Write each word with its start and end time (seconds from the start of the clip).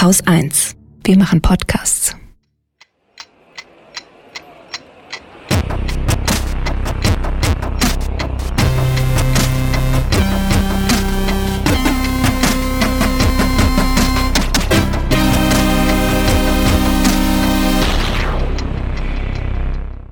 Haus 0.00 0.22
1. 0.22 0.76
Wir 1.04 1.18
machen 1.18 1.42
Podcasts. 1.42 2.16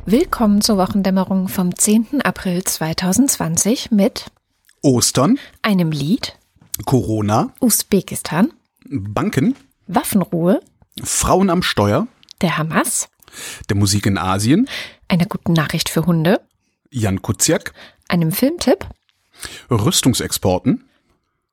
Willkommen 0.05 0.61
zur 0.61 0.77
Wochendämmerung 0.77 1.48
vom 1.48 1.75
10. 1.75 2.20
April 2.25 2.62
2020 2.62 3.91
mit 3.91 4.27
Ostern, 4.82 5.39
einem 5.62 5.93
Lied, 5.93 6.36
Corona, 6.84 7.55
Usbekistan, 7.61 8.52
Banken, 8.91 9.55
Waffenruhe, 9.88 10.60
Frauen 11.02 11.48
am 11.51 11.62
Steuer, 11.62 12.06
der 12.42 12.59
Hamas, 12.59 13.09
der 13.69 13.77
Musik 13.77 14.06
in 14.06 14.19
Asien, 14.19 14.69
einer 15.09 15.24
guten 15.24 15.55
Nachricht 15.55 15.88
für 15.88 16.05
Hunde, 16.06 16.41
Jan 16.91 17.23
Kuciak, 17.23 17.73
einem 18.09 18.30
Filmtipp 18.30 18.87
Rüstungsexporten 19.70 20.84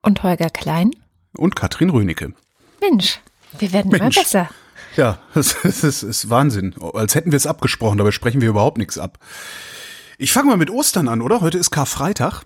und 0.01 0.23
Holger 0.23 0.49
Klein. 0.49 0.91
und 1.37 1.55
Katrin 1.55 1.89
Rönecke. 1.89 2.33
Mensch, 2.81 3.19
wir 3.57 3.71
werden 3.71 3.91
Mensch. 3.91 4.17
immer 4.17 4.23
besser. 4.23 4.49
Ja, 4.97 5.19
das, 5.33 5.55
das, 5.63 5.83
ist, 5.83 6.03
ist 6.03 6.29
Wahnsinn. 6.29 6.75
Als 6.93 7.15
hätten 7.15 7.31
wir 7.31 7.37
es 7.37 7.47
abgesprochen, 7.47 7.97
dabei 7.97 8.11
sprechen 8.11 8.41
wir 8.41 8.49
überhaupt 8.49 8.77
nichts 8.77 8.97
ab. 8.97 9.17
Ich 10.17 10.31
fange 10.31 10.49
mal 10.49 10.57
mit 10.57 10.69
Ostern 10.69 11.07
an, 11.07 11.21
oder? 11.21 11.41
Heute 11.41 11.57
ist 11.57 11.71
Karfreitag. 11.71 12.43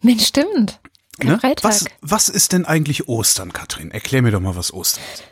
Mensch, 0.00 0.26
stimmt. 0.26 0.80
Ne? 1.18 1.32
Karfreitag. 1.32 1.64
Was, 1.64 1.84
was 2.00 2.28
ist 2.28 2.52
denn 2.52 2.64
eigentlich 2.64 3.08
Ostern, 3.08 3.52
Katrin? 3.52 3.90
Erklär 3.90 4.22
mir 4.22 4.30
doch 4.30 4.40
mal, 4.40 4.56
was 4.56 4.72
Ostern 4.72 5.04
ist. 5.14 5.24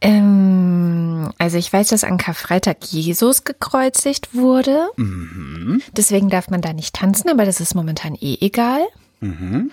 Ähm, 0.00 1.32
also 1.38 1.56
ich 1.56 1.72
weiß, 1.72 1.88
dass 1.88 2.04
an 2.04 2.18
Karfreitag 2.18 2.84
Jesus 2.84 3.44
gekreuzigt 3.44 4.34
wurde. 4.34 4.90
Mhm. 4.96 5.82
Deswegen 5.96 6.28
darf 6.28 6.50
man 6.50 6.60
da 6.60 6.72
nicht 6.72 6.94
tanzen, 6.94 7.30
aber 7.30 7.44
das 7.44 7.60
ist 7.60 7.74
momentan 7.74 8.14
eh 8.14 8.36
egal. 8.40 8.82
Mhm. 9.20 9.70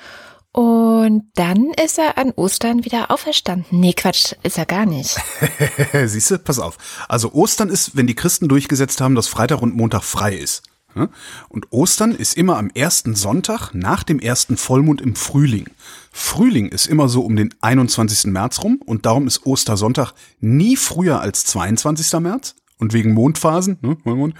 Und 0.53 1.23
dann 1.35 1.71
ist 1.81 1.97
er 1.97 2.17
an 2.17 2.31
Ostern 2.31 2.83
wieder 2.83 3.09
auferstanden. 3.09 3.79
Nee, 3.79 3.93
Quatsch, 3.93 4.33
ist 4.43 4.57
er 4.57 4.65
gar 4.65 4.85
nicht. 4.85 5.17
Siehst 6.05 6.31
du, 6.31 6.39
pass 6.39 6.59
auf. 6.59 6.77
Also 7.07 7.33
Ostern 7.33 7.69
ist, 7.69 7.95
wenn 7.95 8.07
die 8.07 8.15
Christen 8.15 8.49
durchgesetzt 8.49 8.99
haben, 8.99 9.15
dass 9.15 9.27
Freitag 9.27 9.61
und 9.61 9.75
Montag 9.75 10.03
frei 10.03 10.35
ist. 10.35 10.63
Ja? 10.95 11.09
Und 11.49 11.71
Ostern 11.71 12.11
ist 12.11 12.37
immer 12.37 12.57
am 12.57 12.69
ersten 12.73 13.15
Sonntag 13.15 13.73
nach 13.73 14.03
dem 14.03 14.19
ersten 14.19 14.57
Vollmond 14.57 15.01
im 15.01 15.15
Frühling. 15.15 15.65
Frühling 16.11 16.69
ist 16.69 16.87
immer 16.87 17.09
so 17.09 17.21
um 17.21 17.35
den 17.35 17.53
21. 17.61 18.31
März 18.31 18.63
rum 18.63 18.81
und 18.85 19.05
darum 19.05 19.27
ist 19.27 19.45
Ostersonntag 19.45 20.13
nie 20.39 20.75
früher 20.75 21.21
als 21.21 21.45
22. 21.45 22.19
März 22.19 22.55
und 22.77 22.93
wegen 22.93 23.13
Mondphasen, 23.13 23.77
ne, 23.81 24.33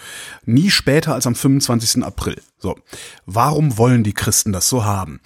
nie 0.46 0.72
später 0.72 1.14
als 1.14 1.28
am 1.28 1.36
25. 1.36 2.04
April. 2.04 2.42
So. 2.58 2.76
Warum 3.26 3.78
wollen 3.78 4.04
die 4.04 4.14
Christen 4.14 4.52
das 4.52 4.68
so 4.68 4.84
haben? 4.84 5.20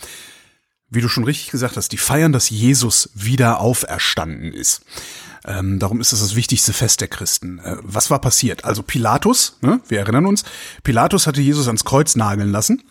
wie 0.95 1.01
du 1.01 1.09
schon 1.09 1.23
richtig 1.23 1.51
gesagt 1.51 1.77
hast, 1.77 1.91
die 1.91 1.97
feiern, 1.97 2.31
dass 2.31 2.49
Jesus 2.49 3.09
wieder 3.13 3.59
auferstanden 3.59 4.53
ist. 4.53 4.81
Ähm, 5.47 5.79
darum 5.79 6.01
ist 6.01 6.11
das 6.11 6.21
das 6.21 6.35
wichtigste 6.35 6.73
Fest 6.73 7.01
der 7.01 7.07
Christen. 7.07 7.59
Äh, 7.59 7.77
was 7.81 8.09
war 8.09 8.19
passiert? 8.19 8.65
Also 8.65 8.81
Pilatus, 8.83 9.57
ne, 9.61 9.79
wir 9.87 9.99
erinnern 9.99 10.25
uns, 10.25 10.43
Pilatus 10.83 11.27
hatte 11.27 11.41
Jesus 11.41 11.67
ans 11.67 11.85
Kreuz 11.85 12.15
nageln 12.15 12.51
lassen. 12.51 12.81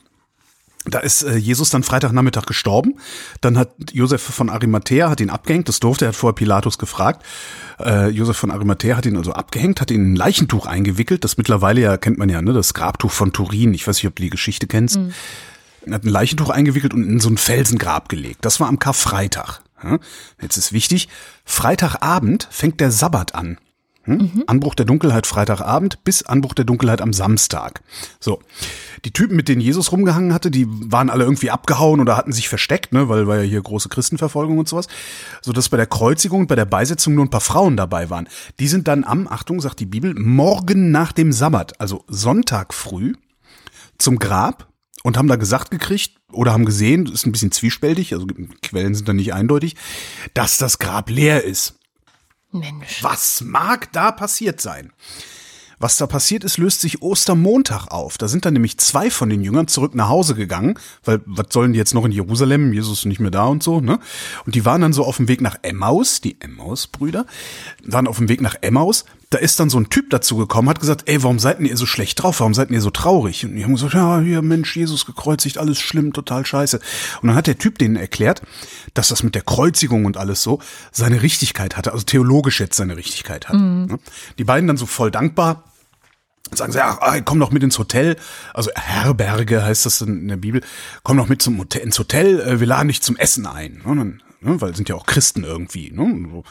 Da 0.86 0.98
ist 0.98 1.22
äh, 1.22 1.36
Jesus 1.36 1.70
dann 1.70 1.82
Freitagnachmittag 1.82 2.44
gestorben. 2.44 2.96
Dann 3.40 3.56
hat 3.56 3.70
Josef 3.92 4.22
von 4.22 4.50
Arimathea 4.50 5.08
hat 5.08 5.20
ihn 5.20 5.30
abgehängt. 5.30 5.68
Das 5.68 5.80
durfte 5.80 6.04
er 6.04 6.08
hat 6.08 6.16
vorher 6.16 6.34
Pilatus 6.34 6.78
gefragt. 6.78 7.24
Äh, 7.80 8.08
Josef 8.10 8.36
von 8.36 8.50
Arimathea 8.50 8.96
hat 8.96 9.06
ihn 9.06 9.16
also 9.16 9.32
abgehängt, 9.32 9.80
hat 9.80 9.90
ihn 9.90 10.02
in 10.02 10.12
ein 10.12 10.16
Leichentuch 10.16 10.66
eingewickelt. 10.66 11.24
Das 11.24 11.38
mittlerweile 11.38 11.80
ja 11.80 11.96
kennt 11.96 12.18
man 12.18 12.28
ja, 12.28 12.42
ne, 12.42 12.52
das 12.52 12.74
Grabtuch 12.74 13.10
von 13.10 13.32
Turin. 13.32 13.72
Ich 13.72 13.88
weiß 13.88 13.96
nicht, 13.96 14.06
ob 14.06 14.16
du 14.16 14.22
die 14.22 14.30
Geschichte 14.30 14.66
kennst. 14.66 14.98
Er 15.86 15.94
hat 15.94 16.04
ein 16.04 16.08
Leichentuch 16.08 16.50
eingewickelt 16.50 16.94
und 16.94 17.04
in 17.04 17.18
so 17.18 17.30
ein 17.30 17.38
Felsengrab 17.38 18.08
gelegt. 18.08 18.44
Das 18.44 18.60
war 18.60 18.68
am 18.68 18.78
Karfreitag. 18.78 19.63
Jetzt 20.40 20.56
ist 20.56 20.72
wichtig, 20.72 21.08
Freitagabend 21.44 22.48
fängt 22.50 22.80
der 22.80 22.90
Sabbat 22.90 23.34
an. 23.34 23.58
Hm? 24.04 24.44
Anbruch 24.46 24.74
der 24.74 24.84
Dunkelheit 24.84 25.26
Freitagabend 25.26 26.04
bis 26.04 26.22
Anbruch 26.24 26.52
der 26.52 26.66
Dunkelheit 26.66 27.00
am 27.00 27.12
Samstag. 27.14 27.82
So. 28.20 28.40
Die 29.06 29.12
Typen, 29.12 29.36
mit 29.36 29.48
denen 29.48 29.62
Jesus 29.62 29.92
rumgehangen 29.92 30.34
hatte, 30.34 30.50
die 30.50 30.66
waren 30.68 31.08
alle 31.10 31.24
irgendwie 31.24 31.50
abgehauen 31.50 32.00
oder 32.00 32.16
hatten 32.16 32.32
sich 32.32 32.48
versteckt, 32.48 32.92
ne, 32.92 33.08
weil 33.08 33.26
war 33.26 33.36
ja 33.36 33.42
hier 33.42 33.62
große 33.62 33.88
Christenverfolgung 33.88 34.58
und 34.58 34.68
sowas. 34.68 34.88
So 35.40 35.52
dass 35.52 35.70
bei 35.70 35.76
der 35.76 35.86
Kreuzigung 35.86 36.40
und 36.40 36.46
bei 36.48 36.54
der 36.54 36.64
Beisetzung 36.66 37.14
nur 37.14 37.24
ein 37.24 37.30
paar 37.30 37.40
Frauen 37.40 37.76
dabei 37.76 38.10
waren. 38.10 38.28
Die 38.60 38.68
sind 38.68 38.88
dann 38.88 39.04
am, 39.04 39.26
Achtung, 39.26 39.60
sagt 39.60 39.80
die 39.80 39.86
Bibel, 39.86 40.14
morgen 40.14 40.90
nach 40.90 41.12
dem 41.12 41.32
Sabbat, 41.32 41.80
also 41.80 42.04
Sonntag 42.08 42.74
früh, 42.74 43.14
zum 43.98 44.18
Grab 44.18 44.68
und 45.04 45.18
haben 45.18 45.28
da 45.28 45.36
gesagt 45.36 45.70
gekriegt 45.70 46.16
oder 46.32 46.52
haben 46.52 46.64
gesehen, 46.64 47.04
das 47.04 47.14
ist 47.14 47.26
ein 47.26 47.32
bisschen 47.32 47.52
zwiespältig, 47.52 48.12
also 48.14 48.26
Quellen 48.62 48.94
sind 48.94 49.08
da 49.08 49.12
nicht 49.12 49.32
eindeutig, 49.34 49.76
dass 50.32 50.58
das 50.58 50.80
Grab 50.80 51.10
leer 51.10 51.44
ist. 51.44 51.78
Mensch. 52.50 53.02
Was 53.02 53.42
mag 53.42 53.92
da 53.92 54.10
passiert 54.10 54.60
sein? 54.60 54.92
Was 55.78 55.96
da 55.96 56.06
passiert 56.06 56.44
ist, 56.44 56.56
löst 56.56 56.80
sich 56.80 57.02
Ostermontag 57.02 57.88
auf. 57.88 58.16
Da 58.16 58.28
sind 58.28 58.46
dann 58.46 58.54
nämlich 58.54 58.78
zwei 58.78 59.10
von 59.10 59.28
den 59.28 59.42
Jüngern 59.42 59.68
zurück 59.68 59.94
nach 59.94 60.08
Hause 60.08 60.34
gegangen, 60.34 60.78
weil 61.04 61.20
was 61.26 61.48
sollen 61.50 61.72
die 61.72 61.78
jetzt 61.78 61.94
noch 61.94 62.04
in 62.04 62.12
Jerusalem? 62.12 62.72
Jesus 62.72 63.00
ist 63.00 63.04
nicht 63.04 63.20
mehr 63.20 63.32
da 63.32 63.44
und 63.44 63.62
so, 63.62 63.80
ne? 63.80 63.98
Und 64.46 64.54
die 64.54 64.64
waren 64.64 64.80
dann 64.80 64.92
so 64.92 65.04
auf 65.04 65.18
dem 65.18 65.28
Weg 65.28 65.40
nach 65.40 65.56
Emmaus, 65.62 66.20
die 66.20 66.40
Emmaus-Brüder, 66.40 67.26
waren 67.84 68.06
auf 68.06 68.16
dem 68.18 68.28
Weg 68.28 68.40
nach 68.40 68.54
Emmaus. 68.62 69.04
Da 69.34 69.40
ist 69.40 69.58
dann 69.58 69.68
so 69.68 69.80
ein 69.80 69.90
Typ 69.90 70.10
dazu 70.10 70.36
gekommen, 70.36 70.68
hat 70.68 70.78
gesagt, 70.78 71.08
ey, 71.08 71.20
warum 71.24 71.40
seid 71.40 71.58
denn 71.58 71.66
ihr 71.66 71.76
so 71.76 71.86
schlecht 71.86 72.22
drauf? 72.22 72.38
Warum 72.38 72.54
seid 72.54 72.68
denn 72.68 72.76
ihr 72.76 72.80
so 72.80 72.90
traurig? 72.90 73.44
Und 73.44 73.56
die 73.56 73.64
haben 73.64 73.74
gesagt, 73.74 73.94
ja, 73.94 74.20
hier, 74.20 74.42
Mensch, 74.42 74.76
Jesus 74.76 75.06
gekreuzigt, 75.06 75.58
alles 75.58 75.80
schlimm, 75.80 76.12
total 76.12 76.46
scheiße. 76.46 76.78
Und 77.20 77.26
dann 77.26 77.36
hat 77.36 77.48
der 77.48 77.58
Typ 77.58 77.76
denen 77.78 77.96
erklärt, 77.96 78.42
dass 78.94 79.08
das 79.08 79.24
mit 79.24 79.34
der 79.34 79.42
Kreuzigung 79.42 80.04
und 80.04 80.18
alles 80.18 80.44
so 80.44 80.60
seine 80.92 81.22
Richtigkeit 81.22 81.76
hatte, 81.76 81.90
also 81.92 82.04
theologisch 82.04 82.60
jetzt 82.60 82.76
seine 82.76 82.96
Richtigkeit 82.96 83.48
hat. 83.48 83.56
Ne? 83.56 83.98
Die 84.38 84.44
beiden 84.44 84.68
dann 84.68 84.76
so 84.76 84.86
voll 84.86 85.10
dankbar, 85.10 85.64
und 86.48 86.56
sagen 86.56 86.70
sie, 86.70 86.80
ach, 86.80 87.00
komm 87.24 87.40
doch 87.40 87.50
mit 87.50 87.64
ins 87.64 87.76
Hotel. 87.80 88.14
Also 88.52 88.70
Herberge 88.76 89.64
heißt 89.64 89.84
das 89.84 90.00
in 90.00 90.28
der 90.28 90.36
Bibel. 90.36 90.60
Komm 91.02 91.16
doch 91.16 91.28
mit 91.28 91.42
zum 91.42 91.58
Hotel, 91.58 91.82
ins 91.82 91.98
Hotel, 91.98 92.38
äh, 92.40 92.60
wir 92.60 92.68
laden 92.68 92.86
dich 92.86 93.02
zum 93.02 93.16
Essen 93.16 93.46
ein. 93.46 93.82
Ne? 93.84 93.96
Dann, 93.96 94.22
ne? 94.44 94.60
Weil 94.60 94.76
sind 94.76 94.88
ja 94.88 94.94
auch 94.94 95.06
Christen 95.06 95.44
irgendwie, 95.44 95.90
ne? 95.90 96.28
So 96.30 96.44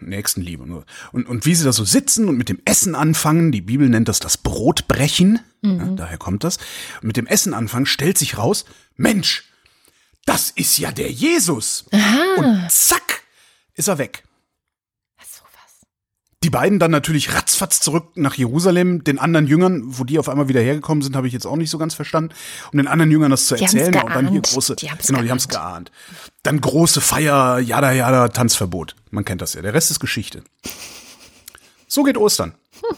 Nächstenliebe. 0.00 0.62
Und, 0.62 0.70
so. 0.70 0.84
und, 1.12 1.26
und 1.26 1.46
wie 1.46 1.54
sie 1.54 1.64
da 1.64 1.72
so 1.72 1.84
sitzen 1.84 2.28
und 2.28 2.36
mit 2.36 2.48
dem 2.48 2.60
Essen 2.64 2.94
anfangen, 2.94 3.52
die 3.52 3.60
Bibel 3.60 3.88
nennt 3.88 4.08
das 4.08 4.18
das 4.18 4.36
Brotbrechen, 4.36 5.40
ja, 5.62 5.86
daher 5.96 6.18
kommt 6.18 6.44
das. 6.44 6.58
Und 7.00 7.08
mit 7.08 7.16
dem 7.16 7.26
Essen 7.26 7.54
anfangen 7.54 7.86
stellt 7.86 8.18
sich 8.18 8.38
raus, 8.38 8.64
Mensch, 8.96 9.44
das 10.24 10.50
ist 10.50 10.78
ja 10.78 10.92
der 10.92 11.10
Jesus. 11.10 11.84
Und 12.38 12.70
zack, 12.70 13.22
ist 13.74 13.88
er 13.88 13.98
weg. 13.98 14.25
Die 16.46 16.50
beiden 16.50 16.78
dann 16.78 16.92
natürlich 16.92 17.34
ratzfatz 17.34 17.80
zurück 17.80 18.10
nach 18.14 18.34
Jerusalem, 18.34 19.02
den 19.02 19.18
anderen 19.18 19.48
Jüngern, 19.48 19.82
wo 19.84 20.04
die 20.04 20.16
auf 20.16 20.28
einmal 20.28 20.46
wieder 20.46 20.60
hergekommen 20.60 21.02
sind, 21.02 21.16
habe 21.16 21.26
ich 21.26 21.32
jetzt 21.32 21.44
auch 21.44 21.56
nicht 21.56 21.70
so 21.70 21.76
ganz 21.76 21.94
verstanden, 21.94 22.32
um 22.72 22.76
den 22.76 22.86
anderen 22.86 23.10
Jüngern 23.10 23.32
das 23.32 23.48
zu 23.48 23.56
Die 23.56 23.64
erzählen. 23.64 23.92
Und 23.96 24.14
dann 24.14 24.28
hier 24.28 24.42
große, 24.42 24.76
Die 24.76 24.88
genau, 25.08 25.22
die 25.22 25.30
haben 25.32 25.38
es 25.38 25.48
geahnt. 25.48 25.90
Dann 26.44 26.60
große 26.60 27.00
Feier, 27.00 27.58
jada, 27.58 27.90
jada, 27.90 28.28
Tanzverbot. 28.28 28.94
Man 29.10 29.24
kennt 29.24 29.42
das 29.42 29.54
ja. 29.54 29.62
Der 29.62 29.74
Rest 29.74 29.90
ist 29.90 29.98
Geschichte. 29.98 30.44
So 31.88 32.04
geht 32.04 32.16
Ostern. 32.16 32.54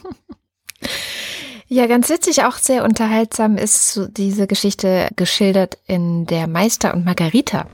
Ja, 1.71 1.87
ganz 1.87 2.09
witzig, 2.09 2.45
auch 2.45 2.57
sehr 2.57 2.83
unterhaltsam 2.83 3.59
ist 3.59 4.01
diese 4.17 4.47
Geschichte 4.47 5.11
geschildert 5.17 5.77
in 5.87 6.25
der 6.25 6.47
Meister 6.47 6.95
und 6.95 7.05
Margarita. 7.05 7.67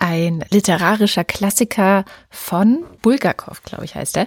Ein 0.00 0.44
literarischer 0.50 1.24
Klassiker 1.24 2.04
von 2.30 2.84
Bulgakov, 3.02 3.62
glaube 3.64 3.84
ich, 3.84 3.96
heißt 3.96 4.16
er. 4.16 4.26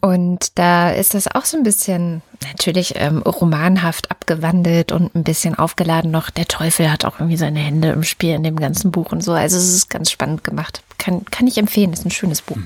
Und 0.00 0.58
da 0.58 0.90
ist 0.90 1.14
das 1.14 1.28
auch 1.28 1.44
so 1.44 1.56
ein 1.56 1.62
bisschen 1.62 2.22
natürlich 2.44 2.94
ähm, 2.96 3.18
romanhaft 3.18 4.10
abgewandelt 4.10 4.90
und 4.90 5.14
ein 5.14 5.22
bisschen 5.22 5.54
aufgeladen 5.54 6.10
noch. 6.10 6.30
Der 6.30 6.46
Teufel 6.46 6.90
hat 6.90 7.04
auch 7.04 7.20
irgendwie 7.20 7.36
seine 7.36 7.60
Hände 7.60 7.90
im 7.90 8.02
Spiel 8.02 8.34
in 8.34 8.42
dem 8.42 8.56
ganzen 8.56 8.90
Buch 8.90 9.12
und 9.12 9.22
so. 9.22 9.32
Also 9.32 9.56
es 9.56 9.72
ist 9.74 9.90
ganz 9.90 10.10
spannend 10.10 10.42
gemacht. 10.42 10.82
Kann, 10.98 11.24
kann 11.26 11.46
ich 11.46 11.58
empfehlen, 11.58 11.92
ist 11.92 12.04
ein 12.04 12.10
schönes 12.10 12.42
Buch. 12.42 12.58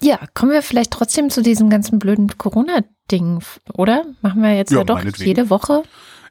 Ja, 0.00 0.18
kommen 0.32 0.52
wir 0.52 0.62
vielleicht 0.62 0.92
trotzdem 0.92 1.28
zu 1.28 1.42
diesem 1.42 1.70
ganzen 1.70 1.98
blöden 1.98 2.38
Corona-Ding, 2.38 3.40
oder? 3.74 4.04
Machen 4.22 4.42
wir 4.42 4.54
jetzt 4.54 4.70
ja, 4.70 4.78
Ja, 4.78 4.84
doch 4.84 5.02
jede 5.18 5.50
Woche. 5.50 5.82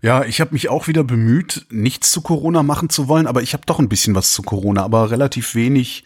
Ja, 0.02 0.24
ich 0.24 0.42
habe 0.42 0.54
mich 0.54 0.70
auch 0.70 0.88
wieder 0.88 1.04
bemüht, 1.04 1.66
nichts 1.70 2.12
zu 2.12 2.22
Corona 2.22 2.64
machen 2.64 2.90
zu 2.90 3.08
wollen, 3.08 3.28
aber 3.28 3.42
ich 3.42 3.54
habe 3.54 3.64
doch 3.66 3.80
ein 3.80 3.90
bisschen 3.90 4.16
was 4.16 4.34
zu 4.34 4.42
Corona, 4.42 4.84
aber 4.84 5.10
relativ 5.12 5.56
wenig 5.56 6.04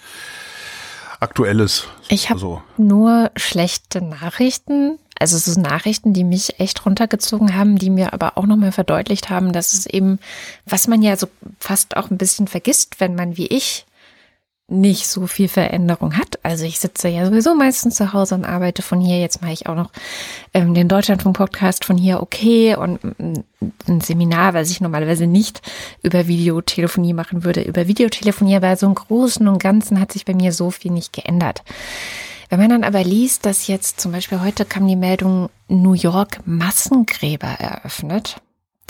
Aktuelles. 1.20 1.88
Ich 2.08 2.30
habe 2.30 2.40
so. 2.40 2.64
nur 2.78 3.32
schlechte 3.36 4.02
Nachrichten. 4.02 4.98
Also 5.20 5.38
so 5.38 5.60
Nachrichten, 5.62 6.14
die 6.14 6.24
mich 6.24 6.60
echt 6.60 6.84
runtergezogen 6.84 7.56
haben, 7.56 7.78
die 7.78 7.92
mir 7.92 8.12
aber 8.12 8.40
auch 8.40 8.48
nochmal 8.48 8.72
verdeutlicht 8.72 9.30
haben, 9.30 9.54
dass 9.54 9.76
es 9.76 9.86
eben, 9.86 10.18
was 10.66 10.88
man 10.88 11.04
ja 11.04 11.16
so 11.16 11.28
fast 11.60 11.96
auch 11.96 12.10
ein 12.10 12.18
bisschen 12.18 12.48
vergisst, 12.48 13.00
wenn 13.00 13.14
man 13.14 13.38
wie 13.38 13.46
ich 13.46 13.86
nicht 14.71 15.07
so 15.07 15.27
viel 15.27 15.47
Veränderung 15.47 16.18
hat. 16.18 16.39
Also 16.44 16.65
ich 16.65 16.79
sitze 16.79 17.09
ja 17.09 17.25
sowieso 17.25 17.53
meistens 17.56 17.95
zu 17.95 18.13
Hause 18.13 18.35
und 18.35 18.45
arbeite 18.45 18.81
von 18.81 19.00
hier. 19.00 19.19
Jetzt 19.19 19.41
mache 19.41 19.51
ich 19.51 19.68
auch 19.68 19.75
noch 19.75 19.91
ähm, 20.53 20.73
den 20.73 20.88
Deutschlandfunk-Podcast 20.88 21.85
von 21.85 21.97
hier 21.97 22.21
okay 22.21 22.75
und 22.75 23.03
mm, 23.03 23.44
ein 23.88 24.01
Seminar, 24.01 24.53
was 24.53 24.71
ich 24.71 24.81
normalerweise 24.81 25.27
nicht 25.27 25.62
über 26.01 26.27
Videotelefonie 26.27 27.13
machen 27.13 27.44
würde, 27.44 27.62
über 27.62 27.88
Videotelefonie. 27.88 28.56
Aber 28.56 28.75
so 28.77 28.88
im 28.88 28.95
Großen 28.95 29.47
und 29.47 29.62
Ganzen 29.62 30.00
hat 30.00 30.12
sich 30.12 30.25
bei 30.25 30.33
mir 30.33 30.53
so 30.53 30.71
viel 30.71 30.91
nicht 30.91 31.13
geändert. 31.13 31.63
Wenn 32.50 32.59
man 32.59 32.69
dann 32.69 32.83
aber 32.83 33.03
liest, 33.03 33.45
dass 33.45 33.68
jetzt 33.68 34.01
zum 34.01 34.12
Beispiel 34.12 34.41
heute 34.41 34.65
kam 34.65 34.88
die 34.88 34.97
Meldung, 34.97 35.50
New 35.69 35.94
York 35.94 36.39
Massengräber 36.45 37.47
eröffnet, 37.47 38.41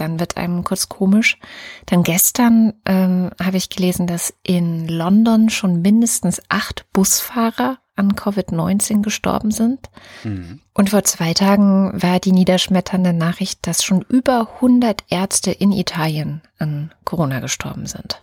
dann 0.02 0.20
wird 0.20 0.36
einem 0.36 0.64
kurz 0.64 0.90
komisch. 0.90 1.38
Dann 1.86 2.02
gestern 2.04 2.74
ähm, 2.86 3.30
habe 3.42 3.58
ich 3.58 3.70
gelesen, 3.70 4.08
dass 4.08 4.34
in 4.44 4.88
London 4.88 5.50
schon 5.50 5.82
mindestens 5.82 6.42
acht 6.50 6.92
Busfahrer 6.92 7.78
an 7.96 8.14
Covid-19 8.14 9.04
gestorben 9.04 9.52
sind. 9.52 9.90
Mhm. 10.24 10.60
Und 10.74 10.90
vor 10.90 11.04
zwei 11.04 11.34
Tagen 11.36 12.02
war 12.02 12.20
die 12.20 12.32
niederschmetternde 12.32 13.14
Nachricht, 13.14 13.68
dass 13.68 13.84
schon 13.84 14.02
über 14.02 14.50
100 14.56 15.04
Ärzte 15.10 15.52
in 15.52 15.72
Italien 15.72 16.42
an 16.58 16.92
Corona 17.06 17.40
gestorben 17.40 17.86
sind. 17.86 18.20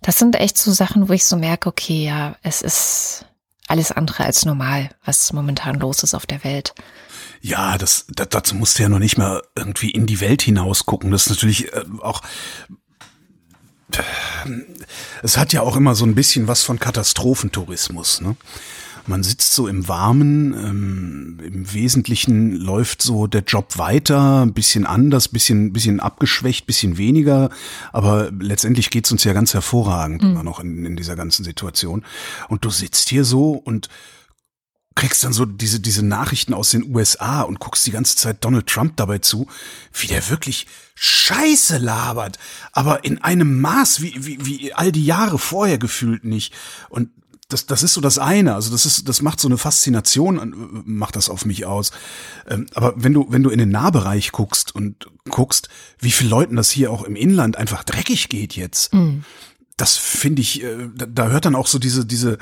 Das 0.00 0.18
sind 0.18 0.36
echt 0.36 0.56
so 0.56 0.72
Sachen, 0.72 1.08
wo 1.08 1.12
ich 1.12 1.26
so 1.26 1.36
merke, 1.36 1.68
okay, 1.68 2.06
ja, 2.06 2.36
es 2.42 2.62
ist 2.62 3.26
alles 3.66 3.92
andere 3.92 4.24
als 4.24 4.46
normal, 4.46 4.88
was 5.04 5.34
momentan 5.34 5.78
los 5.78 6.02
ist 6.02 6.14
auf 6.14 6.24
der 6.24 6.44
Welt. 6.44 6.72
Ja, 7.40 7.78
das, 7.78 8.06
das 8.08 8.28
dazu 8.30 8.54
musst 8.54 8.78
du 8.78 8.82
ja 8.82 8.88
noch 8.88 8.98
nicht 8.98 9.18
mal 9.18 9.42
irgendwie 9.56 9.90
in 9.90 10.06
die 10.06 10.20
Welt 10.20 10.42
hinaus 10.42 10.86
gucken. 10.86 11.10
Das 11.10 11.26
ist 11.26 11.30
natürlich 11.30 11.72
äh, 11.72 11.84
auch 12.00 12.22
es 15.22 15.38
hat 15.38 15.52
ja 15.52 15.62
auch 15.62 15.76
immer 15.76 15.94
so 15.94 16.04
ein 16.04 16.14
bisschen 16.14 16.46
was 16.46 16.62
von 16.62 16.78
Katastrophentourismus. 16.78 18.20
Ne? 18.20 18.36
Man 19.06 19.22
sitzt 19.22 19.54
so 19.54 19.66
im 19.66 19.88
Warmen, 19.88 20.52
ähm, 20.52 21.38
im 21.42 21.72
Wesentlichen 21.72 22.52
läuft 22.52 23.00
so 23.00 23.26
der 23.26 23.42
Job 23.42 23.78
weiter, 23.78 24.42
ein 24.42 24.52
bisschen 24.52 24.84
anders, 24.84 25.28
bisschen, 25.28 25.72
bisschen 25.72 26.00
abgeschwächt, 26.00 26.66
bisschen 26.66 26.98
weniger, 26.98 27.48
aber 27.92 28.30
letztendlich 28.38 28.90
geht's 28.90 29.10
uns 29.10 29.24
ja 29.24 29.32
ganz 29.32 29.54
hervorragend 29.54 30.22
mhm. 30.22 30.30
immer 30.30 30.42
noch 30.42 30.60
in, 30.60 30.84
in 30.84 30.96
dieser 30.96 31.16
ganzen 31.16 31.42
Situation. 31.42 32.04
Und 32.48 32.66
du 32.66 32.70
sitzt 32.70 33.08
hier 33.08 33.24
so 33.24 33.52
und 33.52 33.88
kriegst 34.98 35.22
dann 35.22 35.32
so 35.32 35.44
diese, 35.44 35.78
diese 35.78 36.04
Nachrichten 36.04 36.52
aus 36.52 36.70
den 36.70 36.92
USA 36.92 37.42
und 37.42 37.60
guckst 37.60 37.86
die 37.86 37.92
ganze 37.92 38.16
Zeit 38.16 38.44
Donald 38.44 38.66
Trump 38.66 38.96
dabei 38.96 39.18
zu, 39.18 39.46
wie 39.92 40.08
der 40.08 40.28
wirklich 40.28 40.66
Scheiße 40.96 41.78
labert, 41.78 42.36
aber 42.72 43.04
in 43.04 43.22
einem 43.22 43.60
Maß 43.60 44.02
wie, 44.02 44.14
wie, 44.18 44.44
wie 44.44 44.74
all 44.74 44.90
die 44.90 45.04
Jahre 45.04 45.38
vorher 45.38 45.78
gefühlt 45.78 46.24
nicht. 46.24 46.52
Und 46.88 47.10
das, 47.48 47.66
das 47.66 47.84
ist 47.84 47.94
so 47.94 48.00
das 48.00 48.18
eine. 48.18 48.56
Also 48.56 48.72
das 48.72 48.86
ist, 48.86 49.08
das 49.08 49.22
macht 49.22 49.38
so 49.38 49.46
eine 49.46 49.56
Faszination, 49.56 50.82
macht 50.84 51.14
das 51.14 51.30
auf 51.30 51.44
mich 51.44 51.64
aus. 51.64 51.92
Ähm, 52.48 52.66
aber 52.74 52.92
wenn 52.96 53.14
du, 53.14 53.26
wenn 53.30 53.44
du 53.44 53.50
in 53.50 53.58
den 53.60 53.70
Nahbereich 53.70 54.32
guckst 54.32 54.74
und 54.74 55.06
guckst, 55.30 55.68
wie 56.00 56.10
viel 56.10 56.26
Leuten 56.26 56.56
das 56.56 56.70
hier 56.70 56.90
auch 56.90 57.04
im 57.04 57.14
Inland 57.14 57.56
einfach 57.56 57.84
dreckig 57.84 58.28
geht 58.28 58.56
jetzt, 58.56 58.92
mhm. 58.92 59.22
das 59.76 59.96
finde 59.96 60.42
ich, 60.42 60.64
äh, 60.64 60.88
da, 60.92 61.06
da 61.06 61.28
hört 61.28 61.44
dann 61.44 61.54
auch 61.54 61.68
so 61.68 61.78
diese, 61.78 62.04
diese, 62.04 62.38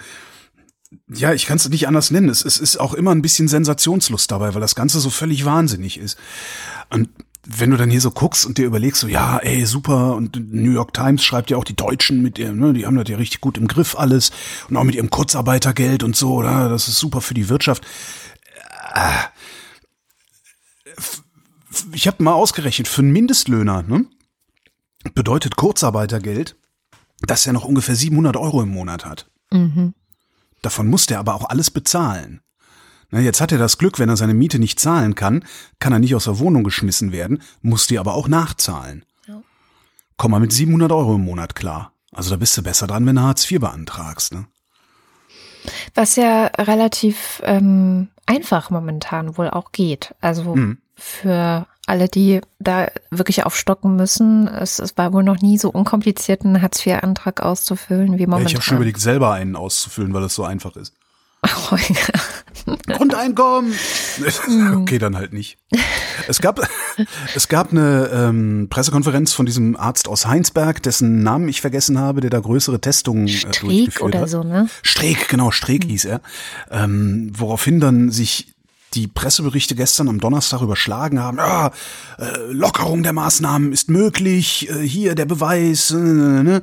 ja, 1.09 1.33
ich 1.33 1.47
kann 1.47 1.57
es 1.57 1.69
nicht 1.69 1.89
anders 1.89 2.11
nennen. 2.11 2.29
Es, 2.29 2.45
es 2.45 2.59
ist 2.59 2.79
auch 2.79 2.95
immer 2.95 3.13
ein 3.13 3.23
bisschen 3.23 3.49
Sensationslust 3.49 4.31
dabei, 4.31 4.55
weil 4.55 4.61
das 4.61 4.75
Ganze 4.75 5.01
so 5.01 5.11
völlig 5.11 5.45
wahnsinnig 5.45 5.99
ist. 5.99 6.19
Und 6.91 7.09
wenn 7.47 7.71
du 7.71 7.77
dann 7.77 7.91
hier 7.91 8.01
so 8.01 8.11
guckst 8.11 8.45
und 8.45 8.59
dir 8.59 8.67
überlegst, 8.67 9.01
so 9.01 9.09
ja, 9.09 9.39
ey, 9.39 9.65
super, 9.67 10.17
und 10.17 10.53
New 10.53 10.73
York 10.73 10.93
Times 10.93 11.25
schreibt 11.25 11.51
ja 11.51 11.57
auch 11.57 11.65
die 11.65 11.77
Deutschen 11.77 12.21
mit 12.21 12.39
ihrem, 12.39 12.59
ne, 12.59 12.73
die 12.73 12.87
haben 12.87 12.97
das 12.97 13.09
ja 13.09 13.17
richtig 13.17 13.41
gut 13.41 13.57
im 13.57 13.69
Griff 13.69 13.97
alles 13.97 14.33
und 14.69 14.77
auch 14.77 14.85
mit 14.85 14.97
ihrem 14.97 15.11
Kurzarbeitergeld 15.11 16.03
und 16.03 16.17
so, 16.17 16.35
oder? 16.35 16.69
Das 16.69 16.89
ist 16.89 16.99
super 16.99 17.21
für 17.21 17.35
die 17.35 17.49
Wirtschaft. 17.49 17.87
Äh, 18.95 19.11
ich 21.93 22.07
habe 22.09 22.23
mal 22.23 22.33
ausgerechnet, 22.33 22.89
für 22.89 23.03
einen 23.03 23.13
Mindestlöhner, 23.13 23.83
ne, 23.83 24.07
bedeutet 25.15 25.57
Kurzarbeitergeld, 25.57 26.57
dass 27.21 27.47
er 27.47 27.53
noch 27.53 27.65
ungefähr 27.65 27.95
700 27.95 28.37
Euro 28.37 28.63
im 28.63 28.71
Monat 28.71 29.05
hat. 29.05 29.31
Mhm. 29.53 29.95
Davon 30.63 30.89
muss 30.89 31.07
der 31.07 31.19
aber 31.19 31.35
auch 31.35 31.49
alles 31.49 31.71
bezahlen. 31.71 32.41
Na, 33.11 33.21
jetzt 33.21 33.41
hat 33.41 33.53
er 33.53 33.59
das 33.59 33.79
Glück, 33.79 33.99
wenn 33.99 34.09
er 34.09 34.17
seine 34.17 34.35
Miete 34.35 34.59
nicht 34.59 34.81
zahlen 34.81 35.15
kann, 35.15 35.45
kann 35.79 35.93
er 35.93 36.01
nicht 36.01 36.15
aus 36.15 36.25
der 36.25 36.39
Wohnung 36.39 36.65
geschmissen 36.65 37.13
werden, 37.13 37.43
muss 37.63 37.87
die 37.87 37.99
aber 37.99 38.15
auch 38.15 38.27
nachzahlen. 38.27 39.05
Ja. 39.29 39.43
Komm 40.17 40.33
mal 40.33 40.41
mit 40.41 40.53
700 40.53 40.91
Euro 40.91 41.15
im 41.15 41.25
Monat 41.25 41.55
klar. 41.55 41.93
Also 42.13 42.31
da 42.31 42.37
bist 42.37 42.57
du 42.57 42.63
besser 42.63 42.87
dran, 42.87 43.07
wenn 43.07 43.17
du 43.17 43.23
Hartz 43.23 43.49
IV 43.51 43.61
beantragst. 43.61 44.33
Ne? 44.33 44.47
Was 45.95 46.17
ja 46.17 46.47
relativ 46.47 47.43
ähm, 47.45 48.09
einfach 48.27 48.71
momentan 48.71 49.37
wohl 49.37 49.51
auch 49.51 49.73
geht. 49.73 50.15
Also 50.21 50.57
mhm. 50.57 50.79
für 50.97 51.67
alle, 51.87 52.09
die 52.09 52.41
da 52.59 52.89
wirklich 53.11 53.47
aufstocken 53.47 53.97
müssen. 53.97 54.49
Es, 54.49 54.79
es 54.79 54.97
war 54.97 55.13
wohl 55.13 55.23
noch 55.23 55.41
nie 55.41 55.57
so 55.57 55.71
unkompliziert, 55.71 56.45
einen 56.45 56.61
Hartz-IV-Antrag 56.61 57.41
auszufüllen 57.41 58.19
wie 58.19 58.27
momentan. 58.27 58.43
Ja, 58.43 58.47
ich 58.49 58.55
habe 58.55 58.65
schon 58.65 58.77
überlegt, 58.77 59.01
selber 59.01 59.33
einen 59.33 59.57
auszufüllen, 59.57 60.13
weil 60.13 60.25
es 60.25 60.35
so 60.35 60.45
einfach 60.45 60.77
ist. 60.77 60.95
Oh, 61.43 61.77
ja. 61.89 62.97
Grundeinkommen. 62.97 63.73
Mhm. 64.49 64.77
okay, 64.83 64.99
dann 64.99 65.17
halt 65.17 65.33
nicht. 65.33 65.59
Es 66.27 66.41
gab, 66.41 66.61
es 67.35 67.49
gab 67.49 67.71
eine 67.71 68.11
ähm, 68.13 68.67
Pressekonferenz 68.69 69.33
von 69.33 69.47
diesem 69.47 69.77
Arzt 69.77 70.09
aus 70.09 70.27
Heinsberg, 70.27 70.83
dessen 70.83 71.23
Namen 71.23 71.49
ich 71.49 71.61
vergessen 71.61 71.99
habe, 71.99 72.21
der 72.21 72.31
da 72.31 72.41
größere 72.41 72.81
Testungen 72.81 73.29
äh, 73.29 73.31
Streeck 73.31 74.01
oder 74.01 74.23
hat. 74.23 74.31
so, 74.31 74.43
ne? 74.43 74.69
Streeck, 74.83 75.29
genau, 75.29 75.53
Streeck 75.53 75.85
mhm. 75.85 75.91
hieß 75.91 76.05
er. 76.07 76.21
Ähm, 76.71 77.31
woraufhin 77.37 77.79
dann 77.79 78.11
sich 78.11 78.56
die 78.97 79.07
Presseberichte 79.07 79.75
gestern 79.75 80.09
am 80.09 80.21
Donnerstag 80.21 80.63
überschlagen 80.63 81.21
haben, 81.21 81.37
ja, 81.37 81.71
äh, 82.19 82.51
Lockerung 82.51 83.03
der 83.03 83.13
Maßnahmen 83.13 83.73
ist 83.73 83.91
möglich, 83.91 84.69
äh, 84.71 84.87
hier 84.87 85.15
der 85.15 85.27
Beweis. 85.27 85.91
Äh, 85.91 85.97
ne? 85.97 86.63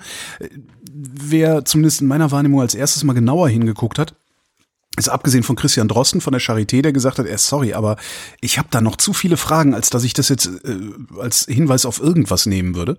Wer 0.92 1.64
zumindest 1.66 2.02
in 2.02 2.08
meiner 2.08 2.32
Wahrnehmung 2.32 2.62
als 2.62 2.76
erstes 2.76 3.04
mal 3.04 3.14
genauer 3.14 3.50
hingeguckt 3.50 4.00
hat, 4.00 4.16
ist 4.96 5.10
abgesehen 5.10 5.44
von 5.44 5.56
Christian 5.56 5.88
Drosten 5.88 6.22
von 6.22 6.34
der 6.34 6.42
Charité, 6.42 6.84
der 6.84 6.94
gesagt 6.94 7.18
hat, 7.18 7.26
er 7.26 7.40
sorry, 7.40 7.74
aber 7.74 7.98
ich 8.42 8.60
habe 8.60 8.68
da 8.70 8.80
noch 8.80 8.96
zu 8.96 9.12
viele 9.14 9.38
Fragen, 9.38 9.74
als 9.74 9.90
dass 9.90 10.04
ich 10.04 10.14
das 10.14 10.30
jetzt 10.30 10.46
äh, 10.46 11.20
als 11.20 11.46
Hinweis 11.46 11.86
auf 11.86 12.00
irgendwas 12.00 12.46
nehmen 12.46 12.76
würde. 12.76 12.98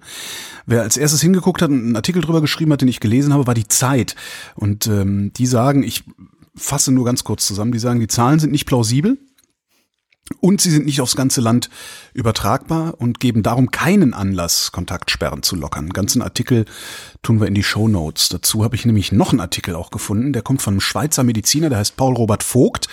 Wer 0.67 0.83
als 0.83 0.97
erstes 0.97 1.21
hingeguckt 1.21 1.63
hat 1.63 1.71
und 1.71 1.79
einen 1.79 1.97
Artikel 1.97 2.23
drüber 2.23 2.41
geschrieben 2.41 2.73
hat, 2.73 2.81
den 2.81 2.89
ich 2.89 2.99
gelesen 2.99 3.33
habe, 3.33 3.47
war 3.47 3.55
die 3.55 3.69
Zeit. 3.69 4.17
Und 4.57 4.89
ähm, 4.89 5.33
die 5.35 5.47
sagen, 5.47 5.85
ich 5.85 6.05
fasse 6.57 6.91
nur 6.91 7.05
ganz 7.05 7.23
kurz 7.23 7.47
zusammen, 7.47 7.73
die 7.73 7.79
sagen, 7.79 8.00
die 8.00 8.09
Zahlen 8.09 8.41
sind 8.41 8.53
nicht 8.53 8.67
plausibel. 8.67 9.19
Und 10.40 10.61
sie 10.61 10.71
sind 10.71 10.87
nicht 10.87 11.02
aufs 11.02 11.16
ganze 11.16 11.43
Land 11.43 11.69
übertragbar 12.14 12.95
und 12.99 13.21
geben 13.21 13.43
darum 13.43 13.71
keinen 13.71 14.14
Anlass, 14.14 14.73
Kontaktsperren 14.73 15.43
zu 15.43 15.54
lockern. 15.54 15.85
Einen 15.85 15.93
ganzen 15.93 16.23
Artikel 16.23 16.64
tun 17.23 17.40
wir 17.40 17.47
in 17.47 17.54
die 17.54 17.62
Show 17.62 17.88
Notes. 17.88 18.31
Dazu 18.31 18.64
habe 18.64 18.75
ich 18.75 18.87
nämlich 18.87 19.12
noch 19.12 19.31
einen 19.31 19.40
Artikel 19.40 19.75
auch 19.75 19.90
gefunden, 19.90 20.33
der 20.33 20.43
kommt 20.43 20.62
von 20.62 20.75
einem 20.75 20.81
Schweizer 20.81 21.25
Mediziner, 21.25 21.69
der 21.69 21.78
heißt 21.78 21.97
Paul 21.97 22.14
Robert 22.14 22.43
Vogt. 22.43 22.88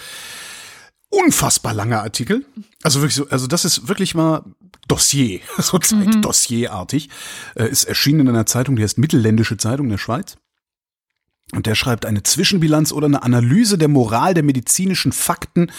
Unfassbar 1.09 1.73
langer 1.73 2.01
Artikel. 2.01 2.45
Also 2.83 2.99
wirklich 2.99 3.15
so, 3.15 3.27
also 3.29 3.47
das 3.47 3.63
ist 3.63 3.87
wirklich 3.87 4.13
mal 4.13 4.43
Dossier, 4.87 5.39
so. 5.57 5.77
Mhm. 5.77 6.21
Ist 7.55 7.85
erschienen 7.85 8.21
in 8.21 8.29
einer 8.29 8.45
Zeitung, 8.45 8.75
die 8.75 8.83
heißt 8.83 8.97
Mittelländische 8.97 9.55
Zeitung 9.55 9.87
der 9.87 9.97
Schweiz. 9.97 10.35
Und 11.53 11.65
der 11.65 11.75
schreibt 11.75 12.05
eine 12.05 12.23
Zwischenbilanz 12.23 12.91
oder 12.91 13.07
eine 13.07 13.23
Analyse 13.23 13.77
der 13.77 13.87
Moral 13.87 14.33
der 14.33 14.43
medizinischen 14.43 15.11
Fakten 15.11 15.71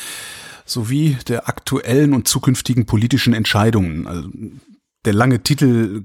sowie 0.65 1.17
der 1.29 1.49
aktuellen 1.49 2.13
und 2.15 2.29
zukünftigen 2.29 2.87
politischen 2.87 3.35
Entscheidungen. 3.35 4.07
Also 4.07 4.29
der 5.05 5.13
lange 5.13 5.43
Titel 5.43 6.05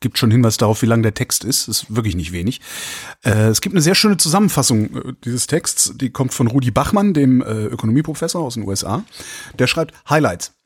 gibt 0.00 0.18
schon 0.18 0.30
Hinweis 0.30 0.56
darauf, 0.56 0.82
wie 0.82 0.86
lang 0.86 1.02
der 1.02 1.14
Text 1.14 1.44
ist. 1.44 1.68
Ist 1.68 1.94
wirklich 1.94 2.16
nicht 2.16 2.32
wenig. 2.32 2.60
Äh, 3.24 3.48
es 3.48 3.60
gibt 3.60 3.74
eine 3.74 3.82
sehr 3.82 3.94
schöne 3.94 4.16
Zusammenfassung 4.16 4.96
äh, 4.96 5.12
dieses 5.24 5.46
Texts. 5.46 5.94
Die 5.96 6.10
kommt 6.10 6.34
von 6.34 6.46
Rudi 6.46 6.70
Bachmann, 6.70 7.14
dem 7.14 7.42
äh, 7.42 7.64
Ökonomieprofessor 7.66 8.42
aus 8.42 8.54
den 8.54 8.66
USA. 8.66 9.04
Der 9.58 9.66
schreibt 9.66 9.94
Highlights. 10.08 10.57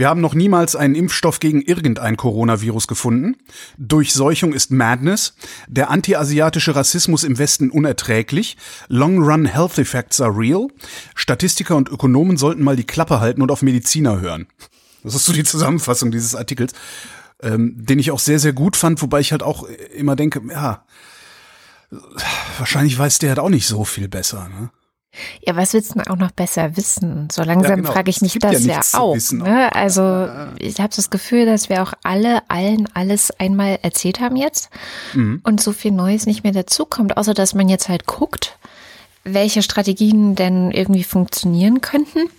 Wir 0.00 0.08
haben 0.08 0.22
noch 0.22 0.32
niemals 0.32 0.76
einen 0.76 0.94
Impfstoff 0.94 1.40
gegen 1.40 1.60
irgendein 1.60 2.16
Coronavirus 2.16 2.86
gefunden. 2.86 3.36
Durchseuchung 3.76 4.54
ist 4.54 4.70
Madness. 4.70 5.34
Der 5.68 5.90
antiasiatische 5.90 6.74
Rassismus 6.74 7.22
im 7.22 7.36
Westen 7.36 7.68
unerträglich. 7.68 8.56
Long-run 8.88 9.44
Health 9.44 9.76
Effects 9.76 10.22
are 10.22 10.34
real. 10.34 10.68
Statistiker 11.14 11.76
und 11.76 11.90
Ökonomen 11.90 12.38
sollten 12.38 12.64
mal 12.64 12.76
die 12.76 12.86
Klappe 12.86 13.20
halten 13.20 13.42
und 13.42 13.50
auf 13.50 13.60
Mediziner 13.60 14.22
hören. 14.22 14.46
Das 15.04 15.14
ist 15.14 15.26
so 15.26 15.34
die 15.34 15.44
Zusammenfassung 15.44 16.10
dieses 16.10 16.34
Artikels, 16.34 16.72
ähm, 17.42 17.74
den 17.76 17.98
ich 17.98 18.10
auch 18.10 18.20
sehr, 18.20 18.38
sehr 18.38 18.54
gut 18.54 18.78
fand, 18.78 19.02
wobei 19.02 19.20
ich 19.20 19.32
halt 19.32 19.42
auch 19.42 19.64
immer 19.94 20.16
denke, 20.16 20.40
ja, 20.50 20.82
wahrscheinlich 22.56 22.98
weiß 22.98 23.18
der 23.18 23.28
halt 23.28 23.38
auch 23.38 23.50
nicht 23.50 23.66
so 23.66 23.84
viel 23.84 24.08
besser. 24.08 24.48
Ne? 24.48 24.70
Ja, 25.44 25.56
was 25.56 25.72
willst 25.74 25.90
du 25.90 25.94
denn 25.98 26.06
auch 26.06 26.16
noch 26.16 26.30
besser 26.30 26.76
wissen? 26.76 27.28
So 27.32 27.42
langsam 27.42 27.70
Ja, 27.70 27.76
genau. 27.76 27.92
frage 27.92 28.10
ich 28.10 28.20
mich 28.20 28.34
ja 28.34 28.40
das 28.40 28.64
ja, 28.64 28.80
zu 28.80 28.96
auch. 28.98 29.14
wissen. 29.16 29.38
Ne? 29.40 29.74
Also 29.74 30.28
ich 30.58 30.78
habe 30.80 30.94
das 30.94 31.10
Gefühl, 31.10 31.46
dass 31.46 31.68
wir 31.68 31.82
auch 31.82 31.92
alle 32.04 32.48
allen 32.48 32.88
alles 32.94 33.32
einmal 33.32 33.78
erzählt 33.82 34.20
haben 34.20 34.36
jetzt 34.36 34.70
Mhm. 35.14 35.40
und 35.42 35.60
so 35.60 35.72
viel 35.72 35.90
Neues 35.90 36.26
nicht 36.26 36.44
mehr 36.44 36.52
dazukommt, 36.52 37.16
außer 37.16 37.34
dass 37.34 37.54
man 37.54 37.68
jetzt 37.68 37.88
halt 37.88 38.06
guckt, 38.06 38.56
welche 39.24 39.62
Strategien 39.62 40.36
denn 40.36 40.70
irgendwie 40.70 41.04
funktionieren 41.04 41.80
könnten, 41.80 42.30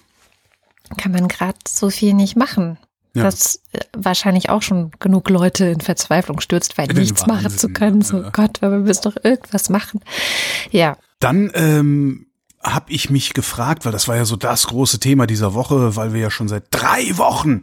kann 0.98 1.12
man 1.12 1.28
gerade 1.28 1.58
so 1.68 1.90
viel 1.90 2.14
nicht 2.14 2.36
machen. 2.38 2.78
Ja. 3.14 3.24
Das 3.24 3.62
äh, 3.74 3.80
wahrscheinlich 3.96 4.50
auch 4.50 4.62
schon 4.62 4.92
genug 5.00 5.30
Leute 5.30 5.66
in 5.66 5.82
Verzweiflung 5.82 6.40
stürzt, 6.40 6.78
weil 6.78 6.88
nichts 6.88 7.28
machen 7.28 7.50
zu 7.50 7.68
können. 7.70 8.02
So 8.02 8.22
ja. 8.22 8.30
Gott, 8.30 8.62
wir 8.62 8.70
müssen 8.70 9.04
doch 9.04 9.18
irgendwas 9.24 9.70
machen. 9.70 10.00
Ja, 10.72 10.98
Dann 11.20 11.52
ähm, 11.54 12.28
habe 12.64 12.92
ich 12.92 13.10
mich 13.10 13.34
gefragt, 13.34 13.86
weil 13.86 13.92
das 13.92 14.08
war 14.08 14.16
ja 14.16 14.26
so 14.26 14.36
das 14.36 14.68
große 14.68 15.00
Thema 15.00 15.28
dieser 15.28 15.54
Woche, 15.54 15.96
weil 15.96 16.14
wir 16.14 16.22
ja 16.22 16.32
schon 16.32 16.48
seit 16.48 16.66
drei 16.72 17.18
Wochen, 17.18 17.62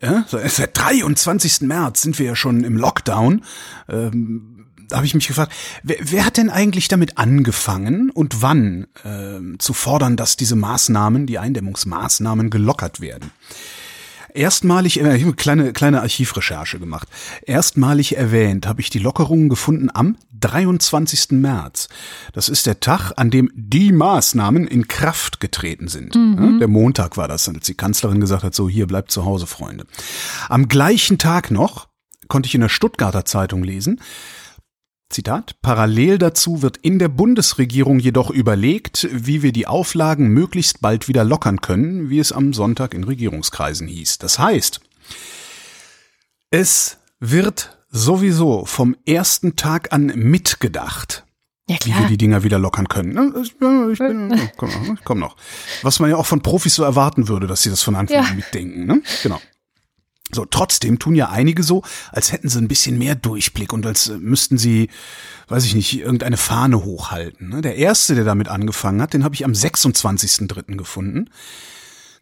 ja, 0.00 0.24
seit 0.28 0.76
23. 0.76 1.62
März 1.62 2.02
sind 2.02 2.18
wir 2.18 2.26
ja 2.26 2.36
schon 2.36 2.64
im 2.64 2.76
Lockdown. 2.76 3.44
Ähm, 3.88 4.66
habe 4.92 5.06
ich 5.06 5.14
mich 5.14 5.28
gefragt, 5.28 5.52
wer, 5.82 5.96
wer 6.00 6.26
hat 6.26 6.36
denn 6.36 6.50
eigentlich 6.50 6.88
damit 6.88 7.18
angefangen 7.18 8.10
und 8.10 8.42
wann 8.42 8.86
ähm, 9.04 9.56
zu 9.58 9.72
fordern, 9.72 10.16
dass 10.16 10.36
diese 10.36 10.56
Maßnahmen, 10.56 11.26
die 11.26 11.38
Eindämmungsmaßnahmen 11.38 12.50
gelockert 12.50 13.00
werden? 13.00 13.30
Erstmalig, 14.34 15.00
äh, 15.00 15.16
ich 15.16 15.22
habe 15.22 15.28
eine 15.28 15.32
kleine, 15.34 15.72
kleine 15.72 16.00
Archivrecherche 16.02 16.78
gemacht. 16.78 17.08
Erstmalig 17.42 18.16
erwähnt 18.16 18.66
habe 18.66 18.80
ich 18.80 18.90
die 18.90 18.98
Lockerungen 18.98 19.48
gefunden 19.48 19.90
am 19.92 20.16
23. 20.40 21.32
März. 21.32 21.88
Das 22.32 22.48
ist 22.48 22.66
der 22.66 22.80
Tag, 22.80 23.12
an 23.16 23.30
dem 23.30 23.50
die 23.54 23.92
Maßnahmen 23.92 24.66
in 24.66 24.88
Kraft 24.88 25.40
getreten 25.40 25.88
sind. 25.88 26.16
Ja, 26.16 26.58
der 26.58 26.68
Montag 26.68 27.16
war 27.16 27.28
das, 27.28 27.48
als 27.48 27.66
die 27.66 27.74
Kanzlerin 27.74 28.20
gesagt 28.20 28.42
hat, 28.42 28.54
so 28.54 28.68
hier 28.68 28.86
bleibt 28.86 29.12
zu 29.12 29.24
Hause, 29.24 29.46
Freunde. 29.46 29.86
Am 30.48 30.68
gleichen 30.68 31.18
Tag 31.18 31.50
noch 31.50 31.88
konnte 32.28 32.46
ich 32.48 32.54
in 32.54 32.60
der 32.60 32.68
Stuttgarter 32.68 33.24
Zeitung 33.24 33.62
lesen, 33.62 34.00
Zitat, 35.12 35.56
parallel 35.62 36.18
dazu 36.18 36.62
wird 36.62 36.76
in 36.78 36.98
der 36.98 37.08
Bundesregierung 37.08 37.98
jedoch 37.98 38.30
überlegt, 38.30 39.08
wie 39.12 39.42
wir 39.42 39.52
die 39.52 39.66
Auflagen 39.66 40.28
möglichst 40.28 40.80
bald 40.80 41.06
wieder 41.08 41.22
lockern 41.24 41.60
können, 41.60 42.10
wie 42.10 42.18
es 42.18 42.32
am 42.32 42.52
Sonntag 42.52 42.94
in 42.94 43.04
Regierungskreisen 43.04 43.86
hieß. 43.86 44.18
Das 44.18 44.38
heißt, 44.38 44.80
es 46.50 46.98
wird 47.20 47.76
sowieso 47.90 48.64
vom 48.64 48.96
ersten 49.06 49.56
Tag 49.56 49.92
an 49.92 50.06
mitgedacht, 50.06 51.24
ja 51.68 51.76
wie 51.84 51.94
wir 51.94 52.06
die 52.08 52.16
Dinger 52.18 52.42
wieder 52.42 52.58
lockern 52.58 52.88
können. 52.88 53.12
Ne, 53.12 53.32
Ich 53.42 53.56
bin, 53.58 53.90
ich 53.92 53.98
bin, 53.98 54.50
komm, 54.56 54.70
noch, 54.70 54.94
ich 54.94 55.04
komm 55.04 55.18
noch. 55.20 55.36
Was 55.82 56.00
man 56.00 56.10
ja 56.10 56.16
auch 56.16 56.26
von 56.26 56.42
Profis 56.42 56.74
so 56.74 56.82
erwarten 56.82 57.28
würde, 57.28 57.46
dass 57.46 57.62
sie 57.62 57.70
das 57.70 57.82
von 57.82 57.94
Anfang 57.96 58.16
Ja. 58.16 58.22
an 58.30 58.36
mitdenken. 58.36 58.86
Ne? 58.86 59.02
Genau. 59.22 59.40
So, 60.34 60.46
trotzdem 60.46 60.98
tun 60.98 61.14
ja 61.14 61.28
einige 61.28 61.62
so, 61.62 61.82
als 62.10 62.32
hätten 62.32 62.48
sie 62.48 62.58
ein 62.58 62.68
bisschen 62.68 62.98
mehr 62.98 63.14
Durchblick 63.14 63.72
und 63.72 63.84
als 63.84 64.08
äh, 64.08 64.18
müssten 64.18 64.56
sie, 64.56 64.88
weiß 65.48 65.64
ich 65.64 65.74
nicht, 65.74 65.98
irgendeine 65.98 66.38
Fahne 66.38 66.84
hochhalten. 66.84 67.50
ne? 67.50 67.60
Der 67.60 67.76
erste, 67.76 68.14
der 68.14 68.24
damit 68.24 68.48
angefangen 68.48 69.02
hat, 69.02 69.12
den 69.12 69.24
habe 69.24 69.34
ich 69.34 69.44
am 69.44 69.52
26.03. 69.52 70.76
gefunden. 70.76 71.28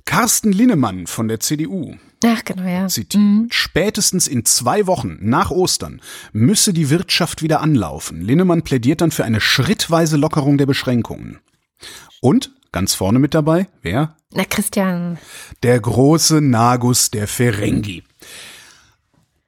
Carsten 0.05 0.50
Linnemann 0.52 1.07
von 1.07 1.29
der 1.29 1.40
CDU 1.40 1.95
Ach, 2.25 2.45
genau, 2.45 2.64
ja. 2.69 2.88
zitiert. 2.88 3.23
Spätestens 3.50 4.26
in 4.26 4.45
zwei 4.45 4.87
Wochen 4.87 5.19
nach 5.21 5.50
Ostern 5.50 6.00
müsse 6.33 6.73
die 6.73 6.90
Wirtschaft 6.90 7.43
wieder 7.43 7.61
anlaufen. 7.61 8.21
Linnemann 8.21 8.62
plädiert 8.62 9.00
dann 9.00 9.11
für 9.11 9.25
eine 9.25 9.40
schrittweise 9.40 10.17
Lockerung 10.17 10.59
der 10.59 10.67
Beschränkungen. 10.67 11.38
Und 12.21 12.50
ganz 12.73 12.95
vorne 12.95 13.19
mit 13.19 13.35
dabei, 13.35 13.69
wer? 13.83 14.17
Na, 14.32 14.44
Christian, 14.44 15.18
Der 15.62 15.80
große 15.80 16.40
Nagus 16.40 17.10
der 17.10 17.26
Ferengi. 17.26 18.04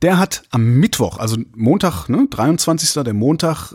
Der 0.02 0.18
hat 0.18 0.42
am 0.50 0.64
Mittwoch, 0.80 1.18
also 1.18 1.36
Montag, 1.54 2.08
ne, 2.08 2.26
23. 2.28 3.04
der 3.04 3.14
Montag, 3.14 3.74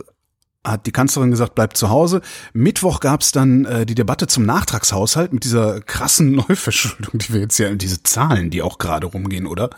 hat 0.66 0.84
die 0.84 0.92
Kanzlerin 0.92 1.30
gesagt, 1.30 1.54
bleibt 1.54 1.78
zu 1.78 1.88
Hause. 1.88 2.20
Mittwoch 2.52 3.00
gab's 3.00 3.32
dann 3.32 3.64
äh, 3.64 3.86
die 3.86 3.94
Debatte 3.94 4.26
zum 4.26 4.44
Nachtragshaushalt 4.44 5.32
mit 5.32 5.44
dieser 5.44 5.80
krassen 5.80 6.32
Neuverschuldung, 6.48 7.18
die 7.18 7.32
wir 7.32 7.40
jetzt 7.40 7.58
ja, 7.58 7.72
diese 7.74 8.02
Zahlen, 8.02 8.50
die 8.50 8.60
auch 8.60 8.76
gerade 8.76 9.06
rumgehen, 9.06 9.46
oder? 9.46 9.70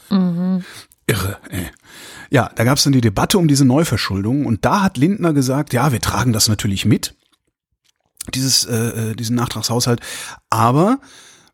Irre, 1.06 1.38
ey. 1.50 1.68
Ja, 2.30 2.50
da 2.54 2.64
gab's 2.64 2.84
dann 2.84 2.92
die 2.92 3.00
Debatte 3.00 3.38
um 3.38 3.46
diese 3.46 3.64
Neuverschuldung 3.64 4.46
und 4.46 4.64
da 4.64 4.82
hat 4.82 4.96
Lindner 4.96 5.32
gesagt, 5.32 5.72
ja, 5.72 5.92
wir 5.92 6.00
tragen 6.00 6.32
das 6.32 6.48
natürlich 6.48 6.84
mit, 6.86 7.14
dieses, 8.34 8.64
äh, 8.64 9.10
äh, 9.10 9.14
diesen 9.14 9.36
Nachtragshaushalt, 9.36 10.00
aber 10.50 11.00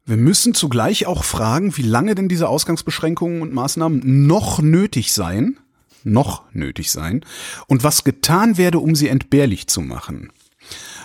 wir 0.04 0.16
müssen 0.16 0.54
zugleich 0.54 1.06
auch 1.06 1.24
fragen, 1.24 1.76
wie 1.76 1.82
lange 1.82 2.14
denn 2.14 2.28
diese 2.28 2.48
Ausgangsbeschränkungen 2.48 3.42
und 3.42 3.52
Maßnahmen 3.52 4.26
noch 4.26 4.60
nötig 4.60 5.12
seien, 5.12 5.58
noch 6.04 6.44
nötig 6.52 6.92
seien, 6.92 7.24
und 7.66 7.82
was 7.82 8.04
getan 8.04 8.56
werde, 8.56 8.78
um 8.78 8.94
sie 8.94 9.08
entbehrlich 9.08 9.66
zu 9.66 9.80
machen. 9.80 10.30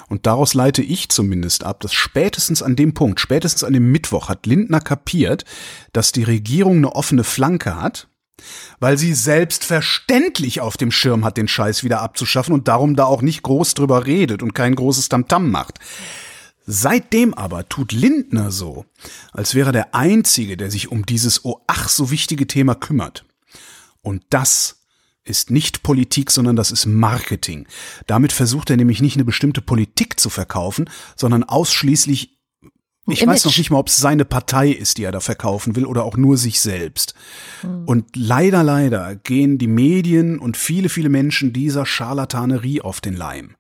Und 0.07 0.27
daraus 0.27 0.53
leite 0.53 0.83
ich 0.83 1.09
zumindest 1.09 1.63
ab, 1.63 1.79
dass 1.79 1.93
spätestens 1.93 2.61
an 2.61 2.75
dem 2.75 2.93
Punkt, 2.93 3.19
spätestens 3.19 3.63
an 3.63 3.73
dem 3.73 3.91
Mittwoch 3.91 4.29
hat 4.29 4.45
Lindner 4.45 4.81
kapiert, 4.81 5.45
dass 5.93 6.11
die 6.11 6.23
Regierung 6.23 6.77
eine 6.77 6.95
offene 6.95 7.23
Flanke 7.23 7.81
hat, 7.81 8.07
weil 8.79 8.97
sie 8.97 9.13
selbstverständlich 9.13 10.61
auf 10.61 10.77
dem 10.77 10.91
Schirm 10.91 11.25
hat, 11.25 11.37
den 11.37 11.47
Scheiß 11.47 11.83
wieder 11.83 12.01
abzuschaffen 12.01 12.53
und 12.53 12.67
darum 12.67 12.95
da 12.95 13.05
auch 13.05 13.21
nicht 13.21 13.43
groß 13.43 13.73
drüber 13.73 14.05
redet 14.05 14.43
und 14.43 14.53
kein 14.53 14.75
großes 14.75 15.09
Tamtam 15.09 15.51
macht. 15.51 15.79
Seitdem 16.65 17.33
aber 17.33 17.67
tut 17.67 17.91
Lindner 17.91 18.51
so, 18.51 18.85
als 19.33 19.55
wäre 19.55 19.69
er 19.69 19.73
der 19.73 19.95
Einzige, 19.95 20.57
der 20.57 20.69
sich 20.69 20.91
um 20.91 21.05
dieses 21.05 21.43
oh 21.43 21.61
ach 21.67 21.89
so 21.89 22.11
wichtige 22.11 22.47
Thema 22.47 22.75
kümmert. 22.75 23.25
Und 24.01 24.23
das 24.29 24.81
ist 25.23 25.51
nicht 25.51 25.83
Politik, 25.83 26.31
sondern 26.31 26.55
das 26.55 26.71
ist 26.71 26.85
Marketing. 26.85 27.67
Damit 28.07 28.31
versucht 28.31 28.69
er 28.69 28.77
nämlich 28.77 29.01
nicht 29.01 29.15
eine 29.15 29.25
bestimmte 29.25 29.61
Politik 29.61 30.19
zu 30.19 30.29
verkaufen, 30.29 30.89
sondern 31.15 31.43
ausschließlich, 31.43 32.40
ich 33.07 33.21
weiß 33.21 33.43
Image. 33.43 33.45
noch 33.45 33.57
nicht 33.57 33.71
mal, 33.71 33.79
ob 33.79 33.87
es 33.87 33.97
seine 33.97 34.25
Partei 34.25 34.69
ist, 34.69 34.97
die 34.97 35.03
er 35.03 35.11
da 35.11 35.19
verkaufen 35.19 35.75
will 35.75 35.85
oder 35.85 36.03
auch 36.03 36.17
nur 36.17 36.37
sich 36.37 36.61
selbst. 36.61 37.15
Und 37.85 38.15
leider, 38.15 38.63
leider 38.63 39.15
gehen 39.15 39.57
die 39.57 39.67
Medien 39.67 40.39
und 40.39 40.55
viele, 40.55 40.89
viele 40.89 41.09
Menschen 41.09 41.51
dieser 41.51 41.85
Scharlatanerie 41.85 42.81
auf 42.81 43.01
den 43.01 43.15
Leim. 43.15 43.55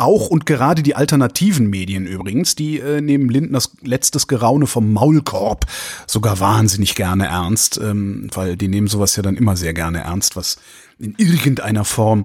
Auch 0.00 0.28
und 0.28 0.46
gerade 0.46 0.82
die 0.82 0.96
alternativen 0.96 1.68
Medien 1.68 2.06
übrigens, 2.06 2.54
die 2.54 2.78
äh, 2.78 3.02
nehmen 3.02 3.28
Lindners 3.28 3.76
letztes 3.82 4.28
Geraune 4.28 4.66
vom 4.66 4.94
Maulkorb 4.94 5.66
sogar 6.06 6.40
wahnsinnig 6.40 6.94
gerne 6.94 7.26
ernst, 7.26 7.78
ähm, 7.78 8.30
weil 8.32 8.56
die 8.56 8.68
nehmen 8.68 8.86
sowas 8.86 9.14
ja 9.16 9.22
dann 9.22 9.36
immer 9.36 9.58
sehr 9.58 9.74
gerne 9.74 9.98
ernst, 9.98 10.36
was 10.36 10.56
in 10.98 11.14
irgendeiner 11.18 11.84
Form 11.84 12.24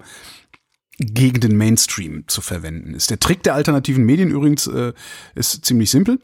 gegen 0.98 1.40
den 1.40 1.58
Mainstream 1.58 2.24
zu 2.28 2.42
verwenden 2.42 2.94
ist. 2.94 3.10
Der 3.10 3.20
Trick 3.20 3.44
der 3.44 3.56
alternativen 3.56 4.06
Medien 4.06 4.30
übrigens 4.30 4.68
äh, 4.68 4.94
ist 5.36 5.66
ziemlich 5.66 5.90
simpel. 5.90 6.20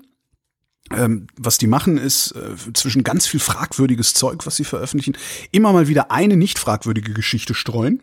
Ähm, 0.93 1.27
was 1.37 1.57
die 1.57 1.67
machen, 1.67 1.97
ist 1.97 2.31
äh, 2.31 2.73
zwischen 2.73 3.03
ganz 3.03 3.27
viel 3.27 3.39
fragwürdiges 3.39 4.13
Zeug, 4.13 4.45
was 4.45 4.57
sie 4.57 4.65
veröffentlichen, 4.65 5.17
immer 5.51 5.71
mal 5.71 5.87
wieder 5.87 6.11
eine 6.11 6.35
nicht 6.35 6.59
fragwürdige 6.59 7.13
Geschichte 7.13 7.53
streuen 7.53 8.01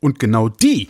und 0.00 0.18
genau 0.18 0.48
die 0.48 0.88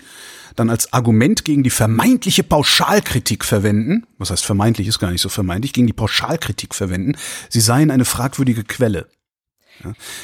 dann 0.57 0.69
als 0.69 0.93
Argument 0.93 1.45
gegen 1.45 1.63
die 1.63 1.71
vermeintliche 1.71 2.43
Pauschalkritik 2.43 3.45
verwenden, 3.45 4.07
was 4.19 4.31
heißt 4.31 4.45
vermeintlich, 4.45 4.89
ist 4.89 4.99
gar 4.99 5.11
nicht 5.11 5.23
so 5.23 5.29
vermeintlich, 5.29 5.73
gegen 5.73 5.87
die 5.87 5.93
Pauschalkritik 5.93 6.75
verwenden, 6.75 7.17
sie 7.49 7.61
seien 7.61 7.91
eine 7.91 8.05
fragwürdige 8.05 8.65
Quelle. 8.65 9.09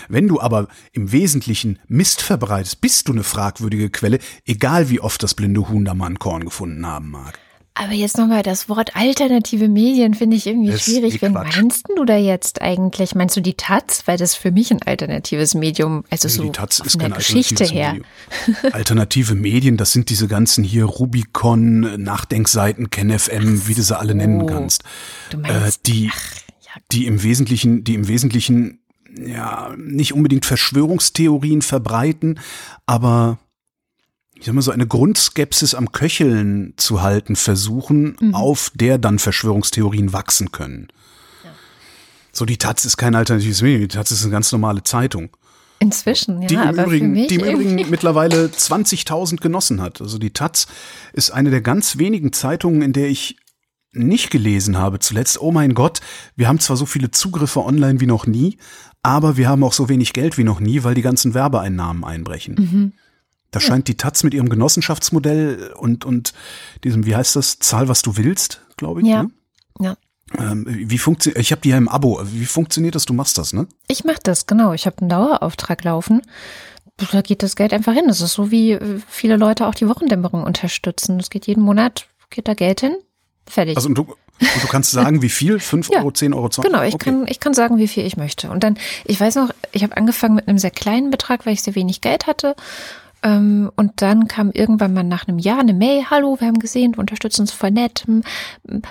Wenn 0.08 0.28
du 0.28 0.40
aber 0.40 0.68
im 0.92 1.12
Wesentlichen 1.12 1.78
Mist 1.88 2.22
verbreitest, 2.22 2.80
bist 2.80 3.08
du 3.08 3.12
eine 3.12 3.22
fragwürdige 3.24 3.90
Quelle, 3.90 4.18
egal 4.44 4.90
wie 4.90 5.00
oft 5.00 5.22
das 5.22 5.34
blinde 5.34 5.68
Huhn 5.68 5.84
da 5.84 5.94
mal 5.94 6.06
ein 6.06 6.18
Korn 6.18 6.44
gefunden 6.44 6.86
haben 6.86 7.10
mag. 7.10 7.38
aber 7.78 7.92
jetzt 7.92 8.16
nochmal 8.16 8.42
das 8.42 8.70
Wort 8.70 8.96
alternative 8.96 9.68
Medien 9.68 10.14
finde 10.14 10.36
ich 10.36 10.46
irgendwie 10.46 10.70
Das 10.70 10.82
schwierig. 10.84 11.20
Wen 11.20 11.32
Quatsch. 11.34 11.56
meinst 11.56 11.86
du 11.94 12.04
da 12.06 12.16
jetzt 12.16 12.62
eigentlich? 12.62 13.14
Meinst 13.14 13.36
du 13.36 13.42
die 13.42 13.52
Taz? 13.54 14.02
Weil 14.06 14.16
das 14.16 14.34
für 14.34 14.50
mich 14.50 14.70
ein 14.70 14.80
alternatives 14.82 15.54
Medium, 15.54 16.04
also 16.10 16.26
so 16.28 16.42
die 16.44 16.52
Taz 16.52 16.78
von 16.78 16.86
ist 16.86 16.98
der 17.00 17.10
Geschichte 17.10 17.64
her. 17.64 17.92
Medium. 17.92 18.06
Alternative 18.72 19.34
Medien, 19.34 19.76
das 19.76 19.92
sind 19.92 20.08
diese 20.08 20.26
ganzen 20.26 20.64
hier 20.64 20.84
Rubicon, 20.86 22.02
Nachdenkseiten, 22.02 22.88
KenFM, 22.90 23.68
wie 23.68 23.74
du 23.74 23.82
sie 23.82 23.98
alle 23.98 24.14
nennen 24.14 24.46
kannst. 24.46 24.82
Du 25.30 25.38
Äh, 25.38 25.60
meinst, 25.60 25.86
die, 25.86 26.06
ja. 26.06 26.12
die 26.92 27.04
im 27.06 27.22
Wesentlichen, 27.22 27.84
die 27.84 27.94
im 27.94 28.08
Wesentlichen 28.08 28.78
ja 29.18 29.74
nicht 29.76 30.12
unbedingt 30.14 30.46
Verschwörungstheorien 30.46 31.62
verbreiten, 31.62 32.38
aber 32.86 33.38
ich 34.34 34.44
sag 34.44 34.54
mal 34.54 34.62
so 34.62 34.70
eine 34.70 34.86
Grundskepsis 34.86 35.74
am 35.74 35.92
Köcheln 35.92 36.74
zu 36.76 37.02
halten 37.02 37.36
versuchen, 37.36 38.16
Mhm. 38.20 38.34
auf 38.34 38.70
der 38.74 38.98
dann 38.98 39.18
Verschwörungstheorien 39.18 40.12
wachsen 40.12 40.52
können. 40.52 40.88
So, 42.32 42.44
die 42.44 42.58
Taz 42.58 42.84
ist 42.84 42.98
kein 42.98 43.14
alternatives 43.14 43.62
Medium, 43.62 43.80
die 43.88 43.96
Taz 43.96 44.10
ist 44.10 44.22
eine 44.22 44.32
ganz 44.32 44.52
normale 44.52 44.82
Zeitung. 44.82 45.30
inzwischen, 45.78 46.40
ja, 46.42 46.48
Die 46.48 46.54
im, 46.54 46.60
aber 46.60 46.74
für 46.74 46.82
Übrigen, 46.84 47.12
mich 47.12 47.28
die 47.28 47.34
im 47.36 47.44
Übrigen 47.44 47.90
mittlerweile 47.90 48.46
20.000 48.50 49.40
Genossen 49.42 49.80
hat. 49.82 50.00
Also 50.00 50.16
die 50.18 50.30
Taz 50.30 50.66
ist 51.12 51.30
eine 51.30 51.50
der 51.50 51.60
ganz 51.60 51.98
wenigen 51.98 52.32
Zeitungen, 52.32 52.80
in 52.82 52.92
der 52.94 53.08
ich 53.08 53.36
nicht 53.92 54.30
gelesen 54.30 54.78
habe 54.78 54.98
zuletzt, 55.00 55.40
oh 55.40 55.52
mein 55.52 55.74
Gott, 55.74 56.00
wir 56.34 56.48
haben 56.48 56.60
zwar 56.60 56.76
so 56.76 56.86
viele 56.86 57.10
Zugriffe 57.10 57.62
online 57.64 58.00
wie 58.00 58.06
noch 58.06 58.26
nie, 58.26 58.58
aber 59.06 59.36
wir 59.36 59.48
haben 59.48 59.62
auch 59.62 59.72
so 59.72 59.88
wenig 59.88 60.12
Geld 60.12 60.36
wie 60.36 60.42
noch 60.42 60.58
nie, 60.58 60.82
weil 60.82 60.96
die 60.96 61.02
ganzen 61.02 61.32
Werbeeinnahmen 61.32 62.02
einbrechen. 62.02 62.54
Mhm. 62.58 62.92
Da 63.52 63.60
scheint 63.60 63.86
die 63.86 63.96
Taz 63.96 64.24
mit 64.24 64.34
ihrem 64.34 64.48
Genossenschaftsmodell 64.48 65.74
und, 65.76 66.04
und 66.04 66.34
diesem, 66.82 67.06
wie 67.06 67.14
heißt 67.14 67.36
das, 67.36 67.60
Zahl, 67.60 67.86
was 67.86 68.02
du 68.02 68.16
willst, 68.16 68.62
glaube 68.76 69.02
ich. 69.02 69.06
Ja. 69.06 69.22
Ne? 69.22 69.30
Ja. 69.78 69.96
Ähm, 70.36 70.66
wie 70.66 70.98
funktioniert, 70.98 71.40
ich 71.40 71.52
habe 71.52 71.62
die 71.62 71.68
ja 71.68 71.78
im 71.78 71.88
Abo, 71.88 72.20
wie 72.24 72.46
funktioniert 72.46 72.96
das? 72.96 73.04
Du 73.04 73.14
machst 73.14 73.38
das, 73.38 73.52
ne? 73.52 73.68
Ich 73.86 74.02
mache 74.02 74.18
das, 74.24 74.46
genau. 74.46 74.72
Ich 74.72 74.86
habe 74.86 74.98
einen 74.98 75.08
Dauerauftrag 75.08 75.84
laufen. 75.84 76.22
Da 76.96 77.22
geht 77.22 77.44
das 77.44 77.54
Geld 77.54 77.72
einfach 77.72 77.92
hin. 77.92 78.08
Das 78.08 78.20
ist 78.20 78.32
so, 78.32 78.50
wie 78.50 78.72
äh, 78.72 79.00
viele 79.06 79.36
Leute 79.36 79.68
auch 79.68 79.74
die 79.76 79.88
Wochendämmerung 79.88 80.42
unterstützen. 80.42 81.18
Das 81.18 81.30
geht 81.30 81.46
jeden 81.46 81.62
Monat, 81.62 82.08
geht 82.30 82.48
da 82.48 82.54
Geld 82.54 82.80
hin. 82.80 82.96
Fertig. 83.46 83.76
Also 83.76 83.88
du, 83.90 84.16
und 84.40 84.62
du 84.62 84.68
kannst 84.68 84.90
sagen, 84.90 85.22
wie 85.22 85.28
viel? 85.28 85.58
5 85.58 85.88
Ja. 85.92 86.00
Euro, 86.00 86.10
10 86.10 86.34
Euro, 86.34 86.48
20 86.48 86.70
Genau, 86.70 86.84
ich 86.84 86.94
okay. 86.94 87.10
kann, 87.10 87.26
ich 87.26 87.40
kann 87.40 87.54
sagen, 87.54 87.78
wie 87.78 87.88
viel 87.88 88.04
ich 88.04 88.16
möchte. 88.16 88.50
Und 88.50 88.62
dann, 88.62 88.76
ich 89.04 89.20
weiß 89.20 89.36
noch, 89.36 89.50
ich 89.72 89.82
habe 89.82 89.96
angefangen 89.96 90.34
mit 90.34 90.48
einem 90.48 90.58
sehr 90.58 90.70
kleinen 90.70 91.10
Betrag, 91.10 91.46
weil 91.46 91.54
ich 91.54 91.62
sehr 91.62 91.74
wenig 91.74 92.00
Geld 92.00 92.26
hatte. 92.26 92.54
Ähm, 93.22 93.70
und 93.76 94.02
dann 94.02 94.28
kam 94.28 94.50
irgendwann 94.52 94.92
mal 94.94 95.02
nach 95.02 95.26
einem 95.26 95.38
Jahr 95.38 95.60
eine 95.60 95.74
Mail, 95.74 96.04
hallo, 96.10 96.36
wir 96.38 96.46
haben 96.46 96.58
gesehen, 96.58 96.92
du 96.92 97.00
unterstützt 97.00 97.40
uns 97.40 97.52
voll 97.52 97.70
nett. 97.70 98.04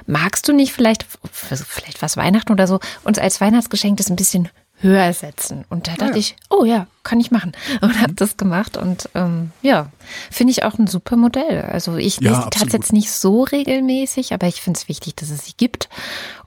Magst 0.08 0.48
du 0.48 0.54
nicht 0.54 0.74
vielleicht, 0.74 1.06
vielleicht 1.32 2.02
was 2.02 2.18
Weihnachten 2.18 2.52
oder 2.52 2.68
so, 2.68 2.80
uns 3.04 3.20
als 3.20 3.40
Weihnachtsgeschenk 3.40 3.98
das 3.98 4.10
ein 4.10 4.16
bisschen 4.16 4.50
höher 4.86 5.12
setzen? 5.14 5.66
Und 5.70 5.88
da 5.88 5.94
dachte 5.96 6.14
ja. 6.14 6.18
ich, 6.18 6.36
oh 6.50 6.64
ja, 6.64 6.88
kann 7.04 7.20
ich 7.20 7.32
machen. 7.32 7.52
Und 7.82 8.00
habe 8.02 8.14
das 8.14 8.38
gemacht. 8.38 8.78
Und 8.78 9.10
ähm, 9.16 9.52
ja, 9.62 9.90
finde 10.32 10.52
ich 10.52 10.64
auch 10.64 10.78
ein 10.80 10.88
super 10.88 11.16
Modell. 11.18 11.64
Also 11.64 11.96
ich 11.98 12.22
Ja, 12.22 12.30
lese 12.32 12.44
absolut. 12.48 12.74
jetzt 12.74 12.94
nicht 12.94 13.12
so 13.12 13.44
regelmäßig, 13.44 14.34
aber 14.34 14.48
ich 14.48 14.62
finde 14.62 14.80
es 14.80 14.88
wichtig, 14.88 15.16
dass 15.16 15.30
es 15.30 15.46
sie 15.46 15.54
gibt. 15.58 15.90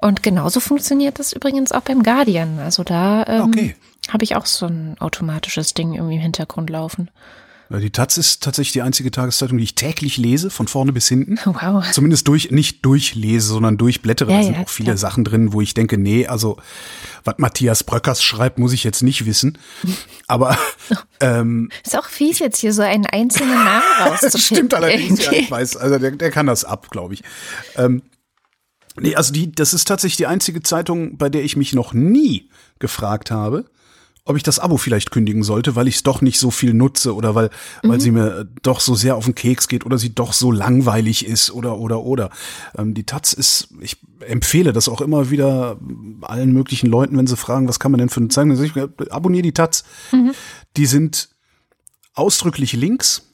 Und 0.00 0.23
genauso 0.23 0.61
funktioniert 0.61 1.18
das 1.18 1.33
übrigens 1.33 1.73
auch 1.73 1.83
beim 1.83 2.02
Guardian. 2.02 2.59
Also 2.61 2.85
da 2.85 3.25
ähm, 3.26 3.42
Okay. 3.42 3.76
habe 4.11 4.25
ich 4.25 4.37
auch 4.37 4.47
so 4.47 4.66
ein 4.66 4.97
automatisches 5.00 5.75
Ding 5.75 5.95
irgendwie 5.95 6.16
im 6.16 6.23
Hintergrund 6.23 6.71
laufen. 6.71 7.11
Ja, 7.70 7.78
Die 7.78 7.90
Taz 7.90 8.16
ist 8.16 8.42
tatsächlich 8.42 8.72
die 8.72 8.82
einzige 8.82 9.10
Tageszeitung, 9.10 9.58
die 9.58 9.64
ich 9.64 9.75
täglich 9.75 10.16
lese, 10.16 10.48
von 10.48 10.68
vorne 10.68 10.92
bis 10.92 11.08
hinten. 11.08 11.38
Wow. 11.60 11.90
Zumindest 11.90 12.28
durch, 12.28 12.50
nicht 12.50 12.84
durchlese, 12.84 13.48
sondern 13.48 13.78
durchblättere. 13.78 14.30
Ja, 14.30 14.38
da 14.38 14.44
sind 14.44 14.54
ja, 14.54 14.60
auch 14.60 14.68
viele 14.68 14.87
klar. 14.87 14.96
Sachen 14.98 15.25
drin, 15.25 15.52
wo 15.52 15.60
ich 15.60 15.75
denke, 15.75 15.98
nee, 15.98 16.26
also 16.26 16.56
was 17.25 17.34
Matthias 17.38 17.82
Bröckers 17.84 18.22
schreibt, 18.22 18.58
muss 18.58 18.72
ich 18.72 18.84
jetzt 18.84 19.02
nicht 19.02 19.26
wissen. 19.26 19.58
Aber 20.28 20.56
ähm, 21.20 21.70
Ist 21.84 21.98
auch 21.98 22.06
fies 22.06 22.38
jetzt 22.38 22.58
hier 22.58 22.72
so 22.72 22.82
einen 22.82 23.06
einzelnen 23.06 23.52
Namen 23.54 23.82
rauszupicken. 24.00 24.30
das 24.32 24.44
stimmt 24.44 24.75
allerdings, 24.75 25.25
ja, 25.25 25.32
ich 25.32 25.50
weiß. 25.50 25.76
Also 25.76 25.98
der, 25.98 26.12
der 26.12 26.30
kann 26.30 26.46
das 26.46 26.64
ab, 26.64 26.90
glaube 26.90 27.14
ich. 27.14 27.25
Ähm, 27.76 28.02
nee, 29.00 29.16
also 29.16 29.32
die, 29.32 29.50
das 29.50 29.75
ist 29.75 29.88
tatsächlich 29.88 30.18
die 30.18 30.26
einzige 30.26 30.62
Zeitung, 30.62 31.16
bei 31.16 31.28
der 31.28 31.42
ich 31.42 31.56
mich 31.56 31.72
noch 31.72 31.92
nie 31.92 32.50
gefragt 32.78 33.30
habe, 33.30 33.64
ob 34.28 34.37
ich 34.37 34.42
das 34.42 34.58
Abo 34.58 34.76
vielleicht 34.76 35.11
kündigen 35.11 35.42
sollte, 35.42 35.75
weil 35.75 35.88
ich 35.88 35.97
es 35.97 36.02
doch 36.02 36.20
nicht 36.20 36.38
so 36.38 36.50
viel 36.50 36.75
nutze 36.75 37.14
oder 37.14 37.35
weil, 37.35 37.49
weil 37.82 37.99
sie 37.99 38.11
mir 38.11 38.40
äh, 38.40 38.44
doch 38.62 38.80
so 38.80 38.94
sehr 38.94 39.16
auf 39.16 39.25
den 39.25 39.35
Keks 39.35 39.68
geht 39.68 39.87
oder 39.87 39.97
sie 39.97 40.14
doch 40.14 40.35
so 40.35 40.52
langweilig 40.52 41.26
ist 41.26 41.50
oder 41.50 41.78
oder 41.78 42.02
oder. 42.02 42.30
Ähm, 42.76 42.92
die 42.92 43.04
Taz 43.04 43.32
ist, 43.32 43.68
ich 43.80 43.97
empfehle 44.20 44.75
das 44.75 44.88
auch 44.88 45.00
immer 45.00 45.30
wieder 45.30 45.78
allen 46.20 46.52
möglichen 46.52 46.88
Leuten, 46.88 47.16
wenn 47.16 47.26
sie 47.26 47.37
fragen, 47.37 47.68
was 47.68 47.80
kann 47.80 47.90
man 47.90 48.00
denn 48.00 48.11
für 48.11 48.20
eine 48.20 48.56
sag 48.56 48.76
Ich, 48.76 49.12
abonniere 49.12 49.42
die 49.42 49.52
Taz. 49.52 49.85
Die 50.76 50.87
sind 50.87 51.30
ausdrücklich 52.12 52.75
links. 52.75 53.27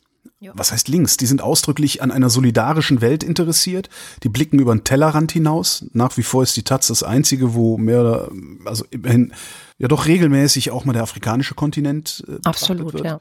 Was 0.55 0.73
heißt 0.73 0.89
links? 0.89 1.17
Die 1.17 1.27
sind 1.27 1.41
ausdrücklich 1.41 2.03
an 2.03 2.11
einer 2.11 2.29
solidarischen 2.29 3.01
Welt 3.01 3.23
interessiert. 3.23 3.89
Die 4.23 4.29
blicken 4.29 4.59
über 4.59 4.75
den 4.75 4.85
Tellerrand 4.85 5.33
hinaus. 5.33 5.87
Nach 5.93 6.17
wie 6.17 6.23
vor 6.23 6.43
ist 6.43 6.57
die 6.57 6.65
Taz 6.65 6.89
das 6.89 7.03
einzige, 7.03 7.55
wo 7.55 7.79
mehr 7.79 8.01
oder, 8.01 8.31
also 8.65 8.85
immerhin, 8.91 9.33
ja 9.79 9.89
doch 9.89 10.07
regelmäßig 10.07 10.71
auch 10.71 10.85
mal 10.85 10.93
der 10.93 11.03
afrikanische 11.03 11.55
Kontinent 11.55 12.25
äh, 12.29 12.39
Absolut, 12.45 12.93
wird. 12.95 13.05
ja. 13.05 13.21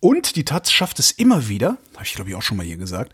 Und 0.00 0.36
die 0.36 0.44
Taz 0.44 0.70
schafft 0.70 0.98
es 0.98 1.10
immer 1.10 1.48
wieder, 1.48 1.76
habe 1.94 2.04
ich 2.04 2.14
glaube 2.14 2.30
ich 2.30 2.36
auch 2.36 2.42
schon 2.42 2.56
mal 2.56 2.66
hier 2.66 2.76
gesagt, 2.76 3.12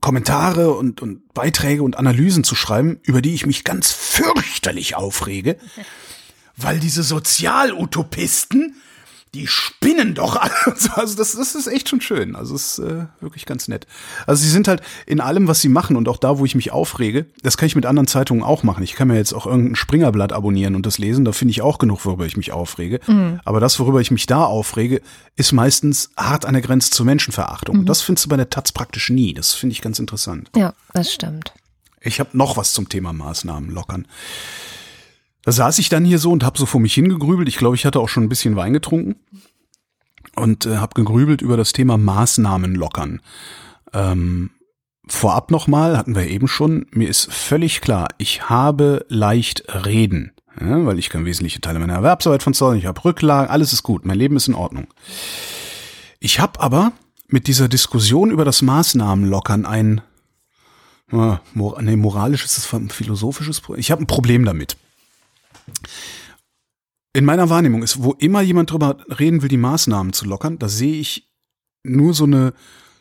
Kommentare 0.00 0.72
und, 0.72 1.00
und 1.00 1.32
Beiträge 1.34 1.82
und 1.82 1.96
Analysen 1.96 2.44
zu 2.44 2.54
schreiben, 2.54 2.98
über 3.02 3.22
die 3.22 3.34
ich 3.34 3.46
mich 3.46 3.62
ganz 3.62 3.92
fürchterlich 3.92 4.96
aufrege, 4.96 5.58
weil 6.56 6.80
diese 6.80 7.02
Sozialutopisten, 7.02 8.76
die 9.34 9.46
spinnen 9.46 10.14
doch 10.14 10.36
alle. 10.36 10.52
Also 10.94 11.16
das, 11.16 11.32
das 11.32 11.54
ist 11.54 11.66
echt 11.66 11.88
schon 11.88 12.00
schön. 12.00 12.36
Also 12.36 12.54
es 12.54 12.78
ist 12.78 12.84
äh, 12.84 13.06
wirklich 13.20 13.46
ganz 13.46 13.66
nett. 13.66 13.86
Also 14.26 14.42
sie 14.42 14.50
sind 14.50 14.68
halt 14.68 14.82
in 15.06 15.20
allem, 15.20 15.48
was 15.48 15.60
sie 15.60 15.68
machen 15.68 15.96
und 15.96 16.08
auch 16.08 16.18
da, 16.18 16.38
wo 16.38 16.44
ich 16.44 16.54
mich 16.54 16.70
aufrege, 16.70 17.26
das 17.42 17.56
kann 17.56 17.66
ich 17.66 17.76
mit 17.76 17.86
anderen 17.86 18.06
Zeitungen 18.06 18.42
auch 18.42 18.62
machen. 18.62 18.82
Ich 18.82 18.94
kann 18.94 19.08
mir 19.08 19.16
jetzt 19.16 19.32
auch 19.32 19.46
irgendein 19.46 19.76
Springerblatt 19.76 20.32
abonnieren 20.32 20.74
und 20.74 20.84
das 20.84 20.98
lesen. 20.98 21.24
Da 21.24 21.32
finde 21.32 21.52
ich 21.52 21.62
auch 21.62 21.78
genug, 21.78 22.04
worüber 22.04 22.26
ich 22.26 22.36
mich 22.36 22.52
aufrege. 22.52 23.00
Aber 23.44 23.60
das, 23.60 23.78
worüber 23.80 24.00
ich 24.00 24.10
mich 24.10 24.26
da 24.26 24.44
aufrege, 24.44 25.00
ist 25.36 25.52
meistens 25.52 26.10
hart 26.16 26.44
an 26.44 26.52
der 26.52 26.62
Grenze 26.62 26.90
zur 26.90 27.06
Menschenverachtung. 27.06 27.80
Und 27.80 27.88
das 27.88 28.02
findest 28.02 28.26
du 28.26 28.28
bei 28.28 28.36
der 28.36 28.50
Taz 28.50 28.72
praktisch 28.72 29.08
nie. 29.10 29.32
Das 29.32 29.54
finde 29.54 29.72
ich 29.72 29.80
ganz 29.80 29.98
interessant. 29.98 30.50
Ja, 30.54 30.74
das 30.92 31.12
stimmt. 31.12 31.52
Ich 32.00 32.20
habe 32.20 32.36
noch 32.36 32.56
was 32.56 32.72
zum 32.72 32.88
Thema 32.88 33.12
Maßnahmen 33.12 33.70
lockern. 33.70 34.06
Da 35.44 35.52
saß 35.52 35.78
ich 35.78 35.88
dann 35.88 36.04
hier 36.04 36.18
so 36.18 36.30
und 36.30 36.44
habe 36.44 36.58
so 36.58 36.66
vor 36.66 36.80
mich 36.80 36.94
hingegrübelt. 36.94 37.48
Ich 37.48 37.56
glaube, 37.56 37.76
ich 37.76 37.84
hatte 37.84 38.00
auch 38.00 38.08
schon 38.08 38.24
ein 38.24 38.28
bisschen 38.28 38.56
Wein 38.56 38.72
getrunken 38.72 39.16
und 40.36 40.66
äh, 40.66 40.76
habe 40.76 40.94
gegrübelt 40.94 41.42
über 41.42 41.56
das 41.56 41.72
Thema 41.72 41.98
Maßnahmen 41.98 42.74
lockern. 42.74 43.20
Ähm, 43.92 44.50
vorab 45.06 45.50
nochmal, 45.50 45.98
hatten 45.98 46.14
wir 46.14 46.28
eben 46.28 46.48
schon, 46.48 46.86
mir 46.90 47.08
ist 47.08 47.32
völlig 47.32 47.80
klar, 47.80 48.08
ich 48.18 48.48
habe 48.48 49.04
leicht 49.08 49.64
reden, 49.84 50.32
ja, 50.60 50.86
weil 50.86 50.98
ich 50.98 51.10
kann 51.10 51.24
wesentliche 51.24 51.60
Teile 51.60 51.78
meiner 51.78 51.94
Erwerbsarbeit 51.94 52.42
von 52.42 52.54
zu 52.54 52.72
ich 52.72 52.86
habe 52.86 53.04
Rücklagen, 53.04 53.50
alles 53.50 53.72
ist 53.72 53.82
gut, 53.82 54.06
mein 54.06 54.18
Leben 54.18 54.36
ist 54.36 54.48
in 54.48 54.54
Ordnung. 54.54 54.86
Ich 56.20 56.40
habe 56.40 56.60
aber 56.60 56.92
mit 57.26 57.46
dieser 57.46 57.68
Diskussion 57.68 58.30
über 58.30 58.44
das 58.44 58.62
Maßnahmen 58.62 59.28
lockern 59.28 59.66
ein 59.66 60.02
ja, 61.10 61.40
mor 61.52 61.80
nee, 61.82 61.92
ein 61.92 62.88
philosophisches 62.88 63.60
Problem. 63.60 63.80
Ich 63.80 63.90
habe 63.90 64.02
ein 64.02 64.06
Problem 64.06 64.44
damit. 64.44 64.76
In 67.14 67.24
meiner 67.24 67.50
Wahrnehmung 67.50 67.82
ist, 67.82 68.02
wo 68.02 68.12
immer 68.12 68.40
jemand 68.40 68.70
drüber 68.70 68.98
reden 69.18 69.42
will, 69.42 69.48
die 69.48 69.58
Maßnahmen 69.58 70.12
zu 70.12 70.24
lockern, 70.24 70.58
da 70.58 70.68
sehe 70.68 70.98
ich 70.98 71.30
nur 71.84 72.14
so 72.14 72.24
eine 72.24 72.54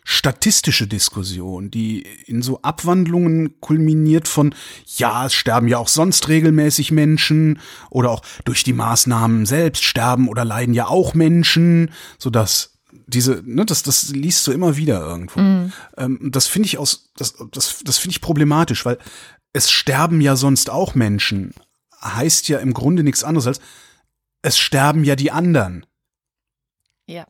statistische 0.04 0.88
Diskussion, 0.88 1.70
die 1.70 2.02
in 2.26 2.42
so 2.42 2.62
Abwandlungen 2.64 3.60
kulminiert 3.62 4.28
von, 4.28 4.56
ja, 4.98 5.28
es 5.28 5.34
sterben 5.34 5.68
ja 5.68 5.78
auch 5.78 5.88
sonst 5.88 6.28
regelmäßig 6.28 6.92
Menschen 6.92 7.60
oder 7.90 8.10
auch 8.10 8.24
durch 8.44 8.64
die 8.64 8.74
Maßnahmen 8.74 9.46
selbst 9.46 9.84
sterben 9.84 10.28
oder 10.28 10.44
leiden 10.44 10.74
ja 10.74 10.88
auch 10.88 11.14
Menschen, 11.14 11.92
so 12.18 12.30
dass 12.30 12.80
diese, 13.08 13.44
ne, 13.46 13.66
das, 13.66 13.84
das 13.84 14.10
liest 14.10 14.46
du 14.48 14.52
immer 14.52 14.76
wieder 14.76 15.02
irgendwo. 15.02 15.40
Ähm, 15.98 16.30
das 16.32 16.48
finde 16.48 16.68
ich 16.68 16.78
aus, 16.78 17.12
das, 17.16 17.36
das, 17.52 17.82
das 17.84 17.98
finde 17.98 18.14
ich 18.14 18.22
problematisch, 18.22 18.86
weil 18.86 18.98
es 19.54 19.70
sterben 19.70 20.22
ja 20.22 20.36
sonst 20.36 20.70
auch 20.70 20.96
Menschen. 20.96 21.54
Heißt 22.04 22.48
ja 22.50 22.60
im 22.60 22.74
Grunde 22.74 23.04
nichts 23.04 23.24
anderes 23.24 23.48
als, 23.48 23.60
es 24.42 24.58
sterben 24.58 25.04
ja 25.04 25.16
die 25.16 25.32
anderen. 25.32 25.86
Ja. 27.08 27.26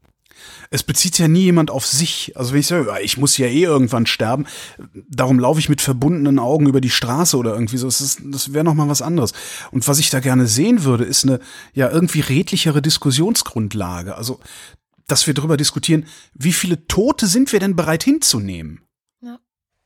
Es 0.69 0.81
bezieht 0.83 1.19
ja 1.19 1.27
nie 1.27 1.41
jemand 1.43 1.69
auf 1.69 1.85
sich. 1.85 2.31
Also 2.37 2.53
wenn 2.53 2.61
ich 2.61 2.67
sage, 2.67 2.89
ich 3.03 3.17
muss 3.17 3.37
ja 3.37 3.47
eh 3.47 3.63
irgendwann 3.63 4.05
sterben, 4.05 4.45
darum 5.09 5.39
laufe 5.39 5.59
ich 5.59 5.67
mit 5.69 5.81
verbundenen 5.81 6.39
Augen 6.39 6.67
über 6.67 6.79
die 6.81 6.89
Straße 6.89 7.35
oder 7.37 7.53
irgendwie 7.53 7.77
so. 7.77 7.87
Das, 7.87 7.99
ist- 8.01 8.21
das 8.23 8.53
wäre 8.53 8.63
noch 8.63 8.73
mal 8.73 8.87
was 8.87 9.01
anderes. 9.01 9.33
Und 9.71 9.87
was 9.87 9.99
ich 9.99 10.09
da 10.09 10.19
gerne 10.21 10.47
sehen 10.47 10.83
würde, 10.83 11.03
ist 11.03 11.25
eine 11.25 11.39
ja 11.73 11.89
irgendwie 11.89 12.21
redlichere 12.21 12.81
Diskussionsgrundlage. 12.81 14.15
Also, 14.15 14.39
dass 15.07 15.27
wir 15.27 15.33
darüber 15.33 15.57
diskutieren, 15.57 16.05
wie 16.33 16.53
viele 16.53 16.87
Tote 16.87 17.27
sind 17.27 17.51
wir 17.51 17.59
denn 17.59 17.75
bereit 17.75 18.03
hinzunehmen? 18.03 18.81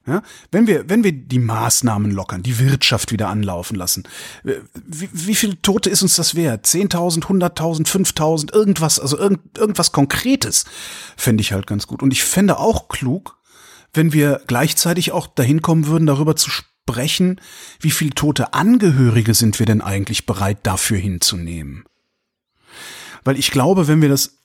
Ja. 0.07 0.21
Wenn 0.51 0.67
wir, 0.67 0.87
wenn 0.87 1.03
wir 1.03 1.11
die 1.11 1.39
Maßnahmen 1.39 2.11
lockern, 2.11 2.43
die 2.43 2.59
Wirtschaft 2.59 3.11
wieder 3.11 3.29
anlaufen 3.29 3.75
lassen, 3.75 4.03
äh, 4.43 4.53
wie, 4.85 5.09
wie 5.11 5.35
viele 5.35 5.59
Tote 5.63 5.89
ist 5.89 6.03
uns 6.03 6.15
das 6.15 6.35
wert? 6.35 6.67
10.000, 6.67 7.23
100.000, 7.23 7.87
5.000, 7.87 8.53
irgendwas, 8.53 8.99
also 8.99 9.17
irgend, 9.17 9.57
irgendwas 9.57 9.91
Konkretes 9.91 10.65
fände 11.17 11.41
ich 11.41 11.53
halt 11.53 11.65
ganz 11.65 11.87
gut. 11.87 12.03
Und 12.03 12.13
ich 12.13 12.23
fände 12.23 12.59
auch 12.59 12.87
klug, 12.87 13.39
wenn 13.93 14.13
wir 14.13 14.41
gleichzeitig 14.45 15.11
auch 15.11 15.25
dahin 15.25 15.63
kommen 15.63 15.87
würden, 15.87 16.05
darüber 16.05 16.35
zu 16.35 16.51
sprechen, 16.51 17.41
wie 17.79 17.91
viele 17.91 18.11
tote 18.11 18.53
Angehörige 18.53 19.33
sind 19.33 19.57
wir 19.57 19.65
denn 19.65 19.81
eigentlich 19.81 20.27
bereit 20.27 20.59
dafür 20.63 20.97
hinzunehmen? 20.97 21.85
Weil 23.23 23.39
ich 23.39 23.49
glaube, 23.49 23.87
wenn 23.87 24.03
wir 24.03 24.09
das 24.09 24.37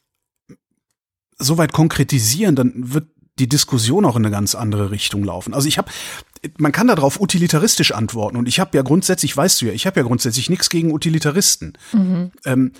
so 1.38 1.58
weit 1.58 1.72
konkretisieren, 1.72 2.56
dann 2.56 2.72
wird 2.94 3.08
die 3.40 3.48
Diskussion 3.48 4.04
auch 4.04 4.16
in 4.16 4.24
eine 4.24 4.30
ganz 4.30 4.54
andere 4.54 4.90
Richtung 4.90 5.24
laufen. 5.24 5.54
Also 5.54 5.66
ich 5.66 5.78
habe, 5.78 5.90
man 6.58 6.72
kann 6.72 6.86
darauf 6.86 7.20
utilitaristisch 7.20 7.92
antworten 7.92 8.36
und 8.36 8.46
ich 8.46 8.60
habe 8.60 8.76
ja 8.76 8.82
grundsätzlich, 8.82 9.36
weißt 9.36 9.60
du 9.60 9.66
ja, 9.66 9.72
ich 9.72 9.86
habe 9.86 9.98
ja 9.98 10.06
grundsätzlich 10.06 10.50
nichts 10.50 10.70
gegen 10.70 10.92
Utilitaristen. 10.92 11.76
Ähm, 12.44 12.72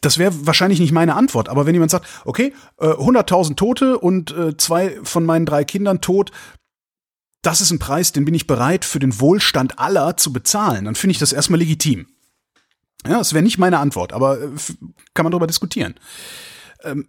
das 0.00 0.18
wäre 0.18 0.46
wahrscheinlich 0.46 0.80
nicht 0.80 0.92
meine 0.92 1.14
Antwort, 1.14 1.48
aber 1.48 1.66
wenn 1.66 1.74
jemand 1.74 1.92
sagt, 1.92 2.06
okay, 2.24 2.52
äh, 2.78 2.86
100.000 2.86 3.54
Tote 3.54 3.98
und 3.98 4.36
äh, 4.36 4.56
zwei 4.56 4.98
von 5.04 5.24
meinen 5.24 5.46
drei 5.46 5.64
Kindern 5.64 6.00
tot, 6.00 6.32
das 7.42 7.60
ist 7.60 7.70
ein 7.70 7.78
Preis, 7.78 8.12
den 8.12 8.24
bin 8.24 8.34
ich 8.34 8.46
bereit 8.46 8.84
für 8.84 8.98
den 8.98 9.20
Wohlstand 9.20 9.78
aller 9.78 10.16
zu 10.16 10.32
bezahlen, 10.32 10.86
dann 10.86 10.94
finde 10.94 11.12
ich 11.12 11.18
das 11.18 11.32
erstmal 11.32 11.60
legitim. 11.60 12.06
Ja, 13.06 13.18
das 13.18 13.32
wäre 13.32 13.42
nicht 13.42 13.58
meine 13.58 13.78
Antwort, 13.78 14.12
aber 14.12 14.40
äh, 14.40 14.48
kann 15.14 15.24
man 15.24 15.32
darüber 15.32 15.46
diskutieren. 15.46 15.94
Ähm, 16.84 17.06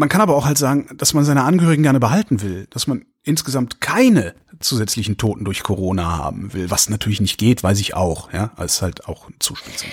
man 0.00 0.08
kann 0.08 0.22
aber 0.22 0.34
auch 0.34 0.46
halt 0.46 0.56
sagen, 0.56 0.88
dass 0.96 1.12
man 1.12 1.26
seine 1.26 1.44
Angehörigen 1.44 1.82
gerne 1.82 2.00
behalten 2.00 2.40
will, 2.40 2.66
dass 2.70 2.86
man 2.86 3.04
insgesamt 3.22 3.82
keine 3.82 4.34
zusätzlichen 4.58 5.18
Toten 5.18 5.44
durch 5.44 5.62
Corona 5.62 6.16
haben 6.16 6.54
will, 6.54 6.70
was 6.70 6.88
natürlich 6.88 7.20
nicht 7.20 7.36
geht, 7.36 7.62
weiß 7.62 7.78
ich 7.80 7.92
auch, 7.94 8.32
ja, 8.32 8.50
als 8.56 8.80
halt 8.80 9.06
auch 9.06 9.28
Zuspitzung. 9.40 9.90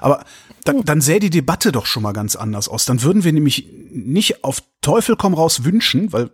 Aber 0.00 0.24
dann, 0.64 0.82
dann 0.84 1.00
sähe 1.00 1.20
die 1.20 1.30
Debatte 1.30 1.70
doch 1.70 1.86
schon 1.86 2.02
mal 2.02 2.12
ganz 2.12 2.34
anders 2.34 2.68
aus. 2.68 2.84
Dann 2.84 3.02
würden 3.02 3.22
wir 3.22 3.32
nämlich 3.32 3.68
nicht 3.92 4.42
auf 4.42 4.60
Teufel 4.80 5.14
komm 5.14 5.34
raus 5.34 5.62
wünschen, 5.62 6.12
weil 6.12 6.30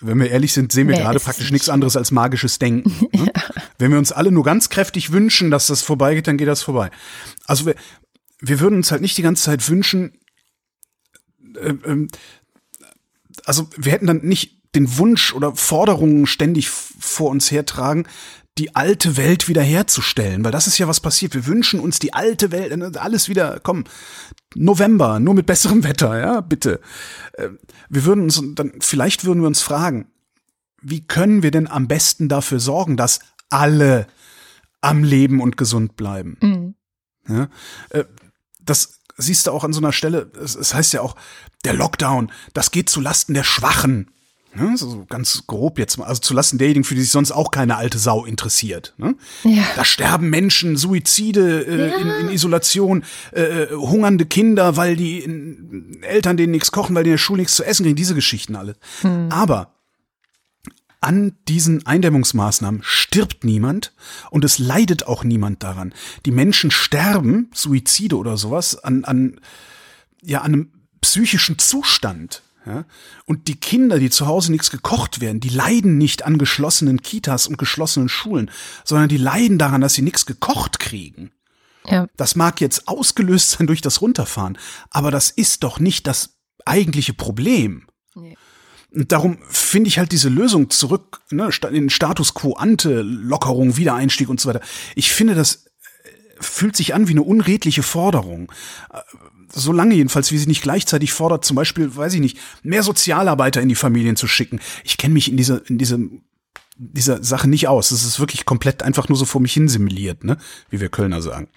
wenn 0.00 0.20
wir 0.20 0.30
ehrlich 0.30 0.52
sind, 0.52 0.70
sehen 0.70 0.86
wir 0.86 0.94
nee, 0.94 1.02
gerade 1.02 1.18
praktisch 1.18 1.50
nichts 1.50 1.68
anderes 1.68 1.96
als 1.96 2.12
magisches 2.12 2.60
Denken. 2.60 2.94
Ne? 3.12 3.32
ja. 3.34 3.42
Wenn 3.78 3.90
wir 3.90 3.98
uns 3.98 4.12
alle 4.12 4.30
nur 4.30 4.44
ganz 4.44 4.68
kräftig 4.68 5.10
wünschen, 5.10 5.50
dass 5.50 5.66
das 5.66 5.82
vorbeigeht, 5.82 6.28
dann 6.28 6.36
geht 6.36 6.46
das 6.46 6.62
vorbei. 6.62 6.90
Also 7.46 7.66
wir, 7.66 7.74
wir 8.40 8.60
würden 8.60 8.76
uns 8.76 8.92
halt 8.92 9.02
nicht 9.02 9.18
die 9.18 9.22
ganze 9.22 9.42
Zeit 9.42 9.68
wünschen, 9.68 10.12
also 13.44 13.68
wir 13.76 13.92
hätten 13.92 14.06
dann 14.06 14.22
nicht 14.22 14.58
den 14.74 14.98
Wunsch 14.98 15.32
oder 15.34 15.54
Forderungen 15.54 16.26
ständig 16.26 16.68
vor 16.68 17.30
uns 17.30 17.50
hertragen, 17.50 18.06
die 18.58 18.74
alte 18.74 19.16
Welt 19.16 19.48
wiederherzustellen, 19.48 20.44
weil 20.44 20.50
das 20.50 20.66
ist 20.66 20.78
ja 20.78 20.88
was 20.88 21.00
passiert. 21.00 21.34
Wir 21.34 21.46
wünschen 21.46 21.80
uns 21.80 22.00
die 22.00 22.12
alte 22.12 22.50
Welt, 22.50 22.72
äh, 22.72 22.98
alles 22.98 23.28
wieder, 23.28 23.60
komm, 23.62 23.84
November, 24.54 25.20
nur 25.20 25.34
mit 25.34 25.46
besserem 25.46 25.84
Wetter, 25.84 26.18
ja, 26.18 26.40
bitte. 26.40 26.80
Äh, 27.34 27.50
wir 27.88 28.04
würden 28.04 28.24
uns 28.24 28.42
dann, 28.54 28.72
vielleicht 28.80 29.24
würden 29.24 29.40
wir 29.40 29.46
uns 29.46 29.62
fragen, 29.62 30.08
wie 30.82 31.06
können 31.06 31.42
wir 31.42 31.50
denn 31.50 31.68
am 31.68 31.88
besten 31.88 32.28
dafür 32.28 32.60
sorgen, 32.60 32.96
dass 32.96 33.20
alle 33.48 34.06
am 34.80 35.04
Leben 35.04 35.40
und 35.40 35.56
gesund 35.56 35.96
bleiben? 35.96 36.36
Mhm. 36.40 36.74
Ja, 37.28 37.48
äh, 37.90 38.04
das 38.60 38.97
siehst 39.18 39.46
du 39.46 39.50
auch 39.50 39.64
an 39.64 39.72
so 39.72 39.80
einer 39.80 39.92
Stelle, 39.92 40.30
es 40.42 40.72
heißt 40.72 40.92
ja 40.92 41.02
auch, 41.02 41.16
der 41.64 41.74
Lockdown, 41.74 42.32
das 42.54 42.70
geht 42.70 42.88
zu 42.88 43.00
Lasten 43.00 43.34
der 43.34 43.44
Schwachen. 43.44 44.10
Ne, 44.54 44.76
so 44.76 45.04
ganz 45.08 45.44
grob 45.46 45.78
jetzt 45.78 45.98
mal, 45.98 46.06
also 46.06 46.20
zulasten 46.20 46.58
derjenigen, 46.58 46.84
für 46.84 46.94
die 46.94 47.02
sich 47.02 47.10
sonst 47.10 47.32
auch 47.32 47.50
keine 47.50 47.76
alte 47.76 47.98
Sau 47.98 48.24
interessiert. 48.24 48.94
Ne? 48.96 49.14
Ja. 49.44 49.62
Da 49.76 49.84
sterben 49.84 50.30
Menschen, 50.30 50.78
Suizide 50.78 51.66
äh, 51.66 51.90
ja. 51.90 51.96
in, 51.98 52.08
in, 52.08 52.28
Isolation, 52.30 53.04
äh, 53.32 53.42
äh, 53.42 53.74
hungernde 53.74 54.24
Kinder, 54.24 54.76
weil 54.76 54.96
die 54.96 55.18
in, 55.18 55.98
Eltern 56.02 56.38
denen 56.38 56.52
nichts 56.52 56.72
kochen, 56.72 56.96
weil 56.96 57.04
die 57.04 57.10
in 57.10 57.14
der 57.14 57.18
Schule 57.18 57.42
nichts 57.42 57.56
zu 57.56 57.64
essen 57.64 57.84
kriegen, 57.84 57.94
diese 57.94 58.14
Geschichten 58.14 58.56
alle. 58.56 58.74
Hm. 59.02 59.28
Aber 59.30 59.74
an 61.00 61.36
diesen 61.46 61.86
Eindämmungsmaßnahmen 61.86 62.82
stirbt 62.82 63.44
niemand 63.44 63.92
und 64.30 64.44
es 64.44 64.58
leidet 64.58 65.06
auch 65.06 65.24
niemand 65.24 65.62
daran. 65.62 65.94
Die 66.26 66.30
Menschen 66.30 66.70
sterben, 66.70 67.50
Suizide 67.54 68.16
oder 68.16 68.36
sowas, 68.36 68.82
an, 68.82 69.04
an, 69.04 69.40
ja, 70.22 70.40
an 70.40 70.54
einem 70.54 70.72
psychischen 71.00 71.58
Zustand 71.58 72.42
ja? 72.68 72.84
Und 73.24 73.48
die 73.48 73.56
Kinder, 73.56 73.98
die 73.98 74.10
zu 74.10 74.26
Hause 74.26 74.52
nichts 74.52 74.70
gekocht 74.70 75.20
werden, 75.20 75.40
die 75.40 75.48
leiden 75.48 75.96
nicht 75.96 76.24
an 76.24 76.38
geschlossenen 76.38 77.00
Kitas 77.02 77.46
und 77.46 77.56
geschlossenen 77.56 78.08
Schulen, 78.08 78.50
sondern 78.84 79.08
die 79.08 79.16
leiden 79.16 79.58
daran, 79.58 79.80
dass 79.80 79.94
sie 79.94 80.02
nichts 80.02 80.26
gekocht 80.26 80.78
kriegen. 80.78 81.32
Ja. 81.86 82.06
Das 82.16 82.36
mag 82.36 82.60
jetzt 82.60 82.86
ausgelöst 82.86 83.52
sein 83.52 83.66
durch 83.66 83.80
das 83.80 84.02
Runterfahren, 84.02 84.58
aber 84.90 85.10
das 85.10 85.30
ist 85.30 85.64
doch 85.64 85.80
nicht 85.80 86.06
das 86.06 86.36
eigentliche 86.66 87.14
Problem. 87.14 87.86
Nee. 88.14 88.36
Und 88.94 89.12
darum 89.12 89.38
finde 89.48 89.88
ich 89.88 89.98
halt 89.98 90.12
diese 90.12 90.28
Lösung 90.28 90.70
zurück, 90.70 91.20
ne, 91.30 91.50
in 91.70 91.90
Status 91.90 92.34
quo 92.34 92.54
ante, 92.54 93.02
Lockerung, 93.02 93.76
Wiedereinstieg 93.76 94.28
und 94.28 94.40
so 94.40 94.48
weiter. 94.48 94.62
Ich 94.94 95.12
finde, 95.12 95.34
das 95.34 95.66
äh, 96.04 96.08
fühlt 96.40 96.76
sich 96.76 96.94
an 96.94 97.06
wie 97.06 97.12
eine 97.12 97.22
unredliche 97.22 97.82
Forderung 97.82 98.50
solange 99.50 99.94
jedenfalls, 99.94 100.30
wie 100.30 100.38
sie 100.38 100.46
nicht 100.46 100.62
gleichzeitig 100.62 101.12
fordert, 101.12 101.44
zum 101.44 101.54
Beispiel, 101.54 101.96
weiß 101.96 102.14
ich 102.14 102.20
nicht, 102.20 102.38
mehr 102.62 102.82
Sozialarbeiter 102.82 103.62
in 103.62 103.68
die 103.70 103.74
Familien 103.74 104.14
zu 104.14 104.26
schicken. 104.26 104.60
Ich 104.84 104.98
kenne 104.98 105.14
mich 105.14 105.30
in 105.30 105.38
dieser, 105.38 105.68
in 105.70 105.78
diesem 105.78 106.22
dieser 106.78 107.22
Sache 107.24 107.48
nicht 107.48 107.66
aus. 107.66 107.88
Das 107.88 108.04
ist 108.04 108.20
wirklich 108.20 108.44
komplett 108.44 108.84
einfach 108.84 109.08
nur 109.08 109.18
so 109.18 109.24
vor 109.24 109.40
mich 109.40 109.52
hin 109.52 109.68
simuliert, 109.68 110.22
ne? 110.22 110.38
Wie 110.70 110.80
wir 110.80 110.88
Kölner 110.88 111.20
sagen. 111.20 111.48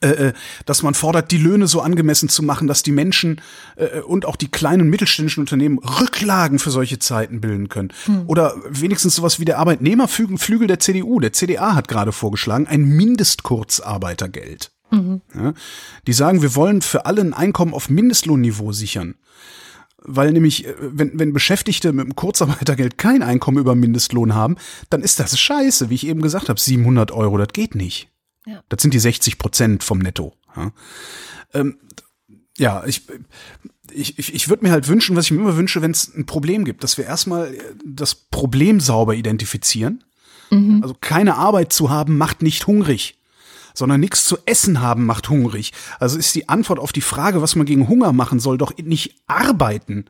Äh, 0.00 0.08
äh, 0.08 0.32
dass 0.66 0.82
man 0.82 0.94
fordert, 0.94 1.30
die 1.30 1.38
Löhne 1.38 1.66
so 1.66 1.80
angemessen 1.80 2.28
zu 2.28 2.42
machen, 2.42 2.66
dass 2.66 2.82
die 2.82 2.92
Menschen 2.92 3.40
äh, 3.76 4.00
und 4.00 4.26
auch 4.26 4.36
die 4.36 4.48
kleinen 4.48 4.82
und 4.82 4.90
mittelständischen 4.90 5.42
Unternehmen 5.42 5.78
Rücklagen 5.78 6.58
für 6.58 6.70
solche 6.70 6.98
Zeiten 6.98 7.40
bilden 7.40 7.68
können. 7.68 7.92
Hm. 8.06 8.24
Oder 8.26 8.56
wenigstens 8.68 9.14
sowas 9.14 9.38
wie 9.38 9.44
der 9.44 9.58
Arbeitnehmerflügel 9.58 10.66
der 10.66 10.80
CDU. 10.80 11.20
Der 11.20 11.32
CDA 11.32 11.74
hat 11.74 11.88
gerade 11.88 12.12
vorgeschlagen, 12.12 12.66
ein 12.66 12.84
Mindestkurzarbeitergeld. 12.84 14.70
Mhm. 14.90 15.22
Ja, 15.34 15.54
die 16.06 16.12
sagen, 16.12 16.42
wir 16.42 16.54
wollen 16.54 16.82
für 16.82 17.06
alle 17.06 17.20
ein 17.20 17.34
Einkommen 17.34 17.74
auf 17.74 17.88
Mindestlohnniveau 17.88 18.72
sichern. 18.72 19.14
Weil 20.06 20.32
nämlich, 20.32 20.66
äh, 20.66 20.74
wenn, 20.78 21.18
wenn 21.18 21.32
Beschäftigte 21.32 21.92
mit 21.92 22.06
dem 22.06 22.16
Kurzarbeitergeld 22.16 22.98
kein 22.98 23.22
Einkommen 23.22 23.58
über 23.58 23.74
Mindestlohn 23.74 24.34
haben, 24.34 24.56
dann 24.90 25.02
ist 25.02 25.18
das 25.20 25.38
scheiße, 25.38 25.90
wie 25.90 25.94
ich 25.94 26.06
eben 26.06 26.22
gesagt 26.22 26.48
habe, 26.48 26.60
700 26.60 27.10
Euro, 27.10 27.38
das 27.38 27.48
geht 27.52 27.74
nicht. 27.74 28.08
Ja. 28.46 28.62
Das 28.68 28.82
sind 28.82 28.94
die 28.94 28.98
60 28.98 29.38
Prozent 29.38 29.84
vom 29.84 29.98
Netto. 29.98 30.34
Ja, 30.56 30.72
ähm, 31.54 31.78
ja 32.56 32.84
ich, 32.86 33.02
ich, 33.90 34.18
ich, 34.18 34.34
ich 34.34 34.48
würde 34.48 34.64
mir 34.64 34.72
halt 34.72 34.88
wünschen, 34.88 35.16
was 35.16 35.26
ich 35.26 35.30
mir 35.30 35.40
immer 35.40 35.56
wünsche, 35.56 35.82
wenn 35.82 35.92
es 35.92 36.14
ein 36.14 36.26
Problem 36.26 36.64
gibt, 36.64 36.84
dass 36.84 36.98
wir 36.98 37.04
erstmal 37.04 37.56
das 37.84 38.14
Problem 38.14 38.80
sauber 38.80 39.14
identifizieren. 39.14 40.04
Mhm. 40.50 40.80
Also 40.82 40.94
keine 41.00 41.36
Arbeit 41.36 41.72
zu 41.72 41.90
haben, 41.90 42.18
macht 42.18 42.42
nicht 42.42 42.66
hungrig 42.66 43.18
sondern 43.74 44.00
nichts 44.00 44.24
zu 44.24 44.38
essen 44.46 44.80
haben 44.80 45.04
macht 45.04 45.28
hungrig. 45.28 45.72
Also 45.98 46.16
ist 46.16 46.34
die 46.34 46.48
Antwort 46.48 46.78
auf 46.78 46.92
die 46.92 47.00
Frage, 47.00 47.42
was 47.42 47.56
man 47.56 47.66
gegen 47.66 47.88
Hunger 47.88 48.12
machen 48.12 48.38
soll, 48.38 48.56
doch 48.56 48.76
nicht 48.76 49.16
arbeiten. 49.26 50.06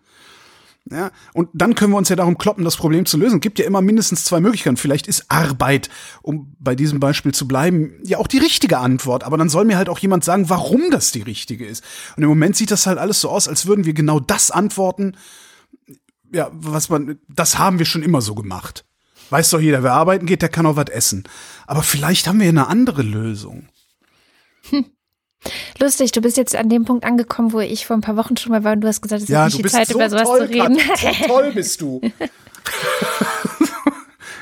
Ja, 0.91 1.13
und 1.33 1.49
dann 1.55 1.75
können 1.75 1.93
wir 1.93 1.97
uns 1.97 2.11
ja 2.11 2.17
darum 2.17 2.37
kloppen, 2.37 2.63
das 2.63 2.77
Problem 2.77 3.07
zu 3.07 3.17
lösen. 3.17 3.37
Es 3.37 3.41
gibt 3.41 3.59
ja 3.59 3.65
immer 3.65 3.81
mindestens 3.81 4.25
zwei 4.25 4.41
Möglichkeiten. 4.41 4.77
Vielleicht 4.77 5.07
ist 5.07 5.31
Arbeit, 5.31 5.89
um 6.21 6.55
bei 6.59 6.75
diesem 6.75 7.01
Beispiel 7.01 7.33
zu 7.33 7.49
bleiben, 7.49 7.95
ja 8.05 8.19
auch 8.19 8.27
die 8.27 8.39
richtige 8.39 8.79
Antwort. 8.79 9.25
Aber 9.25 9.39
dann 9.39 9.49
soll 9.49 9.65
mir 9.65 9.79
halt 9.79 9.89
auch 9.89 9.99
jemand 9.99 10.25
sagen, 10.25 10.51
warum 10.51 10.91
das 10.91 11.11
die 11.11 11.23
richtige 11.23 11.65
ist. 11.67 11.83
Und 12.17 12.23
im 12.23 12.29
Moment 12.29 12.57
sieht 12.57 12.71
das 12.71 12.87
halt 12.87 12.99
alles 12.99 13.23
so 13.23 13.31
aus, 13.31 13.49
als 13.49 13.65
würden 13.65 13.87
wir 13.87 13.95
genau 13.95 14.21
das 14.21 14.51
antworten, 14.51 15.17
ja, 16.33 16.51
was 16.53 16.91
man, 16.91 17.19
das 17.29 17.59
haben 17.59 17.79
wir 17.79 17.87
schon 17.87 18.03
immer 18.03 18.21
so 18.21 18.35
gemacht. 18.35 18.85
Weiß 19.31 19.51
doch 19.51 19.61
jeder, 19.61 19.83
wer 19.83 19.93
arbeiten 19.93 20.27
geht, 20.27 20.43
der 20.43 20.51
kann 20.51 20.67
auch 20.67 20.77
was 20.77 20.91
essen. 20.91 21.25
Aber 21.67 21.83
vielleicht 21.83 22.27
haben 22.27 22.41
wir 22.41 22.49
eine 22.49 22.67
andere 22.67 23.03
Lösung. 23.03 23.69
Hm. 24.69 24.85
Lustig, 25.79 26.13
du 26.13 26.21
bist 26.21 26.37
jetzt 26.37 26.57
an 26.57 26.69
dem 26.69 26.85
Punkt 26.85 27.05
angekommen, 27.05 27.53
wo 27.53 27.61
ich 27.61 27.87
vor 27.87 27.97
ein 27.97 28.01
paar 28.01 28.17
Wochen 28.17 28.37
schon 28.37 28.53
mal 28.53 28.65
war 28.65 28.73
und 28.73 28.81
du 28.81 28.89
hast 28.89 29.03
gesagt, 29.03 29.23
es 29.23 29.29
ja, 29.29 29.47
ist 29.47 29.55
nicht 29.55 29.67
die 29.67 29.71
Zeit, 29.71 29.89
so 29.89 29.95
über 29.95 30.11
sowas 30.11 30.29
zu 30.29 30.49
reden. 30.49 30.77
Grad. 30.77 30.99
So 30.99 31.09
toll 31.27 31.53
bist 31.53 31.81
du. 31.81 32.01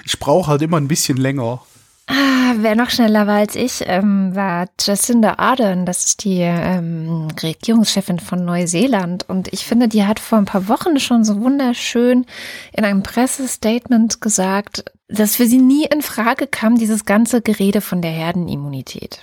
ich 0.05 0.19
brauche 0.19 0.51
halt 0.51 0.63
immer 0.63 0.79
ein 0.79 0.89
bisschen 0.89 1.17
länger. 1.17 1.61
Ah, 2.09 2.55
wer 2.59 2.75
noch 2.75 2.91
schneller 2.91 3.27
war 3.27 3.37
als 3.37 3.55
ich, 3.55 3.85
ähm, 3.87 4.35
war 4.35 4.67
Jacinda 4.81 5.35
Ardern. 5.39 5.87
Das 5.87 6.05
ist 6.05 6.25
die 6.25 6.41
ähm, 6.41 7.29
Regierungschefin 7.41 8.19
von 8.19 8.45
Neuseeland. 8.45 9.29
Und 9.29 9.53
ich 9.53 9.65
finde, 9.65 9.89
die 9.89 10.05
hat 10.05 10.19
vor 10.19 10.39
ein 10.39 10.45
paar 10.45 10.69
Wochen 10.69 10.99
schon 10.99 11.25
so 11.25 11.41
wunderschön 11.41 12.27
in 12.73 12.85
einem 12.85 13.03
Pressestatement 13.03 14.21
gesagt, 14.21 14.85
dass 15.09 15.37
für 15.37 15.47
sie 15.47 15.59
nie 15.59 15.87
in 15.87 16.03
Frage 16.03 16.47
kam, 16.47 16.77
dieses 16.77 17.05
ganze 17.05 17.41
Gerede 17.41 17.81
von 17.81 18.03
der 18.03 18.11
Herdenimmunität. 18.11 19.21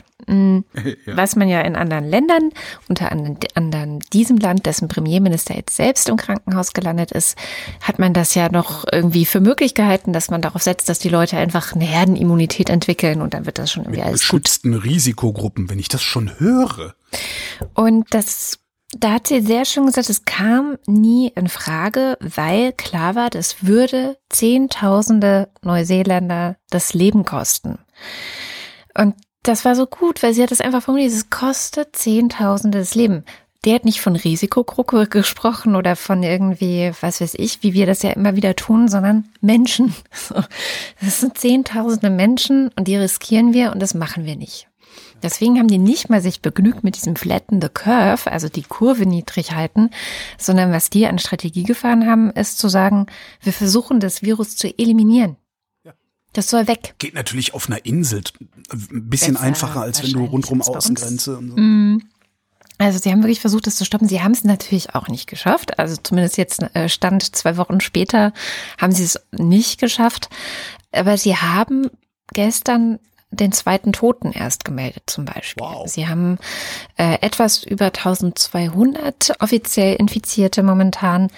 Ja. 1.05 1.15
Was 1.15 1.35
man 1.35 1.47
ja 1.47 1.61
in 1.61 1.75
anderen 1.75 2.05
Ländern, 2.05 2.51
unter 2.87 3.11
anderem 3.11 3.99
diesem 4.13 4.37
Land, 4.37 4.65
dessen 4.65 4.87
Premierminister 4.87 5.55
jetzt 5.55 5.75
selbst 5.75 6.09
im 6.09 6.17
Krankenhaus 6.17 6.73
gelandet 6.73 7.11
ist, 7.11 7.37
hat 7.81 7.99
man 7.99 8.13
das 8.13 8.35
ja 8.35 8.51
noch 8.51 8.85
irgendwie 8.91 9.25
für 9.25 9.39
möglich 9.39 9.75
gehalten, 9.75 10.13
dass 10.13 10.29
man 10.29 10.41
darauf 10.41 10.61
setzt, 10.61 10.89
dass 10.89 10.99
die 10.99 11.09
Leute 11.09 11.37
einfach 11.37 11.73
eine 11.73 11.85
Herdenimmunität 11.85 12.69
entwickeln 12.69 13.21
und 13.21 13.33
dann 13.33 13.45
wird 13.45 13.59
das 13.59 13.71
schon 13.71 13.83
irgendwie 13.83 13.99
Mit 13.99 14.07
alles 14.07 14.21
geschützten 14.21 14.73
gut. 14.73 14.83
Risikogruppen, 14.83 15.69
wenn 15.69 15.79
ich 15.79 15.89
das 15.89 16.01
schon 16.01 16.39
höre. 16.39 16.95
Und 17.73 18.13
das 18.13 18.59
da 18.91 19.13
hat 19.13 19.27
sie 19.27 19.41
sehr 19.41 19.65
schön 19.65 19.85
gesagt, 19.85 20.09
es 20.09 20.25
kam 20.25 20.77
nie 20.87 21.31
in 21.35 21.47
Frage, 21.47 22.17
weil 22.21 22.73
klar 22.73 23.15
war, 23.15 23.29
das 23.29 23.63
würde 23.63 24.17
Zehntausende 24.29 25.49
Neuseeländer 25.61 26.57
das 26.71 26.93
Leben 26.93 27.23
kosten. 27.23 27.77
Und 28.97 29.15
das 29.49 29.65
war 29.65 29.75
so 29.75 29.87
gut, 29.87 30.21
weil 30.21 30.35
sie 30.35 30.43
hat 30.43 30.51
es 30.51 30.61
einfach 30.61 30.83
formuliert, 30.83 31.11
es 31.11 31.31
kostet 31.31 31.95
Zehntausende 31.95 32.77
das 32.77 32.93
Leben. 32.93 33.25
Der 33.65 33.73
hat 33.73 33.83
nicht 33.83 33.99
von 33.99 34.15
Risikogruppe 34.15 35.07
gesprochen 35.09 35.75
oder 35.75 35.95
von 35.95 36.21
irgendwie, 36.21 36.91
was 37.01 37.19
weiß 37.19 37.33
ich, 37.33 37.63
wie 37.63 37.73
wir 37.73 37.87
das 37.87 38.03
ja 38.03 38.11
immer 38.11 38.35
wieder 38.35 38.55
tun, 38.55 38.87
sondern 38.87 39.27
Menschen. 39.41 39.93
Das 41.01 41.21
sind 41.21 41.37
Zehntausende 41.37 42.11
Menschen 42.11 42.69
und 42.77 42.87
die 42.87 42.95
riskieren 42.95 43.53
wir 43.53 43.71
und 43.71 43.81
das 43.81 43.95
machen 43.95 44.25
wir 44.25 44.35
nicht. 44.35 44.67
Deswegen 45.23 45.57
haben 45.57 45.67
die 45.67 45.79
nicht 45.79 46.09
mal 46.09 46.21
sich 46.21 46.41
begnügt 46.41 46.83
mit 46.83 46.95
diesem 46.95 47.15
Flatten 47.15 47.59
the 47.61 47.69
Curve, 47.69 48.31
also 48.31 48.49
die 48.49 48.63
Kurve 48.63 49.05
niedrig 49.05 49.53
halten, 49.53 49.89
sondern 50.37 50.71
was 50.71 50.89
die 50.89 51.07
an 51.07 51.19
Strategie 51.19 51.63
gefahren 51.63 52.05
haben, 52.05 52.29
ist 52.31 52.59
zu 52.59 52.69
sagen, 52.69 53.07
wir 53.41 53.53
versuchen 53.53 53.99
das 53.99 54.21
Virus 54.21 54.55
zu 54.55 54.67
eliminieren. 54.77 55.37
Das 56.33 56.49
soll 56.49 56.67
weg. 56.67 56.95
Geht 56.99 57.15
natürlich 57.15 57.53
auf 57.53 57.67
einer 57.67 57.85
Insel 57.85 58.23
ein 58.71 59.09
bisschen 59.09 59.33
Besser 59.33 59.45
einfacher, 59.45 59.81
als 59.81 60.03
wenn 60.03 60.13
du 60.13 60.25
rundrum. 60.25 60.61
Außengrenze 60.61 61.37
und 61.37 61.49
so. 61.49 61.57
Mm. 61.57 62.03
Also 62.77 62.97
sie 62.97 63.11
haben 63.11 63.23
wirklich 63.23 63.41
versucht, 63.41 63.67
das 63.67 63.75
zu 63.75 63.83
stoppen. 63.83 64.07
Sie 64.07 64.21
haben 64.21 64.31
es 64.31 64.45
natürlich 64.45 64.95
auch 64.95 65.09
nicht 65.09 65.27
geschafft. 65.27 65.79
Also 65.79 65.97
zumindest 66.01 66.37
jetzt 66.37 66.63
äh, 66.73 66.87
Stand 66.87 67.35
zwei 67.35 67.57
Wochen 67.57 67.81
später 67.81 68.31
haben 68.79 68.93
sie 68.93 69.03
es 69.03 69.19
nicht 69.31 69.81
geschafft. 69.81 70.29
Aber 70.93 71.17
sie 71.17 71.35
haben 71.35 71.89
gestern 72.33 72.99
den 73.31 73.51
zweiten 73.51 73.91
Toten 73.91 74.31
erst 74.31 74.65
gemeldet 74.65 75.03
zum 75.07 75.25
Beispiel. 75.25 75.63
Wow. 75.63 75.87
Sie 75.87 76.07
haben 76.07 76.39
äh, 76.97 77.17
etwas 77.21 77.63
über 77.63 77.87
1200 77.87 79.35
offiziell 79.39 79.95
Infizierte 79.95 80.63
momentan. 80.63 81.29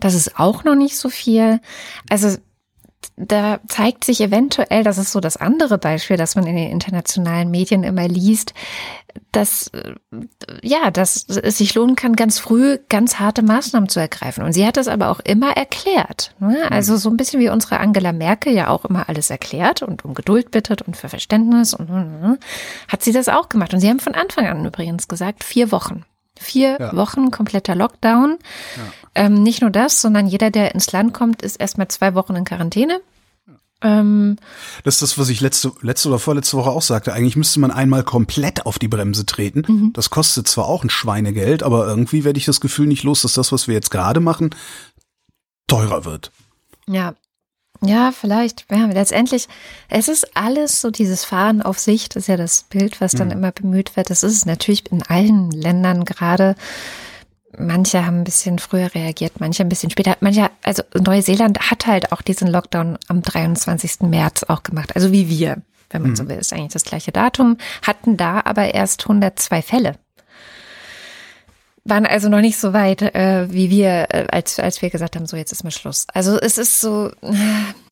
Das 0.00 0.14
ist 0.14 0.38
auch 0.38 0.64
noch 0.64 0.74
nicht 0.74 0.96
so 0.96 1.08
viel. 1.08 1.60
Also 2.10 2.36
da 3.18 3.58
zeigt 3.66 4.04
sich 4.04 4.20
eventuell, 4.20 4.84
das 4.84 4.98
ist 4.98 5.12
so 5.12 5.20
das 5.20 5.36
andere 5.36 5.78
Beispiel, 5.78 6.16
das 6.16 6.36
man 6.36 6.46
in 6.46 6.56
den 6.56 6.70
internationalen 6.70 7.50
Medien 7.50 7.82
immer 7.82 8.06
liest, 8.06 8.54
dass 9.32 9.68
äh, 9.68 9.94
ja, 10.62 10.90
dass 10.90 11.26
es 11.28 11.58
sich 11.58 11.74
lohnen 11.74 11.96
kann, 11.96 12.14
ganz 12.14 12.38
früh 12.38 12.78
ganz 12.88 13.18
harte 13.18 13.42
Maßnahmen 13.42 13.88
zu 13.88 13.98
ergreifen. 13.98 14.44
Und 14.44 14.52
sie 14.52 14.66
hat 14.66 14.76
das 14.76 14.88
aber 14.88 15.08
auch 15.08 15.20
immer 15.20 15.56
erklärt. 15.56 16.34
Ne? 16.38 16.70
Also 16.70 16.96
so 16.96 17.10
ein 17.10 17.16
bisschen 17.16 17.40
wie 17.40 17.48
unsere 17.48 17.80
Angela 17.80 18.12
Merkel 18.12 18.52
ja 18.52 18.68
auch 18.68 18.84
immer 18.84 19.08
alles 19.08 19.30
erklärt 19.30 19.82
und 19.82 20.04
um 20.04 20.14
Geduld 20.14 20.50
bittet 20.50 20.82
und 20.82 20.96
für 20.96 21.08
Verständnis 21.08 21.74
und 21.74 21.88
äh, 21.88 22.36
hat 22.86 23.02
sie 23.02 23.12
das 23.12 23.28
auch 23.28 23.48
gemacht. 23.48 23.74
Und 23.74 23.80
sie 23.80 23.88
haben 23.88 24.00
von 24.00 24.14
Anfang 24.14 24.46
an 24.46 24.64
übrigens 24.64 25.08
gesagt, 25.08 25.42
vier 25.42 25.72
Wochen. 25.72 26.04
Vier 26.38 26.76
Ja. 26.78 26.96
Wochen 26.96 27.32
kompletter 27.32 27.74
Lockdown. 27.74 28.38
Ähm, 29.18 29.42
nicht 29.42 29.62
nur 29.62 29.70
das, 29.70 30.00
sondern 30.00 30.28
jeder, 30.28 30.52
der 30.52 30.74
ins 30.76 30.92
Land 30.92 31.12
kommt, 31.12 31.42
ist 31.42 31.56
erstmal 31.56 31.88
zwei 31.88 32.14
Wochen 32.14 32.36
in 32.36 32.44
Quarantäne. 32.44 33.00
Ähm, 33.82 34.36
Das 34.84 34.94
ist 34.94 35.02
das, 35.02 35.18
was 35.18 35.28
ich 35.28 35.40
letzte, 35.40 35.72
letzte 35.82 36.08
oder 36.08 36.20
vorletzte 36.20 36.56
Woche 36.56 36.70
auch 36.70 36.82
sagte. 36.82 37.12
Eigentlich 37.12 37.34
müsste 37.34 37.58
man 37.58 37.72
einmal 37.72 38.04
komplett 38.04 38.64
auf 38.64 38.78
die 38.78 38.86
Bremse 38.86 39.26
treten. 39.26 39.64
Mhm. 39.66 39.92
Das 39.92 40.10
kostet 40.10 40.46
zwar 40.46 40.66
auch 40.66 40.84
ein 40.84 40.90
Schweinegeld, 40.90 41.64
aber 41.64 41.84
irgendwie 41.88 42.22
werde 42.22 42.38
ich 42.38 42.44
das 42.44 42.60
Gefühl 42.60 42.86
nicht 42.86 43.02
los, 43.02 43.22
dass 43.22 43.32
das, 43.32 43.50
was 43.50 43.66
wir 43.66 43.74
jetzt 43.74 43.90
gerade 43.90 44.20
machen, 44.20 44.54
teurer 45.66 46.04
wird. 46.04 46.30
Ja. 46.86 47.14
Ja, 47.80 48.12
vielleicht. 48.12 48.66
Ja, 48.70 48.86
letztendlich, 48.86 49.48
es 49.88 50.06
ist 50.06 50.36
alles 50.36 50.80
so 50.80 50.90
dieses 50.90 51.24
Fahren 51.24 51.60
auf 51.60 51.80
Sicht, 51.80 52.14
ist 52.14 52.28
ja 52.28 52.36
das 52.36 52.64
Bild, 52.64 53.00
was 53.00 53.12
dann 53.12 53.30
immer 53.30 53.52
bemüht 53.52 53.96
wird. 53.96 54.10
Das 54.10 54.22
ist 54.22 54.32
es 54.32 54.46
natürlich 54.46 54.90
in 54.90 55.02
allen 55.02 55.50
Ländern 55.50 56.04
gerade. 56.04 56.56
Manche 57.56 58.04
haben 58.04 58.18
ein 58.18 58.24
bisschen 58.24 58.58
früher 58.58 58.94
reagiert, 58.94 59.40
manche 59.40 59.62
ein 59.62 59.68
bisschen 59.68 59.90
später. 59.90 60.16
Manche, 60.20 60.50
also 60.62 60.82
Neuseeland 60.94 61.70
hat 61.70 61.86
halt 61.86 62.12
auch 62.12 62.20
diesen 62.20 62.48
Lockdown 62.48 62.98
am 63.08 63.22
23. 63.22 64.00
März 64.02 64.44
auch 64.44 64.62
gemacht. 64.62 64.94
Also 64.94 65.12
wie 65.12 65.28
wir, 65.30 65.62
wenn 65.90 66.02
man 66.02 66.16
so 66.16 66.28
will, 66.28 66.36
ist 66.36 66.52
eigentlich 66.52 66.72
das 66.72 66.84
gleiche 66.84 67.12
Datum, 67.12 67.56
hatten 67.86 68.16
da 68.16 68.42
aber 68.44 68.74
erst 68.74 69.04
102 69.04 69.62
Fälle 69.62 69.94
waren 71.88 72.06
also 72.06 72.28
noch 72.28 72.40
nicht 72.40 72.58
so 72.58 72.72
weit, 72.72 73.02
äh, 73.02 73.50
wie 73.50 73.70
wir, 73.70 74.06
äh, 74.10 74.26
als, 74.30 74.58
als 74.58 74.82
wir 74.82 74.90
gesagt 74.90 75.16
haben, 75.16 75.26
so 75.26 75.36
jetzt 75.36 75.52
ist 75.52 75.64
mal 75.64 75.70
Schluss. 75.70 76.06
Also 76.12 76.38
es 76.38 76.58
ist 76.58 76.80
so, 76.80 77.10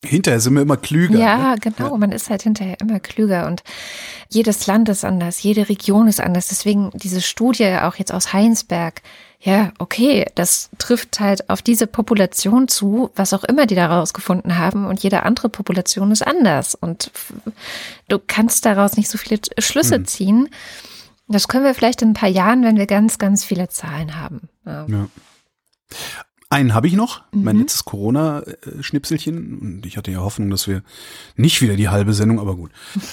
Hinterher 0.05 0.41
sind 0.41 0.55
wir 0.55 0.63
immer 0.63 0.77
klüger. 0.77 1.19
ja, 1.19 1.55
ne? 1.55 1.57
genau, 1.61 1.97
man 1.97 2.13
ist 2.13 2.31
halt 2.31 2.43
hinterher 2.43 2.77
immer 2.81 3.01
klüger 3.01 3.47
und 3.47 3.63
jedes 4.29 4.67
Land 4.67 4.89
ist 4.89 5.05
anders, 5.05 5.43
jede 5.43 5.69
Region 5.69 6.09
ist 6.09 6.21
anders. 6.21 6.49
Deswegen 6.49 6.91
diese 6.95 7.21
Studie 7.21 7.79
auch 7.83 7.97
jetzt 7.97 8.13
aus 8.13 8.33
Heinsberg, 8.33 9.03
ja, 9.41 9.73
okay, 9.79 10.27
das 10.35 10.71
trifft 10.79 11.21
halt 11.21 11.49
auf 11.51 11.63
diese 11.63 11.87
Population 11.87 12.69
zu, 12.69 13.11
was 13.15 13.33
auch 13.33 13.45
immer 13.45 13.67
die 13.67 13.75
da 13.75 13.87
rausgefunden 13.87 14.59
haben 14.59 14.87
und 14.87 15.03
jede 15.03 15.23
andere 15.23 15.49
Population 15.49 16.11
ist 16.11 16.27
anders 16.27 16.75
und 16.75 17.11
du 18.09 18.19
kannst 18.27 18.65
daraus 18.65 18.97
nicht 18.97 19.09
so 19.09 19.19
viele 19.19 19.41
Schlüsse 19.59 20.03
ziehen. 20.05 20.49
Das 21.29 21.49
können 21.49 21.65
wir 21.65 21.75
vielleicht 21.75 22.03
in 22.03 22.11
ein 22.11 22.15
paar 22.15 22.29
Jahren, 22.29 22.63
wenn 22.65 22.77
wir 22.77 22.87
ganz, 22.87 23.19
ganz 23.19 23.45
viele 23.45 23.69
Zahlen 23.69 24.17
haben. 24.21 24.49
Ja. 24.65 24.87
Ja. 24.89 25.09
Einen 26.49 26.75
habe 26.75 26.87
ich 26.87 26.93
noch, 26.95 27.23
Mhm. 27.33 27.43
mein 27.45 27.57
letztes 27.59 27.85
Corona-Schnipselchen. 27.85 29.59
Und 29.59 29.87
ich 29.87 29.97
hatte 29.97 30.13
ja 30.13 30.21
Hoffnung, 30.21 30.51
dass 30.51 30.69
wir 30.69 30.83
nicht 31.35 31.61
wieder 31.61 31.75
die 31.75 31.89
halbe 31.89 32.13
Sendung, 32.15 32.39
aber 32.39 32.55
gut. 32.57 32.71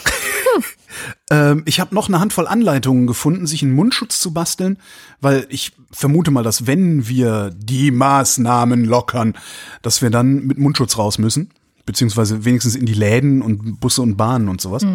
ähm, 1.29 1.63
ich 1.65 1.79
habe 1.79 1.95
noch 1.95 2.07
eine 2.07 2.19
Handvoll 2.19 2.47
Anleitungen 2.47 3.07
gefunden, 3.07 3.47
sich 3.47 3.63
einen 3.63 3.73
Mundschutz 3.73 4.19
zu 4.19 4.33
basteln, 4.33 4.77
weil 5.21 5.45
ich 5.49 5.73
vermute 5.91 6.31
mal, 6.31 6.43
dass 6.43 6.67
wenn 6.67 7.07
wir 7.07 7.51
die 7.55 7.91
Maßnahmen 7.91 8.85
lockern, 8.85 9.33
dass 9.81 10.01
wir 10.01 10.09
dann 10.09 10.45
mit 10.45 10.57
Mundschutz 10.57 10.97
raus 10.97 11.17
müssen. 11.17 11.51
Beziehungsweise 11.85 12.45
wenigstens 12.45 12.75
in 12.75 12.85
die 12.85 12.93
Läden 12.93 13.41
und 13.41 13.79
Busse 13.79 14.01
und 14.01 14.15
Bahnen 14.15 14.47
und 14.49 14.61
sowas. 14.61 14.85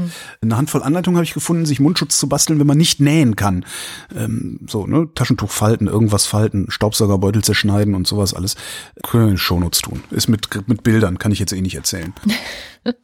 Eine 0.41 0.57
Handvoll 0.57 0.83
Anleitungen 0.83 1.17
habe 1.17 1.25
ich 1.25 1.35
gefunden, 1.35 1.67
sich 1.67 1.81
Mundschutz 1.81 2.19
zu 2.19 2.29
basteln, 2.29 2.59
wenn 2.59 2.67
man 2.67 2.79
nicht 2.79 3.01
nähen 3.01 3.37
kann 3.37 3.65
ähm, 4.15 4.61
so, 4.67 4.87
ne, 4.87 5.09
Taschentuch 5.15 5.51
falten, 5.51 5.87
irgendwas 5.87 6.27
falten, 6.27 6.71
Staubsaugerbeutel 6.71 7.43
zerschneiden 7.43 7.95
und 7.95 8.07
sowas 8.07 8.35
alles. 8.35 8.57
Können 9.03 9.25
wir 9.25 9.31
in 9.33 9.39
Shownotes 9.39 9.81
tun. 9.81 10.03
Ist 10.11 10.29
mit, 10.29 10.49
mit 10.69 10.83
Bildern, 10.83 11.19
kann 11.19 11.33
ich 11.33 11.39
jetzt 11.39 11.53
eh 11.53 11.61
nicht 11.61 11.75
erzählen. 11.75 12.13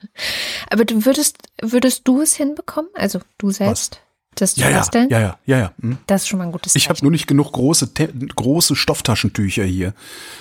Aber 0.71 0.85
du 0.85 1.05
würdest, 1.05 1.39
würdest 1.61 2.03
du 2.05 2.21
es 2.21 2.35
hinbekommen? 2.35 2.91
Also 2.95 3.21
du 3.39 3.51
selbst? 3.51 4.01
Das 4.35 4.55
zu 4.55 4.61
Ja, 4.61 4.71
ja, 4.71 4.79
basteln? 4.79 5.09
ja, 5.11 5.21
ja, 5.21 5.39
ja, 5.47 5.59
ja. 5.59 5.73
hm. 5.81 5.99
Das 6.07 6.23
ist 6.23 6.29
schon 6.29 6.39
mal 6.39 6.45
ein 6.47 6.53
gutes 6.53 6.75
Ich 6.75 6.85
habe 6.89 6.95
Zeichen. 6.97 7.05
nur 7.07 7.13
nicht 7.13 7.27
genug 7.27 7.53
große, 7.53 7.91
große 8.37 8.77
Stofftaschentücher 8.77 9.65
hier. 9.65 9.95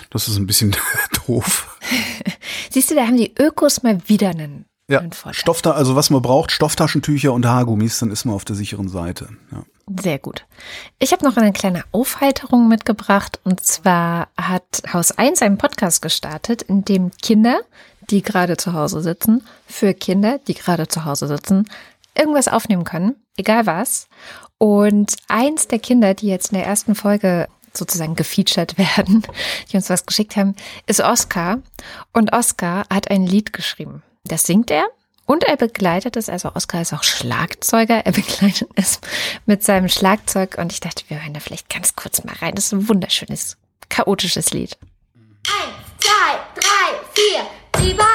Das 0.09 0.27
ist 0.27 0.37
ein 0.37 0.47
bisschen 0.47 0.75
doof. 1.27 1.77
Siehst 2.69 2.91
du, 2.91 2.95
da 2.95 3.05
haben 3.07 3.17
die 3.17 3.33
Ökos 3.39 3.83
mal 3.83 3.99
wieder 4.07 4.29
einen, 4.29 4.65
Ja, 4.89 4.99
einen 4.99 5.11
Vorteil. 5.13 5.39
Stoff 5.39 5.61
da, 5.61 5.71
also 5.71 5.95
was 5.95 6.09
man 6.09 6.21
braucht, 6.21 6.51
Stofftaschentücher 6.51 7.31
und 7.33 7.45
Haargummis, 7.45 7.99
dann 7.99 8.11
ist 8.11 8.25
man 8.25 8.35
auf 8.35 8.45
der 8.45 8.55
sicheren 8.55 8.87
Seite. 8.89 9.29
Ja. 9.51 9.63
Sehr 10.01 10.17
gut. 10.17 10.45
Ich 10.99 11.11
habe 11.11 11.25
noch 11.25 11.35
eine 11.35 11.51
kleine 11.51 11.83
Aufheiterung 11.91 12.69
mitgebracht. 12.69 13.39
Und 13.43 13.61
zwar 13.65 14.29
hat 14.37 14.63
Haus 14.93 15.11
1 15.11 15.41
einen 15.41 15.57
Podcast 15.57 16.01
gestartet, 16.01 16.61
in 16.61 16.85
dem 16.85 17.11
Kinder, 17.21 17.59
die 18.09 18.21
gerade 18.21 18.55
zu 18.55 18.71
Hause 18.73 19.01
sitzen, 19.01 19.43
für 19.67 19.93
Kinder, 19.93 20.39
die 20.47 20.53
gerade 20.53 20.87
zu 20.87 21.03
Hause 21.03 21.27
sitzen, 21.27 21.67
irgendwas 22.17 22.47
aufnehmen 22.47 22.83
können, 22.83 23.15
egal 23.37 23.65
was. 23.65 24.07
Und 24.57 25.15
eins 25.27 25.67
der 25.67 25.79
Kinder, 25.79 26.13
die 26.13 26.27
jetzt 26.27 26.51
in 26.51 26.57
der 26.57 26.67
ersten 26.67 26.95
Folge 26.95 27.47
sozusagen 27.73 28.15
gefeatured 28.15 28.77
werden, 28.97 29.23
die 29.71 29.77
uns 29.77 29.89
was 29.89 30.05
geschickt 30.05 30.35
haben, 30.35 30.55
ist 30.85 31.01
Oscar. 31.01 31.59
Und 32.13 32.33
Oscar 32.33 32.85
hat 32.91 33.09
ein 33.09 33.25
Lied 33.25 33.53
geschrieben. 33.53 34.03
Das 34.23 34.45
singt 34.45 34.71
er 34.71 34.85
und 35.25 35.43
er 35.43 35.57
begleitet 35.57 36.17
es, 36.17 36.29
also 36.29 36.53
Oscar 36.53 36.81
ist 36.81 36.93
auch 36.93 37.03
Schlagzeuger, 37.03 38.05
er 38.05 38.11
begleitet 38.13 38.69
es 38.75 38.99
mit 39.45 39.63
seinem 39.63 39.89
Schlagzeug 39.89 40.57
und 40.57 40.71
ich 40.71 40.79
dachte, 40.79 41.03
wir 41.07 41.21
hören 41.21 41.33
da 41.33 41.39
vielleicht 41.39 41.69
ganz 41.69 41.95
kurz 41.95 42.23
mal 42.23 42.35
rein. 42.35 42.55
Das 42.55 42.65
ist 42.65 42.73
ein 42.73 42.89
wunderschönes, 42.89 43.57
chaotisches 43.89 44.51
Lied. 44.51 44.77
Eins, 45.15 45.99
zwei, 45.99 46.39
drei, 46.55 46.99
vier. 47.13 47.85
Lieber 47.85 48.07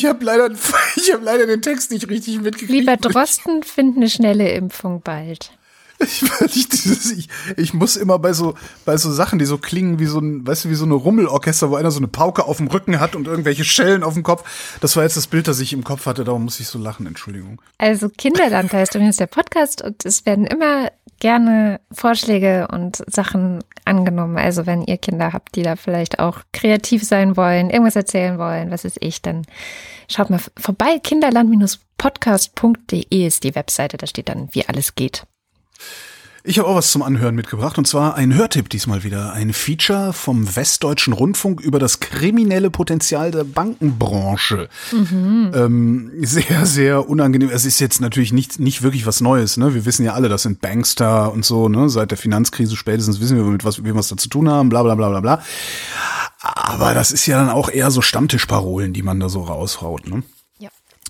Ich 0.00 0.06
habe 0.06 0.24
leider, 0.24 0.50
ich 0.96 1.12
habe 1.12 1.22
leider 1.22 1.46
den 1.46 1.60
Text 1.60 1.90
nicht 1.90 2.08
richtig 2.08 2.40
mitgekriegt. 2.40 2.70
Lieber 2.70 2.96
Drosten, 2.96 3.62
find 3.62 3.98
eine 3.98 4.08
schnelle 4.08 4.50
Impfung 4.50 5.02
bald. 5.02 5.52
Ich, 6.02 6.24
ich, 6.46 7.28
ich 7.58 7.74
muss 7.74 7.96
immer 7.96 8.18
bei 8.18 8.32
so, 8.32 8.54
bei 8.86 8.96
so 8.96 9.12
Sachen, 9.12 9.38
die 9.38 9.44
so 9.44 9.58
klingen 9.58 9.98
wie 9.98 10.06
so 10.06 10.18
ein, 10.18 10.46
weißt 10.46 10.64
du, 10.64 10.70
wie 10.70 10.74
so 10.74 10.86
eine 10.86 10.94
Rummelorchester, 10.94 11.70
wo 11.70 11.76
einer 11.76 11.90
so 11.90 11.98
eine 11.98 12.08
Pauke 12.08 12.46
auf 12.46 12.56
dem 12.56 12.68
Rücken 12.68 12.98
hat 12.98 13.14
und 13.14 13.26
irgendwelche 13.26 13.64
Schellen 13.64 14.02
auf 14.02 14.14
dem 14.14 14.22
Kopf. 14.22 14.78
Das 14.80 14.96
war 14.96 15.02
jetzt 15.02 15.18
das 15.18 15.26
Bild, 15.26 15.46
das 15.46 15.60
ich 15.60 15.74
im 15.74 15.84
Kopf 15.84 16.06
hatte, 16.06 16.24
darum 16.24 16.44
muss 16.44 16.58
ich 16.60 16.68
so 16.68 16.78
lachen, 16.78 17.06
Entschuldigung. 17.06 17.60
Also 17.76 18.08
Kinderland 18.08 18.72
heißt 18.72 18.94
übrigens 18.94 19.18
der 19.18 19.26
Podcast 19.26 19.82
und 19.82 20.06
es 20.06 20.24
werden 20.24 20.46
immer 20.46 20.90
gerne 21.20 21.80
Vorschläge 21.92 22.66
und 22.72 23.04
Sachen 23.06 23.62
angenommen. 23.84 24.36
Also 24.36 24.66
wenn 24.66 24.82
ihr 24.82 24.98
Kinder 24.98 25.32
habt, 25.32 25.54
die 25.54 25.62
da 25.62 25.76
vielleicht 25.76 26.18
auch 26.18 26.40
kreativ 26.52 27.04
sein 27.04 27.36
wollen, 27.36 27.70
irgendwas 27.70 27.94
erzählen 27.96 28.38
wollen, 28.38 28.72
was 28.72 28.84
ist 28.84 28.98
ich, 29.00 29.22
dann 29.22 29.46
schaut 30.08 30.30
mal 30.30 30.40
vorbei. 30.56 30.98
Kinderland-podcast.de 30.98 33.26
ist 33.26 33.44
die 33.44 33.54
Webseite, 33.54 33.96
da 33.96 34.08
steht 34.08 34.28
dann, 34.28 34.48
wie 34.52 34.66
alles 34.66 34.96
geht. 34.96 35.22
Ich 36.42 36.58
habe 36.58 36.68
auch 36.68 36.76
was 36.76 36.90
zum 36.90 37.02
Anhören 37.02 37.34
mitgebracht 37.34 37.76
und 37.76 37.86
zwar 37.86 38.14
ein 38.14 38.34
Hörtipp 38.34 38.70
diesmal 38.70 39.04
wieder. 39.04 39.34
Ein 39.34 39.52
Feature 39.52 40.14
vom 40.14 40.56
Westdeutschen 40.56 41.12
Rundfunk 41.12 41.60
über 41.60 41.78
das 41.78 42.00
kriminelle 42.00 42.70
Potenzial 42.70 43.30
der 43.30 43.44
Bankenbranche. 43.44 44.70
Ähm, 45.54 46.10
sehr, 46.22 46.64
sehr 46.64 47.10
unangenehm. 47.10 47.50
Es 47.52 47.66
ist 47.66 47.78
jetzt 47.78 48.00
natürlich 48.00 48.32
nicht, 48.32 48.58
nicht 48.58 48.80
wirklich 48.80 49.04
was 49.04 49.20
Neues. 49.20 49.58
Ne? 49.58 49.74
Wir 49.74 49.84
wissen 49.84 50.04
ja 50.04 50.14
alle, 50.14 50.30
das 50.30 50.42
sind 50.42 50.62
Bankster 50.62 51.30
und 51.30 51.44
so. 51.44 51.68
Ne? 51.68 51.90
Seit 51.90 52.10
der 52.10 52.18
Finanzkrise 52.18 52.74
spätestens 52.74 53.20
wissen 53.20 53.36
wir, 53.36 53.44
mit 53.44 53.64
was 53.66 53.84
wir 53.84 53.94
was 53.94 54.08
da 54.08 54.16
zu 54.16 54.30
tun 54.30 54.48
haben. 54.48 54.70
Bla 54.70 54.82
bla 54.82 54.94
bla 54.94 55.10
bla 55.10 55.20
bla. 55.20 55.42
Aber 56.40 56.94
das 56.94 57.12
ist 57.12 57.26
ja 57.26 57.38
dann 57.38 57.50
auch 57.50 57.68
eher 57.68 57.90
so 57.90 58.00
Stammtischparolen, 58.00 58.94
die 58.94 59.02
man 59.02 59.20
da 59.20 59.28
so 59.28 59.42
raushaut. 59.42 60.08
Ne? 60.08 60.22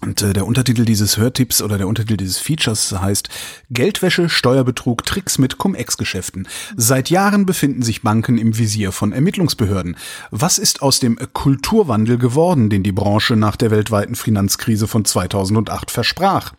Und 0.03 0.23
äh, 0.23 0.33
der 0.33 0.47
Untertitel 0.47 0.85
dieses 0.85 1.19
Hörtipps 1.19 1.61
oder 1.61 1.77
der 1.77 1.87
Untertitel 1.87 2.17
dieses 2.17 2.39
Features 2.39 2.93
heißt 2.93 3.29
Geldwäsche, 3.71 4.29
Steuerbetrug, 4.29 5.05
Tricks 5.05 5.39
mit 5.39 5.59
Cum-Ex-Geschäften. 5.59 6.49
Seit 6.77 7.11
Jahren 7.11 7.45
befinden 7.45 7.83
sich 7.83 8.03
Banken 8.03 8.39
im 8.39 8.57
Visier 8.57 8.93
von 8.93 9.13
Ermittlungsbehörden. 9.13 9.97
Was 10.31 10.59
ist 10.59 10.81
aus 10.81 11.01
dem 11.01 11.19
Kulturwandel 11.33 12.17
geworden, 12.17 12.71
den 12.71 12.83
die 12.83 12.93
Branche 12.93 13.37
nach 13.37 13.57
der 13.57 13.71
weltweiten 13.71 14.15
Finanzkrise 14.15 14.89
von 14.89 15.05
2008 15.05 15.91
versprach? 15.91 16.55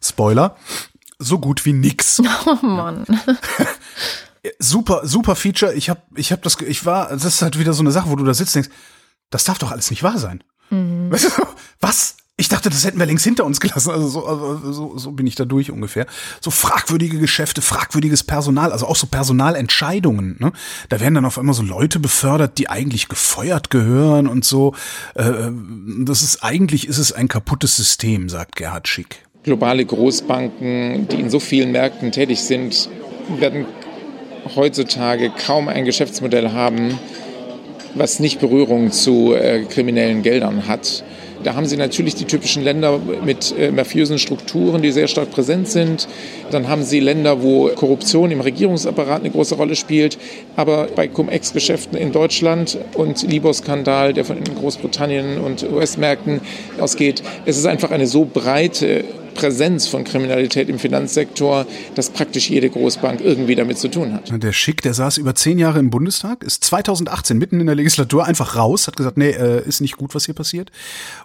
Spoiler, 0.00 0.56
so 1.18 1.38
gut 1.38 1.64
wie 1.64 1.72
nix. 1.72 2.22
Oh 2.46 2.64
Mann. 2.64 3.04
Super, 4.60 5.02
super 5.04 5.34
Feature. 5.34 5.74
Ich 5.74 5.90
habe 5.90 6.00
ich 6.14 6.32
hab 6.32 6.42
das, 6.42 6.56
ich 6.60 6.86
war, 6.86 7.08
das 7.10 7.24
ist 7.24 7.42
halt 7.42 7.58
wieder 7.58 7.72
so 7.72 7.82
eine 7.82 7.90
Sache, 7.90 8.08
wo 8.08 8.16
du 8.16 8.24
da 8.24 8.32
sitzt 8.32 8.56
und 8.56 8.64
denkst, 8.64 8.78
das 9.30 9.44
darf 9.44 9.58
doch 9.58 9.72
alles 9.72 9.90
nicht 9.90 10.02
wahr 10.02 10.16
sein. 10.18 10.42
Du, 10.70 11.34
was? 11.80 12.16
Ich 12.40 12.48
dachte, 12.48 12.70
das 12.70 12.84
hätten 12.84 13.00
wir 13.00 13.06
längst 13.06 13.24
hinter 13.24 13.44
uns 13.44 13.58
gelassen. 13.58 13.90
Also 13.90 14.06
so, 14.06 14.24
also 14.24 14.72
so, 14.72 14.96
so 14.96 15.10
bin 15.10 15.26
ich 15.26 15.34
da 15.34 15.44
durch 15.44 15.72
ungefähr. 15.72 16.06
So 16.40 16.52
fragwürdige 16.52 17.18
Geschäfte, 17.18 17.62
fragwürdiges 17.62 18.22
Personal, 18.22 18.70
also 18.70 18.86
auch 18.86 18.94
so 18.94 19.08
Personalentscheidungen. 19.08 20.36
Ne? 20.38 20.52
Da 20.88 21.00
werden 21.00 21.14
dann 21.14 21.24
auf 21.24 21.36
einmal 21.36 21.56
so 21.56 21.64
Leute 21.64 21.98
befördert, 21.98 22.58
die 22.58 22.68
eigentlich 22.68 23.08
gefeuert 23.08 23.70
gehören 23.70 24.28
und 24.28 24.44
so. 24.44 24.72
Äh, 25.16 25.50
das 26.04 26.22
ist 26.22 26.44
eigentlich 26.44 26.86
ist 26.86 26.98
es 26.98 27.10
ein 27.10 27.26
kaputtes 27.26 27.74
System, 27.76 28.28
sagt 28.28 28.54
Gerhard 28.54 28.86
Schick. 28.86 29.24
globale 29.42 29.84
Großbanken, 29.84 31.08
die 31.08 31.16
in 31.20 31.30
so 31.30 31.40
vielen 31.40 31.72
Märkten 31.72 32.12
tätig 32.12 32.42
sind, 32.42 32.88
werden 33.36 33.66
heutzutage 34.54 35.30
kaum 35.30 35.68
ein 35.68 35.84
Geschäftsmodell 35.84 36.52
haben, 36.52 36.98
was 37.94 38.20
nicht 38.20 38.38
Berührung 38.40 38.92
zu 38.92 39.34
äh, 39.34 39.64
kriminellen 39.64 40.22
Geldern 40.22 40.68
hat. 40.68 41.02
Da 41.44 41.54
haben 41.54 41.66
Sie 41.66 41.76
natürlich 41.76 42.14
die 42.14 42.24
typischen 42.24 42.64
Länder 42.64 42.98
mit 43.24 43.54
äh, 43.56 43.70
mafiösen 43.70 44.18
Strukturen, 44.18 44.82
die 44.82 44.90
sehr 44.90 45.08
stark 45.08 45.30
präsent 45.30 45.68
sind. 45.68 46.08
Dann 46.50 46.68
haben 46.68 46.82
Sie 46.82 47.00
Länder, 47.00 47.42
wo 47.42 47.68
Korruption 47.68 48.30
im 48.30 48.40
Regierungsapparat 48.40 49.20
eine 49.20 49.30
große 49.30 49.54
Rolle 49.54 49.76
spielt. 49.76 50.18
Aber 50.56 50.88
bei 50.94 51.06
Cum-Ex-Geschäften 51.06 51.96
in 51.96 52.12
Deutschland 52.12 52.78
und 52.94 53.22
Libor-Skandal, 53.22 54.12
der 54.14 54.24
von 54.24 54.42
Großbritannien 54.42 55.38
und 55.38 55.64
US-Märkten 55.70 56.40
ausgeht, 56.80 57.22
es 57.46 57.56
ist 57.56 57.66
einfach 57.66 57.90
eine 57.90 58.06
so 58.06 58.24
breite 58.24 59.04
Präsenz 59.38 59.86
von 59.86 60.02
Kriminalität 60.02 60.68
im 60.68 60.80
Finanzsektor, 60.80 61.64
dass 61.94 62.10
praktisch 62.10 62.50
jede 62.50 62.68
Großbank 62.68 63.20
irgendwie 63.20 63.54
damit 63.54 63.78
zu 63.78 63.86
tun 63.86 64.12
hat. 64.12 64.32
Der 64.42 64.52
Schick, 64.52 64.82
der 64.82 64.94
saß 64.94 65.16
über 65.18 65.36
zehn 65.36 65.60
Jahre 65.60 65.78
im 65.78 65.90
Bundestag, 65.90 66.42
ist 66.42 66.64
2018 66.64 67.38
mitten 67.38 67.60
in 67.60 67.66
der 67.66 67.76
Legislatur 67.76 68.24
einfach 68.24 68.56
raus, 68.56 68.88
hat 68.88 68.96
gesagt, 68.96 69.16
nee, 69.16 69.30
äh, 69.30 69.64
ist 69.64 69.80
nicht 69.80 69.96
gut, 69.96 70.16
was 70.16 70.24
hier 70.24 70.34
passiert 70.34 70.72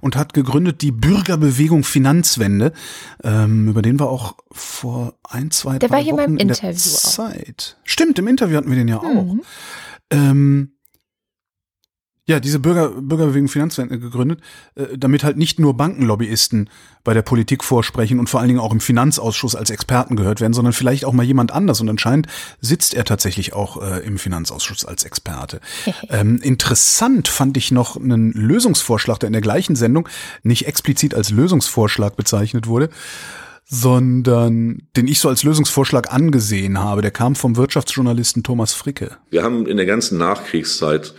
und 0.01 0.15
hat 0.15 0.33
gegründet 0.33 0.83
die 0.83 0.91
Bürgerbewegung 0.91 1.83
Finanzwende, 1.83 2.73
ähm, 3.23 3.67
über 3.67 3.81
den 3.81 3.99
wir 3.99 4.09
auch 4.09 4.35
vor 4.51 5.15
ein, 5.27 5.49
zwei, 5.49 5.79
Der 5.79 5.89
drei 5.89 5.95
war 5.95 6.03
hier 6.03 6.13
Wochen 6.13 6.17
beim 6.17 6.37
in 6.37 6.49
der 6.49 6.57
Interview 6.57 6.91
auch. 6.95 7.11
Zeit. 7.11 7.77
Stimmt, 7.83 8.19
im 8.19 8.27
Interview 8.27 8.57
hatten 8.57 8.69
wir 8.69 8.77
den 8.77 8.87
ja 8.87 8.99
auch. 8.99 9.33
Mhm. 9.33 9.41
Ähm, 10.11 10.71
ja, 12.25 12.39
diese 12.39 12.59
Bürger, 12.59 12.89
Bürgerbewegung 12.89 13.49
Finanzwende 13.49 13.99
gegründet, 13.99 14.39
äh, 14.75 14.97
damit 14.97 15.25
halt 15.25 15.35
nicht 15.35 15.59
nur 15.59 15.75
Bankenlobbyisten 15.75 16.69
bei 17.03 17.13
der 17.13 17.21
Politik 17.21 17.65
vorsprechen 17.65 18.17
und 18.17 18.29
vor 18.29 18.39
allen 18.39 18.47
Dingen 18.47 18.61
auch 18.61 18.71
im 18.71 18.79
Finanzausschuss 18.79 19.55
als 19.55 19.69
Experten 19.69 20.15
gehört 20.15 20.39
werden, 20.39 20.53
sondern 20.53 20.71
vielleicht 20.71 21.03
auch 21.03 21.11
mal 21.11 21.23
jemand 21.23 21.51
anders. 21.51 21.81
Und 21.81 21.89
anscheinend 21.89 22.27
sitzt 22.61 22.93
er 22.93 23.03
tatsächlich 23.03 23.51
auch 23.51 23.81
äh, 23.81 23.99
im 24.05 24.17
Finanzausschuss 24.17 24.85
als 24.85 25.03
Experte. 25.03 25.59
ähm, 26.09 26.39
interessant 26.41 27.27
fand 27.27 27.57
ich 27.57 27.71
noch 27.71 27.97
einen 27.97 28.31
Lösungsvorschlag, 28.31 29.19
der 29.19 29.27
in 29.27 29.33
der 29.33 29.41
gleichen 29.41 29.75
Sendung 29.75 30.07
nicht 30.43 30.65
explizit 30.65 31.15
als 31.15 31.29
Lösungsvorschlag 31.29 32.15
bezeichnet 32.15 32.67
wurde, 32.67 32.89
sondern 33.65 34.83
den 34.95 35.07
ich 35.07 35.19
so 35.19 35.27
als 35.27 35.43
Lösungsvorschlag 35.43 36.13
angesehen 36.13 36.79
habe. 36.79 37.01
Der 37.01 37.11
kam 37.11 37.35
vom 37.35 37.57
Wirtschaftsjournalisten 37.57 38.43
Thomas 38.43 38.73
Fricke. 38.73 39.17
Wir 39.29 39.43
haben 39.43 39.65
in 39.65 39.75
der 39.75 39.85
ganzen 39.85 40.17
Nachkriegszeit 40.17 41.13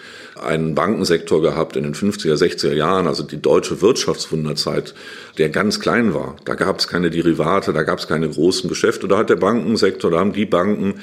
einen 0.45 0.75
Bankensektor 0.75 1.43
gehabt 1.43 1.77
in 1.77 1.83
den 1.85 1.95
50er, 1.95 2.35
60er 2.35 2.73
Jahren, 2.73 3.07
also 3.07 3.23
die 3.23 3.41
deutsche 3.41 3.81
Wirtschaftswunderzeit, 3.81 4.95
der 5.39 5.49
ganz 5.49 5.81
klein 5.81 6.15
war. 6.15 6.37
Da 6.45 6.55
gab 6.55 6.79
es 6.79 6.89
keine 6.89 7.11
Derivate, 7.11 7.73
da 7.73 7.83
gab 7.83 7.99
es 7.99 8.07
keine 8.07 8.29
großen 8.29 8.69
Geschäfte. 8.69 9.09
Da 9.09 9.19
hat 9.19 9.31
der 9.31 9.37
Bankensektor, 9.37 10.11
da 10.11 10.19
haben 10.19 10.33
die 10.33 10.47
Banken 10.47 10.95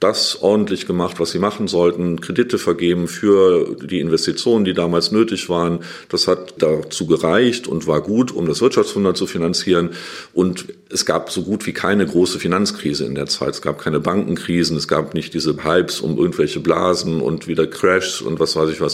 das 0.00 0.42
ordentlich 0.42 0.86
gemacht, 0.86 1.18
was 1.20 1.30
sie 1.30 1.38
machen 1.38 1.68
sollten, 1.68 2.20
Kredite 2.20 2.58
vergeben 2.58 3.08
für 3.08 3.76
die 3.76 4.00
Investitionen, 4.00 4.64
die 4.64 4.74
damals 4.74 5.10
nötig 5.10 5.48
waren. 5.48 5.80
Das 6.10 6.28
hat 6.28 6.54
dazu 6.58 7.06
gereicht 7.06 7.66
und 7.66 7.86
war 7.86 8.02
gut, 8.02 8.30
um 8.30 8.46
das 8.46 8.60
Wirtschaftswunder 8.60 9.14
zu 9.14 9.26
finanzieren. 9.26 9.90
Und 10.34 10.66
es 10.90 11.06
gab 11.06 11.30
so 11.30 11.42
gut 11.42 11.66
wie 11.66 11.72
keine 11.72 12.06
große 12.06 12.38
Finanzkrise 12.38 13.06
in 13.06 13.14
der 13.14 13.26
Zeit. 13.26 13.54
Es 13.54 13.62
gab 13.62 13.78
keine 13.78 14.00
Bankenkrisen, 14.00 14.76
es 14.76 14.86
gab 14.86 15.14
nicht 15.14 15.32
diese 15.32 15.64
Hypes 15.64 16.00
um 16.00 16.18
irgendwelche 16.18 16.60
Blasen 16.60 17.20
und 17.22 17.48
wieder 17.48 17.66
Crashs 17.66 18.20
und 18.20 18.38
was 18.38 18.54
weiß 18.54 18.70
ich 18.70 18.80
was. 18.80 18.85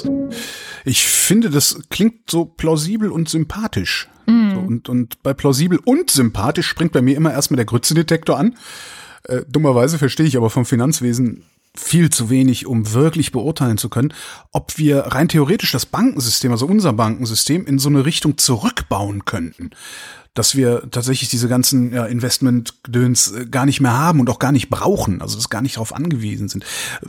Ich 0.85 1.07
finde, 1.07 1.51
das 1.51 1.81
klingt 1.91 2.31
so 2.31 2.45
plausibel 2.45 3.11
und 3.11 3.29
sympathisch. 3.29 4.09
So, 4.27 4.61
und, 4.61 4.89
und 4.89 5.23
bei 5.23 5.35
plausibel 5.35 5.79
und 5.85 6.11
sympathisch 6.11 6.67
springt 6.67 6.93
bei 6.93 7.03
mir 7.03 7.17
immer 7.17 7.33
erstmal 7.33 7.57
der 7.57 7.67
Grützendetektor 7.67 8.39
an. 8.39 8.57
Äh, 9.25 9.43
dummerweise 9.49 9.99
verstehe 9.99 10.27
ich 10.27 10.37
aber 10.37 10.51
vom 10.51 10.65
Finanzwesen 10.65 11.45
viel 11.75 12.11
zu 12.11 12.29
wenig, 12.29 12.67
um 12.67 12.93
wirklich 12.93 13.33
beurteilen 13.33 13.79
zu 13.79 13.89
können, 13.89 14.13
ob 14.51 14.77
wir 14.77 14.99
rein 14.99 15.29
theoretisch 15.29 15.73
das 15.73 15.87
Bankensystem, 15.87 16.53
also 16.53 16.67
unser 16.67 16.93
Bankensystem, 16.93 17.67
in 17.67 17.79
so 17.79 17.89
eine 17.89 18.05
Richtung 18.05 18.37
zurückbauen 18.37 19.25
könnten. 19.25 19.71
Dass 20.35 20.57
wir 20.57 20.89
tatsächlich 20.91 21.29
diese 21.29 21.47
ganzen 21.47 21.93
ja, 21.93 22.07
Investment-Gedöns 22.07 23.33
äh, 23.33 23.47
gar 23.47 23.67
nicht 23.67 23.81
mehr 23.81 23.93
haben 23.93 24.21
und 24.21 24.31
auch 24.31 24.39
gar 24.39 24.53
nicht 24.53 24.71
brauchen, 24.71 25.21
also 25.21 25.37
das 25.37 25.51
gar 25.51 25.61
nicht 25.61 25.77
darauf 25.77 25.95
angewiesen 25.95 26.49
sind. 26.49 26.65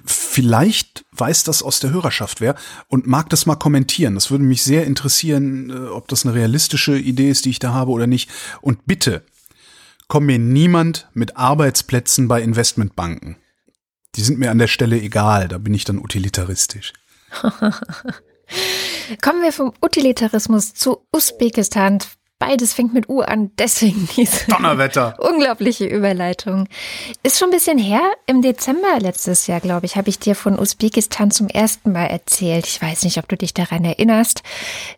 Vielleicht 0.05 1.05
weiß 1.13 1.45
das 1.45 1.63
aus 1.63 1.79
der 1.79 1.91
Hörerschaft 1.91 2.41
wer 2.41 2.55
und 2.89 3.07
mag 3.07 3.29
das 3.29 3.45
mal 3.45 3.55
kommentieren. 3.55 4.15
Das 4.15 4.29
würde 4.29 4.43
mich 4.43 4.63
sehr 4.63 4.85
interessieren, 4.85 5.69
äh, 5.69 5.87
ob 5.89 6.07
das 6.09 6.25
eine 6.25 6.35
realistische 6.35 6.97
Idee 6.97 7.29
ist, 7.29 7.45
die 7.45 7.51
ich 7.51 7.59
da 7.59 7.73
habe 7.73 7.91
oder 7.91 8.07
nicht. 8.07 8.29
Und 8.61 8.85
bitte, 8.85 9.23
komm 10.07 10.25
mir 10.25 10.39
niemand 10.39 11.07
mit 11.13 11.37
Arbeitsplätzen 11.37 12.27
bei 12.27 12.41
Investmentbanken. 12.41 13.37
Die 14.15 14.21
sind 14.21 14.37
mir 14.37 14.51
an 14.51 14.59
der 14.59 14.67
Stelle 14.67 15.01
egal, 15.01 15.47
da 15.47 15.57
bin 15.57 15.73
ich 15.73 15.85
dann 15.85 15.97
utilitaristisch. 15.97 16.93
Kommen 19.21 19.41
wir 19.41 19.51
vom 19.51 19.73
Utilitarismus 19.81 20.73
zu 20.73 21.07
Usbekistan. 21.11 21.99
Beides 22.45 22.73
fängt 22.73 22.93
mit 22.93 23.07
U 23.07 23.21
an, 23.21 23.51
deswegen 23.57 24.09
diese 24.17 24.47
Donnerwetter! 24.47 25.15
unglaubliche 25.19 25.85
Überleitung. 25.85 26.67
Ist 27.23 27.39
schon 27.39 27.47
ein 27.47 27.51
bisschen 27.51 27.77
her. 27.77 28.01
Im 28.25 28.41
Dezember 28.41 28.99
letztes 28.99 29.47
Jahr, 29.47 29.61
glaube 29.61 29.85
ich, 29.85 29.95
habe 29.95 30.09
ich 30.09 30.19
dir 30.19 30.35
von 30.35 30.59
Usbekistan 30.59 31.31
zum 31.31 31.47
ersten 31.47 31.93
Mal 31.93 32.07
erzählt. 32.07 32.67
Ich 32.67 32.81
weiß 32.81 33.03
nicht, 33.03 33.17
ob 33.17 33.29
du 33.29 33.37
dich 33.37 33.53
daran 33.53 33.85
erinnerst. 33.85 34.43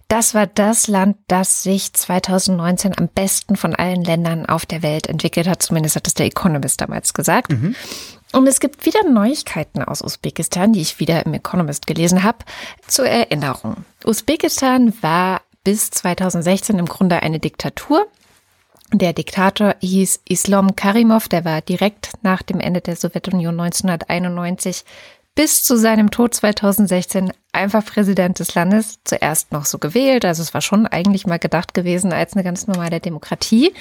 Das 0.08 0.34
war 0.34 0.48
das 0.48 0.88
Land, 0.88 1.18
das 1.28 1.62
sich 1.62 1.94
2019 1.94 2.98
am 2.98 3.10
besten 3.10 3.58
von 3.58 3.76
allen 3.76 4.04
Ländern 4.04 4.48
auf 4.48 4.66
der 4.66 4.82
Welt 4.82 5.06
entwickelt 5.06 5.48
hat. 5.48 5.62
Zumindest 5.62 5.98
hat 5.98 6.08
es 6.08 6.16
der 6.16 6.26
Economist 6.26 6.82
damals 6.82 7.14
gesagt. 7.14 7.52
Und 8.36 8.48
es 8.48 8.60
gibt 8.60 8.86
wieder 8.86 9.08
Neuigkeiten 9.10 9.82
aus 9.82 10.02
Usbekistan, 10.02 10.74
die 10.74 10.82
ich 10.82 11.00
wieder 11.00 11.26
im 11.26 11.34
Economist 11.34 11.88
gelesen 11.88 12.24
habe. 12.24 12.40
Zur 12.86 13.06
Erinnerung. 13.08 13.86
Usbekistan 14.04 14.94
war 15.02 15.42
bis 15.66 15.90
2016 15.90 16.80
im 16.80 16.86
Grunde 16.86 17.22
eine 17.22 17.40
Diktatur. 17.40 18.08
Der 18.94 19.12
Diktator 19.12 19.76
hieß 19.82 20.22
Islam 20.30 20.78
Karimov, 20.78 21.28
der 21.28 21.44
war 21.44 21.60
direkt 21.60 22.12
nach 22.22 22.44
dem 22.44 22.62
Ende 22.62 22.80
der 22.80 22.96
Sowjetunion 22.96 23.60
1991 23.60 24.86
bis 25.36 25.64
zu 25.64 25.78
seinem 25.78 26.12
Tod 26.12 26.34
2016 26.34 27.34
einfach 27.52 27.86
Präsident 27.86 28.40
des 28.40 28.54
Landes, 28.54 29.00
zuerst 29.04 29.52
noch 29.52 29.66
so 29.66 29.80
gewählt, 29.80 30.26
also 30.26 30.42
es 30.42 30.54
war 30.54 30.62
schon 30.62 30.88
eigentlich 30.88 31.26
mal 31.26 31.40
gedacht 31.40 31.74
gewesen 31.74 32.14
als 32.14 32.34
eine 32.34 32.44
ganz 32.44 32.68
normale 32.68 33.00
Demokratie. 33.00 33.74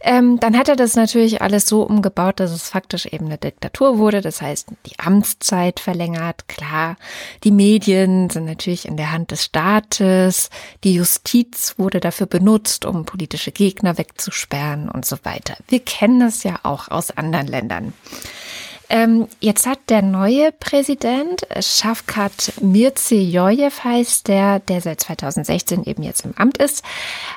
Ähm, 0.00 0.38
dann 0.40 0.56
hat 0.56 0.68
er 0.68 0.76
das 0.76 0.94
natürlich 0.94 1.42
alles 1.42 1.66
so 1.66 1.82
umgebaut, 1.82 2.40
dass 2.40 2.52
es 2.52 2.68
faktisch 2.68 3.06
eben 3.06 3.26
eine 3.26 3.38
Diktatur 3.38 3.98
wurde, 3.98 4.20
das 4.20 4.40
heißt 4.40 4.68
die 4.86 4.98
Amtszeit 4.98 5.80
verlängert, 5.80 6.48
klar, 6.48 6.96
die 7.44 7.52
Medien 7.52 8.30
sind 8.30 8.44
natürlich 8.44 8.86
in 8.86 8.96
der 8.96 9.12
Hand 9.12 9.30
des 9.30 9.44
Staates, 9.44 10.50
die 10.84 10.94
Justiz 10.94 11.74
wurde 11.76 12.00
dafür 12.00 12.26
benutzt, 12.26 12.84
um 12.84 13.04
politische 13.04 13.52
Gegner 13.52 13.98
wegzusperren 13.98 14.88
und 14.88 15.04
so 15.04 15.16
weiter. 15.24 15.56
Wir 15.68 15.80
kennen 15.80 16.22
es 16.22 16.44
ja 16.44 16.60
auch 16.62 16.88
aus 16.88 17.10
anderen 17.10 17.46
Ländern. 17.46 17.92
Ähm, 18.90 19.28
jetzt 19.40 19.66
hat 19.66 19.78
der 19.88 20.02
neue 20.02 20.50
Präsident, 20.52 21.46
Shafkat 21.60 22.54
Mirziyoyev 22.60 23.84
heißt 23.84 24.28
der, 24.28 24.60
der 24.60 24.80
seit 24.80 25.00
2016 25.00 25.84
eben 25.84 26.02
jetzt 26.02 26.24
im 26.24 26.34
Amt 26.36 26.58
ist, 26.58 26.82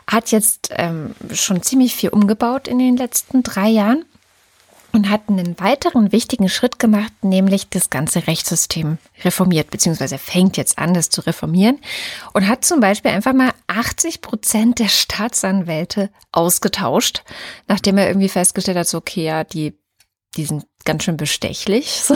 hat 0.07 0.31
jetzt 0.31 0.69
ähm, 0.77 1.13
schon 1.33 1.61
ziemlich 1.61 1.95
viel 1.95 2.09
umgebaut 2.09 2.67
in 2.67 2.79
den 2.79 2.95
letzten 2.95 3.43
drei 3.43 3.69
Jahren 3.69 4.05
und 4.93 5.09
hat 5.09 5.21
einen 5.27 5.59
weiteren 5.59 6.11
wichtigen 6.11 6.49
Schritt 6.49 6.79
gemacht, 6.79 7.11
nämlich 7.21 7.69
das 7.69 7.89
ganze 7.89 8.27
Rechtssystem 8.27 8.97
reformiert, 9.23 9.69
beziehungsweise 9.71 10.17
fängt 10.17 10.57
jetzt 10.57 10.77
an, 10.77 10.93
das 10.93 11.09
zu 11.09 11.21
reformieren 11.21 11.79
und 12.33 12.47
hat 12.47 12.65
zum 12.65 12.79
Beispiel 12.79 13.11
einfach 13.11 13.33
mal 13.33 13.51
80 13.67 14.21
Prozent 14.21 14.79
der 14.79 14.89
Staatsanwälte 14.89 16.09
ausgetauscht, 16.31 17.23
nachdem 17.67 17.97
er 17.97 18.07
irgendwie 18.07 18.29
festgestellt 18.29 18.77
hat, 18.77 18.87
so, 18.87 18.97
okay, 18.97 19.23
ja, 19.23 19.43
die, 19.43 19.73
die 20.37 20.45
sind 20.45 20.65
ganz 20.85 21.03
schön 21.03 21.17
bestechlich, 21.17 22.01
so. 22.03 22.15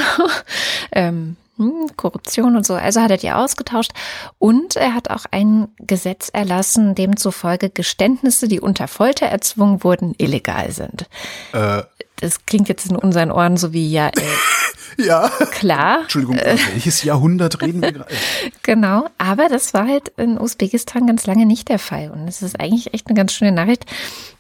ähm, 0.91 1.37
hm, 1.57 1.89
Korruption 1.95 2.55
und 2.57 2.65
so. 2.65 2.73
Also 2.73 3.01
hat 3.01 3.11
er 3.11 3.17
die 3.17 3.31
ausgetauscht 3.31 3.91
und 4.39 4.75
er 4.75 4.93
hat 4.93 5.09
auch 5.09 5.25
ein 5.31 5.69
Gesetz 5.79 6.29
erlassen, 6.29 6.95
demzufolge 6.95 7.69
Geständnisse, 7.69 8.47
die 8.47 8.59
unter 8.59 8.87
Folter 8.87 9.27
erzwungen 9.27 9.83
wurden, 9.83 10.15
illegal 10.17 10.71
sind. 10.71 11.07
Äh, 11.53 11.83
Das 12.17 12.45
klingt 12.45 12.67
jetzt 12.69 12.89
in 12.89 12.95
unseren 12.97 13.31
Ohren 13.31 13.55
so 13.55 13.71
wie, 13.71 13.89
ja, 13.89 14.07
äh, 14.09 14.11
ja. 15.05 15.29
klar. 15.51 16.01
Entschuldigung, 16.01 16.37
welches 16.73 17.03
Jahrhundert 17.03 17.61
reden 17.61 17.81
wir 17.81 17.91
gerade? 17.93 18.13
Genau, 18.63 19.07
aber 19.17 19.47
das 19.47 19.73
war 19.73 19.87
halt 19.87 20.09
in 20.17 20.37
Usbekistan 20.39 21.07
ganz 21.07 21.25
lange 21.25 21.45
nicht 21.45 21.69
der 21.69 21.79
Fall. 21.79 22.09
Und 22.11 22.27
es 22.27 22.41
ist 22.41 22.59
eigentlich 22.59 22.93
echt 22.93 23.07
eine 23.07 23.15
ganz 23.15 23.31
schöne 23.31 23.51
Nachricht, 23.53 23.85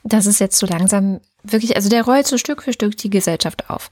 dass 0.03 0.25
es 0.25 0.39
jetzt 0.39 0.57
so 0.57 0.65
langsam 0.65 1.21
wirklich, 1.51 1.75
also 1.75 1.89
der 1.89 2.03
rollt 2.03 2.27
so 2.27 2.37
Stück 2.37 2.63
für 2.63 2.73
Stück 2.73 2.97
die 2.97 3.09
Gesellschaft 3.09 3.69
auf. 3.69 3.89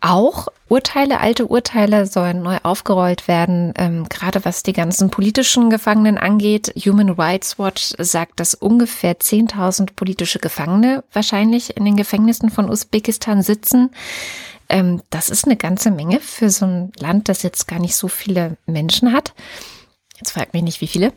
Auch 0.00 0.48
Urteile, 0.68 1.20
alte 1.20 1.46
Urteile 1.46 2.06
sollen 2.06 2.42
neu 2.42 2.58
aufgerollt 2.62 3.28
werden, 3.28 3.74
ähm, 3.76 4.08
gerade 4.08 4.44
was 4.44 4.62
die 4.62 4.72
ganzen 4.72 5.10
politischen 5.10 5.70
Gefangenen 5.70 6.18
angeht. 6.18 6.72
Human 6.76 7.10
Rights 7.10 7.58
Watch 7.58 7.92
sagt, 7.98 8.40
dass 8.40 8.54
ungefähr 8.54 9.18
10.000 9.18 9.94
politische 9.94 10.38
Gefangene 10.38 11.04
wahrscheinlich 11.12 11.76
in 11.76 11.84
den 11.84 11.96
Gefängnissen 11.96 12.50
von 12.50 12.70
Usbekistan 12.70 13.42
sitzen. 13.42 13.90
Ähm, 14.68 15.02
das 15.10 15.28
ist 15.28 15.44
eine 15.44 15.56
ganze 15.56 15.90
Menge 15.90 16.20
für 16.20 16.48
so 16.48 16.64
ein 16.64 16.92
Land, 16.98 17.28
das 17.28 17.42
jetzt 17.42 17.68
gar 17.68 17.78
nicht 17.78 17.94
so 17.94 18.08
viele 18.08 18.56
Menschen 18.66 19.12
hat. 19.12 19.34
Jetzt 20.16 20.32
fragt 20.32 20.54
mich 20.54 20.62
nicht, 20.62 20.80
wie 20.80 20.86
viele. 20.86 21.12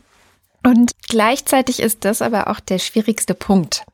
Und 0.65 0.93
gleichzeitig 1.07 1.79
ist 1.79 2.05
das 2.05 2.21
aber 2.21 2.49
auch 2.49 2.59
der 2.59 2.79
schwierigste 2.79 3.35
Punkt, 3.35 3.85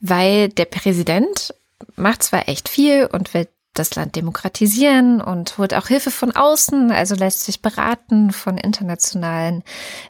weil 0.00 0.48
der 0.48 0.64
Präsident 0.64 1.54
macht 1.96 2.22
zwar 2.22 2.48
echt 2.48 2.68
viel 2.68 3.06
und 3.06 3.32
will 3.34 3.48
das 3.74 3.94
Land 3.94 4.16
demokratisieren 4.16 5.20
und 5.20 5.56
holt 5.56 5.74
auch 5.74 5.86
Hilfe 5.86 6.10
von 6.10 6.32
außen, 6.32 6.90
also 6.90 7.14
lässt 7.14 7.44
sich 7.44 7.62
beraten 7.62 8.32
von 8.32 8.58
internationalen 8.58 9.62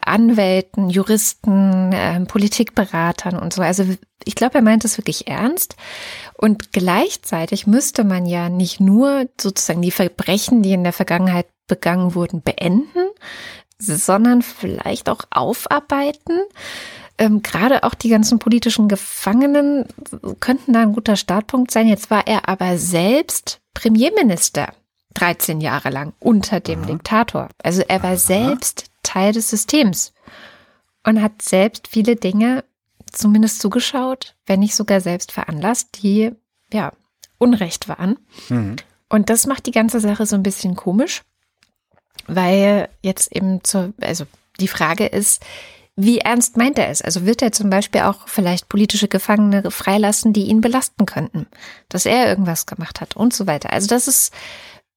Anwälten, 0.04 0.88
Juristen, 0.88 1.92
äh, 1.92 2.20
Politikberatern 2.24 3.38
und 3.38 3.52
so. 3.52 3.60
Also 3.60 3.84
ich 4.24 4.34
glaube, 4.34 4.56
er 4.56 4.62
meint 4.62 4.84
es 4.84 4.96
wirklich 4.96 5.28
ernst. 5.28 5.76
Und 6.36 6.72
gleichzeitig 6.72 7.66
müsste 7.66 8.02
man 8.02 8.24
ja 8.24 8.48
nicht 8.48 8.80
nur 8.80 9.28
sozusagen 9.38 9.82
die 9.82 9.90
Verbrechen, 9.90 10.62
die 10.62 10.72
in 10.72 10.84
der 10.84 10.94
Vergangenheit 10.94 11.46
begangen 11.66 12.14
wurden, 12.14 12.42
beenden, 12.42 13.10
sondern 13.78 14.42
vielleicht 14.42 15.08
auch 15.08 15.22
aufarbeiten. 15.30 16.40
Ähm, 17.20 17.42
Gerade 17.42 17.84
auch 17.84 17.94
die 17.94 18.08
ganzen 18.08 18.38
politischen 18.38 18.88
Gefangenen 18.88 19.84
könnten 20.40 20.72
da 20.72 20.80
ein 20.80 20.94
guter 20.94 21.16
Startpunkt 21.16 21.70
sein. 21.70 21.86
Jetzt 21.86 22.10
war 22.10 22.26
er 22.26 22.48
aber 22.48 22.78
selbst 22.78 23.60
Premierminister 23.74 24.72
13 25.14 25.60
Jahre 25.60 25.90
lang 25.90 26.14
unter 26.18 26.60
dem 26.60 26.86
Diktator. 26.86 27.50
Also 27.62 27.82
er 27.86 28.02
war 28.02 28.16
selbst 28.16 28.86
Teil 29.02 29.34
des 29.34 29.50
Systems 29.50 30.14
und 31.04 31.20
hat 31.20 31.42
selbst 31.42 31.88
viele 31.88 32.16
Dinge 32.16 32.64
zumindest 33.12 33.60
zugeschaut, 33.60 34.34
wenn 34.46 34.60
nicht 34.60 34.74
sogar 34.74 35.02
selbst 35.02 35.30
veranlasst, 35.30 36.02
die 36.02 36.32
ja 36.72 36.92
Unrecht 37.38 37.88
waren. 37.88 38.18
Und 39.10 39.28
das 39.28 39.46
macht 39.46 39.66
die 39.66 39.72
ganze 39.72 40.00
Sache 40.00 40.24
so 40.24 40.36
ein 40.36 40.42
bisschen 40.42 40.74
komisch, 40.74 41.22
weil 42.26 42.88
jetzt 43.02 43.34
eben 43.36 43.62
zur, 43.62 43.92
also 44.00 44.24
die 44.58 44.68
Frage 44.68 45.06
ist, 45.06 45.42
wie 46.02 46.18
ernst 46.18 46.56
meint 46.56 46.78
er 46.78 46.88
es? 46.88 47.02
Also 47.02 47.26
wird 47.26 47.42
er 47.42 47.52
zum 47.52 47.70
Beispiel 47.70 48.02
auch 48.02 48.26
vielleicht 48.26 48.68
politische 48.68 49.08
Gefangene 49.08 49.70
freilassen, 49.70 50.32
die 50.32 50.44
ihn 50.44 50.60
belasten 50.60 51.06
könnten, 51.06 51.46
dass 51.88 52.06
er 52.06 52.28
irgendwas 52.28 52.66
gemacht 52.66 53.00
hat 53.00 53.16
und 53.16 53.34
so 53.34 53.46
weiter. 53.46 53.72
Also 53.72 53.86
das 53.86 54.08
ist 54.08 54.32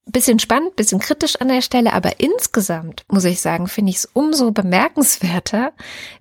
bisschen 0.06 0.40
spannend, 0.40 0.76
bisschen 0.76 1.00
kritisch 1.00 1.38
an 1.38 1.48
der 1.48 1.62
Stelle, 1.62 1.94
aber 1.94 2.20
insgesamt 2.20 3.06
muss 3.08 3.24
ich 3.24 3.40
sagen, 3.42 3.68
finde 3.68 3.92
ich 3.92 3.98
es 3.98 4.10
umso 4.14 4.52
bemerkenswerter, 4.52 5.72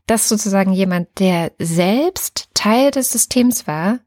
dass 0.07 0.29
sozusagen 0.29 0.73
jemand, 0.73 1.09
der 1.19 1.53
selbst 1.59 2.49
Teil 2.55 2.93
des 2.93 3.11
Systems 3.11 3.67
war, 3.67 3.99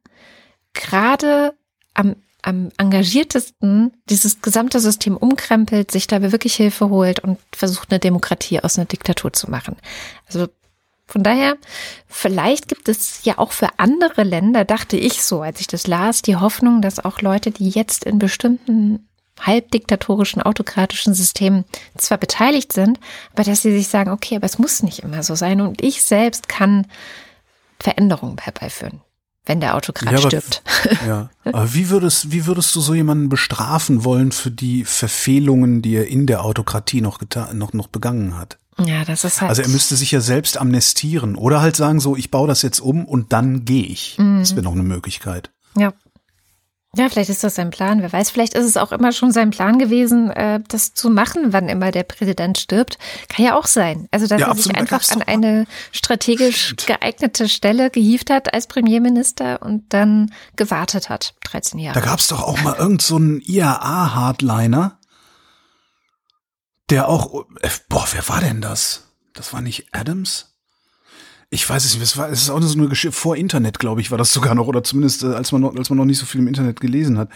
gerade 0.74 1.56
am, 1.94 2.16
am 2.42 2.70
engagiertesten 2.78 3.94
dieses 4.10 4.42
gesamte 4.42 4.80
System 4.80 5.18
umkrempelt, 5.18 5.92
sich 5.92 6.08
dabei 6.08 6.32
wirklich 6.32 6.56
Hilfe 6.56 6.90
holt 6.90 7.20
und 7.20 7.38
versucht, 7.54 7.92
eine 7.92 8.00
Demokratie 8.00 8.62
aus 8.62 8.78
einer 8.78 8.86
Diktatur 8.86 9.34
zu 9.34 9.50
machen. 9.50 9.76
Also 10.28 10.48
von 11.08 11.24
daher, 11.24 11.56
vielleicht 12.08 12.68
gibt 12.68 12.90
es 12.90 13.24
ja 13.24 13.38
auch 13.38 13.52
für 13.52 13.70
andere 13.78 14.24
Länder, 14.24 14.66
dachte 14.66 14.98
ich 14.98 15.24
so, 15.24 15.42
als 15.42 15.60
ich 15.60 15.68
das 15.68 15.88
las, 15.88 16.22
die 16.24 16.36
Hoffnung, 16.36 16.82
dass 16.82 17.04
auch 17.04 17.22
Leute, 17.22 17.52
die 17.52 17.70
jetzt 17.70 18.04
in 18.06 18.18
bestimmten 18.18 19.08
halbdiktatorischen, 19.40 20.42
autokratischen 20.42 21.14
Systemen 21.14 21.66
zwar 21.98 22.18
beteiligt 22.18 22.74
sind, 22.74 23.00
aber 23.34 23.44
dass 23.44 23.62
sie 23.62 23.74
sich 23.74 23.88
sagen, 23.88 24.12
okay, 24.12 24.38
aber 24.38 24.46
es 24.46 24.60
muss 24.60 24.82
nicht 24.82 25.00
immer 25.00 25.24
so 25.24 25.36
sein. 25.36 25.62
Und 25.62 25.84
ich 25.84 26.04
selbst 26.04 26.48
kann 26.48 26.88
Veränderungen 27.80 28.38
herbeiführen, 28.38 29.02
wenn 29.46 29.60
der 29.60 29.76
Autokrat 29.76 30.12
Ja, 30.12 30.20
aber- 30.20 30.28
stirbt. 30.30 30.62
Ja. 31.08 31.30
Aber 31.46 31.74
wie 31.74 31.90
würdest, 31.90 32.32
wie 32.32 32.46
würdest 32.46 32.76
du 32.76 32.82
so 32.82 32.94
jemanden 32.94 33.30
bestrafen 33.30 34.04
wollen 34.04 34.32
für 34.32 34.52
die 34.52 34.86
Verfehlungen, 34.86 35.82
die 35.82 35.96
er 35.96 36.08
in 36.08 36.26
der 36.28 36.44
Autokratie 36.44 37.02
noch 37.02 37.18
getan, 37.20 37.58
noch, 37.58 37.74
noch 37.74 37.88
begangen 37.88 38.38
hat? 38.38 38.58
Ja, 38.84 39.06
das 39.06 39.24
ist 39.24 39.40
halt. 39.42 39.50
Also 39.50 39.62
er 39.62 39.70
müsste 39.70 39.96
sich 39.96 40.12
ja 40.12 40.20
selbst 40.22 40.58
amnestieren 40.58 41.36
oder 41.36 41.62
halt 41.62 41.76
sagen 41.76 42.00
so, 42.00 42.16
ich 42.18 42.30
baue 42.32 42.48
das 42.48 42.62
jetzt 42.62 42.80
um 42.82 43.06
und 43.06 43.32
dann 43.34 43.64
gehe 43.66 43.86
ich. 43.86 44.18
Das 44.18 44.52
wäre 44.56 44.64
noch 44.64 44.74
eine 44.74 44.84
Möglichkeit. 44.84 45.52
Ja. 45.78 45.94
Ja, 46.98 47.10
vielleicht 47.10 47.30
ist 47.30 47.44
das 47.44 47.56
sein 47.56 47.70
Plan. 47.72 48.02
Wer 48.02 48.12
weiß, 48.12 48.30
vielleicht 48.32 48.54
ist 48.54 48.66
es 48.66 48.78
auch 48.78 48.92
immer 48.92 49.12
schon 49.12 49.32
sein 49.32 49.50
Plan 49.50 49.80
gewesen, 49.80 50.32
äh, 50.32 50.62
das 50.68 50.94
zu 50.94 51.10
machen, 51.10 51.52
wann 51.54 51.68
immer 51.68 51.92
der 51.92 52.04
Präsident 52.04 52.58
stirbt. 52.58 52.98
Kann 53.28 53.46
ja 53.46 53.58
auch 53.58 53.68
sein. 53.68 54.08
Also, 54.12 54.28
dass 54.28 54.40
Ja, 54.40 54.48
er 54.48 54.56
sich 54.56 54.74
einfach 54.76 55.04
an 55.12 55.22
eine 55.22 55.66
strategisch 55.92 56.76
geeignete 56.86 57.50
Stelle 57.50 57.90
gehievt 57.90 58.30
hat 58.30 58.54
als 58.54 58.68
Premierminister 58.68 59.62
und 59.62 59.94
dann 59.94 60.32
gewartet 60.56 61.10
hat. 61.10 61.36
13 61.44 61.80
Jahre. 61.80 62.00
Da 62.00 62.06
gab's 62.06 62.28
doch 62.28 62.42
auch 62.42 62.62
mal 62.62 62.76
irgend 62.76 63.02
so 63.02 63.18
einen 63.18 63.42
IAA-Hardliner, 63.42 65.00
der 66.90 67.10
auch, 67.10 67.46
äh, 67.62 67.70
boah, 67.90 68.08
wer 68.12 68.28
war 68.30 68.42
denn 68.42 68.62
das? 68.62 69.04
Das 69.34 69.54
war 69.54 69.62
nicht 69.62 69.88
Adams? 69.94 70.55
Ich 71.56 71.70
weiß 71.70 71.86
es 71.86 71.94
nicht, 71.94 72.04
es 72.04 72.18
war, 72.18 72.30
es 72.30 72.42
ist 72.42 72.50
auch 72.50 72.62
so 72.62 72.78
eine 72.78 72.90
Geschichte, 72.90 73.16
vor 73.16 73.38
Internet, 73.38 73.80
glaube 73.80 74.02
ich, 74.02 74.12
war 74.12 74.18
das 74.18 74.34
sogar 74.34 74.56
noch, 74.56 74.68
oder 74.68 74.84
zumindest 74.84 75.24
äh, 75.24 75.28
als 75.28 75.54
man 75.54 75.62
noch, 75.62 75.74
als 75.74 75.90
man 75.90 75.98
noch 75.98 76.04
nicht 76.04 76.20
so 76.20 76.26
viel 76.26 76.42
im 76.42 76.48
Internet 76.50 76.82
gelesen 76.82 77.18
hat. 77.18 77.30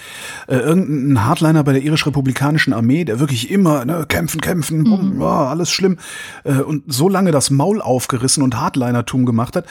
Äh, 0.47 0.57
irgendein 0.57 1.25
Hardliner 1.25 1.63
bei 1.63 1.71
der 1.71 1.81
irisch-republikanischen 1.81 2.73
Armee, 2.73 3.05
der 3.05 3.21
wirklich 3.21 3.49
immer, 3.49 3.85
ne, 3.85 4.05
kämpfen, 4.07 4.41
kämpfen, 4.41 4.83
bumm, 4.83 5.21
ja, 5.21 5.47
alles 5.47 5.71
schlimm, 5.71 5.97
äh, 6.43 6.55
und 6.55 6.83
so 6.91 7.07
lange 7.07 7.31
das 7.31 7.49
Maul 7.49 7.81
aufgerissen 7.81 8.43
und 8.43 8.59
Hardlinertum 8.59 9.25
gemacht 9.25 9.55
hat, 9.55 9.65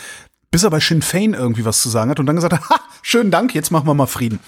bis 0.51 0.63
er 0.63 0.71
bei 0.71 0.81
Sinn 0.81 1.03
Fein 1.03 1.35
irgendwie 1.35 1.67
was 1.67 1.83
zu 1.83 1.91
sagen 1.91 2.11
hat 2.11 2.19
und 2.19 2.25
dann 2.25 2.37
gesagt 2.37 2.55
hat, 2.55 2.63
ha, 2.71 2.81
schönen 3.03 3.31
Dank, 3.31 3.55
jetzt 3.55 3.71
machen 3.71 3.87
wir 3.87 3.93
mal 3.93 4.07
Frieden. 4.07 4.41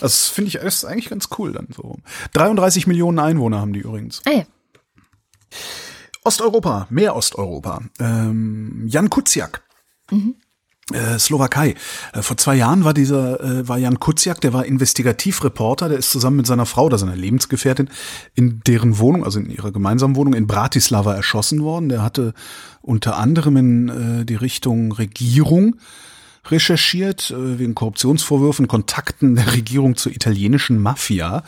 Also 0.00 0.14
das 0.14 0.28
finde 0.28 0.48
ich 0.48 0.54
das 0.54 0.76
ist 0.76 0.84
eigentlich 0.86 1.10
ganz 1.10 1.28
cool 1.38 1.52
dann 1.52 1.68
so. 1.76 1.98
33 2.32 2.86
Millionen 2.86 3.18
Einwohner 3.18 3.60
haben 3.60 3.74
die 3.74 3.80
übrigens. 3.80 4.22
ah 4.24 4.30
ja. 4.30 4.44
Osteuropa, 6.24 6.86
mehr 6.88 7.14
Osteuropa. 7.14 7.82
Ähm, 8.00 8.84
Jan 8.86 9.10
Kuciak. 9.10 9.62
Äh, 10.92 11.18
Slowakei. 11.18 11.74
Äh, 12.12 12.22
vor 12.22 12.36
zwei 12.38 12.56
Jahren 12.56 12.84
war 12.84 12.94
dieser, 12.94 13.40
äh, 13.42 13.68
war 13.68 13.78
Jan 13.78 14.00
Kuciak, 14.00 14.40
der 14.40 14.52
war 14.52 14.64
Investigativreporter, 14.64 15.88
der 15.88 15.98
ist 15.98 16.10
zusammen 16.10 16.38
mit 16.38 16.46
seiner 16.46 16.66
Frau, 16.66 16.86
oder 16.86 16.98
seiner 16.98 17.16
Lebensgefährtin, 17.16 17.88
in 18.34 18.60
deren 18.66 18.98
Wohnung, 18.98 19.24
also 19.24 19.38
in 19.38 19.50
ihrer 19.50 19.70
gemeinsamen 19.70 20.16
Wohnung 20.16 20.34
in 20.34 20.46
Bratislava 20.46 21.14
erschossen 21.14 21.62
worden. 21.62 21.88
Der 21.90 22.02
hatte 22.02 22.34
unter 22.82 23.16
anderem 23.16 23.56
in 23.56 23.88
äh, 23.88 24.24
die 24.24 24.34
Richtung 24.34 24.92
Regierung 24.92 25.76
recherchiert, 26.46 27.30
äh, 27.30 27.58
wegen 27.58 27.74
Korruptionsvorwürfen, 27.74 28.68
Kontakten 28.68 29.36
der 29.36 29.52
Regierung 29.52 29.96
zur 29.96 30.12
italienischen 30.12 30.78
Mafia 30.78 31.44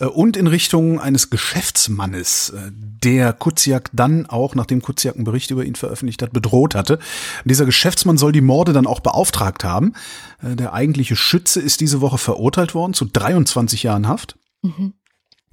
und 0.00 0.36
in 0.36 0.46
Richtung 0.46 1.00
eines 1.00 1.30
Geschäftsmannes, 1.30 2.50
äh, 2.50 2.70
der 2.72 3.32
Kuciak 3.32 3.90
dann 3.92 4.26
auch, 4.26 4.54
nachdem 4.54 4.82
Kuciak 4.82 5.14
einen 5.14 5.24
Bericht 5.24 5.50
über 5.50 5.64
ihn 5.64 5.74
veröffentlicht 5.74 6.22
hat, 6.22 6.32
bedroht 6.32 6.74
hatte. 6.74 6.98
Dieser 7.44 7.64
Geschäftsmann 7.66 8.18
soll 8.18 8.32
die 8.32 8.40
Morde 8.40 8.72
dann 8.72 8.86
auch 8.86 9.00
beauftragt 9.00 9.62
haben. 9.64 9.92
Äh, 10.42 10.56
Der 10.56 10.72
eigentliche 10.72 11.16
Schütze 11.16 11.60
ist 11.60 11.80
diese 11.80 12.00
Woche 12.00 12.18
verurteilt 12.18 12.74
worden 12.74 12.94
zu 12.94 13.04
23 13.04 13.82
Jahren 13.82 14.08
Haft. 14.08 14.36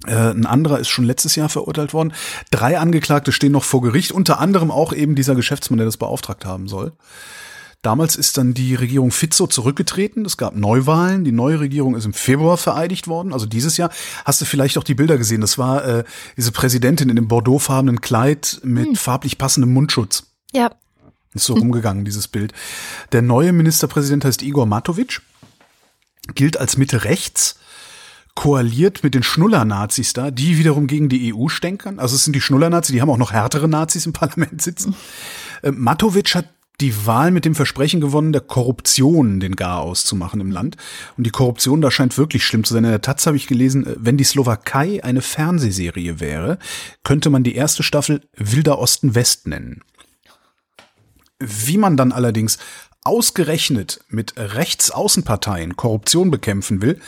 Äh, 0.06 0.30
ein 0.30 0.46
anderer 0.46 0.80
ist 0.80 0.88
schon 0.88 1.04
letztes 1.04 1.36
Jahr 1.36 1.48
verurteilt 1.48 1.94
worden. 1.94 2.12
Drei 2.50 2.78
Angeklagte 2.78 3.30
stehen 3.32 3.52
noch 3.52 3.64
vor 3.64 3.82
Gericht, 3.82 4.12
unter 4.12 4.40
anderem 4.40 4.70
auch 4.70 4.92
eben 4.92 5.14
dieser 5.14 5.34
Geschäftsmann, 5.34 5.76
der 5.76 5.86
das 5.86 5.96
beauftragt 5.96 6.44
haben 6.44 6.66
soll. 6.68 6.92
Damals 7.82 8.14
ist 8.14 8.38
dann 8.38 8.54
die 8.54 8.76
Regierung 8.76 9.10
Fizzo 9.10 9.48
zurückgetreten. 9.48 10.24
Es 10.24 10.36
gab 10.36 10.54
Neuwahlen. 10.54 11.24
Die 11.24 11.32
neue 11.32 11.58
Regierung 11.58 11.96
ist 11.96 12.04
im 12.04 12.12
Februar 12.12 12.56
vereidigt 12.56 13.08
worden, 13.08 13.32
also 13.32 13.44
dieses 13.44 13.76
Jahr. 13.76 13.90
Hast 14.24 14.40
du 14.40 14.44
vielleicht 14.44 14.78
auch 14.78 14.84
die 14.84 14.94
Bilder 14.94 15.18
gesehen? 15.18 15.40
Das 15.40 15.58
war 15.58 15.84
äh, 15.84 16.04
diese 16.36 16.52
Präsidentin 16.52 17.08
in 17.08 17.16
dem 17.16 17.26
bordeauxfarbenen 17.26 18.00
Kleid 18.00 18.60
mit 18.62 18.96
farblich 18.98 19.36
passendem 19.36 19.72
Mundschutz. 19.72 20.28
Ja, 20.52 20.70
Ist 21.34 21.46
so 21.46 21.54
rumgegangen, 21.54 22.04
dieses 22.04 22.28
Bild. 22.28 22.52
Der 23.10 23.20
neue 23.22 23.52
Ministerpräsident 23.52 24.24
heißt 24.24 24.42
Igor 24.42 24.66
Matovic, 24.66 25.20
gilt 26.36 26.58
als 26.58 26.76
Mitte 26.76 27.02
rechts, 27.02 27.56
koaliert 28.36 29.02
mit 29.02 29.14
den 29.14 29.24
Schnuller-Nazis 29.24 30.12
da, 30.12 30.30
die 30.30 30.56
wiederum 30.56 30.86
gegen 30.86 31.08
die 31.08 31.34
EU 31.34 31.48
stänkern. 31.48 31.98
Also 31.98 32.14
es 32.14 32.22
sind 32.22 32.36
die 32.36 32.40
Schnuller-Nazis, 32.40 32.92
die 32.92 33.00
haben 33.02 33.10
auch 33.10 33.18
noch 33.18 33.32
härtere 33.32 33.66
Nazis 33.66 34.06
im 34.06 34.12
Parlament 34.12 34.62
sitzen. 34.62 34.94
Äh, 35.62 35.72
Matovic 35.72 36.36
hat 36.36 36.46
die 36.82 37.06
Wahl 37.06 37.30
mit 37.30 37.44
dem 37.44 37.54
Versprechen 37.54 38.00
gewonnen, 38.00 38.32
der 38.32 38.42
Korruption 38.42 39.40
den 39.40 39.56
Garaus 39.56 40.04
zu 40.04 40.16
machen 40.16 40.40
im 40.40 40.50
Land. 40.50 40.76
Und 41.16 41.24
die 41.24 41.30
Korruption 41.30 41.80
da 41.80 41.90
scheint 41.90 42.18
wirklich 42.18 42.44
schlimm 42.44 42.64
zu 42.64 42.74
sein. 42.74 42.84
In 42.84 42.90
der 42.90 43.00
Taz 43.00 43.24
habe 43.26 43.36
ich 43.36 43.46
gelesen, 43.46 43.86
äh, 43.86 43.94
wenn 43.98 44.16
die 44.16 44.24
Slowakei 44.24 45.02
eine 45.02 45.22
Fernsehserie 45.22 46.20
wäre, 46.20 46.58
könnte 47.04 47.30
man 47.30 47.44
die 47.44 47.54
erste 47.54 47.82
Staffel 47.82 48.22
Wilder 48.36 48.78
Osten 48.78 49.14
West 49.14 49.46
nennen. 49.46 49.82
Wie 51.38 51.78
man 51.78 51.96
dann 51.96 52.12
allerdings 52.12 52.58
ausgerechnet 53.04 54.00
mit 54.08 54.34
Rechtsaußenparteien 54.36 55.76
Korruption 55.76 56.30
bekämpfen 56.30 56.82
will, 56.82 57.00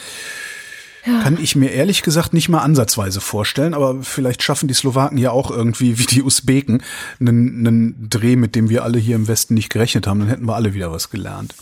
kann 1.04 1.38
ich 1.40 1.54
mir 1.54 1.70
ehrlich 1.70 2.02
gesagt 2.02 2.32
nicht 2.32 2.48
mal 2.48 2.60
ansatzweise 2.60 3.20
vorstellen, 3.20 3.74
aber 3.74 4.02
vielleicht 4.02 4.42
schaffen 4.42 4.68
die 4.68 4.74
Slowaken 4.74 5.18
ja 5.18 5.30
auch 5.30 5.50
irgendwie 5.50 5.98
wie 5.98 6.06
die 6.06 6.22
Usbeken 6.22 6.82
einen, 7.20 7.66
einen 7.66 8.08
Dreh, 8.08 8.36
mit 8.36 8.54
dem 8.54 8.70
wir 8.70 8.84
alle 8.84 8.98
hier 8.98 9.16
im 9.16 9.28
Westen 9.28 9.54
nicht 9.54 9.70
gerechnet 9.70 10.06
haben. 10.06 10.20
Dann 10.20 10.28
hätten 10.28 10.46
wir 10.46 10.54
alle 10.54 10.74
wieder 10.74 10.90
was 10.90 11.10
gelernt. 11.10 11.54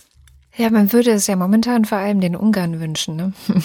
ja, 0.57 0.71
man 0.71 0.93
würde 0.93 1.11
es 1.11 1.27
ja 1.27 1.37
momentan 1.37 1.85
vor 1.85 1.99
allem 1.99 2.21
den 2.21 2.37
Ungarn 2.37 2.81
wünschen. 2.81 3.17
Ne? 3.17 3.33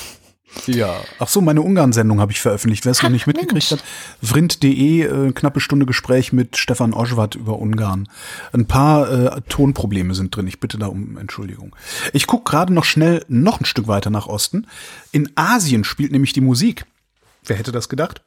Ja. 0.65 1.01
Ach 1.19 1.27
so, 1.27 1.41
meine 1.41 1.61
Ungarn-Sendung 1.61 2.19
habe 2.19 2.31
ich 2.31 2.39
veröffentlicht. 2.39 2.85
Wer 2.85 2.91
es 2.91 3.03
noch 3.03 3.09
nicht 3.09 3.27
mitgekriegt 3.27 3.53
Mensch. 3.53 3.71
hat, 3.71 3.83
vrind.de, 4.21 5.01
äh, 5.01 5.31
knappe 5.31 5.59
Stunde 5.59 5.85
Gespräch 5.85 6.33
mit 6.33 6.57
Stefan 6.57 6.93
Oschwart 6.93 7.35
über 7.35 7.59
Ungarn. 7.59 8.07
Ein 8.53 8.65
paar 8.65 9.37
äh, 9.37 9.41
Tonprobleme 9.49 10.15
sind 10.15 10.35
drin. 10.35 10.47
Ich 10.47 10.59
bitte 10.59 10.77
da 10.77 10.87
um 10.87 11.17
Entschuldigung. 11.17 11.75
Ich 12.13 12.27
gucke 12.27 12.49
gerade 12.49 12.73
noch 12.73 12.85
schnell 12.85 13.23
noch 13.27 13.59
ein 13.59 13.65
Stück 13.65 13.87
weiter 13.87 14.09
nach 14.09 14.27
Osten. 14.27 14.67
In 15.11 15.29
Asien 15.35 15.83
spielt 15.83 16.11
nämlich 16.11 16.33
die 16.33 16.41
Musik. 16.41 16.85
Wer 17.47 17.57
hätte 17.57 17.71
das 17.71 17.89
gedacht? 17.89 18.21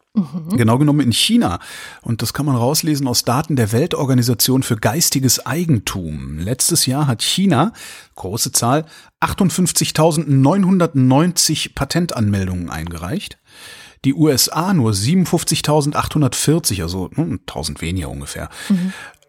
Genau 0.56 0.78
genommen 0.78 0.98
in 1.00 1.12
China. 1.12 1.60
Und 2.02 2.22
das 2.22 2.32
kann 2.32 2.46
man 2.46 2.56
rauslesen 2.56 3.06
aus 3.06 3.24
Daten 3.24 3.54
der 3.54 3.70
Weltorganisation 3.72 4.62
für 4.62 4.76
geistiges 4.76 5.44
Eigentum. 5.46 6.38
Letztes 6.38 6.86
Jahr 6.86 7.06
hat 7.06 7.22
China, 7.22 7.74
große 8.16 8.52
Zahl, 8.52 8.86
58.990 9.20 11.74
Patentanmeldungen 11.74 12.70
eingereicht. 12.70 13.36
Die 14.04 14.14
USA 14.14 14.72
nur 14.72 14.92
57.840, 14.92 16.80
also 16.82 17.10
hm, 17.14 17.40
1000 17.46 17.82
weniger 17.82 18.08
ungefähr. 18.08 18.48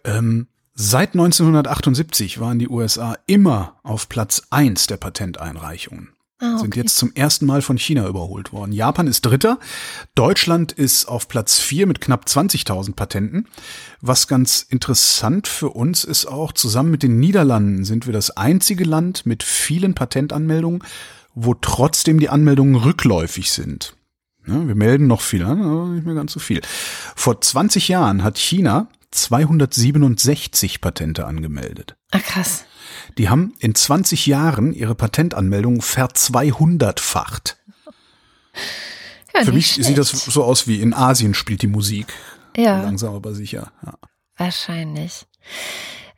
Ähm, 0.06 0.48
seit 0.74 1.14
1978 1.14 2.40
waren 2.40 2.58
die 2.58 2.70
USA 2.70 3.18
immer 3.28 3.76
auf 3.84 4.08
Platz 4.08 4.44
eins 4.50 4.88
der 4.88 4.96
Patenteinreichungen 4.98 6.14
Ah, 6.42 6.58
sind 6.58 6.70
okay. 6.70 6.80
jetzt 6.80 6.96
zum 6.96 7.14
ersten 7.14 7.46
Mal 7.46 7.62
von 7.62 7.78
China 7.78 8.08
überholt 8.08 8.52
worden. 8.52 8.72
Japan 8.72 9.06
ist 9.06 9.22
Dritter. 9.22 9.60
Deutschland 10.16 10.72
ist 10.72 11.06
auf 11.06 11.28
Platz 11.28 11.60
vier 11.60 11.86
mit 11.86 12.02
knapp 12.02 12.26
20.000 12.26 12.96
Patenten. 12.96 13.48
Was 14.02 14.28
ganz 14.28 14.66
interessant 14.68 15.48
für 15.48 15.70
uns 15.70 16.04
ist 16.04 16.26
auch, 16.26 16.52
zusammen 16.52 16.90
mit 16.90 17.04
den 17.04 17.20
Niederlanden 17.20 17.86
sind 17.86 18.08
wir 18.08 18.14
das 18.14 18.32
einzige 18.32 18.86
Land 18.86 19.28
mit 19.28 19.44
vielen 19.44 19.94
Patentanmeldungen, 19.94 20.84
wo 21.36 21.54
trotzdem 21.54 22.20
die 22.20 22.30
Anmeldungen 22.30 22.74
rückläufig 22.74 23.52
sind. 23.52 23.96
Ja, 24.48 24.68
wir 24.68 24.76
melden 24.76 25.06
noch 25.06 25.22
viel 25.22 25.44
an, 25.44 25.62
aber 25.62 25.90
nicht 25.90 26.08
mehr 26.08 26.16
ganz 26.16 26.34
so 26.34 26.40
viel. 26.40 26.62
Vor 27.16 27.40
20 27.40 27.88
Jahren 27.88 28.24
hat 28.24 28.40
China 28.40 28.88
267 29.12 30.82
Patente 30.82 31.26
angemeldet. 31.26 31.96
Ah, 32.12 32.20
krass. 32.20 32.66
Die 33.18 33.30
haben 33.30 33.54
in 33.60 33.76
20 33.76 34.26
Jahren 34.26 34.74
ihre 34.74 34.96
Patentanmeldung 34.96 35.82
verzweihundertfacht. 35.82 37.58
Ja, 39.34 39.44
Für 39.46 39.52
mich 39.54 39.74
sieht 39.76 39.98
das 39.98 40.10
schlecht. 40.10 40.32
so 40.32 40.44
aus 40.44 40.68
wie 40.68 40.82
in 40.82 40.94
Asien 40.94 41.34
spielt 41.34 41.62
die 41.62 41.68
Musik. 41.68 42.08
Ja. 42.56 42.82
Langsam 42.82 43.16
aber 43.16 43.34
sicher. 43.34 43.72
Ja. 43.86 43.94
Wahrscheinlich. 44.38 45.26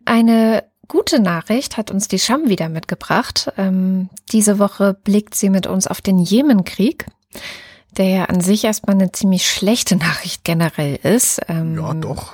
Eine 0.06 0.64
gute 0.88 1.20
Nachricht 1.20 1.78
hat 1.78 1.91
uns 1.91 2.08
die 2.08 2.20
Scham 2.20 2.50
wieder 2.50 2.70
mitgebracht. 2.70 3.52
Ähm, 3.58 4.10
diese 4.32 4.60
Woche 4.60 4.94
blickt 4.96 5.36
sie 5.36 5.50
mit 5.50 5.68
uns 5.68 5.88
auf 5.88 6.02
den 6.02 6.18
Jemenkrieg, 6.20 7.06
der 7.98 8.08
ja 8.08 8.26
an 8.26 8.41
sich 8.41 8.64
erstmal 8.64 8.96
eine 8.96 9.12
ziemlich 9.12 9.50
schlechte 9.50 9.96
Nachricht 9.96 10.44
generell 10.44 10.96
ist. 11.04 11.41
Ähm, 11.48 11.78
ja, 11.78 11.94
doch. 11.94 12.34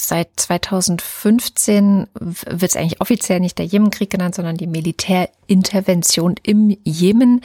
Seit 0.00 0.28
2015 0.36 2.06
wird 2.14 2.70
es 2.70 2.76
eigentlich 2.76 3.00
offiziell 3.00 3.40
nicht 3.40 3.58
der 3.58 3.66
Jemenkrieg 3.66 4.10
genannt, 4.10 4.36
sondern 4.36 4.56
die 4.56 4.68
Militärintervention 4.68 6.36
im 6.44 6.76
Jemen, 6.84 7.42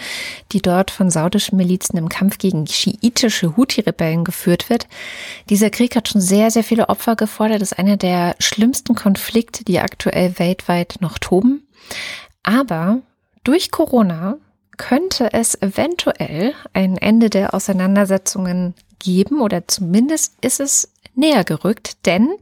die 0.52 0.62
dort 0.62 0.92
von 0.92 1.10
saudischen 1.10 1.58
Milizen 1.58 1.98
im 1.98 2.10
Kampf 2.10 2.38
gegen 2.38 2.68
schiitische 2.68 3.58
Houthi-Rebellen 3.58 4.24
geführt 4.24 4.70
wird. 4.70 4.88
Dieser 5.50 5.72
Krieg 5.72 5.96
hat 5.96 6.10
schon 6.10 6.22
sehr, 6.22 6.52
sehr 6.52 6.64
viele 6.64 6.90
Opfer 6.90 7.16
gefordert. 7.16 7.62
Das 7.62 7.72
ist 7.72 7.80
einer 7.80 7.98
der 7.98 8.36
schlimmsten 8.40 8.94
Konflikte, 8.94 9.64
die 9.64 9.80
aktuell 9.80 10.38
weltweit 10.38 10.98
noch 11.00 11.18
toben. 11.18 11.68
Aber 12.44 13.00
durch 13.44 13.72
Corona 13.72 14.38
könnte 14.78 15.34
es 15.34 15.60
eventuell 15.60 16.54
ein 16.74 16.98
Ende 16.98 17.32
der 17.32 17.56
Auseinandersetzungen 17.56 18.76
geben 19.00 19.42
oder 19.42 19.68
zumindest 19.68 20.36
ist 20.42 20.60
es 20.60 20.93
näher 21.16 21.44
gerückt, 21.44 22.06
denn 22.06 22.36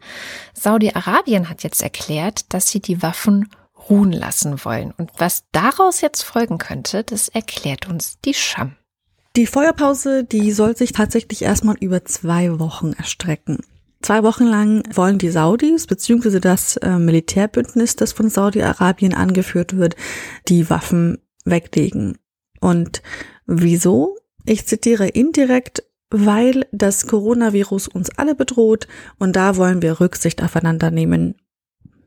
Saudi-Arabien 0.54 1.50
hat 1.50 1.64
jetzt 1.64 1.82
erklärt, 1.82 2.54
dass 2.54 2.70
sie 2.70 2.80
die 2.80 3.02
Waffen 3.02 3.50
ruhen 3.90 4.12
lassen 4.12 4.64
wollen. 4.64 4.94
Und 4.98 5.12
was 5.18 5.44
daraus 5.52 6.02
jetzt 6.02 6.24
folgen 6.24 6.58
könnte, 6.58 7.04
das 7.04 7.28
erklärt 7.28 7.88
uns 7.88 8.20
die 8.24 8.34
Scham. 8.34 8.76
Die 9.36 9.48
Feuerpause, 9.48 10.24
die 10.24 10.52
soll 10.52 10.76
sich 10.76 10.92
tatsächlich 10.92 11.42
erstmal 11.42 11.78
über 11.80 12.04
zwei 12.04 12.60
Wochen 12.60 12.94
erstrecken. 12.94 13.60
Zwei 14.02 14.24
Wochen 14.24 14.46
lang 14.46 14.84
wollen 14.94 15.20
die 15.20 15.30
Saudis 15.30 15.88
bzw. 15.88 16.40
das 16.40 16.76
äh, 16.78 16.98
Militärbündnis, 16.98 17.96
das 17.96 18.14
von 18.14 18.30
Saudi-Arabien 18.30 19.14
angeführt 19.14 19.78
wird, 19.78 19.96
die 20.48 20.70
Waffen 20.70 21.20
weglegen. 21.46 22.18
Und 22.60 23.02
wieso? 23.46 24.18
Ich 24.46 24.66
zitiere 24.66 25.08
indirekt, 25.08 25.84
weil 26.12 26.68
das 26.72 27.08
Coronavirus 27.08 27.88
uns 27.88 28.10
alle 28.18 28.36
bedroht 28.36 28.88
und 29.18 29.36
da 29.36 29.56
wollen 29.58 29.82
wir 29.82 30.00
Rücksicht 30.00 30.44
aufeinander 30.44 30.92
nehmen. 30.92 31.36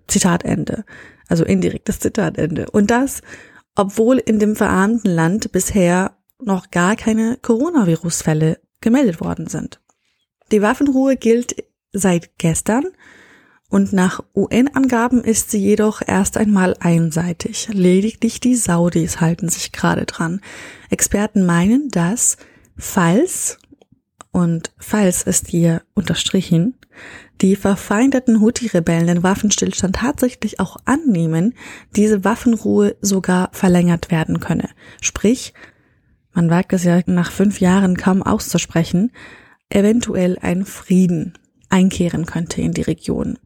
Zitat 0.06 0.44
Ende. 0.44 0.84
Also 1.28 1.44
indirektes 1.44 1.98
Zitat 1.98 2.38
Ende. 2.38 2.70
Und 2.70 2.90
das, 2.90 3.22
obwohl 3.74 4.18
in 4.18 4.38
dem 4.38 4.56
verarmten 4.56 5.10
Land 5.10 5.50
bisher 5.52 6.16
noch 6.40 6.70
gar 6.70 6.96
keine 6.96 7.38
Coronavirus-Fälle 7.40 8.60
gemeldet 8.80 9.20
worden 9.20 9.46
sind. 9.46 9.80
Die 10.52 10.60
Waffenruhe 10.60 11.16
gilt 11.16 11.56
seit 11.92 12.38
gestern 12.38 12.84
und 13.70 13.92
nach 13.92 14.22
UN-Angaben 14.34 15.24
ist 15.24 15.50
sie 15.50 15.58
jedoch 15.58 16.02
erst 16.06 16.36
einmal 16.36 16.76
einseitig. 16.78 17.68
Lediglich 17.72 18.40
die 18.40 18.54
Saudis 18.54 19.20
halten 19.20 19.48
sich 19.48 19.72
gerade 19.72 20.04
dran. 20.04 20.40
Experten 20.90 21.46
meinen, 21.46 21.88
dass 21.88 22.36
falls, 22.76 23.58
und 24.34 24.72
falls 24.78 25.22
ist 25.22 25.46
hier 25.46 25.82
unterstrichen, 25.94 26.74
die 27.40 27.54
verfeindeten 27.54 28.40
Houthi-Rebellen 28.40 29.06
den 29.06 29.22
Waffenstillstand 29.22 29.94
tatsächlich 29.94 30.58
auch 30.58 30.76
annehmen, 30.84 31.54
diese 31.94 32.24
Waffenruhe 32.24 32.96
sogar 33.00 33.50
verlängert 33.52 34.10
werden 34.10 34.40
könne. 34.40 34.70
Sprich, 35.00 35.54
man 36.32 36.50
wagt 36.50 36.72
es 36.72 36.82
ja 36.82 37.00
nach 37.06 37.30
fünf 37.30 37.60
Jahren 37.60 37.96
kaum 37.96 38.24
auszusprechen, 38.24 39.12
eventuell 39.68 40.36
ein 40.42 40.64
Frieden 40.64 41.38
einkehren 41.70 42.26
könnte 42.26 42.60
in 42.60 42.72
die 42.72 42.82
Region. 42.82 43.38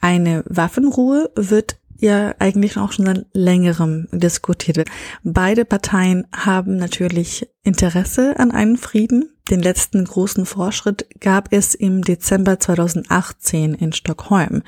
Eine 0.00 0.42
Waffenruhe 0.48 1.30
wird 1.36 1.78
ja 1.98 2.34
eigentlich 2.38 2.76
auch 2.76 2.92
schon 2.92 3.06
seit 3.06 3.26
längerem 3.32 4.08
diskutiert. 4.12 4.88
Beide 5.22 5.64
Parteien 5.64 6.26
haben 6.34 6.76
natürlich 6.76 7.48
Interesse 7.62 8.38
an 8.38 8.50
einem 8.50 8.76
Frieden. 8.76 9.30
Den 9.50 9.60
letzten 9.60 10.04
großen 10.04 10.46
Fortschritt 10.46 11.06
gab 11.20 11.52
es 11.52 11.74
im 11.74 12.02
Dezember 12.02 12.60
2018 12.60 13.74
in 13.74 13.92
Stockholm. 13.92 14.62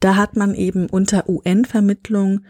Da 0.00 0.16
hat 0.16 0.36
man 0.36 0.54
eben 0.54 0.86
unter 0.88 1.28
UN-Vermittlung 1.28 2.40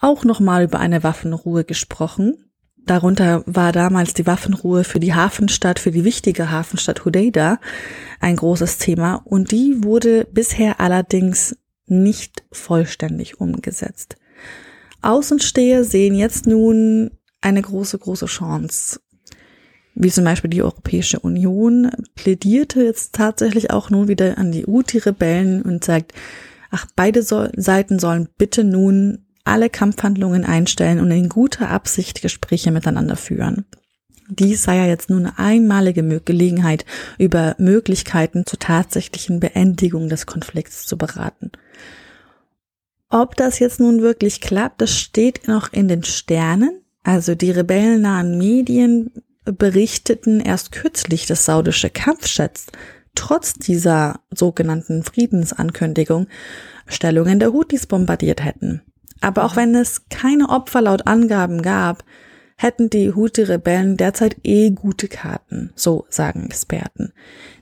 auch 0.00 0.24
nochmal 0.24 0.64
über 0.64 0.78
eine 0.78 1.02
Waffenruhe 1.02 1.64
gesprochen. 1.64 2.36
Darunter 2.76 3.42
war 3.46 3.72
damals 3.72 4.14
die 4.14 4.26
Waffenruhe 4.26 4.84
für 4.84 5.00
die 5.00 5.14
Hafenstadt, 5.14 5.78
für 5.78 5.90
die 5.90 6.04
wichtige 6.04 6.50
Hafenstadt 6.50 7.04
Hodeida 7.04 7.58
ein 8.20 8.36
großes 8.36 8.78
Thema 8.78 9.22
und 9.24 9.52
die 9.52 9.84
wurde 9.84 10.26
bisher 10.32 10.80
allerdings 10.80 11.56
nicht 11.90 12.44
vollständig 12.52 13.40
umgesetzt. 13.40 14.16
Außensteher 15.02 15.84
sehen 15.84 16.14
jetzt 16.14 16.46
nun 16.46 17.10
eine 17.40 17.62
große, 17.62 17.98
große 17.98 18.26
Chance. 18.26 19.00
Wie 19.94 20.10
zum 20.10 20.24
Beispiel 20.24 20.50
die 20.50 20.62
Europäische 20.62 21.20
Union 21.20 21.90
plädierte 22.14 22.82
jetzt 22.82 23.14
tatsächlich 23.14 23.70
auch 23.70 23.90
nun 23.90 24.08
wieder 24.08 24.38
an 24.38 24.52
die 24.52 24.64
Houthi-Rebellen 24.64 25.62
und 25.62 25.84
sagt, 25.84 26.12
ach, 26.70 26.86
beide 26.94 27.22
so 27.22 27.48
Seiten 27.56 27.98
sollen 27.98 28.28
bitte 28.38 28.64
nun 28.64 29.26
alle 29.44 29.70
Kampfhandlungen 29.70 30.44
einstellen 30.44 31.00
und 31.00 31.10
in 31.10 31.28
guter 31.28 31.70
Absicht 31.70 32.22
Gespräche 32.22 32.70
miteinander 32.70 33.16
führen. 33.16 33.64
Dies 34.28 34.62
sei 34.62 34.76
ja 34.76 34.86
jetzt 34.86 35.08
nur 35.08 35.18
eine 35.18 35.38
einmalige 35.38 36.20
Gelegenheit, 36.20 36.84
über 37.18 37.56
Möglichkeiten 37.58 38.44
zur 38.44 38.58
tatsächlichen 38.58 39.40
Beendigung 39.40 40.10
des 40.10 40.26
Konflikts 40.26 40.86
zu 40.86 40.98
beraten. 40.98 41.50
Ob 43.10 43.36
das 43.36 43.58
jetzt 43.58 43.80
nun 43.80 44.02
wirklich 44.02 44.40
klappt, 44.40 44.80
das 44.80 44.94
steht 44.94 45.48
noch 45.48 45.72
in 45.72 45.88
den 45.88 46.04
Sternen. 46.04 46.82
Also 47.02 47.34
die 47.34 47.50
rebellennahen 47.50 48.36
Medien 48.36 49.10
berichteten 49.44 50.40
erst 50.40 50.72
kürzlich, 50.72 51.26
dass 51.26 51.46
saudische 51.46 51.88
Kampfjets 51.88 52.66
trotz 53.14 53.54
dieser 53.54 54.20
sogenannten 54.30 55.02
Friedensankündigung 55.02 56.28
Stellungen 56.86 57.40
der 57.40 57.52
Houthis 57.52 57.86
bombardiert 57.86 58.44
hätten. 58.44 58.82
Aber 59.20 59.44
auch 59.44 59.56
wenn 59.56 59.74
es 59.74 60.08
keine 60.10 60.50
Opfer 60.50 60.82
laut 60.82 61.06
Angaben 61.06 61.62
gab, 61.62 62.04
hätten 62.60 62.90
die 62.90 63.14
Houthi-Rebellen 63.14 63.96
derzeit 63.96 64.36
eh 64.42 64.70
gute 64.70 65.06
Karten, 65.06 65.70
so 65.76 66.06
sagen 66.08 66.44
Experten. 66.44 67.12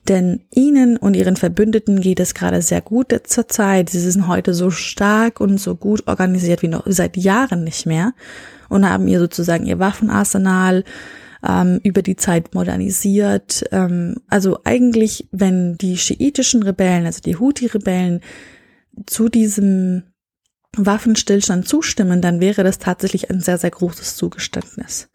Denn 0.09 0.41
ihnen 0.51 0.97
und 0.97 1.15
ihren 1.15 1.35
Verbündeten 1.35 2.01
geht 2.01 2.19
es 2.19 2.33
gerade 2.33 2.63
sehr 2.63 2.81
gut 2.81 3.15
zur 3.25 3.47
Zeit. 3.47 3.91
Sie 3.91 3.99
sind 3.99 4.27
heute 4.27 4.55
so 4.55 4.71
stark 4.71 5.39
und 5.39 5.59
so 5.59 5.75
gut 5.75 6.07
organisiert 6.07 6.63
wie 6.63 6.67
noch 6.67 6.83
seit 6.87 7.15
Jahren 7.15 7.63
nicht 7.63 7.85
mehr 7.85 8.13
und 8.69 8.89
haben 8.89 9.07
ihr 9.07 9.19
sozusagen 9.19 9.67
ihr 9.67 9.77
Waffenarsenal 9.77 10.83
ähm, 11.47 11.79
über 11.83 12.01
die 12.01 12.15
Zeit 12.15 12.55
modernisiert. 12.55 13.65
Ähm, 13.71 14.15
also 14.27 14.61
eigentlich, 14.63 15.27
wenn 15.31 15.77
die 15.77 15.97
schiitischen 15.97 16.63
Rebellen, 16.63 17.05
also 17.05 17.21
die 17.21 17.37
Houthi-Rebellen, 17.37 18.21
zu 19.05 19.29
diesem 19.29 20.03
Waffenstillstand 20.77 21.67
zustimmen, 21.67 22.21
dann 22.21 22.39
wäre 22.39 22.63
das 22.63 22.79
tatsächlich 22.79 23.29
ein 23.29 23.41
sehr, 23.41 23.57
sehr 23.57 23.71
großes 23.71 24.15
Zugeständnis. 24.15 25.09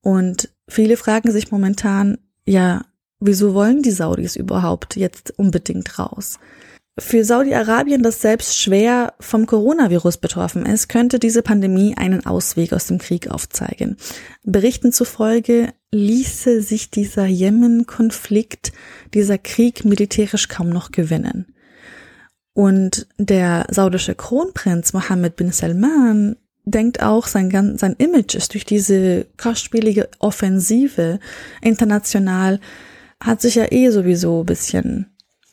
Und 0.00 0.50
viele 0.68 0.96
fragen 0.96 1.30
sich 1.32 1.50
momentan, 1.50 2.18
ja, 2.44 2.84
wieso 3.20 3.54
wollen 3.54 3.82
die 3.82 3.90
Saudis 3.90 4.36
überhaupt 4.36 4.96
jetzt 4.96 5.36
unbedingt 5.38 5.98
raus? 5.98 6.38
Für 6.98 7.24
Saudi-Arabien, 7.24 8.02
das 8.02 8.22
selbst 8.22 8.58
schwer 8.58 9.12
vom 9.20 9.44
Coronavirus 9.44 10.16
betroffen 10.16 10.64
ist, 10.64 10.88
könnte 10.88 11.18
diese 11.18 11.42
Pandemie 11.42 11.94
einen 11.94 12.24
Ausweg 12.24 12.72
aus 12.72 12.86
dem 12.86 12.96
Krieg 12.96 13.28
aufzeigen. 13.28 13.98
Berichten 14.44 14.92
zufolge 14.92 15.74
ließe 15.90 16.62
sich 16.62 16.90
dieser 16.90 17.26
Jemen-Konflikt, 17.26 18.72
dieser 19.12 19.36
Krieg 19.36 19.84
militärisch 19.84 20.48
kaum 20.48 20.70
noch 20.70 20.90
gewinnen. 20.90 21.54
Und 22.56 23.06
der 23.18 23.66
saudische 23.70 24.14
Kronprinz 24.14 24.94
Mohammed 24.94 25.36
bin 25.36 25.52
Salman 25.52 26.36
denkt 26.64 27.02
auch, 27.02 27.26
sein, 27.26 27.76
sein 27.76 27.94
Image 27.98 28.34
ist 28.34 28.54
durch 28.54 28.64
diese 28.64 29.26
kostspielige 29.36 30.08
Offensive 30.20 31.20
international, 31.60 32.58
hat 33.22 33.42
sich 33.42 33.56
ja 33.56 33.70
eh 33.70 33.90
sowieso 33.90 34.40
ein 34.40 34.46
bisschen 34.46 35.06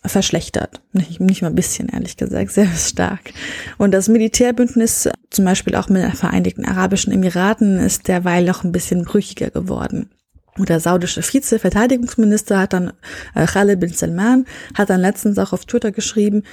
verschlechtert. 0.05 0.79
Nicht, 0.93 1.19
nicht 1.19 1.41
mal 1.41 1.49
ein 1.49 1.55
bisschen, 1.55 1.89
ehrlich 1.89 2.15
gesagt, 2.15 2.51
sehr 2.53 2.71
stark. 2.71 3.33
Und 3.77 3.91
das 3.91 4.07
Militärbündnis, 4.07 5.09
zum 5.29 5.43
Beispiel 5.43 5.75
auch 5.75 5.89
mit 5.89 6.03
den 6.03 6.13
Vereinigten 6.13 6.63
Arabischen 6.63 7.11
Emiraten, 7.11 7.79
ist 7.79 8.07
derweil 8.07 8.45
noch 8.45 8.63
ein 8.63 8.71
bisschen 8.71 9.03
brüchiger 9.03 9.49
geworden. 9.49 10.09
Und 10.57 10.69
der 10.69 10.79
saudische 10.79 11.21
Vize-Verteidigungsminister 11.21 12.59
hat 12.59 12.71
dann, 12.71 12.93
äh, 13.35 13.45
Khalid 13.45 13.81
bin 13.81 13.91
Salman, 13.91 14.45
hat 14.73 14.89
dann 14.89 15.01
letztens 15.01 15.37
auch 15.37 15.51
auf 15.51 15.65
Twitter 15.65 15.91
geschrieben, 15.91 16.43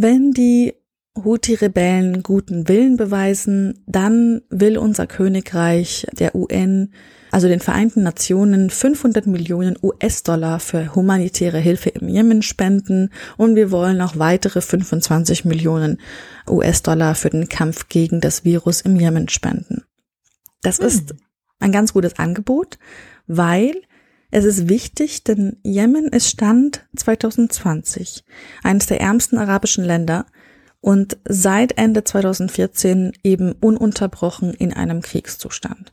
wenn 0.00 0.30
die 0.30 0.74
Houthi-Rebellen 1.16 2.22
guten 2.22 2.68
Willen 2.68 2.96
beweisen, 2.96 3.82
dann 3.88 4.42
will 4.48 4.78
unser 4.78 5.08
Königreich 5.08 6.06
der 6.12 6.36
UN, 6.36 6.92
also 7.32 7.48
den 7.48 7.58
Vereinten 7.58 8.04
Nationen, 8.04 8.70
500 8.70 9.26
Millionen 9.26 9.76
US-Dollar 9.82 10.60
für 10.60 10.94
humanitäre 10.94 11.58
Hilfe 11.58 11.90
im 11.90 12.08
Jemen 12.08 12.42
spenden 12.42 13.10
und 13.36 13.56
wir 13.56 13.72
wollen 13.72 14.00
auch 14.00 14.16
weitere 14.16 14.60
25 14.60 15.44
Millionen 15.44 15.98
US-Dollar 16.48 17.16
für 17.16 17.30
den 17.30 17.48
Kampf 17.48 17.88
gegen 17.88 18.20
das 18.20 18.44
Virus 18.44 18.82
im 18.82 18.94
Jemen 18.94 19.28
spenden. 19.28 19.82
Das 20.62 20.78
hm. 20.78 20.86
ist 20.86 21.14
ein 21.58 21.72
ganz 21.72 21.92
gutes 21.92 22.20
Angebot, 22.20 22.78
weil 23.26 23.72
es 24.30 24.44
ist 24.44 24.68
wichtig, 24.68 25.24
denn 25.24 25.56
Jemen 25.62 26.08
ist 26.08 26.28
Stand 26.28 26.86
2020 26.96 28.24
eines 28.62 28.86
der 28.86 29.00
ärmsten 29.00 29.38
arabischen 29.38 29.84
Länder 29.84 30.26
und 30.80 31.16
seit 31.28 31.78
Ende 31.78 32.04
2014 32.04 33.12
eben 33.24 33.52
ununterbrochen 33.52 34.54
in 34.54 34.72
einem 34.72 35.02
Kriegszustand. 35.02 35.92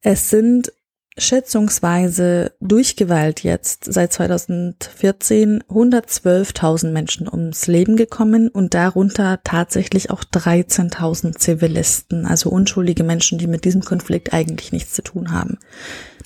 Es 0.00 0.28
sind 0.28 0.72
schätzungsweise 1.16 2.52
durch 2.60 2.96
Gewalt 2.96 3.44
jetzt 3.44 3.84
seit 3.92 4.12
2014 4.12 5.62
112.000 5.62 6.90
Menschen 6.90 7.28
ums 7.28 7.66
Leben 7.68 7.96
gekommen 7.96 8.48
und 8.48 8.74
darunter 8.74 9.40
tatsächlich 9.44 10.10
auch 10.10 10.24
13.000 10.24 11.36
Zivilisten, 11.38 12.26
also 12.26 12.50
unschuldige 12.50 13.04
Menschen, 13.04 13.38
die 13.38 13.46
mit 13.46 13.64
diesem 13.64 13.82
Konflikt 13.82 14.32
eigentlich 14.32 14.72
nichts 14.72 14.94
zu 14.94 15.02
tun 15.02 15.30
haben. 15.30 15.58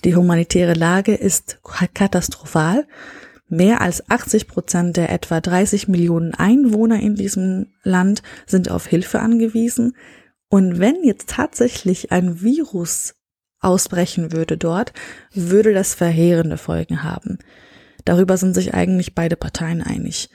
Die 0.05 0.17
humanitäre 0.17 0.75
Lage 0.75 1.15
ist 1.15 1.59
katastrophal. 1.93 2.87
Mehr 3.51 3.81
als 3.81 4.09
80 4.09 4.47
Prozent 4.47 4.97
der 4.97 5.11
etwa 5.11 5.41
30 5.41 5.89
Millionen 5.89 6.35
Einwohner 6.35 7.01
in 7.01 7.15
diesem 7.15 7.67
Land 7.83 8.23
sind 8.47 8.71
auf 8.71 8.87
Hilfe 8.87 9.21
angewiesen. 9.21 9.97
Und 10.51 10.79
wenn 10.79 11.03
jetzt 11.03 11.31
tatsächlich 11.31 12.13
ein 12.13 12.43
Virus 12.43 13.15
ausbrechen 13.61 14.33
würde 14.33 14.57
dort, 14.57 14.93
würde 15.33 15.73
das 15.73 15.95
verheerende 15.95 16.59
Folgen 16.59 17.03
haben. 17.03 17.39
Darüber 18.05 18.37
sind 18.37 18.55
sich 18.55 18.75
eigentlich 18.75 19.15
beide 19.15 19.37
Parteien 19.37 19.83
einig. 19.83 20.31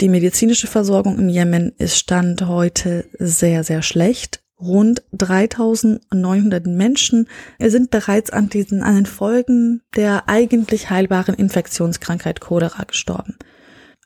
Die 0.00 0.08
medizinische 0.08 0.66
Versorgung 0.66 1.18
im 1.18 1.28
Jemen 1.28 1.72
ist 1.78 1.96
Stand 1.96 2.46
heute 2.46 3.06
sehr, 3.18 3.64
sehr 3.64 3.82
schlecht 3.82 4.42
Rund 4.58 5.02
3900 5.12 6.66
Menschen 6.66 7.28
sind 7.60 7.90
bereits 7.90 8.30
an 8.30 8.48
diesen, 8.48 8.82
an 8.82 8.94
den 8.94 9.06
Folgen 9.06 9.82
der 9.94 10.28
eigentlich 10.28 10.88
heilbaren 10.88 11.34
Infektionskrankheit 11.34 12.40
Cholera 12.40 12.84
gestorben. 12.84 13.36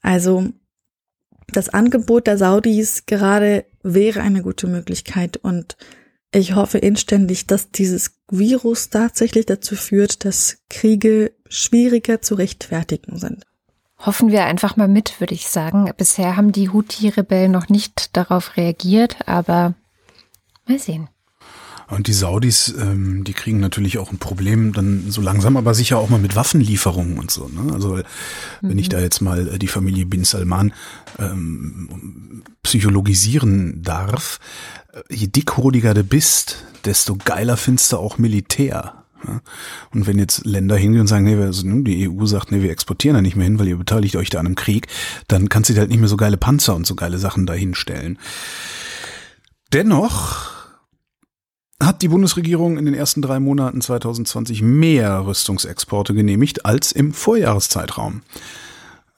Also, 0.02 0.48
das 1.52 1.68
Angebot 1.68 2.26
der 2.26 2.36
Saudis 2.36 3.06
gerade 3.06 3.64
wäre 3.82 4.22
eine 4.22 4.42
gute 4.42 4.66
Möglichkeit 4.66 5.36
und 5.36 5.76
ich 6.32 6.54
hoffe 6.54 6.78
inständig, 6.78 7.46
dass 7.46 7.70
dieses 7.70 8.12
Virus 8.30 8.90
tatsächlich 8.90 9.46
dazu 9.46 9.74
führt, 9.74 10.24
dass 10.24 10.58
Kriege 10.68 11.32
schwieriger 11.48 12.22
zu 12.22 12.34
rechtfertigen 12.34 13.18
sind. 13.18 13.44
Hoffen 13.98 14.30
wir 14.30 14.44
einfach 14.44 14.76
mal 14.76 14.88
mit, 14.88 15.20
würde 15.20 15.34
ich 15.34 15.48
sagen. 15.48 15.90
Bisher 15.96 16.36
haben 16.36 16.52
die 16.52 16.70
Houthi-Rebellen 16.70 17.52
noch 17.52 17.68
nicht 17.68 18.16
darauf 18.16 18.56
reagiert, 18.56 19.28
aber 19.28 19.74
Mal 20.70 20.78
sehen. 20.78 21.08
Und 21.90 22.06
die 22.06 22.12
Saudis, 22.12 22.72
ähm, 22.78 23.24
die 23.24 23.32
kriegen 23.32 23.58
natürlich 23.58 23.98
auch 23.98 24.12
ein 24.12 24.18
Problem, 24.18 24.72
dann 24.72 25.10
so 25.10 25.20
langsam, 25.20 25.56
aber 25.56 25.74
sicher 25.74 25.98
auch 25.98 26.08
mal 26.08 26.20
mit 26.20 26.36
Waffenlieferungen 26.36 27.18
und 27.18 27.30
so. 27.30 27.48
Ne? 27.48 27.72
Also 27.72 28.00
wenn 28.60 28.72
mhm. 28.72 28.78
ich 28.78 28.88
da 28.88 29.00
jetzt 29.00 29.20
mal 29.20 29.48
äh, 29.48 29.58
die 29.58 29.66
Familie 29.66 30.06
Bin 30.06 30.24
Salman 30.24 30.72
ähm, 31.18 32.42
psychologisieren 32.62 33.82
darf, 33.82 34.38
äh, 34.92 35.00
je 35.12 35.26
dickhodiger 35.26 35.92
du 35.92 36.04
bist, 36.04 36.64
desto 36.84 37.16
geiler 37.24 37.56
findest 37.56 37.92
du 37.92 37.96
auch 37.96 38.18
Militär. 38.18 39.04
Ja? 39.26 39.40
Und 39.92 40.06
wenn 40.06 40.18
jetzt 40.18 40.46
Länder 40.46 40.76
hingehen 40.76 41.02
und 41.02 41.06
sagen, 41.08 41.24
nee, 41.24 41.34
also, 41.34 41.64
die 41.64 42.08
EU 42.08 42.24
sagt, 42.24 42.52
nee, 42.52 42.62
wir 42.62 42.70
exportieren 42.70 43.16
da 43.16 43.22
nicht 43.22 43.34
mehr 43.34 43.44
hin, 43.44 43.58
weil 43.58 43.68
ihr 43.68 43.76
beteiligt 43.76 44.14
euch 44.14 44.30
da 44.30 44.38
an 44.38 44.46
einem 44.46 44.54
Krieg, 44.54 44.86
dann 45.26 45.48
kannst 45.48 45.70
du 45.70 45.76
halt 45.76 45.90
nicht 45.90 46.00
mehr 46.00 46.08
so 46.08 46.16
geile 46.16 46.36
Panzer 46.36 46.76
und 46.76 46.86
so 46.86 46.94
geile 46.94 47.18
Sachen 47.18 47.46
dahinstellen. 47.46 48.16
Dennoch 49.72 50.59
hat 51.82 52.02
die 52.02 52.08
Bundesregierung 52.08 52.76
in 52.78 52.84
den 52.84 52.94
ersten 52.94 53.22
drei 53.22 53.40
Monaten 53.40 53.80
2020 53.80 54.62
mehr 54.62 55.24
Rüstungsexporte 55.26 56.14
genehmigt 56.14 56.66
als 56.66 56.92
im 56.92 57.12
Vorjahreszeitraum. 57.12 58.22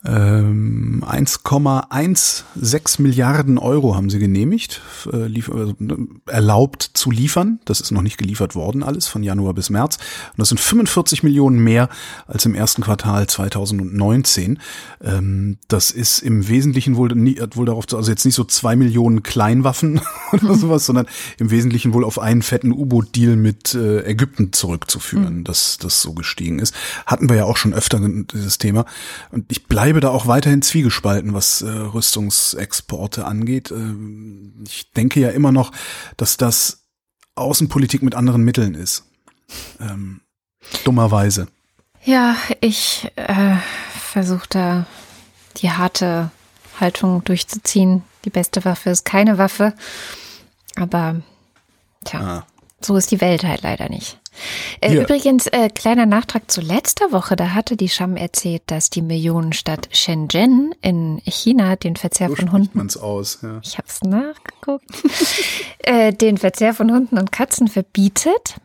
Ähm, 0.05 1.05
1,16 1.07 3.03
Milliarden 3.03 3.59
Euro 3.59 3.95
haben 3.95 4.11
sie 4.11 4.19
genehmigt, 4.19 4.81
äh, 5.13 5.27
lief, 5.27 5.49
also, 5.51 5.75
ne, 5.79 5.97
erlaubt 6.27 6.83
zu 6.95 7.11
liefern. 7.11 7.61
Das 7.65 7.81
ist 7.81 7.91
noch 7.93 8.03
nicht 8.03 8.19
geliefert 8.19 8.55
worden, 8.55 8.83
alles 8.83 9.07
von 9.07 9.23
Januar 9.23 9.55
bis 9.55 9.71
März. 9.71 9.97
Und 10.33 10.39
das 10.39 10.49
sind 10.49 10.59
45 10.59 11.23
Millionen 11.23 11.59
mehr 11.63 11.89
als 12.27 12.45
im 12.47 12.55
ersten 12.55 12.83
Quartal 12.83 13.27
2019. 13.27 14.59
Ähm, 15.03 15.59
das 15.69 15.91
ist 15.91 16.19
im 16.21 16.49
Wesentlichen 16.49 16.97
wohl, 16.97 17.15
nie, 17.15 17.41
wohl 17.55 17.67
darauf, 17.67 17.87
zu- 17.87 17.97
also 17.97 18.11
jetzt 18.11 18.25
nicht 18.25 18.35
so 18.35 18.45
zwei 18.45 18.75
Millionen 18.77 19.23
Kleinwaffen 19.23 20.01
oder 20.33 20.55
sowas, 20.55 20.87
sondern 20.87 21.07
im 21.39 21.51
Wesentlichen 21.51 21.93
wohl 21.95 22.05
auf 22.05 22.19
einen 22.19 22.43
fetten 22.43 22.73
U-Boot-Deal 22.73 23.37
mit 23.37 23.75
äh, 23.75 24.01
Ägypten 24.05 24.53
zurückzuführen, 24.53 25.45
dass 25.45 25.79
das 25.79 26.03
so 26.03 26.13
gestiegen 26.15 26.59
ist. 26.59 26.75
Hatten 27.07 27.29
wir 27.29 27.37
ja 27.37 27.45
auch 27.45 27.57
schon 27.57 27.75
öfter 27.75 28.01
dieses 28.33 28.59
Thema. 28.59 28.85
Und 29.31 29.45
ich 29.53 29.67
bleibe 29.67 29.92
da 30.01 30.11
auch 30.11 30.27
weiterhin 30.27 30.63
zwiegespalten, 30.63 31.35
was 31.35 31.63
äh, 31.63 31.69
Rüstungsexporte 31.69 33.25
angeht. 33.25 33.71
Ähm, 33.71 34.65
ich 34.67 34.91
denke 34.93 35.21
ja 35.21 35.31
immer 35.31 35.53
noch, 35.53 35.73
dass 36.17 36.37
das 36.37 36.83
Außenpolitik 37.35 38.03
mit 38.03 38.15
anderen 38.15 38.43
Mitteln 38.43 38.75
ist. 38.75 39.05
Ähm, 39.81 40.21
dummerweise. 40.85 41.49
Ja, 42.05 42.37
ich 42.61 43.11
äh, 43.17 43.57
versuche 44.01 44.47
da 44.49 44.87
die 45.59 45.71
harte 45.71 46.31
Haltung 46.81 47.23
durchzuziehen. 47.25 48.03
Die 48.25 48.31
beste 48.31 48.65
Waffe 48.65 48.91
ist 48.91 49.05
keine 49.05 49.39
Waffe. 49.39 49.75
Aber 50.77 51.21
tja, 52.05 52.21
Ah. 52.21 52.47
so 52.81 52.97
ist 52.97 53.11
die 53.11 53.21
Welt 53.21 53.45
halt 53.45 53.63
leider 53.63 53.89
nicht. 53.89 54.19
Äh, 54.81 54.91
Hier. 54.91 55.03
Übrigens, 55.03 55.47
äh, 55.47 55.69
kleiner 55.69 56.07
Nachtrag 56.07 56.51
zu 56.51 56.61
letzter 56.61 57.13
Woche, 57.13 57.37
da 57.37 57.51
hatte 57.51 57.77
die 57.77 57.89
Sham 57.89 58.17
erzählt, 58.17 58.63
dass 58.67 58.91
die 58.91 59.03
Millionenstadt 59.03 59.89
Shenzhen 59.93 60.75
in 60.81 61.21
China 61.25 61.77
den 61.77 61.97
Verzehr 61.97 62.29
So 62.29 62.37
von 62.37 62.53
Hunden 62.53 62.79
man's 62.79 62.97
aus. 62.97 63.39
Ja. 63.43 63.61
ich 63.63 63.79
habe 63.79 63.89
es 63.89 64.03
nachgeguckt, 64.03 64.85
äh, 65.79 66.13
den 66.13 66.39
Verzehr 66.39 66.75
von 66.75 66.93
Hunden 66.93 67.19
und 67.19 67.33
Katzen 67.33 67.69
verbietet. 67.69 68.57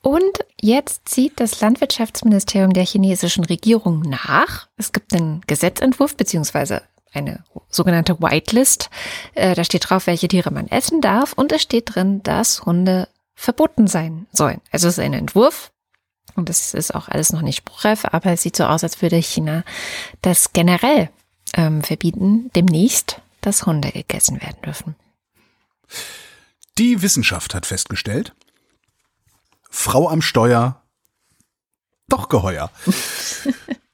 Und 0.00 0.44
jetzt 0.60 1.08
zieht 1.08 1.40
das 1.40 1.60
Landwirtschaftsministerium 1.60 2.72
der 2.72 2.84
chinesischen 2.84 3.44
Regierung 3.44 4.00
nach. 4.02 4.68
Es 4.76 4.92
gibt 4.92 5.12
einen 5.12 5.42
Gesetzentwurf 5.46 6.16
beziehungsweise 6.16 6.82
eine 7.12 7.42
sogenannte 7.68 8.20
Whitelist. 8.20 8.90
Äh, 9.34 9.54
da 9.54 9.64
steht 9.64 9.88
drauf, 9.90 10.06
welche 10.06 10.28
Tiere 10.28 10.50
man 10.50 10.68
essen 10.68 11.00
darf. 11.00 11.32
Und 11.32 11.52
es 11.52 11.62
steht 11.62 11.94
drin, 11.94 12.22
dass 12.22 12.64
Hunde 12.64 13.08
verboten 13.38 13.86
sein 13.86 14.26
sollen. 14.32 14.60
Also 14.72 14.88
es 14.88 14.98
ist 14.98 15.04
ein 15.04 15.14
Entwurf. 15.14 15.70
Und 16.34 16.48
das 16.48 16.74
ist 16.74 16.94
auch 16.94 17.08
alles 17.08 17.32
noch 17.32 17.40
nicht 17.40 17.58
spruchreif, 17.58 18.04
aber 18.04 18.32
es 18.32 18.42
sieht 18.42 18.56
so 18.56 18.64
aus, 18.64 18.84
als 18.84 19.00
würde 19.00 19.16
China 19.16 19.64
das 20.22 20.52
generell 20.52 21.08
ähm, 21.54 21.82
verbieten, 21.82 22.50
demnächst, 22.54 23.20
dass 23.40 23.64
Hunde 23.64 23.90
gegessen 23.90 24.40
werden 24.40 24.60
dürfen. 24.62 24.96
Die 26.76 27.00
Wissenschaft 27.00 27.54
hat 27.54 27.64
festgestellt, 27.64 28.34
Frau 29.70 30.08
am 30.08 30.20
Steuer, 30.20 30.82
doch 32.08 32.28
geheuer. 32.28 32.70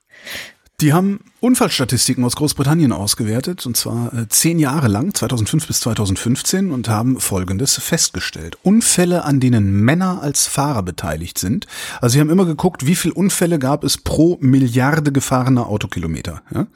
Die 0.81 0.93
haben 0.93 1.21
Unfallstatistiken 1.39 2.25
aus 2.25 2.35
Großbritannien 2.35 2.91
ausgewertet, 2.91 3.65
und 3.65 3.77
zwar 3.77 4.13
äh, 4.13 4.29
zehn 4.29 4.59
Jahre 4.59 4.89
lang, 4.89 5.15
2005 5.15 5.69
bis 5.69 5.81
2015, 5.81 6.73
und 6.73 6.89
haben 6.89 7.21
Folgendes 7.21 7.77
festgestellt. 7.77 8.59
Unfälle, 8.63 9.25
an 9.25 9.39
denen 9.39 9.85
Männer 9.85 10.21
als 10.21 10.49
Fahrer 10.49 10.83
beteiligt 10.83 11.39
sind. 11.39 11.69
Also 12.01 12.15
sie 12.15 12.21
haben 12.21 12.31
immer 12.31 12.45
geguckt, 12.45 12.87
wie 12.87 12.97
viele 12.97 13.15
Unfälle 13.15 13.61
gab 13.61 13.85
es 13.85 13.99
pro 13.99 14.37
Milliarde 14.41 15.13
gefahrener 15.13 15.69
Autokilometer. 15.69 16.43
Ja? 16.53 16.67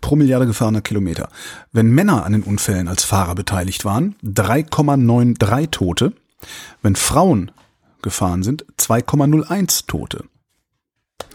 Pro 0.00 0.16
Milliarde 0.16 0.46
gefahrener 0.46 0.80
Kilometer. 0.80 1.28
Wenn 1.72 1.90
Männer 1.90 2.24
an 2.24 2.32
den 2.32 2.42
Unfällen 2.42 2.88
als 2.88 3.04
Fahrer 3.04 3.36
beteiligt 3.36 3.84
waren, 3.84 4.16
3,93 4.24 5.70
Tote. 5.70 6.12
Wenn 6.82 6.96
Frauen 6.96 7.52
gefahren 8.02 8.42
sind, 8.42 8.66
2,01 8.76 9.86
Tote. 9.86 10.24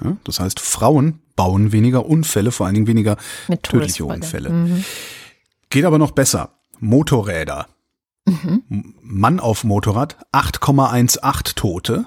Ja, 0.04 0.18
das 0.26 0.40
heißt, 0.40 0.60
Frauen 0.60 1.22
bauen 1.42 1.72
weniger 1.72 2.06
Unfälle, 2.06 2.52
vor 2.52 2.68
allen 2.68 2.76
Dingen 2.76 2.86
weniger 2.88 3.18
Mit 3.48 3.64
tödliche. 3.64 4.06
Unfälle. 4.06 4.84
Geht 5.72 5.86
aber 5.86 5.98
noch 5.98 6.12
besser. 6.12 6.60
Motorräder. 6.80 7.68
M- 8.28 8.94
Mann 9.02 9.40
auf 9.40 9.64
Motorrad, 9.64 10.18
8,18 10.32 11.56
Tote 11.56 12.06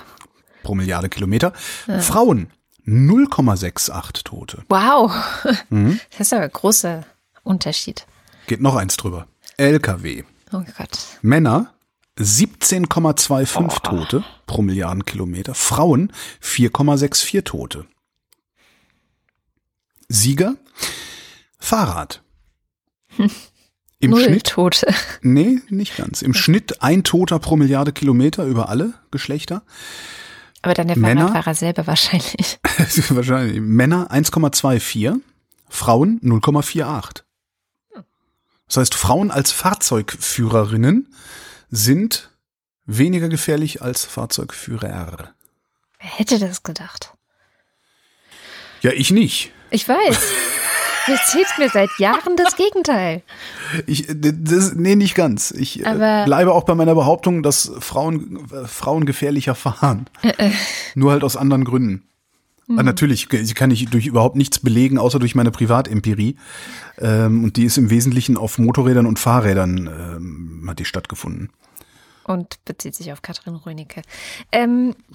pro 0.64 0.74
Milliarde 0.74 1.08
Kilometer. 1.08 1.52
Frauen, 2.00 2.48
0,68 2.84 4.24
Tote. 4.24 4.64
Wow, 4.68 5.12
Mhm. 5.70 6.00
das 6.10 6.20
ist 6.26 6.32
aber 6.32 6.42
ein 6.42 6.50
großer 6.52 7.04
Unterschied. 7.44 8.06
Geht 8.48 8.60
noch 8.60 8.74
eins 8.74 8.96
drüber. 8.96 9.28
LKW. 9.56 10.24
Oh 10.52 10.62
Gott. 10.76 10.98
Männer 11.22 11.72
17,25 12.18 13.82
Tote 13.82 14.24
pro 14.46 14.62
Milliarden 14.62 15.04
Kilometer. 15.04 15.54
Frauen 15.54 16.12
4,64 16.42 17.44
Tote. 17.44 17.86
Sieger 20.14 20.54
Fahrrad. 21.58 22.22
Im 23.98 24.10
Null 24.10 24.24
Schnitt, 24.24 24.46
Tote. 24.48 24.94
nee, 25.22 25.60
nicht 25.70 25.96
ganz. 25.96 26.20
Im 26.20 26.34
Schnitt 26.34 26.82
ein 26.82 27.04
Toter 27.04 27.38
pro 27.38 27.56
Milliarde 27.56 27.92
Kilometer 27.92 28.44
über 28.44 28.68
alle 28.68 28.94
Geschlechter. 29.10 29.62
Aber 30.62 30.74
dann 30.74 30.88
der 30.88 30.98
Männer? 30.98 31.28
Fahrradfahrer 31.28 31.54
selber 31.54 31.86
wahrscheinlich. 31.86 32.58
Wahrscheinlich. 33.10 33.60
Männer 33.60 34.10
1,24, 34.10 35.20
Frauen 35.68 36.20
0,48. 36.22 37.22
Das 38.66 38.76
heißt, 38.76 38.94
Frauen 38.94 39.30
als 39.30 39.52
Fahrzeugführerinnen 39.52 41.14
sind 41.70 42.30
weniger 42.86 43.28
gefährlich 43.28 43.82
als 43.82 44.04
Fahrzeugführer. 44.04 45.34
Wer 45.98 46.10
hätte 46.10 46.38
das 46.38 46.62
gedacht? 46.62 47.14
Ja, 48.82 48.92
ich 48.92 49.10
nicht. 49.10 49.52
Ich 49.74 49.88
weiß. 49.88 50.20
Du 51.06 51.12
erzählst 51.12 51.58
mir 51.58 51.68
seit 51.68 51.90
Jahren 51.98 52.36
das 52.36 52.54
Gegenteil. 52.54 53.22
Ich, 53.86 54.06
das, 54.08 54.74
nee, 54.74 54.94
nicht 54.94 55.16
ganz. 55.16 55.50
Ich 55.50 55.80
äh, 55.80 55.86
Aber- 55.86 56.24
bleibe 56.26 56.52
auch 56.54 56.62
bei 56.62 56.76
meiner 56.76 56.94
Behauptung, 56.94 57.42
dass 57.42 57.72
Frauen, 57.80 58.48
äh, 58.52 58.68
Frauen 58.68 59.04
gefährlicher 59.04 59.56
fahren. 59.56 60.06
Äh, 60.22 60.50
Nur 60.94 61.10
halt 61.10 61.24
aus 61.24 61.36
anderen 61.36 61.64
Gründen. 61.64 62.04
Hm. 62.68 62.78
Ah, 62.78 62.82
natürlich, 62.84 63.26
sie 63.30 63.54
kann 63.54 63.72
ich 63.72 63.86
durch 63.86 64.06
überhaupt 64.06 64.36
nichts 64.36 64.60
belegen, 64.60 64.96
außer 64.96 65.18
durch 65.18 65.34
meine 65.34 65.50
Privatempirie. 65.50 66.36
Ähm, 66.98 67.42
und 67.42 67.56
die 67.56 67.64
ist 67.64 67.76
im 67.76 67.90
Wesentlichen 67.90 68.36
auf 68.36 68.58
Motorrädern 68.58 69.06
und 69.06 69.18
Fahrrädern 69.18 69.88
ähm, 69.88 70.64
hat 70.70 70.78
die 70.78 70.84
stattgefunden. 70.84 71.50
Und 72.22 72.64
bezieht 72.64 72.94
sich 72.94 73.12
auf 73.12 73.22
Katrin 73.22 73.56
Rönecke. 73.56 74.02
Ähm, 74.52 74.94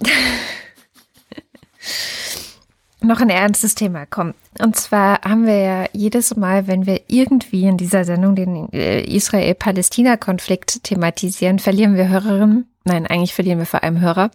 noch 3.02 3.20
ein 3.20 3.30
ernstes 3.30 3.74
Thema, 3.74 4.06
komm. 4.06 4.34
Und 4.58 4.76
zwar 4.76 5.20
haben 5.22 5.46
wir 5.46 5.58
ja 5.58 5.84
jedes 5.92 6.36
Mal, 6.36 6.66
wenn 6.66 6.86
wir 6.86 7.02
irgendwie 7.08 7.64
in 7.64 7.76
dieser 7.76 8.04
Sendung 8.04 8.34
den 8.34 8.72
äh, 8.72 9.02
Israel-Palästina-Konflikt 9.02 10.84
thematisieren, 10.84 11.58
verlieren 11.58 11.94
wir 11.96 12.08
Hörerinnen. 12.08 12.66
Nein, 12.84 13.06
eigentlich 13.06 13.34
verlieren 13.34 13.58
wir 13.58 13.66
vor 13.66 13.82
allem 13.82 14.00
Hörer. 14.00 14.30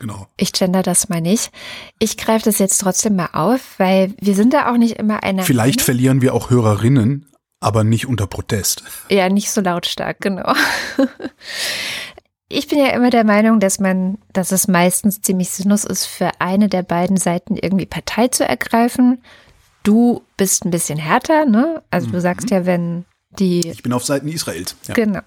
Genau. 0.00 0.26
Ich 0.36 0.52
gender 0.52 0.82
das 0.82 1.08
mal 1.08 1.20
nicht. 1.20 1.50
Ich 1.98 2.16
greife 2.16 2.46
das 2.46 2.58
jetzt 2.58 2.78
trotzdem 2.78 3.16
mal 3.16 3.28
auf, 3.32 3.78
weil 3.78 4.14
wir 4.20 4.34
sind 4.34 4.54
da 4.54 4.72
auch 4.72 4.78
nicht 4.78 4.98
immer 4.98 5.22
einer 5.22 5.42
Vielleicht 5.42 5.78
Meinung. 5.78 5.84
verlieren 5.84 6.22
wir 6.22 6.34
auch 6.34 6.50
Hörerinnen, 6.50 7.26
aber 7.60 7.84
nicht 7.84 8.06
unter 8.06 8.26
Protest. 8.26 8.82
Ja, 9.10 9.28
nicht 9.28 9.50
so 9.50 9.60
lautstark, 9.60 10.20
genau. 10.20 10.54
Ich 12.48 12.68
bin 12.68 12.78
ja 12.78 12.88
immer 12.88 13.10
der 13.10 13.24
Meinung, 13.24 13.58
dass 13.58 13.80
man, 13.80 14.18
dass 14.32 14.52
es 14.52 14.68
meistens 14.68 15.20
ziemlich 15.20 15.50
sinnlos 15.50 15.84
ist, 15.84 16.06
für 16.06 16.30
eine 16.38 16.68
der 16.68 16.82
beiden 16.82 17.16
Seiten 17.16 17.56
irgendwie 17.56 17.86
Partei 17.86 18.28
zu 18.28 18.46
ergreifen. 18.46 19.22
Du 19.82 20.22
bist 20.36 20.64
ein 20.64 20.70
bisschen 20.70 20.98
härter, 20.98 21.44
ne? 21.44 21.82
Also 21.90 22.10
du 22.10 22.20
sagst 22.20 22.50
ja, 22.50 22.64
wenn 22.66 23.04
die 23.38 23.68
Ich 23.68 23.82
bin 23.82 23.92
auf 23.92 24.04
Seiten 24.04 24.28
Israels. 24.28 24.76
Ja. 24.86 24.94
Genau. 24.94 25.20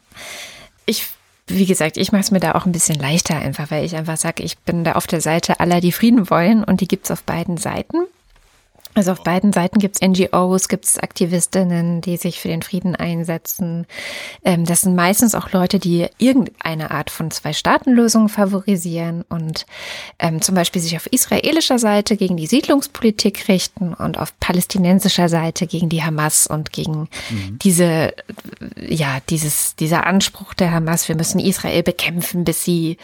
Ich, 0.86 1.07
wie 1.47 1.65
gesagt, 1.65 1.97
ich 1.97 2.11
mache 2.11 2.22
es 2.22 2.32
mir 2.32 2.39
da 2.39 2.55
auch 2.55 2.65
ein 2.65 2.72
bisschen 2.72 2.99
leichter 2.99 3.38
einfach, 3.38 3.70
weil 3.70 3.84
ich 3.84 3.95
einfach 3.95 4.17
sage, 4.17 4.43
ich 4.43 4.57
bin 4.59 4.84
da 4.84 4.93
auf 4.93 5.07
der 5.07 5.22
Seite 5.22 5.59
aller, 5.59 5.82
die 5.82 5.91
Frieden 5.91 6.30
wollen 6.30 6.63
und 6.63 6.82
die 6.82 6.88
gibt's 6.88 7.11
auf 7.11 7.24
beiden 7.24 7.57
Seiten. 7.57 7.97
Also 8.96 9.12
auf 9.12 9.24
beiden 9.24 9.54
Seiten 9.54 9.80
gibt's 9.80 10.02
NGOs, 10.02 10.68
gibt's 10.68 10.98
Aktivistinnen, 10.98 12.02
die 12.02 12.18
sich 12.18 12.40
für 12.40 12.48
den 12.48 12.64
Frieden 12.64 12.96
einsetzen. 12.96 13.86
Ähm, 14.44 14.66
das 14.66 14.82
sind 14.82 14.96
meistens 14.96 15.36
auch 15.36 15.52
Leute, 15.52 15.78
die 15.80 16.08
irgendeine 16.18 16.92
Art 16.92 17.12
von 17.12 17.30
Zwei-Staaten-Lösung 17.30 18.30
favorisieren 18.30 19.24
und 19.30 19.68
ähm, 20.18 20.42
zum 20.42 20.56
Beispiel 20.56 20.82
sich 20.82 20.96
auf 20.96 21.06
israelischer 21.06 21.78
Seite 21.78 22.18
gegen 22.18 22.36
die 22.36 22.48
Siedlungspolitik 22.48 23.48
richten 23.48 23.94
und 23.94 24.18
auf 24.18 24.38
palästinensischer 24.40 25.30
Seite 25.30 25.68
gegen 25.68 25.90
die 25.90 26.04
Hamas 26.04 26.48
und 26.48 26.74
gegen 26.74 27.10
diese, 27.62 28.14
ja, 28.76 29.20
dieses, 29.30 29.76
dieser 29.76 30.08
Anspruch 30.08 30.54
der 30.56 30.72
Hamas, 30.72 31.08
wir 31.08 31.16
müssen 31.16 31.40
Israel 31.40 31.84
bekämpfen, 31.84 32.44
bis 32.44 32.64
sie 32.64 32.98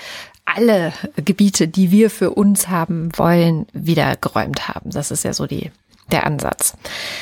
alle 0.46 0.94
Gebiete, 1.18 1.68
die 1.68 1.92
wir 1.92 2.10
für 2.10 2.32
uns 2.32 2.70
haben 2.70 3.10
wollen, 3.18 3.66
wieder 3.74 4.16
geräumt 4.16 4.68
haben. 4.68 4.92
Das 4.92 5.12
ist 5.12 5.24
ja 5.24 5.34
so 5.34 5.48
die 5.48 5.72
der 6.12 6.28
Ansatz. 6.28 6.74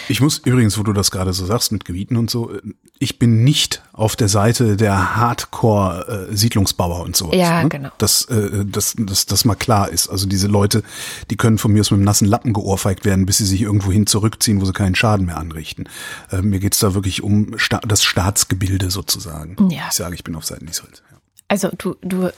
Ich 0.09 0.19
muss 0.19 0.39
übrigens, 0.39 0.77
wo 0.77 0.83
du 0.83 0.91
das 0.91 1.09
gerade 1.09 1.31
so 1.31 1.45
sagst 1.45 1.71
mit 1.71 1.85
Gebieten 1.85 2.17
und 2.17 2.29
so, 2.29 2.51
ich 2.99 3.17
bin 3.17 3.43
nicht 3.43 3.81
auf 3.93 4.15
der 4.15 4.27
Seite 4.27 4.75
der 4.75 5.15
Hardcore-Siedlungsbauer 5.15 7.01
und 7.01 7.15
sowas. 7.15 7.35
Ja, 7.35 7.63
ne? 7.63 7.69
genau. 7.69 7.89
Dass 7.97 8.25
äh, 8.25 8.65
das, 8.65 8.95
das, 8.97 9.25
das 9.25 9.45
mal 9.45 9.55
klar 9.55 9.89
ist. 9.89 10.09
Also 10.09 10.27
diese 10.27 10.47
Leute, 10.47 10.83
die 11.29 11.37
können 11.37 11.57
von 11.57 11.71
mir 11.71 11.81
aus 11.81 11.91
mit 11.91 11.97
einem 11.97 12.05
nassen 12.05 12.27
Lappen 12.27 12.53
geohrfeigt 12.53 13.05
werden, 13.05 13.25
bis 13.25 13.37
sie 13.37 13.45
sich 13.45 13.61
irgendwohin 13.61 14.05
zurückziehen, 14.05 14.59
wo 14.59 14.65
sie 14.65 14.73
keinen 14.73 14.95
Schaden 14.95 15.27
mehr 15.27 15.37
anrichten. 15.37 15.87
Äh, 16.31 16.41
mir 16.41 16.59
geht's 16.59 16.79
da 16.79 16.93
wirklich 16.93 17.23
um 17.23 17.57
Sta 17.57 17.79
das 17.87 18.03
Staatsgebilde 18.03 18.91
sozusagen. 18.91 19.69
Ja. 19.69 19.83
Ich 19.87 19.93
sage, 19.93 20.15
ich 20.15 20.23
bin 20.25 20.35
auf 20.35 20.45
Seiten 20.45 20.67
Israels. 20.67 21.03
Ja. 21.09 21.17
Also 21.47 21.69
du, 21.77 21.95
du 22.01 22.29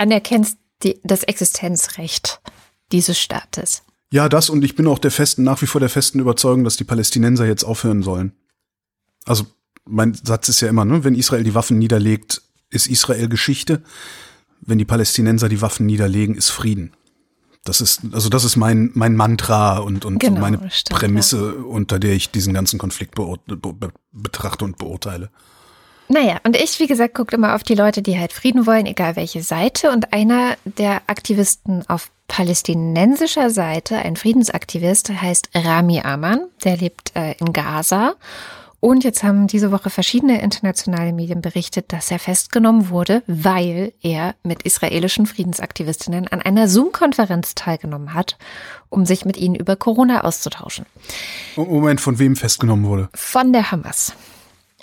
anerkennst 0.00 0.58
die, 0.82 0.98
das 1.04 1.22
Existenzrecht 1.24 2.40
dieses 2.90 3.18
Staates. 3.18 3.82
Ja, 4.12 4.28
das 4.28 4.50
und 4.50 4.64
ich 4.64 4.74
bin 4.74 4.86
auch 4.86 4.98
der 4.98 5.10
festen, 5.10 5.44
nach 5.44 5.62
wie 5.62 5.66
vor 5.66 5.80
der 5.80 5.90
festen 5.90 6.18
Überzeugung, 6.18 6.64
dass 6.64 6.76
die 6.76 6.84
Palästinenser 6.84 7.46
jetzt 7.46 7.62
aufhören 7.62 8.02
sollen. 8.02 8.32
Also 9.24 9.44
mein 9.84 10.14
Satz 10.14 10.48
ist 10.48 10.60
ja 10.60 10.68
immer, 10.68 10.84
ne, 10.84 11.04
wenn 11.04 11.14
Israel 11.14 11.44
die 11.44 11.54
Waffen 11.54 11.78
niederlegt, 11.78 12.42
ist 12.70 12.88
Israel 12.88 13.28
Geschichte. 13.28 13.82
Wenn 14.62 14.78
die 14.78 14.84
Palästinenser 14.84 15.48
die 15.48 15.62
Waffen 15.62 15.86
niederlegen, 15.86 16.34
ist 16.34 16.50
Frieden. 16.50 16.92
Das 17.64 17.80
ist, 17.80 18.00
also 18.12 18.28
das 18.30 18.44
ist 18.44 18.56
mein, 18.56 18.90
mein 18.94 19.14
Mantra 19.14 19.78
und, 19.78 20.04
und 20.04 20.18
Genau, 20.18 20.40
meine 20.40 20.70
stimmt, 20.70 20.98
Prämisse, 20.98 21.56
unter 21.56 21.98
der 21.98 22.14
ich 22.14 22.30
diesen 22.30 22.54
ganzen 22.54 22.78
Konflikt 22.78 23.14
betrachte 24.12 24.64
und 24.64 24.78
beurteile. 24.78 25.30
Naja, 26.12 26.38
und 26.42 26.56
ich, 26.56 26.80
wie 26.80 26.88
gesagt, 26.88 27.14
gucke 27.14 27.36
immer 27.36 27.54
auf 27.54 27.62
die 27.62 27.76
Leute, 27.76 28.02
die 28.02 28.18
halt 28.18 28.32
Frieden 28.32 28.66
wollen, 28.66 28.86
egal 28.86 29.14
welche 29.14 29.44
Seite. 29.44 29.92
Und 29.92 30.12
einer 30.12 30.56
der 30.64 31.02
Aktivisten 31.06 31.88
auf 31.88 32.10
palästinensischer 32.26 33.48
Seite, 33.48 33.96
ein 33.96 34.16
Friedensaktivist, 34.16 35.08
heißt 35.08 35.50
Rami 35.54 36.00
Aman. 36.00 36.40
Der 36.64 36.76
lebt 36.76 37.14
äh, 37.14 37.34
in 37.38 37.52
Gaza. 37.52 38.16
Und 38.80 39.04
jetzt 39.04 39.22
haben 39.22 39.46
diese 39.46 39.70
Woche 39.70 39.88
verschiedene 39.88 40.42
internationale 40.42 41.12
Medien 41.12 41.42
berichtet, 41.42 41.92
dass 41.92 42.10
er 42.10 42.18
festgenommen 42.18 42.88
wurde, 42.88 43.22
weil 43.28 43.92
er 44.02 44.34
mit 44.42 44.64
israelischen 44.64 45.26
Friedensaktivistinnen 45.26 46.26
an 46.26 46.42
einer 46.42 46.66
Zoom-Konferenz 46.66 47.54
teilgenommen 47.54 48.14
hat, 48.14 48.36
um 48.88 49.06
sich 49.06 49.24
mit 49.24 49.36
ihnen 49.36 49.54
über 49.54 49.76
Corona 49.76 50.24
auszutauschen. 50.24 50.86
Moment, 51.54 52.00
von 52.00 52.18
wem 52.18 52.34
festgenommen 52.34 52.84
wurde? 52.86 53.10
Von 53.14 53.52
der 53.52 53.70
Hamas. 53.70 54.14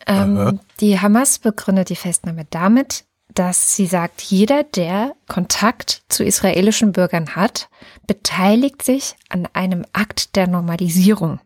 Ähm, 0.08 0.60
die 0.80 1.00
Hamas 1.00 1.40
begründet 1.40 1.90
die 1.90 1.96
Festnahme 1.96 2.46
damit, 2.50 3.04
dass 3.34 3.76
sie 3.76 3.86
sagt, 3.86 4.22
jeder, 4.22 4.64
der 4.64 5.14
Kontakt 5.28 6.02
zu 6.10 6.24
israelischen 6.24 6.92
Bürgern 6.94 7.36
hat, 7.36 7.70
beteiligt 8.08 8.82
sich 8.82 9.16
an 9.30 9.48
einem 9.54 9.86
Akt 9.94 10.36
der 10.36 10.48
Normalisierung 10.48 11.40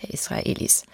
der 0.00 0.10
Israelis. 0.10 0.84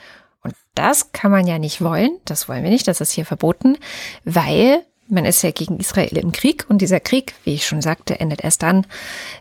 Und 0.43 0.55
das 0.75 1.13
kann 1.13 1.31
man 1.31 1.47
ja 1.47 1.59
nicht 1.59 1.83
wollen, 1.83 2.11
das 2.25 2.49
wollen 2.49 2.63
wir 2.63 2.71
nicht, 2.71 2.89
das 2.89 3.01
ist 3.01 3.13
hier 3.13 3.27
verboten, 3.27 3.77
weil 4.25 4.85
man 5.09 5.25
ist 5.25 5.43
ja 5.43 5.51
gegen 5.51 5.79
Israel 5.79 6.17
im 6.17 6.33
Krieg 6.33 6.67
und 6.69 6.79
dieser 6.79 7.01
Krieg, 7.01 7.35
wie 7.45 7.55
ich 7.55 7.67
schon 7.67 7.83
sagte, 7.83 8.21
endet 8.21 8.45
erst 8.45 8.63
dann, 8.63 8.87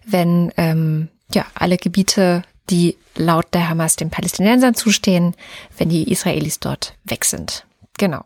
wenn 0.06 0.52
ähm, 0.58 1.10
ja 1.34 1.46
alle 1.54 1.78
Gebiete, 1.78 2.44
die 2.70 2.98
laut 3.16 3.54
der 3.54 3.70
Hamas 3.70 3.96
den 3.96 4.10
Palästinensern 4.10 4.76
zustehen, 4.76 5.36
wenn 5.78 5.90
die 5.90 6.12
Israelis 6.12 6.60
dort 6.60 6.96
weg 7.04 7.26
sind. 7.26 7.67
Genau. 7.98 8.22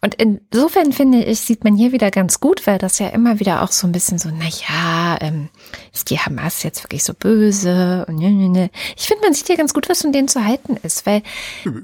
Und 0.00 0.14
insofern 0.14 0.92
finde 0.92 1.22
ich, 1.22 1.40
sieht 1.40 1.62
man 1.64 1.76
hier 1.76 1.92
wieder 1.92 2.10
ganz 2.10 2.40
gut, 2.40 2.66
weil 2.66 2.78
das 2.78 2.98
ja 2.98 3.08
immer 3.08 3.38
wieder 3.38 3.62
auch 3.62 3.70
so 3.70 3.86
ein 3.86 3.92
bisschen 3.92 4.18
so, 4.18 4.30
na 4.32 4.46
ja, 4.46 5.18
ähm, 5.20 5.50
ist 5.92 6.08
die 6.08 6.18
Hamas 6.18 6.62
jetzt 6.62 6.82
wirklich 6.82 7.04
so 7.04 7.12
böse? 7.12 8.06
Und 8.08 8.16
ne, 8.16 8.30
ne, 8.30 8.48
ne. 8.48 8.70
Ich 8.96 9.06
finde, 9.06 9.24
man 9.24 9.34
sieht 9.34 9.48
hier 9.48 9.58
ganz 9.58 9.74
gut, 9.74 9.90
was 9.90 10.00
von 10.00 10.12
denen 10.12 10.28
zu 10.28 10.42
halten 10.42 10.78
ist, 10.82 11.04
weil 11.04 11.22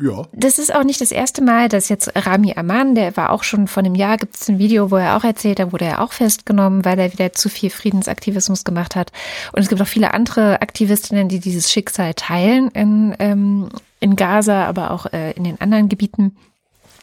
Ja. 0.00 0.24
das 0.32 0.58
ist 0.58 0.74
auch 0.74 0.84
nicht 0.84 1.02
das 1.02 1.12
erste 1.12 1.42
Mal, 1.42 1.68
dass 1.68 1.90
jetzt 1.90 2.10
Rami 2.16 2.54
Aman, 2.56 2.94
der 2.94 3.14
war 3.18 3.30
auch 3.30 3.42
schon 3.42 3.68
vor 3.68 3.82
einem 3.82 3.94
Jahr, 3.94 4.16
gibt 4.16 4.36
es 4.36 4.48
ein 4.48 4.58
Video, 4.58 4.90
wo 4.90 4.96
er 4.96 5.16
auch 5.18 5.24
erzählt, 5.24 5.58
da 5.58 5.72
wurde 5.72 5.84
er 5.84 6.00
auch 6.02 6.12
festgenommen, 6.12 6.86
weil 6.86 6.98
er 6.98 7.12
wieder 7.12 7.34
zu 7.34 7.50
viel 7.50 7.68
Friedensaktivismus 7.68 8.64
gemacht 8.64 8.96
hat. 8.96 9.12
Und 9.52 9.60
es 9.60 9.68
gibt 9.68 9.82
auch 9.82 9.86
viele 9.86 10.14
andere 10.14 10.62
Aktivistinnen, 10.62 11.28
die 11.28 11.40
dieses 11.40 11.70
Schicksal 11.70 12.14
teilen 12.14 12.70
in, 12.70 13.14
ähm, 13.18 13.68
in 14.00 14.16
Gaza, 14.16 14.64
aber 14.64 14.90
auch 14.92 15.04
äh, 15.12 15.32
in 15.32 15.44
den 15.44 15.60
anderen 15.60 15.90
Gebieten 15.90 16.34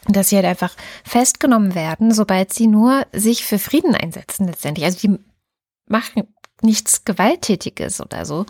dass 0.08 0.28
sie 0.28 0.36
halt 0.36 0.46
einfach 0.46 0.74
festgenommen 1.04 1.74
werden, 1.74 2.12
sobald 2.12 2.52
sie 2.52 2.66
nur 2.66 3.06
sich 3.12 3.44
für 3.44 3.58
Frieden 3.58 3.94
einsetzen 3.94 4.46
letztendlich. 4.46 4.84
Also 4.84 4.98
die 4.98 5.18
machen 5.86 6.24
nichts 6.62 7.04
Gewalttätiges 7.04 8.00
oder 8.00 8.24
so. 8.24 8.46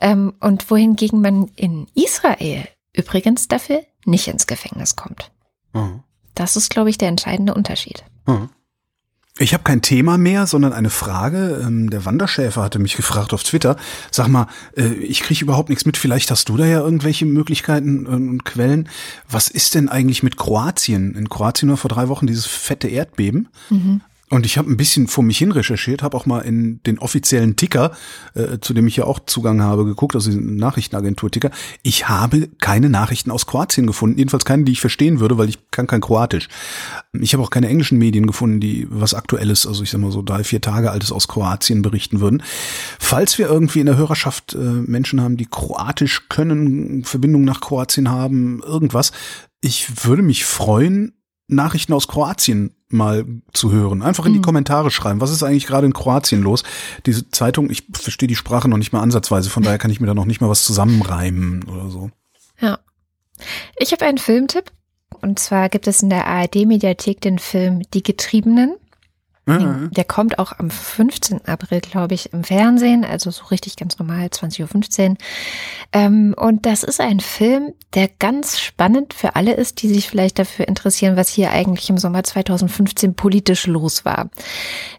Ähm, 0.00 0.34
und 0.40 0.70
wohingegen 0.70 1.20
man 1.20 1.48
in 1.56 1.86
Israel 1.94 2.66
übrigens 2.94 3.48
dafür 3.48 3.82
nicht 4.04 4.28
ins 4.28 4.46
Gefängnis 4.46 4.96
kommt. 4.96 5.30
Mhm. 5.72 6.02
Das 6.34 6.56
ist, 6.56 6.70
glaube 6.70 6.90
ich, 6.90 6.98
der 6.98 7.08
entscheidende 7.08 7.54
Unterschied. 7.54 8.04
Mhm. 8.26 8.50
Ich 9.42 9.54
habe 9.54 9.64
kein 9.64 9.80
Thema 9.80 10.18
mehr, 10.18 10.46
sondern 10.46 10.74
eine 10.74 10.90
Frage. 10.90 11.62
Ähm, 11.66 11.88
Der 11.88 12.04
Wanderschäfer 12.04 12.62
hatte 12.62 12.78
mich 12.78 12.94
gefragt 12.94 13.32
auf 13.32 13.42
Twitter. 13.42 13.76
Sag 14.10 14.28
mal, 14.28 14.48
äh, 14.76 14.88
ich 14.88 15.22
kriege 15.22 15.42
überhaupt 15.42 15.70
nichts 15.70 15.86
mit. 15.86 15.96
Vielleicht 15.96 16.30
hast 16.30 16.50
du 16.50 16.58
da 16.58 16.66
ja 16.66 16.80
irgendwelche 16.80 17.24
Möglichkeiten 17.24 18.06
und 18.06 18.44
Quellen. 18.44 18.86
Was 19.30 19.48
ist 19.48 19.74
denn 19.74 19.88
eigentlich 19.88 20.22
mit 20.22 20.36
Kroatien? 20.36 21.14
In 21.14 21.30
Kroatien 21.30 21.70
war 21.70 21.78
vor 21.78 21.88
drei 21.88 22.08
Wochen 22.08 22.26
dieses 22.26 22.44
fette 22.44 22.88
Erdbeben. 22.88 23.48
Und 24.30 24.46
ich 24.46 24.58
habe 24.58 24.70
ein 24.70 24.76
bisschen 24.76 25.08
vor 25.08 25.24
mich 25.24 25.38
hin 25.38 25.50
recherchiert, 25.50 26.04
habe 26.04 26.16
auch 26.16 26.24
mal 26.24 26.38
in 26.40 26.80
den 26.84 27.00
offiziellen 27.00 27.56
Ticker, 27.56 27.90
äh, 28.34 28.58
zu 28.60 28.72
dem 28.72 28.86
ich 28.86 28.94
ja 28.94 29.04
auch 29.04 29.18
Zugang 29.26 29.60
habe, 29.60 29.84
geguckt, 29.84 30.14
also 30.14 30.30
den 30.30 30.54
Nachrichtenagentur-Ticker. 30.54 31.50
Ich 31.82 32.08
habe 32.08 32.48
keine 32.60 32.88
Nachrichten 32.90 33.32
aus 33.32 33.46
Kroatien 33.46 33.88
gefunden, 33.88 34.18
jedenfalls 34.18 34.44
keine, 34.44 34.62
die 34.62 34.70
ich 34.70 34.80
verstehen 34.80 35.18
würde, 35.18 35.36
weil 35.36 35.48
ich 35.48 35.58
kann 35.72 35.88
kein 35.88 36.00
Kroatisch. 36.00 36.48
Ich 37.12 37.34
habe 37.34 37.42
auch 37.42 37.50
keine 37.50 37.68
englischen 37.68 37.98
Medien 37.98 38.28
gefunden, 38.28 38.60
die 38.60 38.86
was 38.88 39.14
Aktuelles, 39.14 39.66
also 39.66 39.82
ich 39.82 39.90
sag 39.90 40.00
mal 40.00 40.12
so 40.12 40.22
drei, 40.22 40.44
vier 40.44 40.60
Tage 40.60 40.92
altes 40.92 41.10
aus 41.10 41.26
Kroatien 41.26 41.82
berichten 41.82 42.20
würden. 42.20 42.40
Falls 43.00 43.36
wir 43.36 43.48
irgendwie 43.48 43.80
in 43.80 43.86
der 43.86 43.96
Hörerschaft 43.96 44.54
äh, 44.54 44.58
Menschen 44.58 45.20
haben, 45.20 45.38
die 45.38 45.46
Kroatisch 45.46 46.28
können, 46.28 47.02
Verbindung 47.02 47.42
nach 47.42 47.60
Kroatien 47.60 48.08
haben, 48.08 48.62
irgendwas, 48.62 49.10
ich 49.60 50.06
würde 50.06 50.22
mich 50.22 50.44
freuen, 50.44 51.14
Nachrichten 51.48 51.94
aus 51.94 52.06
Kroatien 52.06 52.76
mal 52.92 53.24
zu 53.52 53.72
hören. 53.72 54.02
Einfach 54.02 54.26
in 54.26 54.32
die 54.32 54.40
Kommentare 54.40 54.90
schreiben. 54.90 55.20
Was 55.20 55.30
ist 55.30 55.42
eigentlich 55.42 55.66
gerade 55.66 55.86
in 55.86 55.92
Kroatien 55.92 56.42
los? 56.42 56.64
Diese 57.06 57.28
Zeitung, 57.30 57.70
ich 57.70 57.84
verstehe 57.92 58.28
die 58.28 58.36
Sprache 58.36 58.68
noch 58.68 58.78
nicht 58.78 58.92
mal 58.92 59.00
ansatzweise, 59.00 59.50
von 59.50 59.62
daher 59.62 59.78
kann 59.78 59.90
ich 59.90 60.00
mir 60.00 60.06
da 60.06 60.14
noch 60.14 60.24
nicht 60.24 60.40
mal 60.40 60.48
was 60.48 60.64
zusammenreimen 60.64 61.64
oder 61.64 61.88
so. 61.90 62.10
Ja. 62.60 62.78
Ich 63.78 63.92
habe 63.92 64.04
einen 64.04 64.18
Filmtipp. 64.18 64.72
Und 65.22 65.38
zwar 65.38 65.68
gibt 65.68 65.86
es 65.86 66.02
in 66.02 66.10
der 66.10 66.26
ARD-Mediathek 66.26 67.20
den 67.20 67.38
Film 67.38 67.82
Die 67.92 68.02
Getriebenen. 68.02 68.76
Der 69.90 70.04
kommt 70.04 70.38
auch 70.38 70.58
am 70.58 70.70
15. 70.70 71.46
April, 71.46 71.80
glaube 71.80 72.14
ich, 72.14 72.32
im 72.32 72.44
Fernsehen, 72.44 73.04
also 73.04 73.30
so 73.30 73.44
richtig 73.46 73.76
ganz 73.76 73.98
normal, 73.98 74.26
20.15 74.26 75.10
Uhr. 75.10 75.16
Ähm, 75.92 76.34
und 76.36 76.66
das 76.66 76.82
ist 76.82 77.00
ein 77.00 77.20
Film, 77.20 77.72
der 77.94 78.08
ganz 78.18 78.60
spannend 78.60 79.14
für 79.14 79.36
alle 79.36 79.54
ist, 79.54 79.82
die 79.82 79.88
sich 79.88 80.08
vielleicht 80.08 80.38
dafür 80.38 80.68
interessieren, 80.68 81.16
was 81.16 81.28
hier 81.28 81.50
eigentlich 81.50 81.90
im 81.90 81.98
Sommer 81.98 82.22
2015 82.22 83.14
politisch 83.14 83.66
los 83.66 84.04
war. 84.04 84.30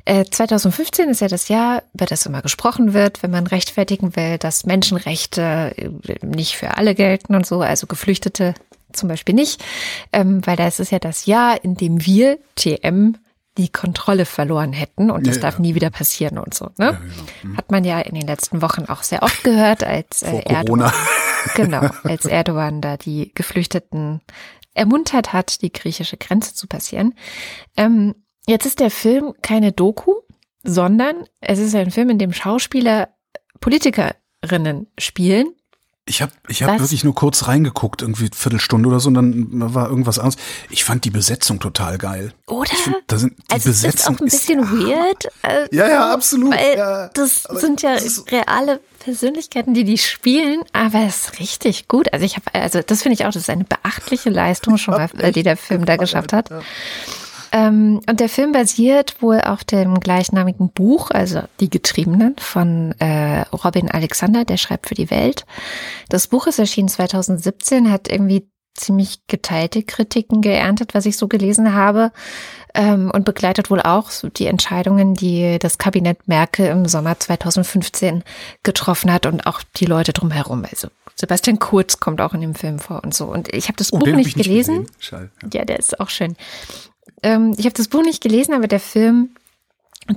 Äh, 0.05 0.25
2015 0.25 1.09
ist 1.09 1.21
ja 1.21 1.27
das 1.27 1.47
Jahr, 1.47 1.83
über 1.93 2.05
das 2.05 2.25
immer 2.25 2.41
gesprochen 2.41 2.93
wird, 2.93 3.23
wenn 3.23 3.31
man 3.31 3.47
rechtfertigen 3.47 4.15
will, 4.15 4.37
dass 4.37 4.65
Menschenrechte 4.65 5.73
äh, 5.77 6.25
nicht 6.25 6.57
für 6.57 6.77
alle 6.77 6.95
gelten 6.95 7.35
und 7.35 7.45
so, 7.45 7.61
also 7.61 7.87
Geflüchtete 7.87 8.53
zum 8.93 9.09
Beispiel 9.09 9.35
nicht, 9.35 9.63
ähm, 10.11 10.45
weil 10.45 10.55
das 10.55 10.79
ist 10.79 10.91
ja 10.91 10.99
das 10.99 11.25
Jahr, 11.25 11.63
in 11.63 11.75
dem 11.75 12.05
wir, 12.05 12.37
TM, 12.55 13.15
die 13.57 13.69
Kontrolle 13.69 14.25
verloren 14.25 14.71
hätten 14.71 15.11
und 15.11 15.27
das 15.27 15.35
Ja, 15.35 15.41
darf 15.43 15.55
ja. 15.55 15.61
nie 15.61 15.75
wieder 15.75 15.89
passieren 15.89 16.37
und 16.37 16.53
so. 16.53 16.69
Ne? 16.77 16.99
Hat 17.57 17.69
man 17.69 17.83
ja 17.83 17.99
in 17.99 18.15
den 18.15 18.27
letzten 18.27 18.61
Wochen 18.61 18.85
auch 18.85 19.03
sehr 19.03 19.23
oft 19.23 19.43
gehört, 19.43 19.83
als 19.83 20.23
äh, 20.23 20.39
Erdogan, 20.43 20.91
genau, 21.55 21.89
als 22.03 22.25
Erdogan 22.25 22.81
da 22.81 22.95
die 22.97 23.33
Geflüchteten 23.33 24.21
ermuntert 24.73 25.33
hat, 25.33 25.61
die 25.61 25.71
griechische 25.71 26.15
Grenze 26.15 26.53
zu 26.55 26.67
passieren. 26.67 27.13
Ähm, 27.75 28.15
jetzt 28.47 28.65
ist 28.65 28.79
der 28.79 28.91
Film 28.91 29.33
keine 29.41 29.73
Doku, 29.73 30.13
sondern 30.63 31.25
es 31.41 31.59
ist 31.59 31.75
ein 31.75 31.91
Film, 31.91 32.09
in 32.09 32.19
dem 32.19 32.31
Schauspieler 32.31 33.09
Politikerinnen 33.59 34.87
spielen. 34.97 35.53
Ich 36.05 36.21
habe 36.23 36.31
ich 36.47 36.63
hab 36.63 36.79
wirklich 36.79 37.03
nur 37.03 37.13
kurz 37.13 37.47
reingeguckt, 37.47 38.01
irgendwie 38.01 38.29
Viertelstunde 38.35 38.89
oder 38.89 38.99
so, 38.99 39.09
und 39.09 39.13
dann 39.13 39.73
war 39.73 39.87
irgendwas 39.87 40.17
anderes. 40.17 40.35
Ich 40.71 40.83
fand 40.83 41.05
die 41.05 41.11
Besetzung 41.11 41.59
total 41.59 41.99
geil. 41.99 42.33
Oder? 42.47 42.71
Find, 42.73 42.97
da 43.05 43.17
sind, 43.19 43.37
die 43.37 43.53
also 43.53 43.69
es 43.69 43.77
ist 43.77 43.81
Besetzung 43.83 44.15
auch 44.15 44.19
ein 44.19 44.25
bisschen 44.25 44.71
weird. 44.71 45.25
äh, 45.43 45.67
Ja, 45.75 45.87
ja, 45.87 46.11
absolut. 46.11 46.55
Weil 46.55 46.75
ja, 46.77 47.07
das 47.13 47.43
sind 47.43 47.83
ja 47.83 47.93
das 47.93 48.03
ist- 48.03 48.31
reale 48.31 48.79
Persönlichkeiten, 48.99 49.73
die 49.75 49.83
die 49.83 49.97
spielen, 49.99 50.61
aber 50.73 51.01
es 51.07 51.17
ist 51.27 51.39
richtig 51.39 51.87
gut. 51.87 52.11
Also 52.13 52.25
ich 52.25 52.35
habe, 52.35 52.45
also 52.53 52.81
das 52.81 53.03
finde 53.03 53.13
ich 53.13 53.25
auch, 53.25 53.31
das 53.31 53.43
ist 53.43 53.49
eine 53.49 53.63
beachtliche 53.63 54.31
Leistung 54.31 54.77
schon 54.77 54.95
mal, 54.95 55.07
die 55.33 55.43
der 55.43 55.55
Film 55.57 55.85
da 55.85 55.97
geschafft 55.97 56.33
hat. 56.33 56.49
Ähm, 57.51 58.01
und 58.09 58.19
der 58.19 58.29
Film 58.29 58.51
basiert 58.51 59.21
wohl 59.21 59.41
auf 59.41 59.63
dem 59.63 59.99
gleichnamigen 59.99 60.71
Buch, 60.71 61.11
also 61.11 61.41
Die 61.59 61.69
Getriebenen 61.69 62.35
von 62.37 62.93
äh, 62.99 63.41
Robin 63.51 63.91
Alexander, 63.91 64.45
der 64.45 64.57
schreibt 64.57 64.87
für 64.87 64.95
die 64.95 65.09
Welt. 65.09 65.45
Das 66.09 66.27
Buch 66.27 66.47
ist 66.47 66.59
erschienen 66.59 66.87
2017, 66.87 67.91
hat 67.91 68.09
irgendwie 68.09 68.47
ziemlich 68.73 69.27
geteilte 69.27 69.83
Kritiken 69.83 70.41
geerntet, 70.41 70.93
was 70.93 71.05
ich 71.05 71.17
so 71.17 71.27
gelesen 71.27 71.73
habe, 71.73 72.11
ähm, 72.73 73.11
und 73.13 73.25
begleitet 73.25 73.69
wohl 73.69 73.81
auch 73.81 74.09
die 74.37 74.45
Entscheidungen, 74.45 75.13
die 75.13 75.59
das 75.59 75.77
Kabinett 75.77 76.27
Merkel 76.27 76.67
im 76.67 76.85
Sommer 76.85 77.19
2015 77.19 78.23
getroffen 78.63 79.11
hat 79.11 79.25
und 79.25 79.45
auch 79.45 79.61
die 79.75 79.85
Leute 79.85 80.13
drumherum. 80.13 80.65
Also 80.69 80.87
Sebastian 81.15 81.59
Kurz 81.59 81.99
kommt 81.99 82.21
auch 82.21 82.33
in 82.33 82.41
dem 82.41 82.55
Film 82.55 82.79
vor 82.79 83.03
und 83.03 83.13
so. 83.13 83.25
Und 83.25 83.53
ich 83.53 83.67
habe 83.67 83.75
das 83.77 83.91
Oh, 83.91 83.97
Buch 83.97 84.05
den 84.05 84.13
hab 84.13 84.19
nicht 84.19 84.29
ich 84.29 84.35
nicht 84.37 84.47
gelesen. 84.47 84.87
Schade, 84.99 85.31
ja. 85.43 85.49
Ja, 85.53 85.65
der 85.65 85.79
ist 85.79 85.99
auch 85.99 86.09
schön. 86.09 86.37
Ähm, 87.23 87.53
ich 87.57 87.65
habe 87.65 87.75
das 87.75 87.87
Buch 87.87 88.03
nicht 88.03 88.21
gelesen, 88.21 88.53
aber 88.53 88.67
der 88.67 88.79
Film 88.79 89.29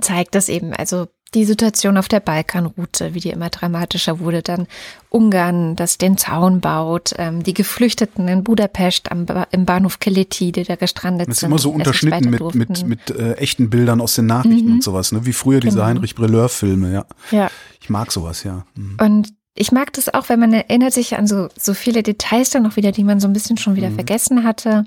zeigt 0.01 0.35
das 0.35 0.49
eben. 0.49 0.73
Also 0.73 1.07
die 1.33 1.43
Situation 1.45 1.97
auf 1.97 2.07
der 2.07 2.21
Balkanroute, 2.21 3.13
wie 3.13 3.19
die 3.19 3.29
immer 3.29 3.49
dramatischer 3.49 4.19
wurde, 4.19 4.41
dann 4.41 4.67
Ungarn, 5.09 5.75
das 5.75 5.97
den 5.97 6.17
Zaun 6.17 6.61
baut, 6.61 7.13
ähm, 7.17 7.43
die 7.43 7.53
Geflüchteten 7.53 8.27
in 8.29 8.43
Budapest 8.43 9.11
am 9.11 9.25
ba 9.25 9.45
im 9.51 9.65
Bahnhof 9.65 9.99
Keleti, 9.99 10.53
die 10.53 10.63
da 10.63 10.75
gestrandet 10.75 11.27
Das 11.27 11.35
ist 11.35 11.39
sind. 11.41 11.49
immer 11.49 11.59
so 11.59 11.71
unterschnitten 11.71 12.29
mit, 12.29 12.55
mit, 12.55 12.87
mit 12.87 13.11
äh, 13.11 13.33
echten 13.33 13.69
Bildern 13.69 13.99
aus 13.99 14.15
den 14.15 14.27
Nachrichten 14.27 14.67
Mhm. 14.67 14.73
und 14.75 14.83
sowas, 14.83 15.11
ne? 15.11 15.25
Wie 15.25 15.33
früher 15.33 15.59
diese 15.59 15.75
Genau. 15.77 15.87
Heinrich 15.87 16.15
Brilleur-Filme, 16.15 16.93
ja. 16.93 17.05
Ja. 17.31 17.51
Ich 17.81 17.89
mag 17.89 18.11
sowas, 18.13 18.43
ja. 18.43 18.65
Mhm. 18.75 18.97
Und 19.01 19.33
ich 19.57 19.71
mag 19.71 19.93
das 19.93 20.13
auch, 20.13 20.27
weil 20.27 20.35
man 20.35 20.51
erinnert 20.51 20.91
sich 20.91 21.15
an 21.17 21.27
so, 21.27 21.47
so 21.57 21.73
viele 21.73 22.03
Details 22.03 22.49
dann 22.49 22.63
noch 22.63 22.75
wieder, 22.75 22.91
die 22.91 23.05
man 23.05 23.21
so 23.21 23.27
ein 23.27 23.31
bisschen 23.33 23.55
schon 23.57 23.71
Mhm. 23.73 23.77
wieder 23.77 23.91
vergessen 23.91 24.43
hatte. 24.43 24.83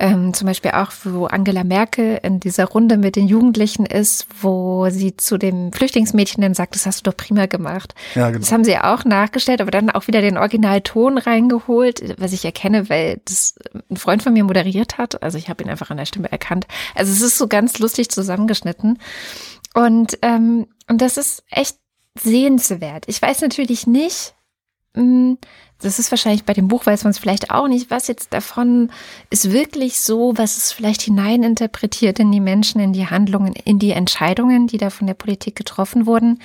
Ähm, 0.00 0.34
zum 0.34 0.46
Beispiel 0.48 0.72
auch, 0.72 0.90
wo 1.04 1.26
Angela 1.26 1.62
Merkel 1.62 2.18
in 2.24 2.40
dieser 2.40 2.64
Runde 2.64 2.96
mit 2.96 3.14
den 3.14 3.28
Jugendlichen 3.28 3.86
ist, 3.86 4.26
wo 4.40 4.88
sie 4.90 5.16
zu 5.16 5.38
dem 5.38 5.72
Flüchtlingsmädchen 5.72 6.42
dann 6.42 6.54
sagt, 6.54 6.74
das 6.74 6.86
hast 6.86 7.06
du 7.06 7.10
doch 7.10 7.16
prima 7.16 7.46
gemacht. 7.46 7.94
Ja, 8.16 8.28
genau. 8.30 8.40
Das 8.40 8.50
haben 8.50 8.64
sie 8.64 8.76
auch 8.78 9.04
nachgestellt, 9.04 9.60
aber 9.60 9.70
dann 9.70 9.90
auch 9.90 10.08
wieder 10.08 10.22
den 10.22 10.38
Originalton 10.38 11.16
reingeholt, 11.18 12.18
was 12.18 12.32
ich 12.32 12.44
erkenne, 12.44 12.88
weil 12.88 13.20
das 13.26 13.54
ein 13.90 13.96
Freund 13.96 14.24
von 14.24 14.32
mir 14.32 14.42
moderiert 14.42 14.98
hat. 14.98 15.22
Also 15.22 15.38
ich 15.38 15.48
habe 15.48 15.62
ihn 15.62 15.70
einfach 15.70 15.90
an 15.90 15.98
der 15.98 16.06
Stimme 16.06 16.32
erkannt. 16.32 16.66
Also 16.96 17.12
es 17.12 17.20
ist 17.20 17.38
so 17.38 17.46
ganz 17.46 17.78
lustig 17.78 18.08
zusammengeschnitten. 18.10 18.98
Und, 19.74 20.18
ähm, 20.22 20.66
und 20.88 21.00
das 21.00 21.16
ist 21.16 21.44
echt 21.50 21.76
sehenswert. 22.18 23.04
Ich 23.06 23.20
weiß 23.20 23.40
natürlich 23.42 23.86
nicht, 23.86 24.34
mh, 24.94 25.36
das 25.82 25.98
ist 25.98 26.10
wahrscheinlich 26.12 26.44
bei 26.44 26.52
dem 26.52 26.68
Buch, 26.68 26.84
weiß 26.84 27.04
man 27.04 27.12
es 27.12 27.18
vielleicht 27.18 27.50
auch 27.50 27.66
nicht, 27.66 27.90
was 27.90 28.06
jetzt 28.06 28.34
davon 28.34 28.90
ist 29.30 29.50
wirklich 29.50 30.00
so, 30.00 30.36
was 30.36 30.56
es 30.56 30.72
vielleicht 30.72 31.02
hineininterpretiert 31.02 32.18
in 32.18 32.30
die 32.30 32.40
Menschen, 32.40 32.80
in 32.80 32.92
die 32.92 33.06
Handlungen, 33.06 33.54
in 33.54 33.78
die 33.78 33.92
Entscheidungen, 33.92 34.66
die 34.66 34.76
da 34.76 34.90
von 34.90 35.06
der 35.06 35.14
Politik 35.14 35.56
getroffen 35.56 36.06
wurden. 36.06 36.40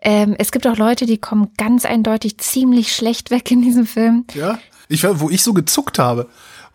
Ähm, 0.00 0.36
es 0.38 0.52
gibt 0.52 0.66
auch 0.66 0.76
Leute, 0.76 1.06
die 1.06 1.18
kommen 1.18 1.50
ganz 1.56 1.84
eindeutig 1.84 2.38
ziemlich 2.38 2.94
schlecht 2.94 3.30
weg 3.30 3.50
in 3.50 3.62
diesem 3.62 3.86
Film. 3.86 4.24
Ja, 4.34 4.58
ich 4.88 5.04
wo 5.04 5.28
ich 5.28 5.42
so 5.42 5.52
gezuckt 5.52 5.98
habe. 5.98 6.28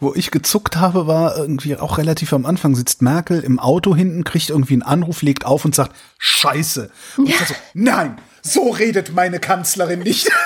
Wo 0.04 0.14
ich 0.14 0.32
gezuckt 0.32 0.76
habe, 0.76 1.08
war 1.08 1.38
irgendwie 1.38 1.78
auch 1.78 1.98
relativ 1.98 2.34
am 2.34 2.46
Anfang, 2.46 2.76
sitzt 2.76 3.02
Merkel 3.02 3.40
im 3.40 3.58
Auto 3.58 3.96
hinten, 3.96 4.26
kriegt 4.26 4.50
irgendwie 4.50 4.74
einen 4.74 4.82
Anruf, 4.82 5.22
legt 5.22 5.46
auf 5.46 5.64
und 5.64 5.74
sagt, 5.74 5.96
Scheiße. 6.18 6.92
Und 7.16 7.30
ich 7.30 7.38
dachte 7.38 7.54
so, 7.54 7.60
nein, 7.74 8.18
so 8.42 8.70
redet 8.70 9.16
meine 9.16 9.40
Kanzlerin 9.40 10.00
nicht. 10.00 10.30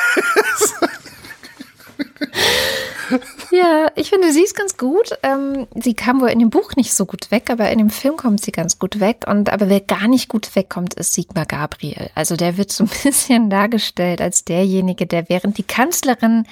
Ja, 3.52 3.90
ich 3.96 4.10
finde, 4.10 4.34
sie 4.34 4.44
ist 4.44 4.56
ganz 4.56 4.78
gut. 4.78 5.12
Ähm, 5.24 5.68
sie 5.76 5.94
kam 5.94 6.20
wohl 6.20 6.30
in 6.30 6.40
dem 6.40 6.50
Buch 6.50 6.76
nicht 6.76 6.94
so 6.94 7.06
gut 7.06 7.32
weg, 7.32 7.50
aber 7.50 7.72
in 7.72 7.78
dem 7.78 7.90
Film 7.90 8.18
kommt 8.18 8.44
sie 8.44 8.52
ganz 8.52 8.78
gut 8.78 9.00
weg. 9.00 9.24
Und 9.26 9.50
aber 9.50 9.70
wer 9.70 9.80
gar 9.80 10.08
nicht 10.08 10.28
gut 10.28 10.54
wegkommt, 10.56 10.96
ist 10.96 11.14
Sigmar 11.14 11.46
Gabriel. 11.46 12.10
Also 12.16 12.36
der 12.36 12.58
wird 12.58 12.72
so 12.72 12.84
ein 12.84 12.90
bisschen 13.04 13.50
dargestellt 13.50 14.22
als 14.22 14.44
derjenige, 14.44 15.08
der 15.08 15.30
während 15.30 15.58
die 15.58 15.64
Kanzlerin, 15.64 16.46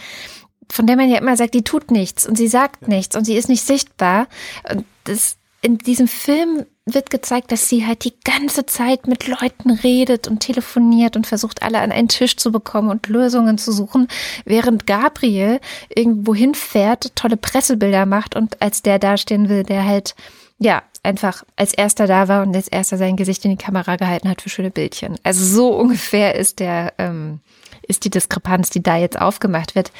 von 0.71 0.87
der 0.87 0.95
man 0.95 1.09
ja 1.09 1.17
immer 1.17 1.37
sagt, 1.37 1.53
die 1.53 1.63
tut 1.63 1.91
nichts 1.91 2.27
und 2.27 2.37
sie 2.37 2.47
sagt 2.47 2.87
nichts 2.87 3.15
und 3.15 3.25
sie 3.25 3.35
ist 3.35 3.49
nicht 3.49 3.65
sichtbar. 3.65 4.27
Und 4.69 4.85
das 5.05 5.37
in 5.61 5.77
diesem 5.79 6.07
Film 6.07 6.65
wird 6.85 7.09
gezeigt, 7.09 7.51
dass 7.51 7.67
sie 7.67 7.87
halt 7.87 8.03
die 8.03 8.13
ganze 8.23 8.67
Zeit 8.67 9.07
mit 9.07 9.27
Leuten 9.27 9.71
redet 9.71 10.27
und 10.27 10.41
telefoniert 10.41 11.15
und 11.15 11.25
versucht, 11.25 11.63
alle 11.63 11.79
an 11.79 11.91
einen 11.91 12.07
Tisch 12.07 12.37
zu 12.37 12.51
bekommen 12.51 12.89
und 12.89 13.07
Lösungen 13.07 13.57
zu 13.57 13.71
suchen, 13.71 14.07
während 14.45 14.85
Gabriel 14.85 15.59
irgendwo 15.89 16.35
hinfährt, 16.35 17.15
tolle 17.15 17.37
Pressebilder 17.37 18.05
macht 18.05 18.35
und 18.35 18.61
als 18.61 18.83
der 18.83 18.99
dastehen 18.99 19.49
will, 19.49 19.63
der 19.63 19.85
halt, 19.85 20.13
ja, 20.59 20.83
einfach 21.01 21.43
als 21.55 21.73
erster 21.73 22.05
da 22.05 22.27
war 22.27 22.43
und 22.43 22.55
als 22.55 22.67
erster 22.67 22.97
sein 22.97 23.15
Gesicht 23.15 23.43
in 23.45 23.51
die 23.51 23.63
Kamera 23.63 23.95
gehalten 23.95 24.29
hat 24.29 24.43
für 24.43 24.49
schöne 24.49 24.71
Bildchen. 24.71 25.15
Also 25.23 25.43
so 25.43 25.69
ungefähr 25.79 26.35
ist 26.35 26.59
der, 26.59 26.93
ähm, 26.99 27.39
ist 27.87 28.05
die 28.05 28.09
Diskrepanz, 28.11 28.69
die 28.69 28.83
da 28.83 28.97
jetzt 28.97 29.19
aufgemacht 29.19 29.73
wird. 29.73 29.91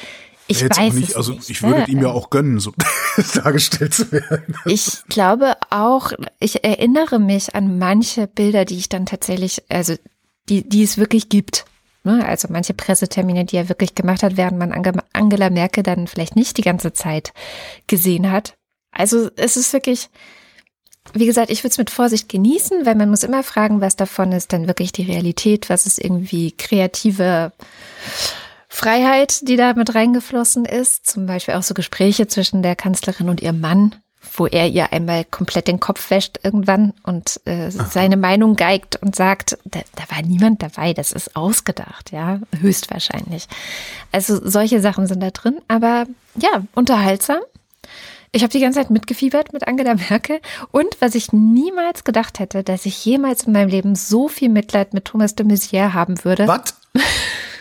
Ich 0.48 0.62
Jetzt 0.62 0.78
weiß 0.78 0.94
nicht, 0.94 1.10
es 1.10 1.16
also 1.16 1.34
nicht. 1.34 1.50
ich 1.50 1.64
würde 1.64 1.80
ne? 1.82 1.88
ihm 1.88 2.02
ja 2.02 2.10
auch 2.10 2.30
gönnen, 2.30 2.60
so 2.60 2.72
dargestellt 3.34 3.94
zu 3.94 4.12
werden. 4.12 4.56
Ich 4.66 5.04
glaube 5.10 5.54
auch, 5.72 6.12
ich 6.40 6.64
erinnere 6.64 7.20
mich 7.20 7.56
an 7.56 7.80
manche 7.80 8.28
Bilder, 8.28 8.64
die 8.66 8.78
ich 8.78 8.90
dann 8.90 9.06
tatsächlich, 9.08 9.64
also 9.70 9.96
die, 10.50 10.68
die 10.68 10.84
es 10.84 10.98
wirklich 10.98 11.30
gibt. 11.30 11.66
Ne? 12.04 12.24
Also 12.24 12.48
manche 12.52 12.76
Pressetermine, 12.76 13.46
die 13.46 13.58
er 13.58 13.70
wirklich 13.70 13.96
gemacht 13.96 14.22
hat, 14.22 14.38
während 14.38 14.60
man 14.60 14.72
Ange- 14.72 15.04
Angela 15.14 15.50
Merkel 15.50 15.82
dann 15.82 16.06
vielleicht 16.06 16.36
nicht 16.36 16.58
die 16.58 16.62
ganze 16.62 16.94
Zeit 16.94 17.34
gesehen 17.88 18.32
hat. 18.32 18.54
Also 18.92 19.32
es 19.38 19.58
ist 19.58 19.74
wirklich, 19.74 20.10
wie 21.14 21.26
gesagt, 21.26 21.50
ich 21.50 21.64
würde 21.64 21.72
es 21.72 21.78
mit 21.80 21.90
Vorsicht 21.90 22.30
genießen, 22.30 22.86
weil 22.86 22.94
man 22.96 23.10
muss 23.10 23.24
immer 23.24 23.42
fragen, 23.42 23.82
was 23.82 23.96
davon 23.96 24.32
ist 24.32 24.54
dann 24.54 24.68
wirklich 24.68 24.92
die 24.92 25.04
Realität, 25.04 25.70
was 25.70 25.88
ist 25.88 25.98
irgendwie 25.98 26.52
kreative 26.52 27.52
Freiheit, 28.76 29.48
die 29.48 29.56
da 29.56 29.74
mit 29.74 29.96
reingeflossen 29.96 30.66
ist. 30.66 31.10
Zum 31.10 31.26
Beispiel 31.26 31.54
auch 31.54 31.64
so 31.64 31.74
Gespräche 31.74 32.28
zwischen 32.28 32.62
der 32.62 32.76
Kanzlerin 32.76 33.30
und 33.30 33.42
ihrem 33.42 33.62
Mann, 33.62 33.96
wo 34.36 34.48
er 34.48 34.68
ihr 34.68 34.92
einmal 34.92 35.24
komplett 35.24 35.70
den 35.70 35.80
Kopf 35.80 36.10
wäscht 36.10 36.40
irgendwann 36.44 36.92
und 37.04 37.40
äh, 37.46 37.72
seine 37.72 38.18
Meinung 38.18 38.58
geigt 38.58 38.98
und 39.02 39.16
sagt, 39.16 39.58
da, 39.64 39.80
da 39.96 40.04
war 40.14 40.22
niemand 40.24 40.62
dabei, 40.62 40.94
das 40.94 41.14
ist 41.14 41.38
ausgedacht, 41.38 42.12
ja, 42.12 42.42
höchstwahrscheinlich. 42.60 43.48
Also 44.12 44.42
solche 44.44 44.82
Sachen 44.82 45.08
sind 45.08 45.24
da 45.24 45.32
drin, 45.32 45.60
aber 45.70 46.06
ja, 46.36 46.64
unterhaltsam. 46.76 47.40
Ich 48.34 48.44
habe 48.44 48.52
die 48.52 48.60
ganze 48.60 48.80
Zeit 48.80 48.90
mitgefiebert 48.90 49.54
mit 49.54 49.70
Angela 49.70 49.96
Merkel 49.96 50.42
und 50.72 50.98
was 51.00 51.16
ich 51.16 51.32
niemals 51.32 52.04
gedacht 52.04 52.40
hätte, 52.40 52.62
dass 52.62 52.86
ich 52.86 53.06
jemals 53.06 53.44
in 53.44 53.54
meinem 53.54 53.70
Leben 53.70 53.96
so 53.96 54.28
viel 54.28 54.50
Mitleid 54.50 54.94
mit 54.94 55.06
Thomas 55.06 55.34
de 55.34 55.46
Maizière 55.46 55.94
haben 55.94 56.26
würde. 56.26 56.46
Was? 56.46 56.76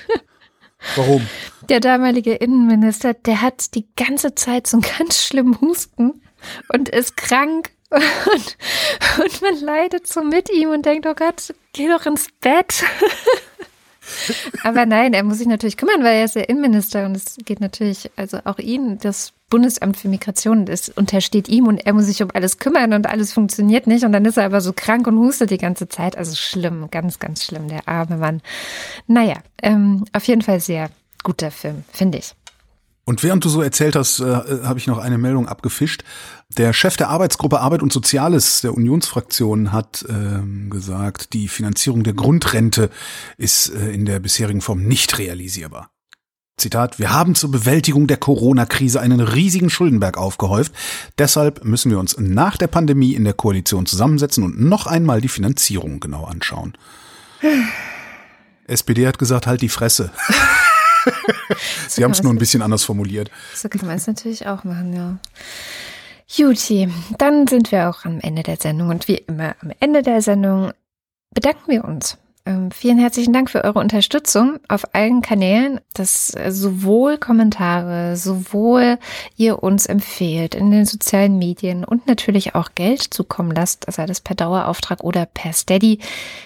Warum? 0.97 1.26
Der 1.68 1.80
damalige 1.80 2.35
Innenminister, 2.35 3.14
der 3.14 3.41
hat 3.41 3.74
die 3.74 3.87
ganze 3.97 4.35
Zeit 4.35 4.66
so 4.66 4.76
einen 4.76 4.87
ganz 4.99 5.22
schlimmen 5.24 5.61
Husten 5.61 6.22
und 6.72 6.89
ist 6.89 7.16
krank 7.16 7.70
und, 7.91 8.57
und 9.22 9.43
man 9.43 9.61
leidet 9.61 10.07
so 10.07 10.22
mit 10.22 10.51
ihm 10.51 10.70
und 10.70 10.85
denkt, 10.85 11.07
oh 11.07 11.14
Gott, 11.14 11.55
geh 11.72 11.89
doch 11.89 12.07
ins 12.07 12.28
Bett. 12.41 12.85
Aber 14.62 14.85
nein, 14.85 15.14
er 15.14 15.22
muss 15.22 15.39
sich 15.39 15.47
natürlich 15.47 15.76
kümmern, 15.76 16.03
weil 16.03 16.18
er 16.18 16.24
ist 16.24 16.37
der 16.37 16.49
Innenminister 16.49 17.07
und 17.07 17.16
es 17.16 17.37
geht 17.45 17.61
natürlich, 17.61 18.11
also 18.16 18.39
auch 18.45 18.59
ihn, 18.59 18.99
das 18.99 19.32
Bundesamt 19.51 19.97
für 19.97 20.09
Migration, 20.09 20.67
das 20.67 20.89
untersteht 20.89 21.49
ihm 21.49 21.67
und 21.67 21.79
er 21.79 21.93
muss 21.93 22.07
sich 22.07 22.23
um 22.23 22.31
alles 22.33 22.59
kümmern 22.59 22.93
und 22.93 23.07
alles 23.07 23.33
funktioniert 23.33 23.87
nicht 23.87 24.05
und 24.05 24.13
dann 24.13 24.25
ist 24.25 24.37
er 24.37 24.47
aber 24.47 24.61
so 24.61 24.73
krank 24.73 25.07
und 25.07 25.19
hustet 25.19 25.51
die 25.51 25.59
ganze 25.59 25.89
Zeit. 25.89 26.17
Also 26.17 26.35
schlimm, 26.35 26.89
ganz, 26.91 27.19
ganz 27.19 27.45
schlimm, 27.45 27.69
der 27.69 27.87
arme 27.87 28.17
Mann. 28.17 28.43
Naja, 29.07 29.37
ähm, 29.63 30.05
auf 30.13 30.25
jeden 30.27 30.43
Fall 30.43 30.61
sehr 30.61 30.91
guter 31.23 31.51
Film, 31.51 31.85
finde 31.93 32.19
ich. 32.19 32.35
Und 33.07 33.23
während 33.23 33.45
du 33.45 33.51
so 33.51 33.61
erzählt 33.61 33.97
hast, 33.97 34.21
äh, 34.21 34.25
habe 34.25 34.79
ich 34.79 34.87
noch 34.87 34.99
eine 34.99 35.19
Meldung 35.19 35.47
abgefischt. 35.47 36.05
Der 36.57 36.73
Chef 36.73 36.97
der 36.97 37.11
Arbeitsgruppe 37.11 37.61
Arbeit 37.61 37.83
und 37.83 37.93
Soziales 37.93 38.63
der 38.63 38.75
Unionsfraktion 38.75 39.73
hat 39.73 40.07
ähm, 40.09 40.71
gesagt, 40.71 41.35
die 41.35 41.49
Finanzierung 41.49 42.03
der 42.03 42.15
Grundrente 42.15 42.91
ist 43.37 43.69
äh, 43.69 43.91
in 43.91 44.07
der 44.07 44.21
bisherigen 44.21 44.63
Form 44.63 44.83
nicht 44.85 45.19
realisierbar. 45.19 45.91
Zitat, 46.57 47.01
wir 47.01 47.13
haben 47.13 47.35
zur 47.35 47.51
Bewältigung 47.51 48.07
der 48.07 48.17
Corona-Krise 48.17 49.01
einen 49.01 49.21
riesigen 49.21 49.71
Schuldenberg 49.71 50.17
aufgehäuft. 50.17 50.73
Deshalb 51.19 51.65
müssen 51.65 51.91
wir 51.91 51.99
uns 51.99 52.17
nach 52.19 52.57
der 52.57 52.69
Pandemie 52.69 53.15
in 53.15 53.25
der 53.25 53.33
Koalition 53.33 53.87
zusammensetzen 53.87 54.45
und 54.45 54.61
noch 54.61 54.87
einmal 54.87 55.21
die 55.21 55.29
Finanzierung 55.29 55.99
genau 55.99 56.25
anschauen. 56.25 56.75
SPD 58.67 59.07
hat 59.07 59.19
gesagt, 59.19 59.47
halt 59.47 59.63
die 59.63 59.69
Fresse. 59.69 60.13
Sie 61.89 62.05
haben 62.05 62.13
es 62.13 62.23
nur 62.23 62.33
ein 62.33 62.39
bisschen 62.39 62.63
anders 62.63 62.85
formuliert. 62.85 63.31
So 63.55 63.69
kann 63.69 63.87
man 63.87 63.97
es 63.97 64.07
natürlich 64.07 64.47
auch 64.47 64.65
machen, 64.65 64.95
ja. 64.95 65.19
Juti, 66.27 66.89
dann 67.19 67.47
sind 67.47 67.71
wir 67.73 67.91
auch 67.91 68.05
am 68.05 68.21
Ende 68.21 68.43
der 68.43 68.57
Sendung 68.57 68.89
und 68.89 69.09
wie 69.09 69.17
immer 69.17 69.57
am 69.61 69.73
Ende 69.81 70.03
der 70.03 70.23
Sendung 70.23 70.73
bedanken 71.35 71.71
wir 71.71 71.85
uns 71.85 72.17
Ähm, 72.47 72.71
vielen 72.71 72.99
herzlichen 72.99 73.33
Dank 73.33 73.49
für 73.49 73.65
eure 73.65 73.79
Unterstützung 73.79 74.61
auf 74.69 74.95
allen 74.95 75.23
Kanälen, 75.23 75.81
dass 75.95 76.35
äh, 76.35 76.53
sowohl 76.53 77.17
Kommentare, 77.17 78.19
sowohl 78.19 78.99
ihr 79.39 79.63
uns 79.63 79.87
empfehlt 79.87 80.55
in 80.55 80.71
den 80.71 80.85
sozialen 80.85 81.39
Medien 81.39 81.87
und 81.87 82.07
natürlich 82.07 82.55
auch 82.55 82.73
Geld 82.75 83.01
zukommen 83.01 83.51
lasst, 83.51 83.91
sei 83.91 84.05
das 84.05 84.21
per 84.21 84.37
Dauerauftrag 84.37 85.03
oder 85.03 85.25
per 85.25 85.55
Steady. 85.55 86.01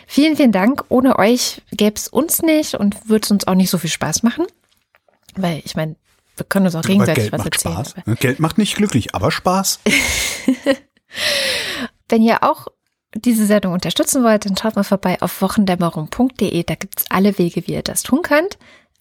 Vielen, 0.06 0.36
vielen 0.36 0.52
Dank. 0.52 0.84
Ohne 0.88 1.18
euch 1.18 1.62
gäbe 1.72 1.96
es 1.96 2.06
uns 2.06 2.42
nicht 2.42 2.76
und 2.76 3.08
würde 3.08 3.24
es 3.24 3.32
uns 3.32 3.48
auch 3.48 3.56
nicht 3.56 3.70
so 3.70 3.78
viel 3.78 3.90
Spaß 3.90 4.22
machen. 4.22 4.46
Weil 5.34 5.62
ich 5.64 5.74
meine, 5.74 5.96
wir 6.36 6.46
können 6.46 6.66
uns 6.66 6.76
auch 6.76 6.82
gegenseitig 6.82 7.24
Geld 7.24 7.32
was 7.32 7.38
macht 7.38 7.54
erzählen. 7.54 7.84
Spaß. 7.84 8.18
Geld 8.20 8.38
macht 8.38 8.56
nicht 8.56 8.76
glücklich, 8.76 9.16
aber 9.16 9.32
Spaß. 9.32 9.80
Wenn 12.08 12.22
ihr 12.22 12.44
auch 12.44 12.68
diese 13.14 13.46
Sendung 13.46 13.72
unterstützen 13.72 14.22
wollt, 14.22 14.44
dann 14.44 14.56
schaut 14.56 14.76
mal 14.76 14.84
vorbei 14.84 15.20
auf 15.20 15.40
wochendämmerung.de. 15.40 16.62
Da 16.64 16.74
gibt's 16.74 17.04
alle 17.08 17.38
Wege, 17.38 17.66
wie 17.66 17.72
ihr 17.72 17.82
das 17.82 18.02
tun 18.02 18.22
könnt. 18.22 18.58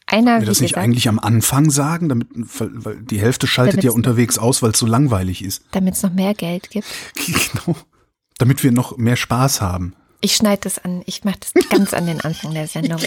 Einer, 0.09 0.39
wir 0.39 0.47
das 0.47 0.61
nicht 0.61 0.71
gesagt, 0.71 0.85
eigentlich 0.85 1.09
am 1.09 1.19
Anfang 1.19 1.69
sagen, 1.69 2.07
damit, 2.07 2.29
weil, 2.31 3.01
die 3.01 3.19
Hälfte 3.19 3.45
schaltet 3.45 3.83
ja 3.83 3.91
unterwegs 3.91 4.37
aus, 4.37 4.63
weil 4.63 4.71
es 4.71 4.79
so 4.79 4.85
langweilig 4.85 5.43
ist. 5.43 5.63
damit 5.71 5.95
es 5.95 6.03
noch 6.03 6.13
mehr 6.13 6.33
Geld 6.33 6.69
gibt. 6.69 6.87
genau. 7.15 7.75
Damit 8.37 8.63
wir 8.63 8.71
noch 8.71 8.95
mehr 8.97 9.17
Spaß 9.17 9.59
haben. 9.59 9.95
Ich 10.21 10.35
schneide 10.35 10.61
das 10.61 10.79
an, 10.79 11.03
ich 11.05 11.25
mache 11.25 11.39
das 11.41 11.69
ganz 11.69 11.93
an 11.93 12.05
den 12.05 12.21
Anfang 12.21 12.53
der 12.53 12.67
Sendung. 12.67 13.01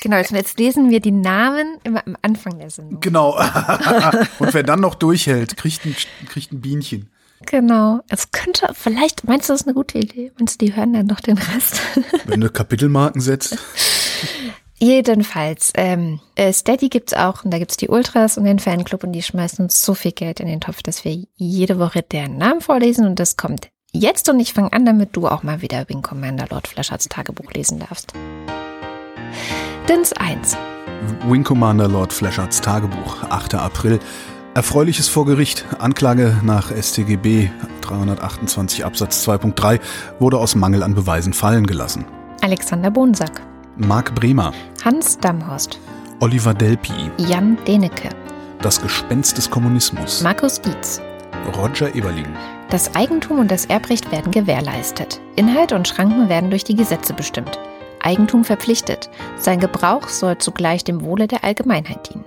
Genau, 0.00 0.16
also 0.16 0.34
jetzt 0.34 0.58
lesen 0.58 0.90
wir 0.90 1.00
die 1.00 1.10
Namen 1.10 1.78
immer 1.84 2.06
am 2.06 2.16
Anfang 2.22 2.58
der 2.58 2.70
Sendung. 2.70 3.00
Genau. 3.00 3.36
Und 4.38 4.54
wer 4.54 4.62
dann 4.62 4.80
noch 4.80 4.94
durchhält, 4.94 5.56
kriegt 5.56 5.84
ein, 5.84 5.94
kriegt 6.26 6.52
ein 6.52 6.60
Bienchen. 6.60 7.10
Genau. 7.46 8.00
Es 8.08 8.30
könnte, 8.32 8.70
vielleicht, 8.74 9.24
meinst 9.24 9.48
du, 9.48 9.52
das 9.52 9.62
ist 9.62 9.66
eine 9.66 9.74
gute 9.74 9.98
Idee? 9.98 10.32
Meinst 10.38 10.60
du, 10.60 10.66
die 10.66 10.74
hören 10.74 10.92
dann 10.92 11.06
noch 11.06 11.20
den 11.20 11.38
Rest? 11.38 11.80
Wenn 12.26 12.40
du 12.40 12.50
Kapitelmarken 12.50 13.20
setzt. 13.20 13.56
Jedenfalls, 14.80 15.72
ähm, 15.74 16.20
äh, 16.36 16.52
Steady 16.52 16.88
gibt's 16.88 17.12
auch 17.12 17.44
und 17.44 17.50
da 17.50 17.58
gibt's 17.58 17.76
die 17.76 17.88
Ultras 17.88 18.38
und 18.38 18.44
den 18.44 18.60
Fanclub 18.60 19.02
und 19.02 19.12
die 19.12 19.22
schmeißen 19.22 19.64
uns 19.64 19.82
so 19.84 19.94
viel 19.94 20.12
Geld 20.12 20.38
in 20.38 20.46
den 20.46 20.60
Topf, 20.60 20.82
dass 20.82 21.04
wir 21.04 21.24
jede 21.34 21.80
Woche 21.80 22.02
deren 22.02 22.38
Namen 22.38 22.60
vorlesen 22.60 23.04
und 23.04 23.18
das 23.18 23.36
kommt 23.36 23.70
jetzt 23.92 24.28
und 24.28 24.38
ich 24.38 24.52
fange 24.52 24.72
an, 24.72 24.84
damit 24.84 25.16
du 25.16 25.26
auch 25.26 25.42
mal 25.42 25.62
wieder 25.62 25.88
Wing 25.88 26.02
Commander 26.02 26.46
Lord 26.50 26.68
Flashards 26.68 27.08
Tagebuch 27.08 27.52
lesen 27.52 27.80
darfst. 27.80 28.12
Dins 29.88 30.12
1. 30.12 30.56
Wing 31.26 31.44
Commander 31.44 31.88
Lord 31.88 32.12
Flashards 32.12 32.60
Tagebuch, 32.60 33.24
8. 33.24 33.54
April. 33.54 33.98
Erfreuliches 34.58 35.08
vor 35.08 35.24
Gericht. 35.24 35.64
Anklage 35.78 36.36
nach 36.42 36.72
StGB 36.72 37.48
328 37.82 38.84
Absatz 38.84 39.24
2.3 39.28 39.78
wurde 40.18 40.36
aus 40.38 40.56
Mangel 40.56 40.82
an 40.82 40.96
Beweisen 40.96 41.32
fallen 41.32 41.64
gelassen. 41.64 42.06
Alexander 42.40 42.90
Bonsack. 42.90 43.40
Marc 43.76 44.16
Bremer, 44.16 44.52
Hans 44.84 45.16
Damhorst. 45.20 45.78
Oliver 46.18 46.54
Delpi, 46.54 47.08
Jan 47.18 47.56
Denecke. 47.68 48.08
Das 48.60 48.82
Gespenst 48.82 49.38
des 49.38 49.48
Kommunismus, 49.48 50.22
Markus 50.22 50.60
Dietz. 50.60 51.00
Roger 51.56 51.94
Eberling, 51.94 52.26
Das 52.68 52.96
Eigentum 52.96 53.38
und 53.38 53.52
das 53.52 53.66
Erbrecht 53.66 54.10
werden 54.10 54.32
gewährleistet. 54.32 55.20
Inhalt 55.36 55.70
und 55.70 55.86
Schranken 55.86 56.28
werden 56.28 56.50
durch 56.50 56.64
die 56.64 56.74
Gesetze 56.74 57.14
bestimmt. 57.14 57.60
Eigentum 58.02 58.44
verpflichtet. 58.44 59.08
Sein 59.36 59.60
Gebrauch 59.60 60.08
soll 60.08 60.36
zugleich 60.38 60.82
dem 60.82 61.02
Wohle 61.02 61.28
der 61.28 61.44
Allgemeinheit 61.44 62.12
dienen. 62.12 62.24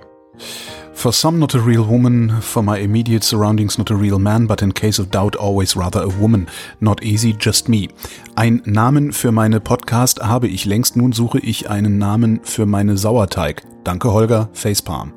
For 0.94 1.12
some 1.12 1.38
not 1.38 1.54
a 1.54 1.58
real 1.58 1.88
woman, 1.88 2.40
for 2.42 2.62
my 2.62 2.78
immediate 2.78 3.24
surroundings 3.24 3.78
not 3.78 3.90
a 3.90 3.94
real 3.94 4.18
man, 4.18 4.46
but 4.46 4.62
in 4.62 4.72
case 4.74 5.00
of 5.00 5.10
doubt 5.10 5.36
always 5.36 5.74
rather 5.74 6.02
a 6.02 6.20
woman. 6.20 6.46
Not 6.80 7.02
easy, 7.02 7.34
just 7.38 7.68
me. 7.68 7.88
Ein 8.36 8.62
Namen 8.66 9.12
für 9.12 9.32
meine 9.32 9.58
Podcast 9.60 10.20
habe 10.22 10.48
ich 10.48 10.64
längst, 10.64 10.96
nun 10.96 11.12
suche 11.12 11.38
ich 11.38 11.70
einen 11.70 11.98
Namen 11.98 12.40
für 12.44 12.66
meine 12.66 12.96
Sauerteig. 12.96 13.62
Danke 13.84 14.12
Holger, 14.12 14.48
Facepalm. 14.52 15.12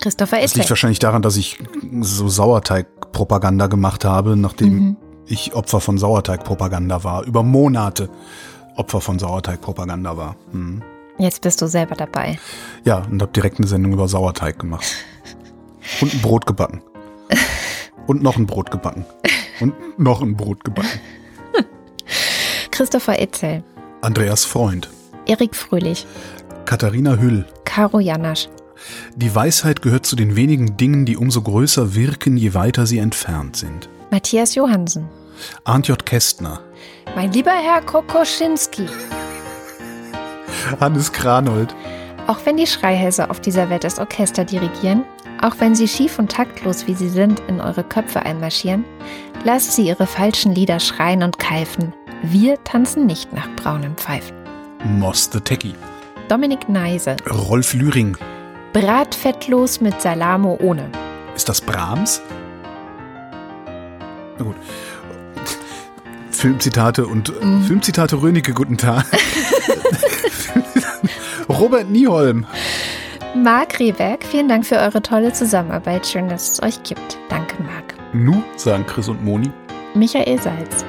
Christopher 0.00 0.36
Das 0.40 0.54
liegt 0.54 0.64
Itzel. 0.64 0.70
wahrscheinlich 0.70 0.98
daran, 0.98 1.22
dass 1.22 1.36
ich 1.36 1.58
so 2.00 2.28
Sauerteig-Propaganda 2.28 3.66
gemacht 3.68 4.04
habe, 4.04 4.36
nachdem 4.36 4.96
ich 5.26 5.54
Opfer 5.54 5.80
von 5.80 5.98
Sauerteig-Propaganda 5.98 7.04
war. 7.04 7.24
Über 7.24 7.42
Monate 7.42 8.08
Opfer 8.76 9.00
von 9.00 9.18
Sauerteig-Propaganda 9.18 10.16
war. 10.16 10.36
Hm. 10.52 10.82
Jetzt 11.20 11.42
bist 11.42 11.60
du 11.60 11.66
selber 11.66 11.94
dabei. 11.94 12.38
Ja, 12.84 13.02
und 13.10 13.20
habe 13.20 13.30
direkt 13.32 13.58
eine 13.58 13.66
Sendung 13.66 13.92
über 13.92 14.08
Sauerteig 14.08 14.58
gemacht. 14.58 14.86
Und 16.00 16.14
ein 16.14 16.22
Brot 16.22 16.46
gebacken. 16.46 16.82
Und 18.06 18.22
noch 18.22 18.38
ein 18.38 18.46
Brot 18.46 18.70
gebacken. 18.70 19.04
Und 19.60 19.98
noch 19.98 20.22
ein 20.22 20.34
Brot 20.34 20.64
gebacken. 20.64 20.98
Christopher 22.70 23.20
Itzel. 23.20 23.62
Andreas 24.00 24.46
Freund. 24.46 24.88
Erik 25.26 25.54
Fröhlich. 25.54 26.06
Katharina 26.64 27.16
Hüll. 27.16 27.44
Caro 27.66 28.00
Janasch. 28.00 28.48
Die 29.14 29.34
Weisheit 29.34 29.82
gehört 29.82 30.06
zu 30.06 30.16
den 30.16 30.36
wenigen 30.36 30.78
Dingen, 30.78 31.04
die 31.04 31.18
umso 31.18 31.42
größer 31.42 31.94
wirken, 31.94 32.38
je 32.38 32.54
weiter 32.54 32.86
sie 32.86 32.98
entfernt 32.98 33.56
sind. 33.56 33.90
Matthias 34.10 34.54
Johansen. 34.54 35.06
Arndt 35.64 35.88
J. 35.88 36.06
Kästner. 36.06 36.60
Mein 37.14 37.30
lieber 37.32 37.52
Herr 37.52 37.82
Kokoschinski. 37.82 38.86
Hannes 40.80 41.12
Kranold. 41.12 41.74
Auch 42.26 42.38
wenn 42.44 42.56
die 42.56 42.66
Schreihälse 42.66 43.30
auf 43.30 43.40
dieser 43.40 43.70
Welt 43.70 43.84
das 43.84 43.98
Orchester 43.98 44.44
dirigieren, 44.44 45.04
auch 45.42 45.54
wenn 45.58 45.74
sie 45.74 45.88
schief 45.88 46.18
und 46.18 46.30
taktlos 46.30 46.86
wie 46.86 46.94
sie 46.94 47.08
sind 47.08 47.40
in 47.48 47.60
eure 47.60 47.82
Köpfe 47.82 48.20
einmarschieren, 48.22 48.84
lasst 49.44 49.72
sie 49.72 49.86
ihre 49.88 50.06
falschen 50.06 50.54
Lieder 50.54 50.78
schreien 50.80 51.22
und 51.22 51.38
keifen. 51.38 51.92
Wir 52.22 52.62
tanzen 52.64 53.06
nicht 53.06 53.32
nach 53.32 53.48
braunen 53.56 53.96
Pfeifen. 53.96 54.36
Moss 54.84 55.28
the 55.32 55.40
Techie. 55.40 55.74
Dominik 56.28 56.68
Neise. 56.68 57.16
Rolf 57.30 57.72
Lühring. 57.74 58.16
Bratfettlos 58.72 59.80
mit 59.80 60.00
Salamo 60.00 60.58
ohne. 60.60 60.90
Ist 61.34 61.48
das 61.48 61.60
Brahms? 61.60 62.20
Na 64.38 64.44
gut. 64.44 64.56
Filmzitate 66.30 67.06
und 67.06 67.32
Mhm. 67.42 67.64
Filmzitate 67.64 68.20
Rönecke, 68.22 68.52
guten 68.52 68.76
Tag. 68.76 69.04
Robert 71.50 71.90
Nieholm. 71.90 72.46
Marc 73.34 73.78
Rehberg, 73.80 74.22
vielen 74.24 74.48
Dank 74.48 74.64
für 74.64 74.76
eure 74.76 75.02
tolle 75.02 75.32
Zusammenarbeit. 75.32 76.06
Schön, 76.06 76.28
dass 76.28 76.52
es 76.52 76.62
euch 76.62 76.80
gibt. 76.84 77.18
Danke, 77.28 77.60
Marc. 77.62 77.94
Nu, 78.12 78.40
sagen 78.56 78.84
Chris 78.86 79.08
und 79.08 79.24
Moni. 79.24 79.50
Michael 79.94 80.40
Salz, 80.40 80.84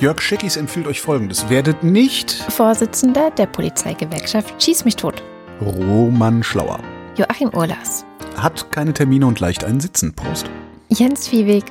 Jörg 0.00 0.20
Scheckis 0.20 0.58
empfiehlt 0.58 0.86
euch 0.86 1.00
folgendes. 1.00 1.48
Werdet 1.48 1.82
nicht 1.82 2.30
Vorsitzender 2.30 3.30
der 3.30 3.46
Polizeigewerkschaft 3.46 4.62
Schieß 4.62 4.84
mich 4.84 4.96
tot. 4.96 5.22
Roman 5.62 6.42
Schlauer. 6.42 6.78
Joachim 7.16 7.48
Urlas, 7.54 8.04
Hat 8.36 8.70
keine 8.70 8.92
Termine 8.92 9.26
und 9.26 9.40
leicht 9.40 9.64
einen 9.64 9.80
Sitzen. 9.80 10.12
Prost. 10.14 10.50
Jens 10.90 11.28
Viehweg, 11.28 11.64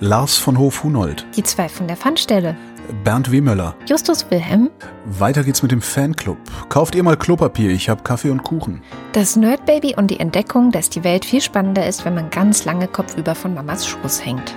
Lars 0.00 0.36
von 0.36 0.58
Hof-Hunold. 0.58 1.24
die 1.36 1.42
zwei 1.42 1.70
von 1.70 1.86
der 1.88 1.96
Pfandstelle, 1.96 2.54
Bernd 3.04 3.30
Wehmöller. 3.30 3.74
Justus 3.86 4.30
Wilhelm, 4.30 4.70
Weiter 5.04 5.44
geht's 5.44 5.62
mit 5.62 5.70
dem 5.72 5.80
Fanclub. 5.82 6.36
Kauft 6.68 6.94
ihr 6.94 7.02
mal 7.02 7.16
Klopapier, 7.16 7.70
ich 7.70 7.88
hab 7.88 8.04
Kaffee 8.04 8.30
und 8.30 8.42
Kuchen. 8.42 8.82
das 9.12 9.36
Nerdbaby 9.36 9.94
und 9.96 10.08
die 10.10 10.20
Entdeckung, 10.20 10.70
dass 10.70 10.90
die 10.90 11.04
Welt 11.04 11.24
viel 11.24 11.40
spannender 11.40 11.86
ist, 11.86 12.04
wenn 12.04 12.14
man 12.14 12.30
ganz 12.30 12.64
lange 12.64 12.88
kopfüber 12.88 13.34
von 13.34 13.54
Mamas 13.54 13.86
Schoß 13.86 14.24
hängt. 14.24 14.54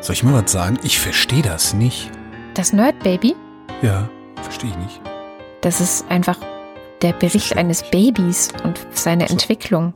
Soll 0.00 0.14
ich 0.14 0.22
mal 0.22 0.42
was 0.42 0.52
sagen? 0.52 0.78
Ich 0.82 0.98
verstehe 1.00 1.42
das 1.42 1.74
nicht. 1.74 2.10
Das 2.54 2.72
Nerdbaby, 2.72 3.34
Ja, 3.82 4.08
verstehe 4.42 4.70
ich 4.70 4.76
nicht. 4.76 5.00
das 5.62 5.80
ist 5.80 6.04
einfach 6.10 6.38
der 7.02 7.12
Bericht 7.12 7.56
eines 7.56 7.82
Babys 7.90 8.48
und 8.64 8.78
seine 8.92 9.28
Entwicklung. 9.28 9.94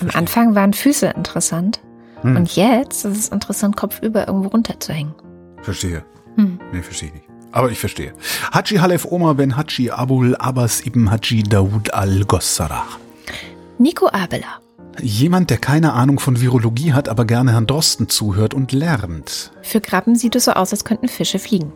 Am 0.00 0.10
Anfang 0.14 0.54
waren 0.54 0.72
Füße 0.72 1.06
interessant 1.08 1.80
Hm. 2.22 2.36
und 2.36 2.54
jetzt 2.56 3.04
ist 3.06 3.16
es 3.18 3.28
interessant, 3.28 3.76
kopfüber 3.76 4.26
irgendwo 4.28 4.48
runterzuhängen. 4.48 5.14
Verstehe. 5.62 6.04
Hm. 6.36 6.58
Nee, 6.72 6.82
verstehe 6.82 7.08
ich 7.08 7.14
nicht. 7.14 7.26
Aber 7.52 7.70
ich 7.70 7.78
verstehe. 7.78 8.12
Haji 8.52 8.78
Halef 8.78 9.04
Omar 9.04 9.34
Ben 9.34 9.56
Haji 9.56 9.90
Abul 9.90 10.36
Abbas 10.36 10.86
Ibn 10.86 11.10
Haji 11.10 11.42
Daoud 11.42 11.92
Al-Gossarah. 11.92 12.86
Nico 13.78 14.08
Abela. 14.08 14.60
Jemand, 15.00 15.50
der 15.50 15.58
keine 15.58 15.92
Ahnung 15.94 16.18
von 16.18 16.40
Virologie 16.40 16.92
hat, 16.92 17.08
aber 17.08 17.24
gerne 17.24 17.52
Herrn 17.52 17.66
Drosten 17.66 18.08
zuhört 18.08 18.54
und 18.54 18.72
lernt. 18.72 19.52
Für 19.62 19.80
Krabben 19.80 20.14
sieht 20.16 20.36
es 20.36 20.44
so 20.44 20.52
aus, 20.52 20.72
als 20.72 20.84
könnten 20.84 21.08
Fische 21.08 21.38
fliegen. 21.38 21.72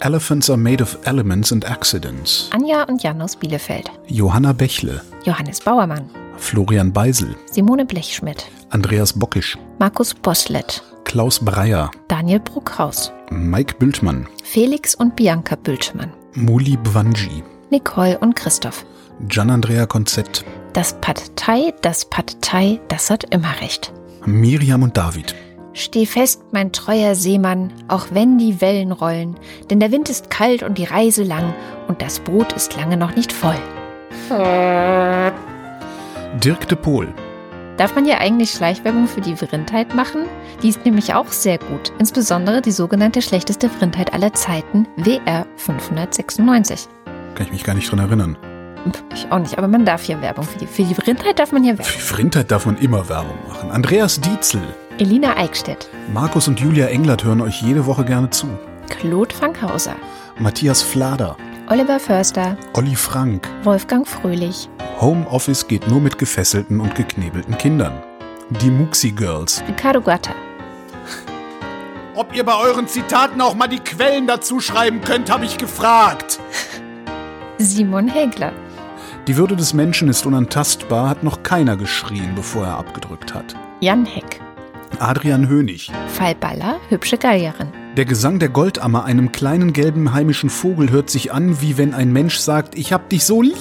Elephants 0.00 0.48
are 0.50 0.58
made 0.58 0.82
of 0.82 0.98
elements 1.04 1.52
and 1.52 1.68
accidents. 1.68 2.48
Anja 2.52 2.84
und 2.84 3.02
Jan 3.02 3.20
aus 3.22 3.36
Bielefeld. 3.36 3.90
Johanna 4.08 4.52
Bächle. 4.52 5.02
Johannes 5.24 5.60
Bauermann. 5.60 6.08
Florian 6.42 6.92
Beisel. 6.92 7.36
Simone 7.50 7.86
Blechschmidt. 7.86 8.46
Andreas 8.70 9.12
Bockisch. 9.12 9.56
Markus 9.78 10.12
Boslett. 10.12 10.82
Klaus 11.04 11.38
Breyer. 11.38 11.90
Daniel 12.08 12.40
Bruckhaus. 12.40 13.12
Mike 13.30 13.76
Bültmann. 13.78 14.26
Felix 14.42 14.94
und 14.94 15.14
Bianca 15.14 15.54
Bültmann. 15.54 16.12
Muli 16.34 16.76
Bwanji. 16.76 17.44
Nicole 17.70 18.18
und 18.18 18.34
Christoph. 18.34 18.84
Gian-Andrea 19.28 19.86
Konzett. 19.86 20.44
Das 20.72 20.94
Pad 21.00 21.36
Thai, 21.36 21.72
das 21.80 22.04
Pad 22.06 22.36
Thai, 22.42 22.80
das 22.88 23.08
hat 23.08 23.24
immer 23.32 23.60
recht. 23.60 23.92
Miriam 24.26 24.82
und 24.82 24.96
David. 24.96 25.34
Steh 25.74 26.06
fest, 26.06 26.42
mein 26.50 26.72
treuer 26.72 27.14
Seemann, 27.14 27.72
auch 27.88 28.08
wenn 28.10 28.36
die 28.36 28.60
Wellen 28.60 28.92
rollen, 28.92 29.36
denn 29.70 29.80
der 29.80 29.92
Wind 29.92 30.10
ist 30.10 30.28
kalt 30.28 30.64
und 30.64 30.76
die 30.76 30.84
Reise 30.84 31.22
lang 31.22 31.54
und 31.88 32.02
das 32.02 32.18
Boot 32.18 32.52
ist 32.52 32.76
lange 32.76 32.96
noch 32.96 33.14
nicht 33.14 33.32
voll. 33.32 33.58
Dirk 36.44 36.66
de 36.66 36.76
Pohl. 36.76 37.14
Darf 37.76 37.94
man 37.94 38.04
hier 38.04 38.18
eigentlich 38.18 38.50
Schleichwerbung 38.50 39.06
für 39.06 39.20
die 39.20 39.36
Vrindheit 39.36 39.94
machen? 39.94 40.24
Die 40.60 40.70
ist 40.70 40.84
nämlich 40.84 41.14
auch 41.14 41.28
sehr 41.28 41.56
gut, 41.56 41.92
insbesondere 42.00 42.60
die 42.60 42.72
sogenannte 42.72 43.22
schlechteste 43.22 43.68
Vrindheit 43.68 44.12
aller 44.12 44.32
Zeiten, 44.32 44.88
WR 44.96 45.46
596. 45.54 46.88
Kann 47.36 47.46
ich 47.46 47.52
mich 47.52 47.62
gar 47.62 47.74
nicht 47.74 47.88
dran 47.88 48.00
erinnern. 48.00 48.36
Ich 49.14 49.30
auch 49.30 49.38
nicht, 49.38 49.56
aber 49.56 49.68
man 49.68 49.84
darf 49.84 50.02
hier 50.02 50.20
Werbung 50.20 50.44
für 50.44 50.58
die, 50.58 50.66
für 50.66 50.82
die 50.82 50.96
Vrindheit 50.96 51.38
darf 51.38 51.52
man 51.52 51.62
hier 51.62 51.78
Werbung. 51.78 51.92
Für 51.92 52.14
Vrindheit 52.14 52.50
darf 52.50 52.66
man 52.66 52.76
immer 52.78 53.08
Werbung 53.08 53.38
machen. 53.46 53.70
Andreas 53.70 54.20
Dietzel. 54.20 54.62
Elina 54.98 55.36
Eickstedt, 55.36 55.88
Markus 56.12 56.48
und 56.48 56.58
Julia 56.58 56.86
Englert 56.88 57.22
hören 57.22 57.40
euch 57.40 57.62
jede 57.62 57.86
Woche 57.86 58.04
gerne 58.04 58.30
zu. 58.30 58.48
Claude 58.88 59.32
Fankhauser, 59.32 59.94
Matthias 60.40 60.82
Flader. 60.82 61.36
Oliver 61.68 61.98
Förster, 62.00 62.56
Olli 62.74 62.94
Frank. 62.94 63.48
Wolfgang 63.62 64.06
Fröhlich, 64.06 64.68
Homeoffice 65.00 65.66
geht 65.66 65.88
nur 65.88 66.00
mit 66.00 66.18
gefesselten 66.18 66.80
und 66.80 66.94
geknebelten 66.94 67.56
Kindern. 67.58 68.02
Die 68.50 68.70
Muxi 68.70 69.10
Girls. 69.10 69.62
Ricardo 69.68 70.00
Gatter, 70.00 70.34
Ob 72.14 72.34
ihr 72.34 72.44
bei 72.44 72.56
euren 72.58 72.86
Zitaten 72.88 73.40
auch 73.40 73.54
mal 73.54 73.68
die 73.68 73.78
Quellen 73.78 74.26
dazu 74.26 74.60
schreiben 74.60 75.00
könnt, 75.00 75.30
habe 75.30 75.44
ich 75.44 75.56
gefragt. 75.56 76.38
Simon 77.58 78.08
Hegler, 78.08 78.52
Die 79.26 79.36
Würde 79.36 79.56
des 79.56 79.72
Menschen 79.72 80.08
ist 80.08 80.26
unantastbar, 80.26 81.08
hat 81.08 81.22
noch 81.22 81.42
keiner 81.42 81.76
geschrien, 81.76 82.34
bevor 82.34 82.66
er 82.66 82.76
abgedrückt 82.78 83.32
hat. 83.32 83.54
Jan 83.80 84.04
Heck, 84.04 84.40
Adrian 84.98 85.48
Hönig. 85.48 85.90
Fall 86.08 86.34
Baller, 86.34 86.78
hübsche 86.88 87.16
Gallierin. 87.16 87.68
Der 87.96 88.06
Gesang 88.06 88.38
der 88.38 88.48
Goldammer, 88.48 89.04
einem 89.04 89.32
kleinen 89.32 89.74
gelben 89.74 90.14
heimischen 90.14 90.48
Vogel, 90.48 90.90
hört 90.90 91.10
sich 91.10 91.30
an, 91.30 91.60
wie 91.60 91.76
wenn 91.76 91.92
ein 91.92 92.10
Mensch 92.10 92.38
sagt, 92.38 92.74
ich 92.74 92.90
hab 92.90 93.10
dich 93.10 93.26
so 93.26 93.42
lieb. 93.42 93.52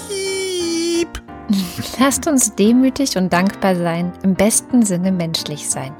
Lasst 1.99 2.27
uns 2.27 2.55
demütig 2.55 3.17
und 3.17 3.33
dankbar 3.33 3.75
sein, 3.75 4.13
im 4.23 4.35
besten 4.35 4.85
Sinne 4.85 5.11
menschlich 5.11 5.69
sein. 5.69 5.93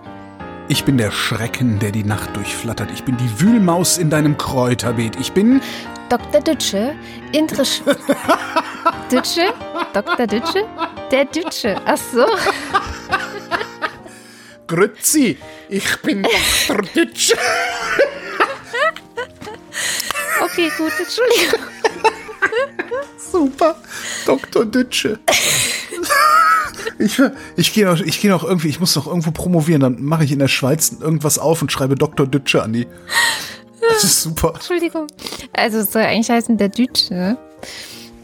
Ich 0.70 0.86
bin 0.86 0.98
der 0.98 1.12
Schrecken, 1.12 1.80
der 1.80 1.92
die 1.92 2.06
Nacht 2.06 2.34
durchflattert. 2.38 2.90
Ich 2.94 3.04
bin 3.04 3.18
die 3.18 3.42
Wühlmaus 3.42 3.98
in 3.98 4.10
deinem 4.10 4.38
Kräuterbeet. 4.38 5.18
Ich 5.20 5.34
bin 5.34 5.60
Dr. 6.08 6.40
Dütsche, 6.40 6.94
Intersch... 7.34 7.82
Dütsche? 9.12 9.54
Dr. 9.94 10.26
Dütsche? 10.26 10.66
Der 11.12 11.26
Dütsche. 11.26 11.76
Ach 11.86 11.98
so. 11.98 12.26
Grützi. 14.68 15.38
Ich 15.68 16.02
bin 16.02 16.24
Dr. 16.24 16.82
Ditsch. 16.96 17.34
Okay, 20.44 20.72
gut, 20.78 20.92
Entschuldigung. 21.00 21.60
Super. 23.32 23.76
Dr. 24.26 24.66
Dütsche. 24.66 25.20
Ich, 27.00 27.22
ich 27.56 27.74
gehe 27.74 27.86
noch, 27.86 28.00
ich 28.00 28.20
gehe 28.20 28.30
noch 28.30 28.44
irgendwie, 28.44 28.68
ich 28.68 28.80
muss 28.80 28.96
noch 28.96 29.08
irgendwo 29.08 29.32
promovieren, 29.32 29.82
dann 29.82 30.04
mache 30.04 30.24
ich 30.24 30.32
in 30.32 30.40
der 30.40 30.48
Schweiz 30.48 30.96
irgendwas 31.00 31.40
auf 31.40 31.62
und 31.62 31.72
schreibe 31.72 31.96
Dr. 31.96 32.28
Dütsche 32.28 32.64
an 32.64 32.74
die. 32.74 32.88
Das 33.82 34.04
ist 34.04 34.22
super. 34.22 34.54
Entschuldigung. 34.56 35.08
Also 35.54 35.80
es 35.80 35.92
soll 35.92 36.04
eigentlich 36.04 36.30
heißen 36.30 36.58
der 36.58 36.70
Dütsche. 36.70 37.38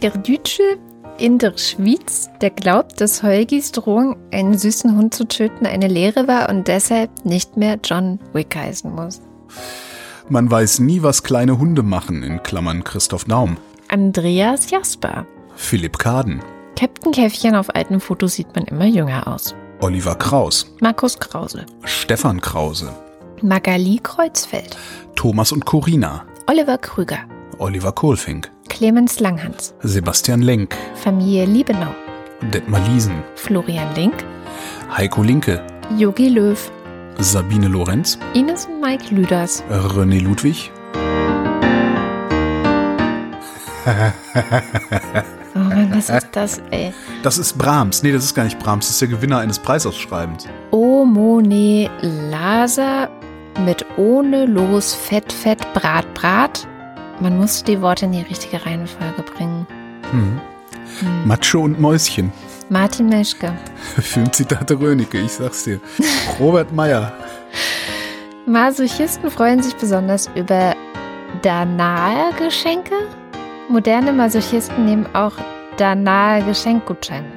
Der 0.01 0.11
Dütsche 0.11 0.77
in 1.17 1.39
der 1.39 1.57
Schweiz, 1.57 2.29
der 2.41 2.51
glaubt, 2.51 3.01
dass 3.01 3.23
Heugis 3.23 3.71
Drohung, 3.71 4.17
einen 4.31 4.57
süßen 4.57 4.95
Hund 4.95 5.13
zu 5.13 5.27
töten, 5.27 5.65
eine 5.65 5.87
Lehre 5.87 6.27
war 6.27 6.49
und 6.49 6.67
deshalb 6.67 7.09
nicht 7.25 7.57
mehr 7.57 7.79
John 7.83 8.19
Wick 8.33 8.55
heißen 8.55 8.93
muss. 8.93 9.21
Man 10.29 10.51
weiß 10.51 10.79
nie, 10.79 11.03
was 11.03 11.23
kleine 11.23 11.57
Hunde 11.57 11.83
machen, 11.83 12.21
in 12.21 12.43
Klammern 12.43 12.83
Christoph 12.83 13.23
Daum. 13.25 13.55
Andreas 13.87 14.69
Jasper. 14.69 15.25
Philipp 15.55 15.97
Kaden. 15.97 16.41
Captain 16.77 17.13
Käffchen 17.13 17.55
auf 17.55 17.73
alten 17.73 18.01
Fotos 18.01 18.33
sieht 18.33 18.53
man 18.53 18.65
immer 18.65 18.85
jünger 18.85 19.25
aus. 19.27 19.55
Oliver 19.79 20.15
Kraus. 20.15 20.69
Markus 20.81 21.17
Krause. 21.17 21.65
Stefan 21.85 22.41
Krause. 22.41 22.89
Magali 23.41 23.99
Kreuzfeld. 24.03 24.75
Thomas 25.15 25.53
und 25.53 25.65
Corina. 25.65 26.25
Oliver 26.47 26.77
Krüger. 26.77 27.19
Oliver 27.59 27.93
Kohlfink. 27.93 28.51
Clemens 28.67 29.21
Langhans. 29.21 29.73
Sebastian 29.81 30.41
Lenk. 30.41 30.75
Familie 30.95 31.45
Liebenau. 31.45 31.95
Detmar 32.53 32.81
Liesen. 32.89 33.23
Florian 33.35 33.95
Link. 33.95 34.25
Heiko 34.95 35.23
Linke. 35.23 35.65
Yogi 35.97 36.27
Löw. 36.27 36.69
Sabine 37.19 37.67
Lorenz. 37.67 38.19
Ines 38.33 38.65
und 38.65 38.79
Mike 38.79 39.13
Lüders. 39.13 39.63
René 39.69 40.21
Ludwig. 40.21 40.71
Oh 45.55 45.59
Mann, 45.59 45.89
was 45.91 46.09
ist 46.09 46.27
das, 46.33 46.61
ey? 46.69 46.93
Das 47.23 47.39
ist 47.39 47.57
Brahms. 47.57 48.03
Nee, 48.03 48.11
das 48.11 48.25
ist 48.25 48.35
gar 48.35 48.43
nicht 48.43 48.59
Brahms. 48.59 48.85
Das 48.85 48.91
ist 48.91 49.01
der 49.01 49.07
Gewinner 49.07 49.39
eines 49.39 49.57
Preisausschreibens. 49.57 50.45
Omone 50.69 51.89
Laser 52.01 53.09
mit 53.65 53.83
ohne 53.97 54.45
Los 54.45 54.93
Fett 54.93 55.33
Fett 55.33 55.61
Brat 55.73 56.13
Brat. 56.13 56.67
Man 57.19 57.37
muss 57.37 57.63
die 57.63 57.81
Worte 57.81 58.05
in 58.05 58.11
die 58.11 58.21
richtige 58.21 58.63
Reihenfolge 58.63 59.23
bringen. 59.23 59.65
Hm. 60.11 60.39
Macho 61.25 61.61
und 61.61 61.79
Mäuschen. 61.79 62.31
Martin 62.69 63.07
Meschke. 63.07 63.53
Filmzitate 64.01 64.79
Rönecke, 64.79 65.19
ich 65.19 65.33
sag's 65.33 65.63
dir. 65.63 65.79
Robert 66.39 66.71
Meyer. 66.73 67.13
Masochisten 68.45 69.29
freuen 69.29 69.61
sich 69.61 69.75
besonders 69.75 70.29
über 70.35 70.75
Danae-Geschenke. 71.41 72.93
Moderne 73.69 74.13
Masochisten 74.13 74.85
nehmen 74.85 75.05
auch 75.13 75.33
Danae-Geschenkgutscheine. 75.77 77.31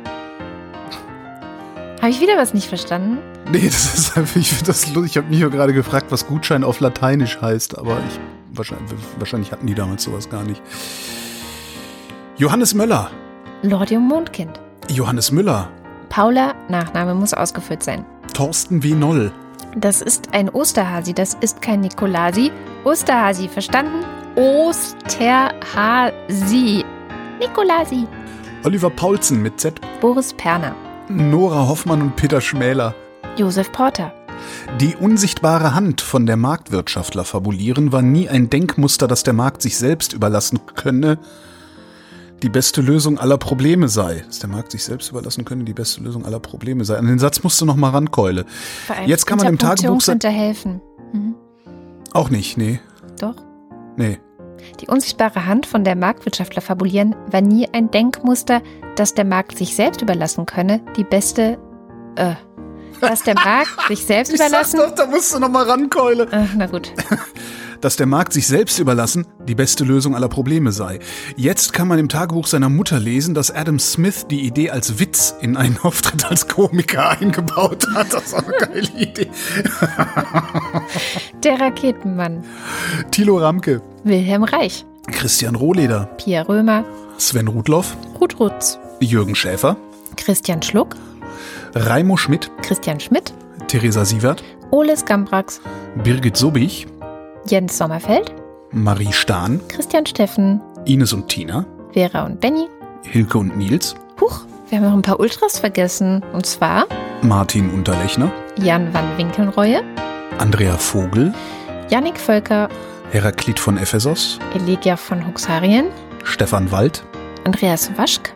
Habe 2.00 2.10
ich 2.10 2.20
wieder 2.20 2.36
was 2.36 2.54
nicht 2.54 2.68
verstanden? 2.68 3.18
Nee, 3.52 3.66
das 3.66 3.98
ist 3.98 4.16
einfach, 4.16 4.36
ich 4.36 4.48
finde 4.48 4.66
das 4.66 4.86
lustig. 4.94 5.12
Ich 5.12 5.16
habe 5.16 5.28
mich 5.28 5.40
ja 5.40 5.48
gerade 5.48 5.72
gefragt, 5.72 6.06
was 6.10 6.26
Gutschein 6.26 6.64
auf 6.64 6.80
Lateinisch 6.80 7.40
heißt, 7.40 7.78
aber 7.78 7.98
ich, 8.08 8.20
wahrscheinlich, 8.56 8.92
wahrscheinlich 9.18 9.52
hatten 9.52 9.66
die 9.66 9.74
damals 9.74 10.04
sowas 10.04 10.30
gar 10.30 10.44
nicht. 10.44 10.62
Johannes 12.36 12.74
Möller. 12.74 13.10
Lordium 13.62 14.08
Mondkind. 14.08 14.60
Johannes 14.90 15.32
Müller. 15.32 15.68
Paula, 16.08 16.54
Nachname 16.68 17.14
muss 17.14 17.32
ausgeführt 17.34 17.82
sein. 17.82 18.04
Thorsten 18.34 18.82
W. 18.82 18.94
Noll. 18.94 19.32
Das 19.76 20.02
ist 20.02 20.34
ein 20.34 20.48
Osterhasi, 20.48 21.14
das 21.14 21.34
ist 21.40 21.62
kein 21.62 21.80
Nikolasi. 21.80 22.50
Osterhasi, 22.84 23.48
verstanden? 23.48 24.04
Osterhasi. 24.36 24.84
Nikolasi. 27.38 28.06
Oliver 28.64 28.90
Paulsen 28.90 29.40
mit 29.42 29.60
Z. 29.60 29.80
Boris 30.00 30.34
Perner. 30.34 30.74
Nora 31.08 31.68
Hoffmann 31.68 32.02
und 32.02 32.16
Peter 32.16 32.40
Schmäler. 32.40 32.94
Josef 33.36 33.70
Porter. 33.72 34.12
Die 34.80 34.96
unsichtbare 34.96 35.74
Hand 35.74 36.00
von 36.00 36.26
der 36.26 36.36
Marktwirtschaftler 36.36 37.24
fabulieren 37.24 37.92
war 37.92 38.02
nie 38.02 38.28
ein 38.28 38.50
Denkmuster, 38.50 39.06
das 39.06 39.22
der 39.22 39.34
Markt 39.34 39.62
sich 39.62 39.76
selbst 39.76 40.12
überlassen 40.12 40.60
könne, 40.74 41.18
die 42.42 42.48
beste 42.48 42.80
Lösung 42.80 43.18
aller 43.18 43.38
Probleme 43.38 43.88
sei. 43.88 44.24
Dass 44.26 44.38
der 44.38 44.48
Markt 44.48 44.72
sich 44.72 44.84
selbst 44.84 45.10
überlassen 45.10 45.44
könne, 45.44 45.64
die 45.64 45.74
beste 45.74 46.02
Lösung 46.02 46.24
aller 46.24 46.40
Probleme 46.40 46.84
sei. 46.84 46.96
An 46.96 47.06
den 47.06 47.18
Satz 47.18 47.42
musst 47.42 47.60
du 47.60 47.66
noch 47.66 47.76
mal 47.76 47.90
rankeule. 47.90 48.46
Jetzt 49.06 49.26
kann 49.26 49.38
man 49.38 49.46
im 49.46 49.58
Tagebuch 49.58 50.02
helfen. 50.22 50.80
Mhm. 51.12 51.34
Auch 52.12 52.30
nicht, 52.30 52.56
nee. 52.56 52.80
Doch. 53.20 53.36
Nee. 53.96 54.18
Die 54.80 54.88
unsichtbare 54.88 55.46
Hand 55.46 55.66
von 55.66 55.84
der 55.84 55.96
Marktwirtschaftler 55.96 56.62
fabulieren 56.62 57.14
war 57.30 57.40
nie 57.40 57.68
ein 57.72 57.90
Denkmuster, 57.90 58.62
das 58.96 59.14
der 59.14 59.24
Markt 59.24 59.56
sich 59.56 59.74
selbst 59.74 60.02
überlassen 60.02 60.46
könne. 60.46 60.80
Die 60.96 61.04
beste, 61.04 61.58
äh, 62.16 62.34
dass 63.00 63.22
der 63.22 63.34
Markt 63.34 63.88
sich 63.88 64.04
selbst 64.06 64.34
überlassen. 64.34 64.80
da 64.96 65.06
musst 65.06 65.34
du 65.34 65.38
noch 65.38 65.50
mal 65.50 65.64
rankeule. 65.64 66.24
Äh, 66.30 66.46
na 66.56 66.66
gut. 66.66 66.92
Dass 67.80 67.96
der 67.96 68.06
Markt 68.06 68.32
sich 68.34 68.46
selbst 68.46 68.78
überlassen 68.78 69.26
die 69.48 69.54
beste 69.54 69.84
Lösung 69.84 70.14
aller 70.14 70.28
Probleme 70.28 70.70
sei. 70.70 70.98
Jetzt 71.36 71.72
kann 71.72 71.88
man 71.88 71.98
im 71.98 72.08
Tagebuch 72.08 72.46
seiner 72.46 72.68
Mutter 72.68 73.00
lesen, 73.00 73.34
dass 73.34 73.50
Adam 73.50 73.78
Smith 73.78 74.26
die 74.30 74.40
Idee 74.46 74.70
als 74.70 74.98
Witz 74.98 75.34
in 75.40 75.56
einen 75.56 75.78
Auftritt 75.82 76.24
als 76.30 76.46
Komiker 76.46 77.10
eingebaut 77.18 77.86
hat. 77.94 78.12
Das 78.12 78.24
ist 78.24 78.34
auch 78.34 78.42
eine 78.44 78.56
geile 78.58 78.88
Idee. 78.98 79.28
Der 81.42 81.60
Raketenmann. 81.60 82.44
Thilo 83.10 83.38
Ramke, 83.38 83.80
Wilhelm 84.04 84.44
Reich. 84.44 84.84
Christian 85.10 85.54
Rohleder, 85.54 86.04
Pierre 86.18 86.48
Römer. 86.48 86.84
Sven 87.16 87.48
Rudloff, 87.48 87.96
Ruth 88.20 88.38
Rutz. 88.38 88.78
Jürgen 89.00 89.34
Schäfer, 89.34 89.76
Christian 90.16 90.62
Schluck. 90.62 90.96
Raimo 91.74 92.16
Schmidt, 92.16 92.50
Christian 92.62 93.00
Schmidt. 93.00 93.32
Theresa 93.68 94.04
Sievert, 94.04 94.42
Oles 94.70 95.04
Gambrax. 95.04 95.60
Birgit 96.02 96.36
Sobich, 96.36 96.86
Jens 97.46 97.76
Sommerfeld. 97.78 98.32
Marie 98.72 99.12
Stahn, 99.12 99.60
Christian 99.68 100.06
Steffen. 100.06 100.60
Ines 100.84 101.12
und 101.12 101.28
Tina, 101.28 101.66
Vera 101.92 102.24
und 102.24 102.40
Benny. 102.40 102.68
Hilke 103.02 103.38
und 103.38 103.56
Nils, 103.56 103.94
Huch, 104.20 104.40
wir 104.68 104.78
haben 104.78 104.84
noch 104.84 104.92
ein 104.92 105.02
paar 105.02 105.18
Ultras 105.20 105.58
vergessen. 105.58 106.22
Und 106.32 106.46
zwar 106.46 106.86
Martin 107.22 107.70
Unterlechner, 107.70 108.30
Jan 108.62 108.92
van 108.92 109.04
Winkelnreue. 109.16 109.82
Andrea 110.38 110.76
Vogel, 110.76 111.34
Yannick 111.90 112.18
Völker, 112.18 112.68
Heraklit 113.10 113.58
von 113.58 113.76
Ephesos, 113.78 114.38
Elegia 114.54 114.96
von 114.96 115.26
Huxarien, 115.26 115.86
Stefan 116.24 116.70
Wald. 116.70 117.04
Andreas 117.44 117.90
Waschk, 117.96 118.32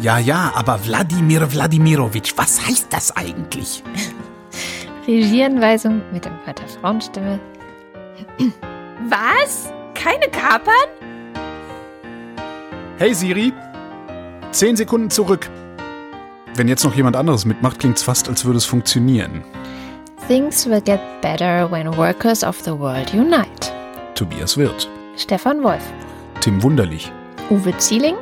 Ja, 0.00 0.18
ja, 0.18 0.52
aber 0.54 0.84
Wladimir 0.86 1.52
Wladimirovich, 1.52 2.38
was 2.38 2.64
heißt 2.66 2.86
das 2.90 3.14
eigentlich? 3.16 3.82
Regieanweisung 5.06 6.00
mit 6.12 6.24
dem 6.24 6.32
Vater-Frauenstimme. 6.44 7.38
Was? 9.08 9.72
Keine 9.94 10.28
Kapern? 10.28 10.74
Hey 12.98 13.14
Siri, 13.14 13.52
zehn 14.50 14.76
Sekunden 14.76 15.10
zurück. 15.10 15.48
Wenn 16.54 16.66
jetzt 16.68 16.84
noch 16.84 16.94
jemand 16.94 17.14
anderes 17.16 17.44
mitmacht, 17.44 17.78
klingt's 17.78 18.02
fast, 18.02 18.28
als 18.28 18.44
würde 18.44 18.58
es 18.58 18.64
funktionieren. 18.64 19.44
Things 20.26 20.66
will 20.66 20.80
get 20.80 21.00
better 21.22 21.70
when 21.70 21.96
workers 21.96 22.42
of 22.42 22.60
the 22.60 22.72
world 22.76 23.12
unite. 23.14 23.72
Tobias 24.14 24.56
Wirth, 24.56 24.88
Stefan 25.16 25.62
Wolf, 25.62 25.82
Tim 26.40 26.62
Wunderlich, 26.62 27.12
Uwe 27.50 27.76
Zieling, 27.78 28.16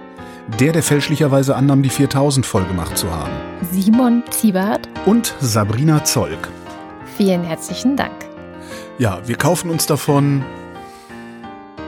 der, 0.60 0.72
der 0.72 0.82
fälschlicherweise 0.82 1.56
annahm, 1.56 1.82
die 1.82 1.88
4000 1.88 2.44
voll 2.44 2.64
gemacht 2.64 2.96
zu 2.96 3.10
haben. 3.10 3.32
Simon 3.72 4.22
Ziebart. 4.30 4.88
Und 5.06 5.34
Sabrina 5.40 6.04
Zolk. 6.04 6.48
Vielen 7.16 7.42
herzlichen 7.42 7.96
Dank. 7.96 8.25
Ja, 8.98 9.20
wir 9.28 9.36
kaufen 9.36 9.70
uns 9.70 9.84
davon 9.84 10.42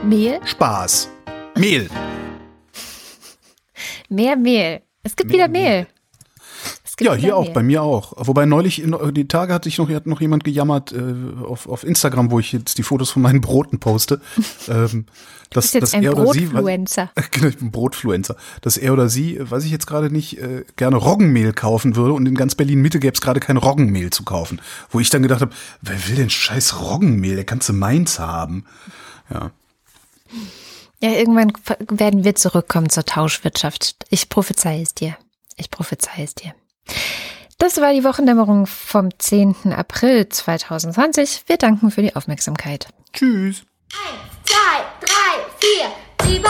Mehl? 0.03 0.39
Spaß. 0.45 1.09
Mehl. 1.55 1.89
Mehr 4.09 4.35
Mehl. 4.35 4.83
Es 5.01 5.15
gibt 5.15 5.31
wieder 5.31 5.47
Mehl. 5.47 5.87
Ja, 6.99 7.13
hier 7.13 7.37
auch, 7.37 7.49
bei 7.49 7.63
mir 7.63 7.81
auch. 7.81 8.13
Wobei 8.17 8.45
neulich, 8.45 8.81
in, 8.81 8.95
die 9.13 9.27
Tage 9.27 9.53
hat 9.53 9.63
sich 9.63 9.77
noch, 9.77 9.89
hat 9.89 10.05
noch 10.05 10.21
jemand 10.21 10.43
gejammert 10.43 10.91
äh, 10.91 11.43
auf, 11.43 11.67
auf 11.67 11.83
Instagram, 11.83 12.31
wo 12.31 12.39
ich 12.39 12.51
jetzt 12.51 12.77
die 12.77 12.83
Fotos 12.83 13.11
von 13.11 13.21
meinen 13.21 13.41
Broten 13.41 13.79
poste. 13.79 14.19
ähm, 14.67 15.05
dass, 15.49 15.65
bist 15.65 15.73
jetzt 15.75 15.83
dass 15.83 15.93
ein 15.95 16.03
er 16.03 16.17
oder 16.17 16.31
sie, 16.33 16.45
Brotfluencer. 16.45 17.11
Genau, 17.31 17.47
ich 17.47 17.57
bin 17.57 17.71
Brotfluencer. 17.71 18.35
Dass 18.61 18.77
er 18.77 18.93
oder 18.93 19.09
sie, 19.09 19.37
äh, 19.37 19.49
weiß 19.49 19.65
ich 19.65 19.71
jetzt 19.71 19.87
gerade 19.87 20.11
nicht, 20.11 20.37
äh, 20.39 20.65
gerne 20.75 20.97
Roggenmehl 20.97 21.53
kaufen 21.53 21.95
würde 21.95 22.13
und 22.13 22.27
in 22.27 22.35
ganz 22.35 22.55
Berlin-Mitte 22.55 22.99
gäbe 22.99 23.13
es 23.13 23.21
gerade 23.21 23.39
kein 23.39 23.57
Roggenmehl 23.57 24.09
zu 24.11 24.23
kaufen. 24.23 24.61
Wo 24.89 24.99
ich 24.99 25.09
dann 25.09 25.23
gedacht 25.23 25.41
habe, 25.41 25.51
wer 25.81 26.07
will 26.07 26.15
denn 26.15 26.29
scheiß 26.29 26.81
Roggenmehl? 26.81 27.35
Der 27.35 27.45
kannst 27.45 27.69
du 27.69 27.73
Mainz 27.73 28.19
haben. 28.19 28.65
Ja. 29.33 29.51
Ja, 31.01 31.11
irgendwann 31.11 31.53
werden 31.89 32.25
wir 32.25 32.35
zurückkommen 32.35 32.89
zur 32.89 33.05
Tauschwirtschaft. 33.05 33.95
Ich 34.09 34.27
prophezei 34.27 34.81
es 34.81 34.93
dir. 34.93 35.15
Ich 35.55 35.71
prophezei 35.71 36.23
es 36.23 36.35
dir. 36.35 36.53
Das 37.57 37.81
war 37.81 37.93
die 37.93 38.03
Wochendämmerung 38.03 38.67
vom 38.67 39.09
10. 39.17 39.73
April 39.73 40.29
2020. 40.29 41.43
Wir 41.47 41.57
danken 41.57 41.91
für 41.91 42.01
die 42.01 42.15
Aufmerksamkeit. 42.15 42.87
Tschüss. 43.13 43.63
zwei, 44.45 44.83
drei, 45.01 45.43
vier. 45.59 46.31
Lieber 46.31 46.49